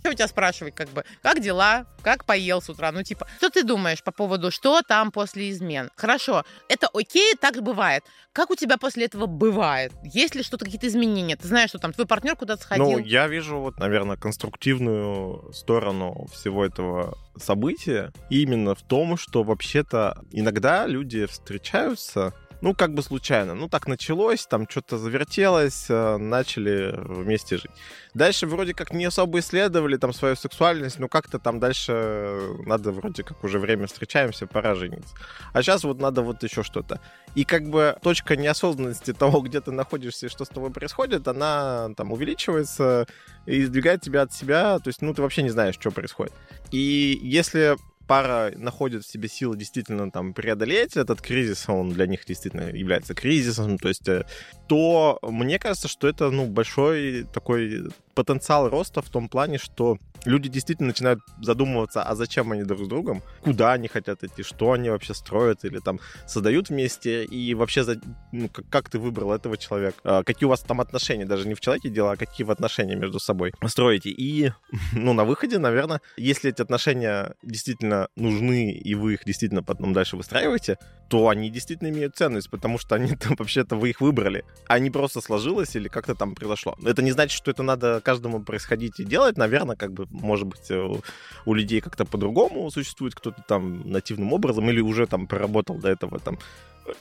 что 0.00 0.10
у 0.10 0.14
тебя 0.14 0.28
спрашивать, 0.28 0.74
как 0.74 0.88
бы, 0.90 1.04
как 1.22 1.40
дела, 1.40 1.86
как 2.02 2.24
поел 2.24 2.62
с 2.62 2.68
утра, 2.68 2.92
ну, 2.92 3.02
типа, 3.02 3.26
что 3.38 3.50
ты 3.50 3.64
думаешь 3.64 4.02
по 4.02 4.12
поводу, 4.12 4.50
что 4.50 4.82
там 4.82 5.10
после 5.10 5.50
измен? 5.50 5.90
Хорошо, 5.96 6.44
это 6.68 6.88
окей, 6.92 7.15
окей, 7.16 7.34
так 7.40 7.62
бывает. 7.62 8.04
Как 8.32 8.50
у 8.50 8.54
тебя 8.54 8.76
после 8.76 9.06
этого 9.06 9.26
бывает? 9.26 9.92
Есть 10.04 10.34
ли 10.34 10.42
что-то, 10.42 10.64
какие-то 10.64 10.86
изменения? 10.86 11.36
Ты 11.36 11.48
знаешь, 11.48 11.70
что 11.70 11.78
там 11.78 11.92
твой 11.92 12.06
партнер 12.06 12.36
куда-то 12.36 12.62
сходил? 12.62 12.92
Ну, 12.92 12.98
я 12.98 13.26
вижу, 13.28 13.58
вот, 13.58 13.78
наверное, 13.78 14.16
конструктивную 14.16 15.52
сторону 15.52 16.26
всего 16.32 16.64
этого 16.64 17.16
события 17.36 18.12
именно 18.30 18.74
в 18.74 18.82
том, 18.82 19.16
что 19.16 19.42
вообще-то 19.42 20.22
иногда 20.30 20.86
люди 20.86 21.26
встречаются 21.26 22.34
ну, 22.60 22.74
как 22.74 22.94
бы 22.94 23.02
случайно. 23.02 23.54
Ну, 23.54 23.68
так 23.68 23.86
началось, 23.86 24.46
там 24.46 24.66
что-то 24.68 24.98
завертелось, 24.98 25.86
э, 25.88 26.16
начали 26.16 26.94
вместе 26.96 27.56
жить. 27.56 27.70
Дальше 28.14 28.46
вроде 28.46 28.74
как 28.74 28.92
не 28.92 29.04
особо 29.04 29.38
исследовали 29.40 29.96
там 29.96 30.12
свою 30.12 30.36
сексуальность, 30.36 30.98
но 30.98 31.08
как-то 31.08 31.38
там 31.38 31.60
дальше 31.60 32.38
надо 32.64 32.92
вроде 32.92 33.22
как 33.22 33.44
уже 33.44 33.58
время 33.58 33.86
встречаемся, 33.86 34.46
пора 34.46 34.74
жениться. 34.74 35.14
А 35.52 35.62
сейчас 35.62 35.84
вот 35.84 36.00
надо 36.00 36.22
вот 36.22 36.42
еще 36.42 36.62
что-то. 36.62 37.00
И 37.34 37.44
как 37.44 37.68
бы 37.68 37.96
точка 38.02 38.36
неосознанности 38.36 39.12
того, 39.18 39.40
где 39.40 39.60
ты 39.60 39.70
находишься 39.72 40.26
и 40.26 40.28
что 40.28 40.44
с 40.44 40.48
тобой 40.48 40.70
происходит, 40.70 41.28
она 41.28 41.90
там 41.96 42.12
увеличивается 42.12 43.06
и 43.44 43.64
сдвигает 43.64 44.00
тебя 44.00 44.22
от 44.22 44.32
себя. 44.32 44.78
То 44.78 44.88
есть, 44.88 45.02
ну, 45.02 45.12
ты 45.12 45.22
вообще 45.22 45.42
не 45.42 45.50
знаешь, 45.50 45.74
что 45.74 45.90
происходит. 45.90 46.32
И 46.70 47.18
если 47.22 47.76
пара 48.06 48.52
находит 48.56 49.04
в 49.04 49.10
себе 49.10 49.28
силы 49.28 49.56
действительно 49.56 50.10
там 50.10 50.32
преодолеть 50.32 50.96
этот 50.96 51.20
кризис, 51.20 51.68
он 51.68 51.90
для 51.90 52.06
них 52.06 52.24
действительно 52.24 52.70
является 52.70 53.14
кризисом, 53.14 53.78
то 53.78 53.88
есть, 53.88 54.08
э, 54.08 54.24
то 54.68 55.18
мне 55.22 55.58
кажется, 55.58 55.88
что 55.88 56.08
это, 56.08 56.30
ну, 56.30 56.46
большой 56.46 57.26
такой 57.32 57.90
потенциал 58.16 58.70
роста 58.70 59.02
в 59.02 59.10
том 59.10 59.28
плане, 59.28 59.58
что 59.58 59.98
люди 60.24 60.48
действительно 60.48 60.88
начинают 60.88 61.20
задумываться, 61.40 62.02
а 62.02 62.14
зачем 62.14 62.50
они 62.50 62.64
друг 62.64 62.80
с 62.80 62.88
другом, 62.88 63.22
куда 63.42 63.74
они 63.74 63.88
хотят 63.88 64.24
идти, 64.24 64.42
что 64.42 64.72
они 64.72 64.90
вообще 64.90 65.14
строят 65.14 65.64
или 65.64 65.78
там 65.78 66.00
создают 66.26 66.70
вместе, 66.70 67.24
и 67.24 67.54
вообще, 67.54 67.84
за, 67.84 68.00
ну, 68.32 68.48
как, 68.48 68.68
как 68.68 68.90
ты 68.90 68.98
выбрал 68.98 69.32
этого 69.32 69.56
человека, 69.56 69.98
а, 70.02 70.22
какие 70.24 70.46
у 70.46 70.50
вас 70.50 70.60
там 70.60 70.80
отношения, 70.80 71.26
даже 71.26 71.46
не 71.46 71.54
в 71.54 71.60
человеке 71.60 71.90
дело, 71.90 72.12
а 72.12 72.16
какие 72.16 72.46
вы 72.46 72.52
отношения 72.52 72.96
между 72.96 73.20
собой 73.20 73.52
строите. 73.66 74.10
И, 74.10 74.50
ну, 74.92 75.12
на 75.12 75.24
выходе, 75.24 75.58
наверное, 75.58 76.00
если 76.16 76.50
эти 76.50 76.62
отношения 76.62 77.34
действительно 77.42 78.08
нужны, 78.16 78.72
и 78.72 78.94
вы 78.94 79.14
их 79.14 79.24
действительно 79.24 79.62
потом 79.62 79.92
дальше 79.92 80.16
выстраиваете, 80.16 80.78
то 81.08 81.28
они 81.28 81.50
действительно 81.50 81.88
имеют 81.88 82.16
ценность, 82.16 82.50
потому 82.50 82.78
что 82.78 82.94
они 82.94 83.14
там 83.16 83.36
вообще-то 83.38 83.76
вы 83.76 83.90
их 83.90 84.00
выбрали, 84.00 84.44
а 84.66 84.78
не 84.78 84.90
просто 84.90 85.20
сложилось 85.20 85.76
или 85.76 85.88
как-то 85.88 86.14
там 86.14 86.34
произошло. 86.34 86.76
Это 86.84 87.02
не 87.02 87.12
значит, 87.12 87.36
что 87.36 87.50
это 87.50 87.62
надо 87.62 88.00
каждому 88.06 88.40
происходить 88.40 89.00
и 89.00 89.04
делать, 89.04 89.36
наверное, 89.36 89.74
как 89.74 89.92
бы, 89.92 90.06
может 90.10 90.46
быть, 90.46 90.70
э, 90.70 91.00
у 91.44 91.54
людей 91.54 91.80
как-то 91.80 92.04
по-другому 92.04 92.70
существует, 92.70 93.16
кто-то 93.16 93.42
там 93.48 93.90
нативным 93.90 94.32
образом 94.32 94.70
или 94.70 94.80
уже 94.80 95.06
там 95.06 95.26
проработал 95.26 95.76
до 95.80 95.88
этого 95.88 96.20
там 96.20 96.38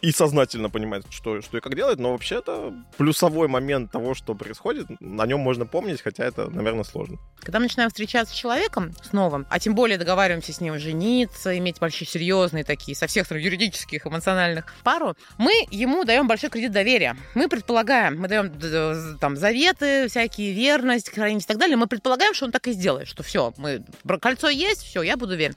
и 0.02 0.12
сознательно 0.12 0.70
понимает, 0.70 1.06
что, 1.10 1.42
что 1.42 1.58
и 1.58 1.62
как 1.62 1.76
делать, 1.76 2.00
но 2.00 2.12
вообще 2.12 2.36
это 2.36 2.74
плюсовой 2.98 3.48
момент 3.48 3.92
того, 3.92 4.14
что 4.14 4.36
происходит, 4.36 4.88
на 5.00 5.26
нем 5.26 5.40
можно 5.40 5.66
помнить, 5.66 6.02
хотя 6.02 6.26
это, 6.26 6.50
наверное, 6.50 6.84
сложно. 6.84 7.18
Когда 7.40 7.60
мы 7.60 7.66
начинаем 7.66 7.90
встречаться 7.90 8.34
с 8.34 8.38
человеком, 8.38 8.94
с 9.04 9.14
новым, 9.14 9.46
а 9.50 9.60
тем 9.60 9.76
более 9.76 9.98
договариваемся 9.98 10.54
с 10.54 10.62
ним 10.62 10.80
жениться, 10.80 11.58
иметь 11.58 11.80
большие 11.80 12.08
серьезные 12.08 12.64
такие, 12.64 12.96
со 12.96 13.08
всех 13.08 13.26
сторон 13.26 13.44
юридических, 13.44 14.06
эмоциональных 14.06 14.74
пару, 14.84 15.16
мы 15.38 15.52
ему 15.72 16.04
даем 16.04 16.28
большой 16.28 16.50
кредит 16.50 16.72
доверия. 16.72 17.16
Мы 17.34 17.48
предполагаем, 17.48 18.20
мы 18.20 18.28
даем 18.28 19.18
там 19.20 19.36
заветы, 19.36 20.08
всякие 20.08 20.54
верность, 20.54 21.10
хранить 21.14 21.44
и 21.44 21.48
так 21.48 21.58
далее. 21.58 21.78
Мы 21.78 21.88
предполагаем, 21.88 22.34
что 22.34 22.46
он 22.46 22.52
так 22.52 22.68
и 22.68 22.72
сделает, 22.72 23.08
что 23.08 23.24
все, 23.24 23.54
мы 23.58 23.84
кольцо 24.22 24.50
есть, 24.50 24.84
все, 24.84 25.02
я 25.02 25.18
буду 25.18 25.36
верен. 25.36 25.56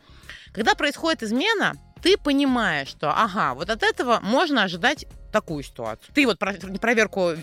Когда 0.53 0.75
происходит 0.75 1.23
измена, 1.23 1.75
ты 2.03 2.17
понимаешь, 2.17 2.89
что, 2.89 3.11
ага, 3.11 3.55
вот 3.55 3.71
от 3.71 3.83
этого 3.83 4.21
можно 4.23 4.63
ожидать 4.63 5.07
такую 5.39 5.63
ситуацию. 5.63 6.13
Ты 6.15 6.27
вот 6.27 6.39
проверку 6.39 7.31
э, 7.31 7.35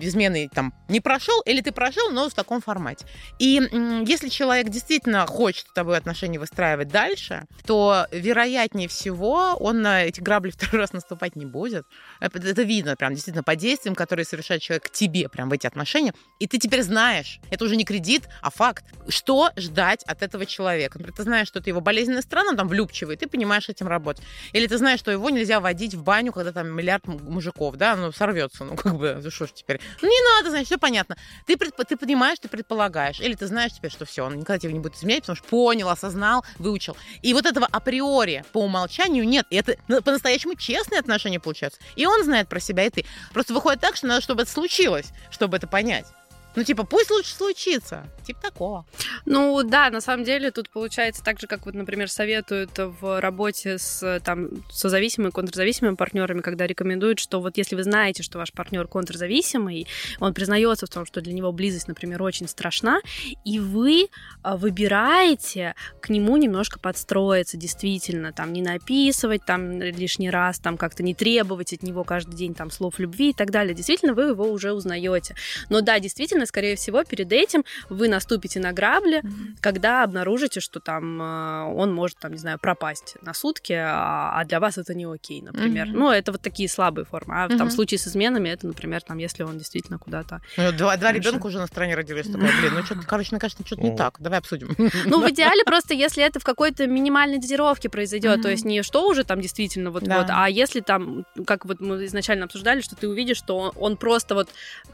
измены 0.00 0.48
там 0.54 0.72
не 0.88 1.00
прошел, 1.00 1.40
или 1.44 1.60
ты 1.60 1.72
прошел, 1.72 2.10
но 2.12 2.28
в 2.28 2.34
таком 2.34 2.60
формате. 2.60 3.04
И 3.40 3.60
если 4.06 4.28
человек 4.28 4.68
действительно 4.68 5.26
хочет 5.26 5.66
с 5.66 5.72
тобой 5.72 5.98
отношения 5.98 6.38
выстраивать 6.38 6.88
дальше, 6.88 7.46
то 7.66 8.06
вероятнее 8.12 8.86
всего 8.86 9.56
он 9.58 9.82
на 9.82 10.04
эти 10.04 10.20
грабли 10.20 10.50
второй 10.56 10.82
раз 10.82 10.92
наступать 10.92 11.34
не 11.34 11.46
будет. 11.46 11.84
Это 12.20 12.62
видно 12.62 12.94
прям 12.94 13.12
действительно 13.14 13.42
по 13.42 13.56
действиям, 13.56 13.96
которые 13.96 14.24
совершает 14.24 14.62
человек 14.62 14.84
к 14.84 14.90
тебе 14.90 15.28
прям 15.28 15.48
в 15.48 15.52
эти 15.52 15.66
отношения. 15.66 16.14
И 16.38 16.46
ты 16.46 16.58
теперь 16.58 16.82
знаешь, 16.82 17.40
это 17.50 17.64
уже 17.64 17.74
не 17.74 17.84
кредит, 17.84 18.28
а 18.40 18.50
факт, 18.50 18.84
что 19.08 19.50
ждать 19.56 20.04
от 20.04 20.22
этого 20.22 20.46
человека. 20.46 20.98
Например, 20.98 21.16
ты 21.16 21.22
знаешь, 21.24 21.48
что 21.48 21.58
это 21.58 21.70
его 21.70 21.80
болезненная 21.80 22.22
страна, 22.22 22.54
там 22.54 22.68
влюбчивый, 22.68 23.16
ты 23.16 23.26
понимаешь 23.26 23.68
этим 23.68 23.88
работать. 23.88 24.24
Или 24.52 24.68
ты 24.68 24.78
знаешь, 24.78 25.00
что 25.00 25.10
его 25.10 25.28
нельзя 25.30 25.58
водить 25.58 25.94
в 25.94 26.04
баню, 26.04 26.32
когда 26.32 26.52
там 26.52 26.68
миллиард 26.68 27.04
мужиков, 27.32 27.76
да, 27.76 27.96
ну, 27.96 28.12
сорвется, 28.12 28.64
ну, 28.64 28.76
как 28.76 28.96
бы, 28.96 29.20
ну, 29.22 29.30
что 29.30 29.46
ж 29.46 29.50
теперь. 29.52 29.80
Ну, 30.00 30.08
не 30.08 30.36
надо, 30.36 30.50
значит, 30.50 30.66
все 30.66 30.78
понятно. 30.78 31.16
Ты, 31.46 31.56
предп... 31.56 31.76
ты 31.86 31.96
понимаешь, 31.96 32.38
ты 32.38 32.48
предполагаешь, 32.48 33.20
или 33.20 33.34
ты 33.34 33.46
знаешь 33.46 33.72
теперь, 33.72 33.90
что 33.90 34.04
все, 34.04 34.24
он 34.24 34.36
никогда 34.36 34.58
тебя 34.58 34.72
не 34.72 34.80
будет 34.80 34.96
изменять, 34.96 35.22
потому 35.22 35.36
что 35.36 35.48
понял, 35.48 35.88
осознал, 35.88 36.44
выучил. 36.58 36.96
И 37.22 37.34
вот 37.34 37.46
этого 37.46 37.66
априори 37.66 38.44
по 38.52 38.58
умолчанию 38.58 39.26
нет. 39.26 39.46
И 39.50 39.56
это 39.56 39.76
ну, 39.88 40.02
по-настоящему 40.02 40.54
честные 40.54 41.00
отношения 41.00 41.40
получаются. 41.40 41.80
И 41.96 42.06
он 42.06 42.22
знает 42.24 42.48
про 42.48 42.60
себя, 42.60 42.84
и 42.84 42.90
ты. 42.90 43.04
Просто 43.32 43.54
выходит 43.54 43.80
так, 43.80 43.96
что 43.96 44.06
надо, 44.06 44.22
чтобы 44.22 44.42
это 44.42 44.50
случилось, 44.50 45.06
чтобы 45.30 45.56
это 45.56 45.66
понять. 45.66 46.06
Ну, 46.54 46.64
типа, 46.64 46.84
пусть 46.84 47.10
лучше 47.10 47.34
случится. 47.34 48.06
Типа 48.26 48.40
такого. 48.42 48.86
Ну, 49.24 49.62
да, 49.62 49.90
на 49.90 50.00
самом 50.00 50.24
деле 50.24 50.50
тут 50.50 50.68
получается 50.70 51.22
так 51.22 51.40
же, 51.40 51.46
как 51.46 51.66
вот, 51.66 51.74
например, 51.74 52.10
советуют 52.10 52.70
в 52.76 53.20
работе 53.20 53.78
с 53.78 54.20
там 54.24 54.50
созависимыми 54.70 55.30
контрзависимыми 55.30 55.94
партнерами, 55.94 56.40
когда 56.40 56.66
рекомендуют, 56.66 57.18
что 57.18 57.40
вот 57.40 57.56
если 57.56 57.74
вы 57.74 57.82
знаете, 57.82 58.22
что 58.22 58.38
ваш 58.38 58.52
партнер 58.52 58.86
контрзависимый, 58.86 59.86
он 60.20 60.34
признается 60.34 60.86
в 60.86 60.90
том, 60.90 61.06
что 61.06 61.20
для 61.20 61.32
него 61.32 61.52
близость, 61.52 61.88
например, 61.88 62.22
очень 62.22 62.48
страшна, 62.48 63.00
и 63.44 63.58
вы 63.58 64.08
а, 64.42 64.56
выбираете 64.56 65.74
к 66.00 66.08
нему 66.08 66.36
немножко 66.36 66.78
подстроиться, 66.78 67.56
действительно, 67.56 68.32
там, 68.32 68.52
не 68.52 68.62
написывать 68.62 69.44
там 69.44 69.80
лишний 69.80 70.30
раз, 70.30 70.58
там, 70.58 70.76
как-то 70.76 71.02
не 71.02 71.14
требовать 71.14 71.72
от 71.72 71.82
него 71.82 72.04
каждый 72.04 72.36
день 72.36 72.54
там 72.54 72.70
слов 72.70 72.98
любви 72.98 73.30
и 73.30 73.34
так 73.34 73.50
далее. 73.50 73.74
Действительно, 73.74 74.14
вы 74.14 74.24
его 74.24 74.44
уже 74.44 74.72
узнаете. 74.72 75.34
Но 75.68 75.80
да, 75.80 75.98
действительно, 75.98 76.41
Соответственно, 76.42 76.46
скорее 76.46 76.76
всего, 76.76 77.04
перед 77.04 77.32
этим 77.32 77.64
вы 77.88 78.08
наступите 78.08 78.60
на 78.60 78.72
грабли, 78.72 79.20
mm-hmm. 79.20 79.56
когда 79.60 80.02
обнаружите, 80.02 80.60
что 80.60 80.80
там 80.80 81.20
э, 81.20 81.74
он 81.74 81.92
может, 81.92 82.18
там, 82.18 82.32
не 82.32 82.38
знаю, 82.38 82.58
пропасть 82.58 83.16
на 83.22 83.34
сутки, 83.34 83.72
а, 83.72 84.32
а 84.38 84.44
для 84.44 84.60
вас 84.60 84.78
это 84.78 84.94
не 84.94 85.04
окей, 85.04 85.42
например. 85.42 85.86
Mm-hmm. 85.86 85.96
Ну, 85.98 86.10
это 86.10 86.32
вот 86.32 86.42
такие 86.42 86.68
слабые 86.68 87.04
формы. 87.04 87.34
А 87.34 87.46
mm-hmm. 87.46 87.58
там 87.58 87.68
в 87.68 87.72
случае 87.72 87.98
с 87.98 88.08
изменами 88.08 88.48
это, 88.48 88.66
например, 88.66 89.02
там, 89.02 89.18
если 89.18 89.44
он 89.44 89.58
действительно 89.58 89.98
куда-то... 89.98 90.40
Ну, 90.56 90.72
два, 90.72 90.96
два 90.96 91.12
ребенка 91.12 91.46
уже 91.46 91.58
на 91.58 91.66
стороне 91.66 91.94
родились. 91.94 92.26
Такой, 92.26 92.50
блин, 92.60 92.72
ну 92.74 92.82
что-то, 92.84 93.02
короче, 93.06 93.28
мне 93.32 93.40
кажется, 93.40 93.64
что-то 93.64 93.82
не 93.82 93.96
так. 93.96 94.16
Давай 94.18 94.38
обсудим. 94.38 94.74
Ну, 95.06 95.20
в 95.20 95.30
идеале 95.30 95.64
просто, 95.64 95.94
если 95.94 96.22
это 96.24 96.40
в 96.40 96.44
какой-то 96.44 96.86
минимальной 96.86 97.38
дозировке 97.38 97.88
произойдет, 97.88 98.42
то 98.42 98.50
есть 98.50 98.64
не 98.64 98.82
что 98.82 99.08
уже 99.08 99.24
там 99.24 99.40
действительно 99.40 99.90
вот-вот, 99.90 100.26
а 100.28 100.48
если 100.48 100.80
там, 100.80 101.24
как 101.46 101.64
вот 101.66 101.80
мы 101.80 102.04
изначально 102.06 102.44
обсуждали, 102.44 102.80
что 102.80 102.96
ты 102.96 103.08
увидишь, 103.08 103.36
что 103.36 103.72
он 103.76 103.96
просто 103.96 104.34
вот, 104.34 104.48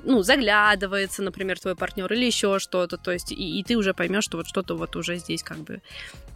ну, 0.04 0.22
заглядывается, 0.22 1.22
например, 1.22 1.37
например, 1.38 1.60
твой 1.60 1.76
партнер, 1.76 2.12
или 2.12 2.24
еще 2.24 2.58
что-то, 2.58 2.96
то 2.96 3.12
есть, 3.12 3.30
и, 3.30 3.60
и 3.60 3.62
ты 3.62 3.76
уже 3.76 3.94
поймешь, 3.94 4.24
что 4.24 4.38
вот 4.38 4.48
что-то 4.48 4.76
вот 4.76 4.96
уже 4.96 5.16
здесь 5.16 5.44
как 5.44 5.58
бы 5.58 5.80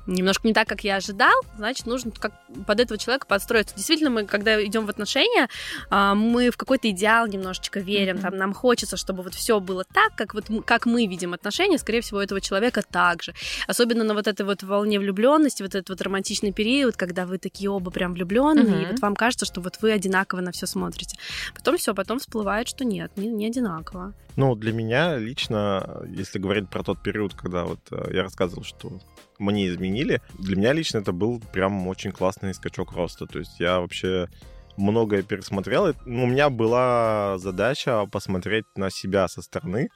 немножко 0.06 0.46
не 0.46 0.54
так, 0.54 0.68
как 0.68 0.84
я 0.84 0.96
ожидал, 0.96 1.34
значит, 1.56 1.86
нужно 1.86 2.10
как 2.10 2.32
под 2.66 2.80
этого 2.80 2.98
человека 2.98 3.26
подстроиться. 3.26 3.74
Действительно, 3.76 4.10
мы, 4.10 4.26
когда 4.26 4.62
идем 4.64 4.86
в 4.86 4.90
отношения, 4.90 5.48
а, 5.90 6.14
мы 6.14 6.50
в 6.50 6.56
какой-то 6.56 6.90
идеал 6.90 7.26
немножечко 7.26 7.80
верим, 7.80 8.16
mm-hmm. 8.16 8.22
там 8.22 8.36
нам 8.36 8.52
хочется, 8.52 8.96
чтобы 8.96 9.22
вот 9.22 9.34
все 9.34 9.60
было 9.60 9.84
так, 9.84 10.14
как 10.16 10.34
вот 10.34 10.46
как 10.66 10.86
мы 10.86 11.06
видим 11.06 11.34
отношения, 11.34 11.78
скорее 11.78 12.00
всего, 12.00 12.18
у 12.18 12.22
этого 12.22 12.40
человека 12.40 12.82
также. 12.82 13.34
Особенно 13.66 14.04
на 14.04 14.14
вот 14.14 14.26
этой 14.26 14.44
вот 14.44 14.62
волне 14.62 14.98
влюбленности, 14.98 15.62
вот 15.62 15.74
этот 15.74 15.90
вот 15.90 16.02
романтичный 16.02 16.52
период, 16.52 16.96
когда 16.96 17.26
вы 17.26 17.38
такие 17.38 17.70
оба 17.70 17.90
прям 17.90 18.14
влюбленные, 18.14 18.64
mm-hmm. 18.64 18.82
и 18.82 18.86
вот 18.86 19.00
вам 19.00 19.14
кажется, 19.14 19.46
что 19.46 19.60
вот 19.60 19.78
вы 19.80 19.92
одинаково 19.92 20.40
на 20.40 20.52
все 20.52 20.66
смотрите. 20.66 21.16
Потом 21.54 21.76
все, 21.76 21.94
потом 21.94 22.18
всплывает, 22.18 22.68
что 22.68 22.84
нет, 22.84 23.12
не, 23.16 23.28
не 23.28 23.46
одинаково. 23.46 24.14
Ну, 24.36 24.54
для 24.54 24.72
меня 24.72 25.18
лично, 25.18 26.02
если 26.08 26.38
говорить 26.38 26.68
про 26.70 26.82
тот 26.82 27.02
период, 27.02 27.34
когда 27.34 27.64
вот 27.64 27.80
э, 27.90 28.14
я 28.14 28.22
рассказывал, 28.22 28.64
что 28.64 28.98
мне 29.38 29.68
изменили, 29.68 30.22
для 30.38 30.56
меня 30.56 30.72
лично 30.72 30.98
это 30.98 31.12
был 31.12 31.40
прям 31.52 31.86
очень 31.86 32.12
классный 32.12 32.54
скачок 32.54 32.92
роста. 32.92 33.26
То 33.26 33.38
есть 33.38 33.60
я 33.60 33.80
вообще 33.80 34.28
многое 34.76 35.22
пересмотрел. 35.22 35.94
Ну, 36.06 36.24
у 36.24 36.26
меня 36.26 36.48
была 36.48 37.36
задача 37.38 38.06
посмотреть 38.06 38.64
на 38.74 38.90
себя 38.90 39.28
со 39.28 39.42
стороны 39.42 39.90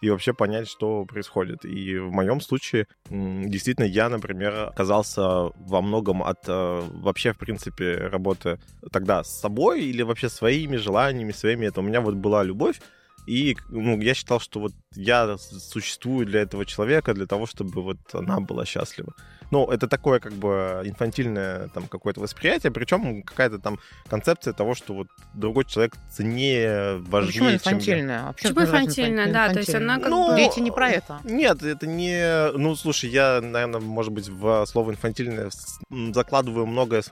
и 0.00 0.10
вообще 0.10 0.32
понять, 0.32 0.68
что 0.68 1.04
происходит. 1.04 1.64
И 1.64 1.98
в 1.98 2.10
моем 2.10 2.40
случае, 2.40 2.86
действительно, 3.08 3.84
я, 3.84 4.08
например, 4.08 4.70
оказался 4.70 5.50
во 5.54 5.80
многом 5.80 6.22
от 6.22 6.48
э, 6.48 6.82
вообще, 6.94 7.32
в 7.32 7.38
принципе, 7.38 7.94
работы 7.96 8.58
тогда 8.90 9.22
с 9.22 9.40
собой 9.40 9.84
или 9.84 10.02
вообще 10.02 10.28
своими 10.28 10.76
желаниями, 10.76 11.32
своими. 11.32 11.66
Это 11.66 11.80
у 11.80 11.84
меня 11.84 12.00
вот 12.00 12.14
была 12.14 12.42
любовь, 12.42 12.80
и 13.26 13.56
ну, 13.68 14.00
я 14.00 14.14
считал, 14.14 14.40
что 14.40 14.60
вот 14.60 14.72
я 14.94 15.36
существую 15.38 16.26
для 16.26 16.40
этого 16.40 16.66
человека, 16.66 17.14
для 17.14 17.26
того, 17.26 17.46
чтобы 17.46 17.82
вот 17.82 17.98
она 18.12 18.40
была 18.40 18.64
счастлива. 18.64 19.14
Ну, 19.52 19.66
это 19.66 19.86
такое 19.86 20.18
как 20.18 20.32
бы 20.32 20.80
инфантильное 20.82 21.68
там 21.68 21.86
какое-то 21.86 22.20
восприятие, 22.20 22.72
причем 22.72 23.22
какая-то 23.22 23.58
там 23.58 23.78
концепция 24.08 24.54
того, 24.54 24.74
что 24.74 24.94
вот 24.94 25.08
другой 25.34 25.66
человек 25.66 25.94
ценнее, 26.10 26.96
важнее, 26.96 27.32
Почему 27.32 27.52
инфантильное? 27.52 28.18
Чем... 28.18 28.34
Почему 28.34 28.62
инфантильное, 28.62 29.30
да, 29.30 29.52
то 29.52 29.58
есть 29.58 29.74
она 29.74 29.98
как 29.98 30.08
ну, 30.08 30.30
бы... 30.30 30.36
Дети 30.36 30.60
не 30.60 30.70
про 30.70 30.88
это. 30.88 31.20
Нет, 31.24 31.62
это 31.62 31.86
не... 31.86 32.50
Ну, 32.56 32.74
слушай, 32.76 33.10
я, 33.10 33.42
наверное, 33.42 33.80
может 33.80 34.14
быть, 34.14 34.30
в 34.30 34.64
слово 34.64 34.92
инфантильное 34.92 35.50
закладываю 36.14 36.64
многое 36.64 37.02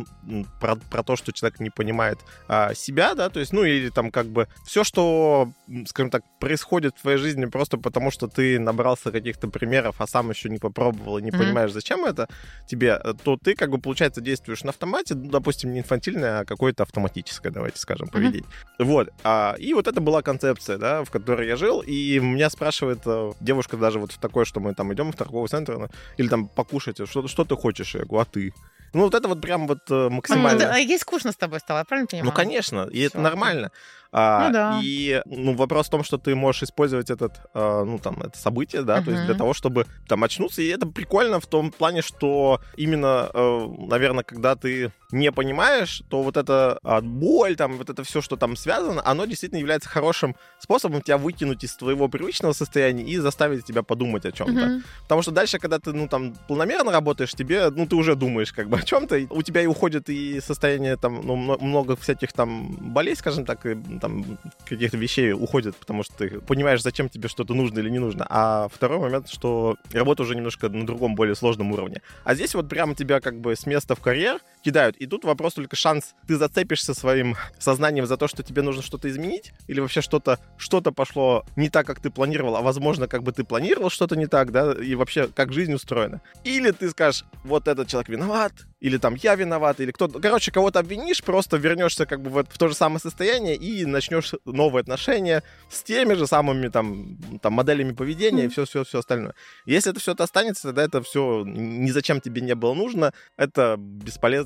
про, 0.61 0.77
про 0.77 1.03
то, 1.03 1.17
что 1.17 1.33
человек 1.33 1.61
не 1.61 1.69
понимает 1.69 2.21
а, 2.49 2.73
себя, 2.73 3.15
да, 3.15 3.29
то 3.29 3.39
есть, 3.41 3.53
ну, 3.53 3.65
или 3.65 3.91
там 3.91 4.11
как 4.11 4.29
бы 4.29 4.49
все, 4.65 4.83
что, 4.83 5.53
скажем 5.85 6.11
так, 6.11 6.23
происходит 6.39 6.97
в 6.97 7.03
твоей 7.03 7.19
жизни 7.19 7.45
просто 7.45 7.77
потому, 7.77 8.11
что 8.11 8.29
ты 8.29 8.59
набрался 8.59 9.13
каких-то 9.13 9.49
примеров, 9.49 9.97
а 9.99 10.07
сам 10.07 10.31
еще 10.31 10.49
не 10.49 10.57
попробовал 10.57 11.19
и 11.19 11.23
не 11.23 11.29
mm-hmm. 11.29 11.39
понимаешь, 11.39 11.73
зачем 11.73 12.07
это, 12.07 12.30
тебе, 12.67 13.01
э, 13.03 13.15
то 13.23 13.37
ты, 13.37 13.55
как 13.55 13.71
бы, 13.71 13.79
получается, 13.79 14.21
действуешь 14.21 14.63
на 14.65 14.71
автомате, 14.71 15.15
ну, 15.15 15.31
допустим, 15.31 15.73
не 15.73 15.81
инфантильное, 15.81 16.41
а 16.41 16.45
какое-то 16.45 16.83
автоматическое, 16.83 17.53
давайте 17.53 17.79
скажем, 17.79 18.09
поведение. 18.09 18.49
Mm-hmm. 18.79 18.85
Вот. 18.85 19.11
А, 19.25 19.55
и 19.59 19.75
вот 19.75 19.89
это 19.89 20.01
была 20.01 20.23
концепция, 20.23 20.79
да, 20.79 21.05
в 21.05 21.11
которой 21.11 21.47
я 21.49 21.57
жил, 21.57 21.81
и 21.81 22.19
меня 22.19 22.51
спрашивает 22.51 23.01
э, 23.07 23.33
девушка 23.41 23.77
даже 23.77 23.99
вот 23.99 24.13
в 24.13 24.19
такое, 24.19 24.45
что 24.45 24.61
мы 24.61 24.75
там 24.75 24.93
идем 24.95 25.13
в 25.13 25.17
торговый 25.17 25.49
центр, 25.49 25.79
ну, 25.79 25.89
или 26.17 26.29
там 26.29 26.49
покушать, 26.49 26.97
что, 27.09 27.27
что 27.29 27.45
ты 27.45 27.57
хочешь? 27.57 27.95
Я 27.95 28.05
говорю, 28.05 28.21
а 28.21 28.25
ты? 28.25 28.53
Ну, 28.93 29.03
вот 29.03 29.15
это 29.15 29.29
вот 29.29 29.41
прям 29.41 29.67
вот 29.67 29.91
э, 29.91 30.09
максимально... 30.09 30.75
А, 30.75 30.79
ей 30.79 30.99
скучно 30.99 31.33
с 31.33 31.37
тобой 31.37 31.61
стало, 31.61 31.79
я 31.79 31.85
правильно 31.85 32.09
понимаю? 32.09 32.31
Ну, 32.31 32.33
конечно, 32.33 32.89
и 32.91 32.99
Всё. 32.99 33.07
это 33.07 33.21
нормально. 33.21 33.71
А, 34.13 34.47
ну, 34.47 34.53
да. 34.53 34.81
И 34.83 35.23
ну, 35.27 35.55
вопрос 35.55 35.87
в 35.87 35.91
том, 35.91 36.03
что 36.03 36.19
ты 36.19 36.35
можешь 36.35 36.65
использовать 36.65 37.11
этот, 37.11 37.41
а, 37.55 37.85
ну, 37.85 37.99
там, 37.99 38.21
это 38.23 38.37
событие, 38.37 38.83
да, 38.83 38.99
uh-huh. 38.99 39.05
то 39.05 39.11
есть 39.11 39.27
для 39.27 39.35
того, 39.35 39.55
чтобы 39.55 39.87
там 40.09 40.25
очнуться. 40.25 40.63
И 40.63 40.67
это 40.67 40.87
прикольно 40.87 41.39
в 41.41 41.47
том 41.47 41.71
плане, 41.71 42.03
что 42.03 42.61
именно, 42.77 43.31
э, 43.33 43.69
наверное, 43.79 44.25
когда 44.25 44.57
ты 44.57 44.93
не 45.13 45.33
понимаешь, 45.33 46.03
то 46.09 46.23
вот 46.23 46.37
эта 46.37 46.79
а, 46.83 47.01
боль, 47.01 47.57
там, 47.57 47.77
вот 47.77 47.91
это 47.91 48.05
все, 48.05 48.21
что 48.21 48.37
там 48.37 48.57
связано, 48.57 49.03
оно 49.05 49.25
действительно 49.25 49.59
является 49.59 49.89
хорошим 49.89 50.37
способом 50.59 51.03
тебя 51.03 51.19
вытянуть 51.19 51.65
из 51.65 51.75
твоего 51.75 52.09
привычного 52.09 52.53
состояния 52.53 53.05
и 53.05 53.17
заставить 53.19 53.65
тебя 53.65 53.83
подумать 53.83 54.25
о 54.25 54.33
чем-то. 54.33 54.61
Uh-huh. 54.61 54.83
Потому 55.03 55.23
что 55.23 55.31
дальше, 55.31 55.59
когда 55.59 55.79
ты, 55.79 55.93
ну, 55.93 56.09
там, 56.09 56.35
планомерно 56.49 56.91
работаешь, 56.91 57.33
тебе, 57.33 57.71
ну, 57.71 57.87
ты 57.87 57.97
уже 57.97 58.15
думаешь 58.15 58.53
как 58.53 58.69
бы 58.69 58.79
о 58.79 58.83
чем-то, 58.83 59.27
у 59.31 59.43
тебя 59.43 59.63
и 59.63 59.67
уходит 59.67 60.09
и 60.09 60.41
состояние, 60.41 60.97
там, 60.97 61.21
ну, 61.25 61.37
много 61.37 61.97
всяких 61.97 62.33
там 62.33 62.73
болей, 62.81 63.15
скажем 63.15 63.45
так, 63.45 63.67
и 63.67 63.75
там 64.01 64.39
каких-то 64.67 64.97
вещей 64.97 65.33
уходит, 65.33 65.77
потому 65.77 66.03
что 66.03 66.15
ты 66.17 66.41
понимаешь, 66.41 66.83
зачем 66.83 67.09
тебе 67.09 67.29
что-то 67.29 67.55
нужно 67.55 67.79
или 67.81 67.91
не 67.91 67.99
нужно. 67.99 68.27
А 68.29 68.69
второй 68.73 68.99
момент, 68.99 69.29
что 69.29 69.77
работа 69.93 70.23
уже 70.23 70.35
немножко 70.35 70.69
на 70.69 70.87
другом, 70.87 71.15
более 71.15 71.35
сложном 71.35 71.73
уровне. 71.73 72.03
А 72.25 72.35
здесь 72.35 72.55
вот 72.55 72.69
прямо 72.69 72.95
тебя 72.95 73.21
как 73.21 73.41
бы 73.41 73.55
с 73.55 73.67
места 73.67 73.95
в 73.95 74.01
карьер 74.01 74.41
кидают. 74.63 74.97
И 74.97 75.07
тут 75.07 75.25
вопрос 75.25 75.55
только 75.55 75.77
шанс, 75.77 76.15
ты 76.27 76.37
зацепишься 76.37 76.95
своим 76.95 77.37
сознанием 77.59 78.07
за 78.07 78.17
то, 78.17 78.29
что 78.29 78.43
тебе 78.43 78.63
нужно 78.63 78.83
что-то 78.83 79.09
изменить, 79.09 79.53
или 79.67 79.81
вообще 79.81 80.01
что-то 80.01 80.39
что 80.57 80.81
пошло 80.81 81.45
не 81.57 81.69
так, 81.69 81.87
как 81.87 82.01
ты 82.01 82.11
планировал, 82.11 82.57
а 82.57 82.63
возможно, 82.63 83.07
как 83.07 83.23
бы 83.23 83.33
ты 83.33 83.45
планировал 83.45 83.91
что-то 83.91 84.17
не 84.17 84.27
так, 84.27 84.51
да, 84.53 84.73
и 84.73 84.95
вообще 84.95 85.29
как 85.29 85.53
жизнь 85.53 85.73
устроена. 85.73 86.21
Или 86.45 86.71
ты 86.71 86.91
скажешь, 86.91 87.25
вот 87.45 87.69
этот 87.69 87.89
человек 87.89 88.09
виноват, 88.09 88.53
или 88.81 88.97
там 88.97 89.15
я 89.15 89.35
виноват, 89.35 89.81
или 89.81 89.91
кто-то... 89.91 90.21
Короче, 90.21 90.51
кого-то 90.51 90.79
обвинишь, 90.79 91.23
просто 91.23 91.59
вернешься 91.59 92.07
как 92.07 92.23
бы 92.23 92.31
в, 92.31 92.45
в 92.45 92.59
то 92.59 92.69
же 92.69 92.75
самое 92.75 92.99
состояние 92.99 93.57
и 93.57 93.85
начнешь 93.85 94.33
новые 94.45 94.81
отношения 94.81 95.43
с 95.71 95.83
теми 95.83 96.15
же 96.15 96.27
самыми 96.27 96.69
там, 96.69 97.19
там 97.43 97.53
моделями 97.53 97.93
поведения 97.93 98.47
и 98.47 98.49
все-все-все 98.49 99.01
остальное. 99.01 99.35
Если 99.67 99.91
это 99.91 100.01
все 100.01 100.13
это 100.13 100.25
останется, 100.25 100.63
тогда 100.69 100.83
это 100.83 101.03
все 101.03 101.45
ни 101.45 101.91
зачем 101.91 102.21
тебе 102.21 102.41
не 102.41 102.55
было 102.55 102.75
нужно, 102.75 103.13
это 103.37 103.77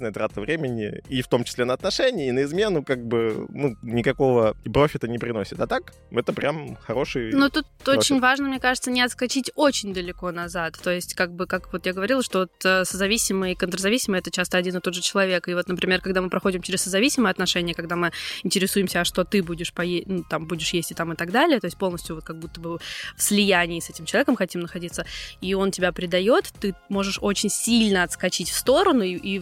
бесполезная 0.04 0.12
трата 0.12 0.40
времени, 0.40 1.02
и 1.08 1.22
в 1.22 1.28
том 1.28 1.44
числе 1.44 1.64
на 1.64 1.74
отношения, 1.74 2.28
и 2.28 2.32
на 2.32 2.42
измену, 2.42 2.82
как 2.82 3.04
бы, 3.04 3.46
ну, 3.50 3.76
никакого 3.82 4.56
профита 4.72 5.08
не 5.08 5.18
приносит. 5.18 5.60
А 5.60 5.66
так, 5.66 5.92
это 6.10 6.32
прям 6.32 6.76
хороший... 6.76 7.32
Ну, 7.32 7.48
тут 7.50 7.66
профит. 7.84 8.00
очень 8.00 8.20
важно, 8.20 8.48
мне 8.48 8.60
кажется, 8.60 8.90
не 8.90 9.02
отскочить 9.02 9.50
очень 9.54 9.92
далеко 9.94 10.32
назад. 10.32 10.78
То 10.82 10.90
есть, 10.90 11.14
как 11.14 11.32
бы, 11.32 11.46
как 11.46 11.72
вот 11.72 11.86
я 11.86 11.92
говорила, 11.92 12.22
что 12.22 12.40
вот 12.40 12.52
э, 12.64 12.84
созависимые 12.84 13.52
и 13.52 13.56
контрзависимые 13.56 14.20
это 14.20 14.30
часто 14.30 14.58
один 14.58 14.76
и 14.76 14.80
тот 14.80 14.94
же 14.94 15.02
человек. 15.02 15.48
И 15.48 15.54
вот, 15.54 15.68
например, 15.68 16.00
когда 16.00 16.20
мы 16.20 16.30
проходим 16.30 16.62
через 16.62 16.82
созависимые 16.82 17.30
отношения, 17.30 17.74
когда 17.74 17.96
мы 17.96 18.12
интересуемся, 18.42 19.00
а 19.00 19.04
что 19.04 19.24
ты 19.24 19.42
будешь 19.42 19.72
пое... 19.72 20.02
ну, 20.06 20.24
там 20.28 20.46
будешь 20.46 20.74
есть 20.74 20.90
и 20.90 20.94
там 20.94 21.12
и 21.12 21.16
так 21.16 21.30
далее, 21.30 21.60
то 21.60 21.66
есть 21.66 21.76
полностью 21.76 22.16
вот 22.16 22.24
как 22.24 22.38
будто 22.38 22.60
бы 22.60 22.78
в 23.16 23.22
слиянии 23.22 23.80
с 23.80 23.90
этим 23.90 24.04
человеком 24.04 24.36
хотим 24.36 24.60
находиться, 24.60 25.04
и 25.40 25.54
он 25.54 25.70
тебя 25.70 25.92
предает, 25.92 26.52
ты 26.60 26.74
можешь 26.88 27.18
очень 27.20 27.50
сильно 27.50 28.02
отскочить 28.02 28.50
в 28.50 28.56
сторону 28.56 29.02
и, 29.02 29.14
и 29.14 29.40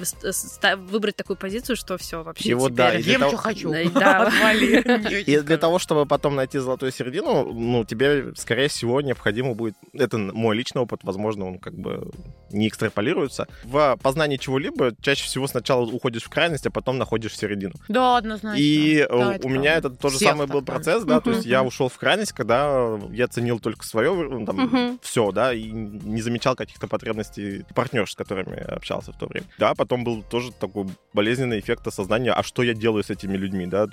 выбрать 0.77 1.17
такую 1.17 1.37
позицию, 1.37 1.77
что 1.77 1.97
все 1.99 2.23
вообще. 2.23 2.51
И 2.51 2.55
вот 2.55 2.75
да, 2.75 2.93
ем, 2.93 3.21
того... 3.21 3.33
что 3.33 3.37
хочу. 3.39 3.73
И 3.73 5.41
для 5.41 5.59
того, 5.59 5.79
чтобы 5.79 6.07
потом 6.07 6.35
найти 6.35 6.59
золотую 6.59 6.93
середину, 6.93 7.53
ну 7.53 7.85
тебе, 7.85 8.35
скорее 8.37 8.69
всего, 8.69 9.01
необходимо 9.01 9.55
будет. 9.55 9.75
Это 9.93 10.19
мой 10.19 10.57
личный 10.57 10.83
опыт, 10.83 11.01
возможно, 11.03 11.47
он 11.47 11.59
как 11.59 11.75
бы 11.75 12.11
не 12.51 12.69
экстраполируется. 12.69 13.49
В 13.65 13.99
познании 14.03 14.37
чего-либо 14.37 14.95
чаще 15.01 15.25
всего 15.25 15.47
сначала 15.47 15.85
уходишь 15.85 16.25
в 16.25 16.29
крайность, 16.29 16.67
а 16.67 16.71
потом 16.71 16.99
находишь 16.99 17.37
середину. 17.37 17.75
Да, 17.89 18.19
однозначно. 18.19 18.61
И 18.61 19.07
да, 19.09 19.39
у 19.43 19.49
меня 19.49 19.77
это 19.77 19.91
тот 19.91 20.13
же 20.13 20.19
самый 20.19 20.47
был 20.47 20.63
процесс, 20.63 21.05
да, 21.05 21.21
то 21.21 21.31
есть 21.31 21.47
я 21.47 21.63
ушел 21.63 21.89
в 21.89 21.97
крайность, 21.97 22.33
когда 22.33 22.99
я 23.11 23.29
ценил 23.29 23.59
только 23.59 23.85
свое, 23.85 24.13
ну, 24.13 24.45
там, 24.45 24.99
все, 25.03 25.33
да, 25.33 25.53
и 25.53 25.71
не 25.71 26.23
замечал 26.23 26.57
каких-то 26.57 26.87
потребностей 26.89 27.65
партнерш, 27.75 28.13
с 28.13 28.15
которыми 28.15 28.59
общался 28.59 29.13
в 29.13 29.19
то 29.19 29.27
время. 29.27 29.47
Да, 29.59 29.75
потом 29.75 30.05
был 30.05 30.23
тоже 30.23 30.42
такой 30.51 30.87
болезненный 31.13 31.61
эффект 31.61 31.87
осознания, 31.87 32.33
а 32.33 32.43
что 32.43 32.63
я 32.63 32.75
делаю 32.75 33.05
с 33.05 33.11
этими 33.11 33.37
людьми, 33.37 33.67
да. 33.67 33.87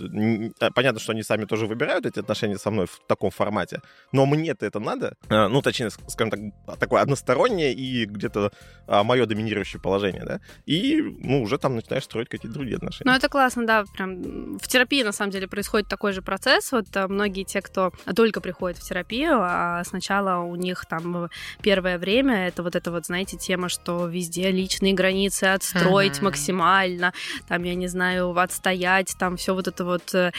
А, 0.60 0.72
понятно, 0.72 1.00
что 1.00 1.12
они 1.12 1.24
сами 1.24 1.46
тоже 1.46 1.68
выбирают 1.68 2.06
эти 2.06 2.20
отношения 2.20 2.58
со 2.58 2.72
мной 2.72 2.88
в 2.88 3.00
таком 3.08 3.32
формате, 3.32 3.82
но 4.12 4.26
мне-то 4.26 4.66
это 4.66 4.80
надо, 4.80 5.16
а, 5.30 5.50
ну, 5.50 5.62
точнее, 5.62 5.90
скажем 5.90 6.32
так, 6.66 6.80
такое 6.80 7.02
одностороннее 7.02 7.74
и 7.74 8.06
где-то 8.06 8.52
а, 8.88 9.04
мое 9.04 9.26
доминирующее 9.26 9.82
положение, 9.82 10.24
да, 10.26 10.40
и, 10.66 11.02
ну, 11.02 11.44
уже 11.44 11.58
там 11.58 11.76
начинаешь 11.76 12.04
строить 12.06 12.30
какие-то 12.30 12.54
другие 12.54 12.78
отношения. 12.78 13.12
Ну, 13.12 13.18
это 13.18 13.30
классно, 13.30 13.66
да, 13.66 13.84
прям 13.94 14.58
в 14.58 14.68
терапии, 14.68 15.04
на 15.04 15.12
самом 15.12 15.32
деле, 15.32 15.48
происходит 15.48 15.88
такой 15.88 16.14
же 16.14 16.22
процесс, 16.22 16.72
вот 16.72 16.88
многие 17.10 17.44
те, 17.44 17.62
кто 17.62 17.92
только 18.16 18.42
приходит 18.42 18.78
в 18.78 18.88
терапию, 18.88 19.40
а 19.42 19.84
сначала 19.84 20.44
у 20.44 20.56
них 20.56 20.86
там 20.86 21.30
первое 21.62 21.98
время 21.98 22.48
это 22.48 22.64
вот 22.64 22.76
это 22.76 22.92
вот, 22.92 23.06
знаете, 23.06 23.38
тема, 23.38 23.70
что 23.70 24.08
везде 24.08 24.52
личные 24.52 24.94
границы 24.94 25.46
отстроить 25.46 26.20
uh-huh. 26.20 26.24
Максимально, 26.40 27.14
там, 27.48 27.64
я 27.64 27.76
не 27.76 27.88
знаю, 27.88 28.38
отстоять, 28.38 29.16
там 29.20 29.36
все 29.38 29.54
вот 29.54 29.68
это 29.68 29.86
вот, 29.86 30.14
э, 30.14 30.32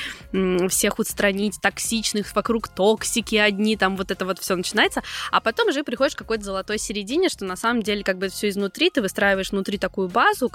всех 0.69 0.99
устранить, 0.99 1.61
токсичных, 1.61 2.35
вокруг 2.35 2.69
токсики 2.69 3.37
одни, 3.37 3.77
там 3.77 3.97
вот 3.97 4.11
это 4.11 4.25
вот 4.25 4.39
все 4.39 4.57
начинается, 4.57 5.03
а 5.31 5.41
потом 5.41 5.69
уже 5.69 5.85
приходишь 5.85 6.15
к 6.15 6.19
какой-то 6.19 6.45
золотой 6.45 6.79
середине, 6.79 7.29
что 7.29 7.45
на 7.45 7.57
самом 7.57 7.83
деле 7.83 8.03
как 8.03 8.19
бы 8.19 8.29
все 8.29 8.49
изнутри, 8.49 8.91
ты 8.91 9.03
выстраиваешь 9.03 9.51
внутри 9.53 9.79
такую 9.79 10.09
базу, 10.09 10.51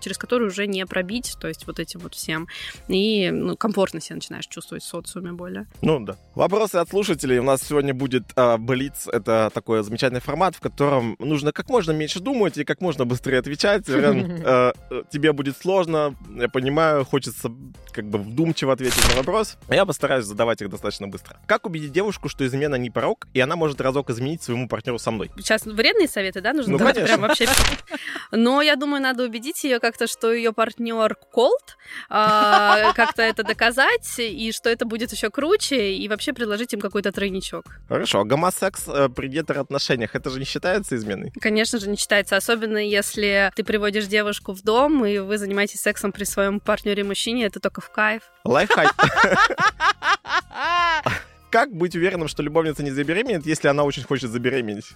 через 0.00 0.18
которую 0.18 0.48
уже 0.48 0.66
не 0.66 0.84
пробить, 0.86 1.36
то 1.40 1.48
есть 1.48 1.66
вот 1.66 1.78
этим 1.78 2.00
вот 2.00 2.14
всем, 2.14 2.48
и 2.88 3.30
ну, 3.30 3.56
комфортно 3.56 4.00
себя 4.00 4.16
начинаешь 4.16 4.46
чувствовать 4.46 4.82
в 4.82 4.86
социуме 4.86 5.32
более. 5.32 5.66
Ну 5.82 6.00
да. 6.00 6.16
Вопросы 6.34 6.76
от 6.76 6.88
слушателей. 6.88 7.38
У 7.38 7.42
нас 7.42 7.62
сегодня 7.62 7.94
будет 7.94 8.24
э, 8.36 8.56
Блиц. 8.56 9.06
Это 9.06 9.50
такой 9.52 9.82
замечательный 9.82 10.20
формат, 10.20 10.56
в 10.56 10.60
котором 10.60 11.16
нужно 11.18 11.52
как 11.52 11.68
можно 11.68 11.92
меньше 11.92 12.20
думать 12.20 12.58
и 12.58 12.64
как 12.64 12.80
можно 12.80 13.04
быстрее 13.04 13.38
отвечать. 13.38 13.88
Рен, 13.88 14.42
э, 14.44 14.44
э, 14.44 14.72
тебе 15.10 15.32
будет 15.32 15.56
сложно, 15.56 16.16
я 16.36 16.48
понимаю, 16.48 17.04
хочется 17.04 17.50
как 17.92 18.04
бы 18.04 18.18
вдумчиво 18.18 18.72
ответить 18.72 19.02
на 19.08 19.16
вопрос. 19.16 19.56
Я 19.68 19.84
постараюсь 19.84 20.24
задавать 20.24 20.62
их 20.62 20.70
достаточно 20.70 21.08
быстро. 21.08 21.38
Как 21.46 21.66
убедить 21.66 21.92
девушку, 21.92 22.28
что 22.28 22.46
измена 22.46 22.76
не 22.76 22.90
порог, 22.90 23.26
и 23.34 23.40
она 23.40 23.56
может 23.56 23.80
разок 23.80 24.10
изменить 24.10 24.42
своему 24.42 24.68
партнеру 24.68 24.98
со 24.98 25.10
мной? 25.10 25.30
Сейчас 25.36 25.64
вредные 25.64 26.08
советы, 26.08 26.40
да, 26.40 26.52
нужно 26.52 26.72
ну, 26.72 26.78
давать 26.78 27.02
прям 27.02 27.20
вообще. 27.20 27.46
Но 28.30 28.62
я 28.62 28.76
думаю, 28.76 29.02
надо 29.02 29.24
убедить 29.24 29.62
ее 29.64 29.80
как-то, 29.80 30.06
что 30.06 30.32
ее 30.32 30.52
партнер 30.52 31.14
колд, 31.14 31.76
как-то 32.08 33.22
это 33.22 33.42
доказать, 33.42 34.18
и 34.18 34.52
что 34.52 34.70
это 34.70 34.84
будет 34.84 35.12
еще 35.12 35.30
круче, 35.30 35.94
и 35.94 36.08
вообще 36.08 36.32
предложить 36.32 36.72
им 36.72 36.80
какой-то 36.80 37.12
тройничок. 37.12 37.64
Хорошо. 37.88 38.20
А 38.20 38.24
гомосекс 38.24 38.84
э, 38.88 39.08
при 39.08 39.28
гетероотношениях, 39.28 40.14
это 40.14 40.30
же 40.30 40.38
не 40.38 40.44
считается 40.44 40.96
изменой? 40.96 41.32
Конечно 41.40 41.78
же, 41.78 41.88
не 41.88 41.96
считается. 41.96 42.36
Особенно 42.36 42.78
если 42.78 43.50
ты 43.54 43.64
приводишь 43.64 44.06
девушку 44.06 44.52
в 44.52 44.62
дом, 44.62 44.69
и 45.04 45.18
вы 45.18 45.38
занимаетесь 45.38 45.80
сексом 45.80 46.12
при 46.12 46.24
своем 46.24 46.60
партнере-мужчине, 46.60 47.46
это 47.46 47.60
только 47.60 47.80
в 47.80 47.90
кайф. 47.90 48.22
Лайфхак. 48.44 48.94
Как 51.50 51.72
быть 51.72 51.96
уверенным, 51.96 52.28
что 52.28 52.42
любовница 52.42 52.84
не 52.84 52.92
забеременеет, 52.92 53.44
если 53.44 53.66
она 53.66 53.82
очень 53.82 54.04
хочет 54.04 54.30
забеременеть? 54.30 54.92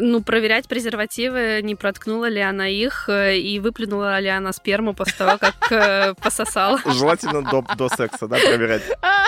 Ну, 0.00 0.22
проверять 0.22 0.68
презервативы, 0.68 1.60
не 1.62 1.74
проткнула 1.74 2.28
ли 2.28 2.40
она 2.40 2.68
их 2.68 3.08
э, 3.08 3.38
и 3.38 3.58
выплюнула 3.58 4.18
ли 4.20 4.28
она 4.28 4.52
сперму 4.52 4.94
после 4.94 5.14
того, 5.18 5.38
как 5.38 5.54
э, 5.70 6.14
пососала. 6.14 6.80
Желательно 6.86 7.42
до, 7.42 7.64
до 7.76 7.88
секса, 7.88 8.26
да, 8.26 8.38
проверять. 8.38 8.82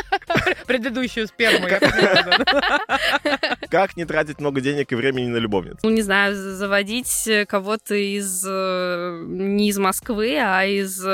Предыдущую 0.66 1.26
сперму. 1.26 1.66
Как 3.70 3.96
не 3.96 4.04
тратить 4.04 4.40
много 4.40 4.60
денег 4.60 4.92
и 4.92 4.94
времени 4.94 5.26
на 5.26 5.36
любовниц? 5.36 5.76
Ну, 5.82 5.90
не 5.90 6.02
знаю, 6.02 6.34
заводить 6.34 7.28
кого-то 7.48 7.94
из 7.94 8.44
э, 8.46 9.24
не 9.26 9.68
из 9.68 9.78
Москвы, 9.78 10.38
а 10.40 10.64
из 10.64 11.04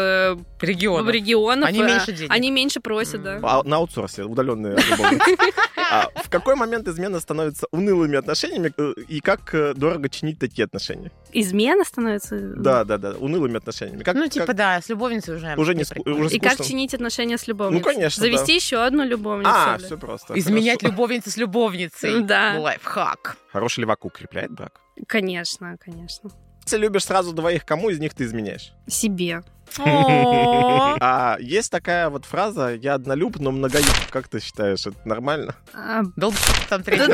регионов. 0.60 1.12
регионов. 1.12 1.68
Они 1.68 1.82
меньше 1.82 2.12
денег. 2.12 2.30
Они 2.30 2.50
меньше 2.50 2.80
просят, 2.80 3.22
да. 3.22 3.40
А 3.42 3.62
на 3.64 3.76
аутсорсе, 3.76 4.24
удаленные 4.24 4.76
любовницы. 4.76 5.36
А 5.76 6.08
в 6.22 6.30
какой 6.30 6.54
момент 6.54 6.86
измена 6.88 7.20
становится 7.20 7.66
унылыми 7.72 8.16
отношениями 8.16 8.72
и 9.08 9.20
как 9.20 9.54
э, 9.54 9.74
дорого 9.74 10.08
чинить 10.08 10.38
такие 10.38 10.64
отношения? 10.64 11.10
Измена 11.32 11.84
становится? 11.84 12.38
Да, 12.38 12.84
да, 12.84 12.98
да, 12.98 13.12
унылыми 13.12 13.56
отношениями. 13.56 14.02
Как, 14.02 14.14
ну, 14.14 14.28
типа, 14.28 14.46
как... 14.46 14.56
да, 14.56 14.80
с 14.80 14.88
любовницей 14.88 15.34
уже. 15.34 15.54
Уже 15.56 15.74
не, 15.74 15.84
уже 16.08 16.36
И 16.36 16.38
как 16.38 16.64
чинить 16.64 16.94
отношения 16.94 17.38
с 17.38 17.48
любовницей? 17.48 17.84
Ну, 17.84 17.94
конечно, 17.94 18.20
Завести 18.22 18.52
да. 18.52 18.52
еще 18.52 18.76
одну 18.84 19.04
любовницу. 19.04 19.50
А, 19.52 19.78
все 19.78 19.98
просто. 19.98 20.38
Изменять 20.38 20.82
любовницу 20.82 21.30
с 21.30 21.36
любовницей. 21.36 22.22
Да. 22.22 22.56
Лайфхак. 22.58 23.36
Хороший 23.52 23.80
левак 23.80 24.04
укрепляет 24.04 24.52
брак? 24.52 24.80
Конечно, 25.06 25.76
конечно. 25.78 26.30
Если 26.64 26.76
любишь 26.78 27.04
сразу 27.04 27.32
двоих, 27.32 27.64
кому 27.64 27.90
из 27.90 27.98
них 27.98 28.14
ты 28.14 28.24
изменяешь? 28.24 28.72
Себе. 28.86 29.42
А 31.02 31.36
есть 31.40 31.70
такая 31.70 32.10
вот 32.10 32.24
фраза 32.24 32.74
«я 32.74 32.94
однолюб, 32.94 33.38
но 33.38 33.50
многолюб». 33.50 33.94
Как 34.10 34.28
ты 34.28 34.40
считаешь, 34.40 34.86
это 34.86 34.96
нормально? 35.04 35.54
А, 35.72 36.02
Долб 36.16 36.34
там 36.68 36.82
третий. 36.82 37.06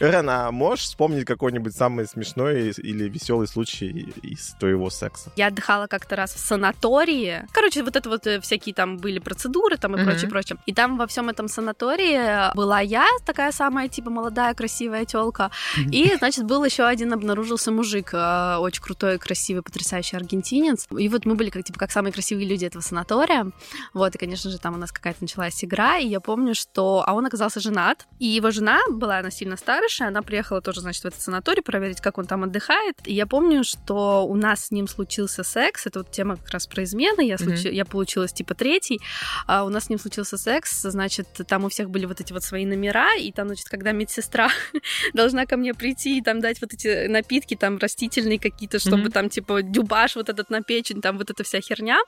Рен, 0.00 0.30
а 0.30 0.50
можешь 0.50 0.86
вспомнить 0.86 1.24
какой-нибудь 1.24 1.74
самый 1.74 2.06
смешной 2.06 2.70
или 2.70 3.08
веселый 3.08 3.46
случай 3.46 4.12
из 4.22 4.54
твоего 4.58 4.90
секса? 4.90 5.30
Я 5.36 5.48
отдыхала 5.48 5.86
как-то 5.86 6.16
раз 6.16 6.34
в 6.34 6.38
санатории. 6.38 7.46
Короче, 7.52 7.82
вот 7.82 7.96
это 7.96 8.08
вот 8.08 8.26
э, 8.26 8.40
всякие 8.40 8.74
там 8.74 8.96
были 8.96 9.18
процедуры 9.18 9.76
там 9.76 9.96
и 9.96 10.04
прочее, 10.04 10.30
прочее. 10.30 10.58
И 10.66 10.74
там 10.74 10.96
во 10.96 11.06
всем 11.06 11.28
этом 11.28 11.48
санатории 11.48 12.54
была 12.54 12.80
я, 12.80 13.06
такая 13.24 13.52
самая 13.52 13.88
типа 13.88 14.10
молодая, 14.10 14.54
красивая 14.54 15.04
телка. 15.04 15.50
И, 15.90 16.14
значит, 16.18 16.44
был 16.44 16.64
еще 16.64 16.84
один 16.84 17.12
обнаружился 17.12 17.70
мужик, 17.70 18.10
э, 18.12 18.56
очень 18.58 18.82
крутой, 18.82 19.18
красивый, 19.18 19.62
потрясающий 19.62 20.16
аргентин 20.16 20.53
аргентинец. 20.54 20.86
И 20.98 21.08
вот 21.08 21.26
мы 21.26 21.34
были 21.34 21.50
как, 21.50 21.64
типа, 21.64 21.78
как 21.78 21.90
самые 21.90 22.12
красивые 22.12 22.46
люди 22.46 22.64
этого 22.64 22.82
санатория. 22.82 23.50
Вот, 23.92 24.14
и, 24.14 24.18
конечно 24.18 24.50
же, 24.50 24.58
там 24.58 24.74
у 24.74 24.78
нас 24.78 24.92
какая-то 24.92 25.18
началась 25.22 25.64
игра, 25.64 25.98
и 25.98 26.06
я 26.06 26.20
помню, 26.20 26.54
что... 26.54 27.04
А 27.06 27.14
он 27.14 27.26
оказался 27.26 27.60
женат, 27.60 28.06
и 28.18 28.26
его 28.26 28.50
жена 28.50 28.80
была, 28.90 29.18
она 29.18 29.30
сильно 29.30 29.56
старше, 29.56 30.04
она 30.04 30.22
приехала 30.22 30.60
тоже, 30.60 30.80
значит, 30.80 31.02
в 31.02 31.06
этот 31.06 31.20
санаторий 31.20 31.62
проверить, 31.62 32.00
как 32.00 32.18
он 32.18 32.26
там 32.26 32.44
отдыхает. 32.44 32.96
И 33.04 33.14
я 33.14 33.26
помню, 33.26 33.64
что 33.64 34.26
у 34.26 34.34
нас 34.36 34.66
с 34.66 34.70
ним 34.70 34.88
случился 34.88 35.44
секс, 35.44 35.86
это 35.86 36.00
вот 36.00 36.10
тема 36.10 36.36
как 36.36 36.50
раз 36.50 36.66
про 36.66 36.84
измены, 36.84 37.22
я, 37.22 37.38
случ... 37.38 37.64
mm-hmm. 37.64 37.72
я 37.72 37.84
получилась, 37.84 38.32
типа, 38.32 38.54
третий, 38.54 39.00
а 39.46 39.64
у 39.64 39.68
нас 39.68 39.84
с 39.84 39.88
ним 39.88 39.98
случился 39.98 40.38
секс, 40.38 40.82
значит, 40.82 41.28
там 41.46 41.64
у 41.64 41.68
всех 41.68 41.90
были 41.90 42.06
вот 42.06 42.20
эти 42.20 42.32
вот 42.32 42.42
свои 42.42 42.66
номера, 42.66 43.14
и 43.16 43.32
там, 43.32 43.48
значит, 43.48 43.68
когда 43.68 43.92
медсестра 43.92 44.50
должна 45.14 45.46
ко 45.46 45.56
мне 45.56 45.74
прийти 45.74 46.18
и 46.18 46.22
там 46.22 46.40
дать 46.40 46.60
вот 46.60 46.72
эти 46.72 47.06
напитки, 47.06 47.56
там, 47.56 47.78
растительные 47.78 48.38
какие-то, 48.38 48.78
чтобы 48.78 49.04
mm-hmm. 49.04 49.12
там, 49.12 49.28
типа, 49.28 49.62
дюбаш 49.62 50.16
вот 50.16 50.28
этот 50.28 50.43
на 50.50 50.62
печень, 50.62 51.00
там 51.00 51.18
вот 51.18 51.30
эта 51.30 51.44
вся 51.44 51.60
херня, 51.60 51.98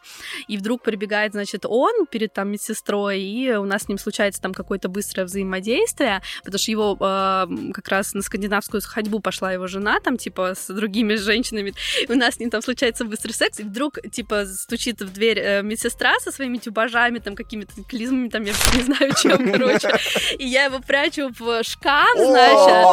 и 0.48 0.56
вдруг 0.56 0.82
прибегает, 0.82 1.32
значит, 1.32 1.64
он 1.66 2.06
перед 2.06 2.32
там 2.32 2.50
медсестрой, 2.50 3.20
и 3.20 3.52
у 3.52 3.64
нас 3.64 3.84
с 3.84 3.88
ним 3.88 3.98
случается 3.98 4.40
там 4.40 4.52
какое-то 4.52 4.88
быстрое 4.88 5.26
взаимодействие, 5.26 6.22
потому 6.44 6.58
что 6.58 6.70
его 6.70 6.96
э, 6.98 7.72
как 7.72 7.88
раз 7.88 8.14
на 8.14 8.22
скандинавскую 8.22 8.82
ходьбу 8.84 9.20
пошла 9.20 9.52
его 9.52 9.66
жена, 9.66 10.00
там, 10.00 10.16
типа, 10.16 10.54
с 10.56 10.72
другими 10.72 11.14
женщинами, 11.14 11.74
и 12.02 12.12
у 12.12 12.16
нас 12.16 12.34
с 12.34 12.38
ним 12.38 12.50
там 12.50 12.62
случается 12.62 13.04
быстрый 13.04 13.32
секс, 13.32 13.60
и 13.60 13.62
вдруг, 13.62 13.98
типа, 14.10 14.46
стучит 14.46 15.00
в 15.00 15.12
дверь 15.12 15.38
э, 15.38 15.62
медсестра 15.62 16.18
со 16.20 16.30
своими 16.32 16.58
тюбажами, 16.58 17.18
там, 17.18 17.34
какими-то 17.34 17.72
клизмами, 17.88 18.28
там, 18.28 18.42
я 18.42 18.52
не 18.74 18.82
знаю, 18.82 19.12
чем, 19.20 19.52
короче, 19.52 19.90
и 20.38 20.46
я 20.46 20.64
его 20.64 20.80
прячу 20.80 21.30
в 21.38 21.62
шкаф, 21.62 22.16
значит, 22.16 22.84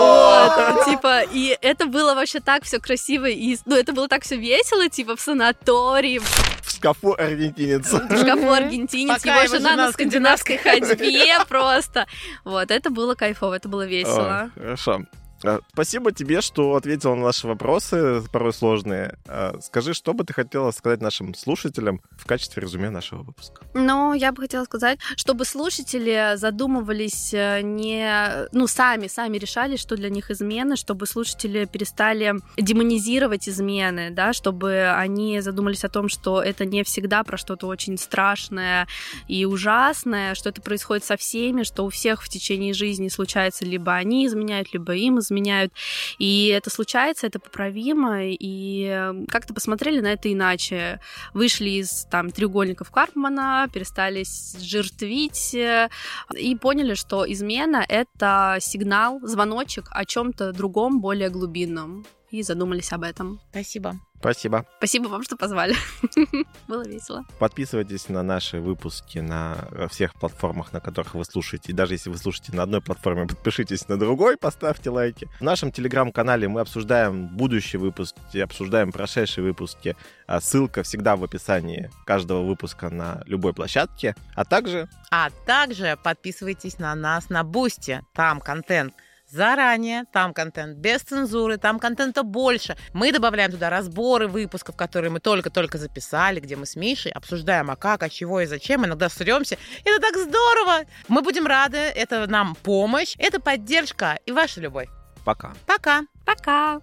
вот, 0.00 0.84
типа, 0.86 1.22
и 1.32 1.56
это 1.60 1.86
было 1.86 2.14
вообще 2.14 2.40
так 2.40 2.64
все 2.64 2.78
красиво, 2.78 3.26
и, 3.26 3.56
ну, 3.66 3.76
это 3.76 3.92
было 3.92 4.08
так 4.08 4.24
все 4.24 4.36
весело, 4.36 4.69
типа, 4.90 5.16
в 5.16 5.20
санатории. 5.20 6.18
В 6.18 6.70
шкафу 6.70 7.14
аргентинец. 7.18 7.90
В 7.92 8.18
шкафу 8.18 8.50
аргентинец, 8.50 9.24
его 9.24 9.46
жена 9.46 9.76
на 9.76 9.92
скандинавской 9.92 10.58
ходьбе 10.58 11.38
просто. 11.48 12.06
Вот, 12.44 12.70
это 12.70 12.90
было 12.90 13.14
кайфово, 13.14 13.54
это 13.54 13.68
было 13.68 13.86
весело. 13.86 14.50
Хорошо. 14.54 15.04
А, 15.44 15.60
спасибо 15.72 16.12
тебе, 16.12 16.40
что 16.40 16.74
ответила 16.76 17.14
на 17.14 17.24
наши 17.24 17.46
вопросы, 17.46 18.22
порой 18.32 18.52
сложные. 18.52 19.16
А, 19.26 19.58
скажи, 19.60 19.94
что 19.94 20.12
бы 20.12 20.24
ты 20.24 20.32
хотела 20.32 20.70
сказать 20.70 21.00
нашим 21.00 21.34
слушателям 21.34 22.02
в 22.12 22.26
качестве 22.26 22.62
резюме 22.62 22.90
нашего 22.90 23.22
выпуска? 23.22 23.64
Ну, 23.74 24.12
я 24.12 24.32
бы 24.32 24.42
хотела 24.42 24.64
сказать, 24.64 24.98
чтобы 25.16 25.44
слушатели 25.44 26.36
задумывались 26.36 27.32
э, 27.32 27.62
не... 27.62 28.48
Ну, 28.52 28.66
сами, 28.66 29.06
сами 29.06 29.38
решали, 29.38 29.76
что 29.76 29.96
для 29.96 30.10
них 30.10 30.30
измены, 30.30 30.76
чтобы 30.76 31.06
слушатели 31.06 31.64
перестали 31.64 32.34
демонизировать 32.56 33.48
измены, 33.48 34.10
да, 34.10 34.32
чтобы 34.32 34.90
они 34.90 35.40
задумались 35.40 35.84
о 35.84 35.88
том, 35.88 36.08
что 36.08 36.42
это 36.42 36.64
не 36.64 36.84
всегда 36.84 37.22
про 37.24 37.36
что-то 37.38 37.66
очень 37.66 37.96
страшное 37.98 38.86
и 39.28 39.44
ужасное, 39.44 40.34
что 40.34 40.50
это 40.50 40.60
происходит 40.60 41.04
со 41.04 41.16
всеми, 41.16 41.62
что 41.62 41.84
у 41.84 41.88
всех 41.88 42.22
в 42.22 42.28
течение 42.28 42.74
жизни 42.74 43.08
случается 43.08 43.64
либо 43.64 43.94
они 43.94 44.26
изменяют, 44.26 44.72
либо 44.72 44.94
им 44.94 45.18
изменяют, 45.18 45.29
изменяют. 45.30 45.72
И 46.18 46.48
это 46.48 46.70
случается, 46.70 47.26
это 47.26 47.38
поправимо, 47.38 48.24
и 48.24 48.84
эм, 48.84 49.26
как-то 49.26 49.54
посмотрели 49.54 50.00
на 50.00 50.12
это 50.12 50.32
иначе. 50.32 51.00
Вышли 51.34 51.70
из 51.70 52.06
там 52.10 52.30
треугольников 52.30 52.90
Карпмана, 52.90 53.68
перестали 53.72 54.24
жертвить 54.58 55.54
э, 55.54 55.88
и 56.36 56.56
поняли, 56.56 56.94
что 56.94 57.30
измена— 57.30 57.84
это 57.88 58.58
сигнал, 58.60 59.20
звоночек 59.22 59.86
о 59.90 60.04
чем-то 60.04 60.52
другом, 60.52 61.00
более 61.00 61.30
глубинном. 61.30 62.04
И 62.30 62.42
задумались 62.42 62.92
об 62.92 63.02
этом. 63.02 63.40
Спасибо. 63.50 63.98
Спасибо. 64.20 64.66
Спасибо 64.76 65.08
вам, 65.08 65.22
что 65.22 65.36
позвали. 65.36 65.74
Было 66.68 66.86
весело. 66.86 67.24
Подписывайтесь 67.38 68.10
на 68.10 68.22
наши 68.22 68.60
выпуски 68.60 69.18
на 69.18 69.56
всех 69.88 70.12
платформах, 70.14 70.74
на 70.74 70.80
которых 70.80 71.14
вы 71.14 71.24
слушаете. 71.24 71.72
И 71.72 71.74
даже 71.74 71.94
если 71.94 72.10
вы 72.10 72.18
слушаете 72.18 72.52
на 72.54 72.64
одной 72.64 72.82
платформе, 72.82 73.26
подпишитесь 73.28 73.88
на 73.88 73.98
другой, 73.98 74.36
поставьте 74.36 74.90
лайки. 74.90 75.26
В 75.38 75.42
нашем 75.42 75.72
телеграм-канале 75.72 76.48
мы 76.48 76.60
обсуждаем 76.60 77.28
будущие 77.28 77.80
выпуски, 77.80 78.38
обсуждаем 78.38 78.92
прошедшие 78.92 79.42
выпуски. 79.42 79.96
А 80.26 80.40
ссылка 80.42 80.82
всегда 80.82 81.16
в 81.16 81.24
описании 81.24 81.90
каждого 82.04 82.42
выпуска 82.42 82.90
на 82.90 83.22
любой 83.24 83.54
площадке. 83.54 84.14
А 84.36 84.44
также... 84.44 84.88
А 85.10 85.30
также 85.46 85.98
подписывайтесь 86.02 86.78
на 86.78 86.94
нас 86.94 87.30
на 87.30 87.42
Бусти. 87.42 88.02
Там 88.12 88.40
контент 88.40 88.94
заранее, 89.30 90.04
там 90.12 90.34
контент 90.34 90.78
без 90.78 91.00
цензуры, 91.02 91.56
там 91.56 91.78
контента 91.78 92.22
больше. 92.22 92.76
Мы 92.92 93.12
добавляем 93.12 93.50
туда 93.50 93.70
разборы 93.70 94.28
выпусков, 94.28 94.76
которые 94.76 95.10
мы 95.10 95.20
только-только 95.20 95.78
записали, 95.78 96.40
где 96.40 96.56
мы 96.56 96.66
с 96.66 96.76
Мишей 96.76 97.12
обсуждаем, 97.12 97.70
а 97.70 97.76
как, 97.76 98.02
а 98.02 98.08
чего 98.08 98.40
и 98.40 98.46
зачем, 98.46 98.84
иногда 98.84 99.08
сремся. 99.08 99.56
Это 99.84 100.00
так 100.00 100.16
здорово! 100.16 100.80
Мы 101.08 101.22
будем 101.22 101.46
рады, 101.46 101.78
это 101.78 102.26
нам 102.26 102.54
помощь, 102.54 103.14
это 103.18 103.40
поддержка 103.40 104.18
и 104.26 104.32
ваша 104.32 104.60
любовь. 104.60 104.88
Пока. 105.24 105.52
Пока. 105.66 106.02
Пока. 106.24 106.80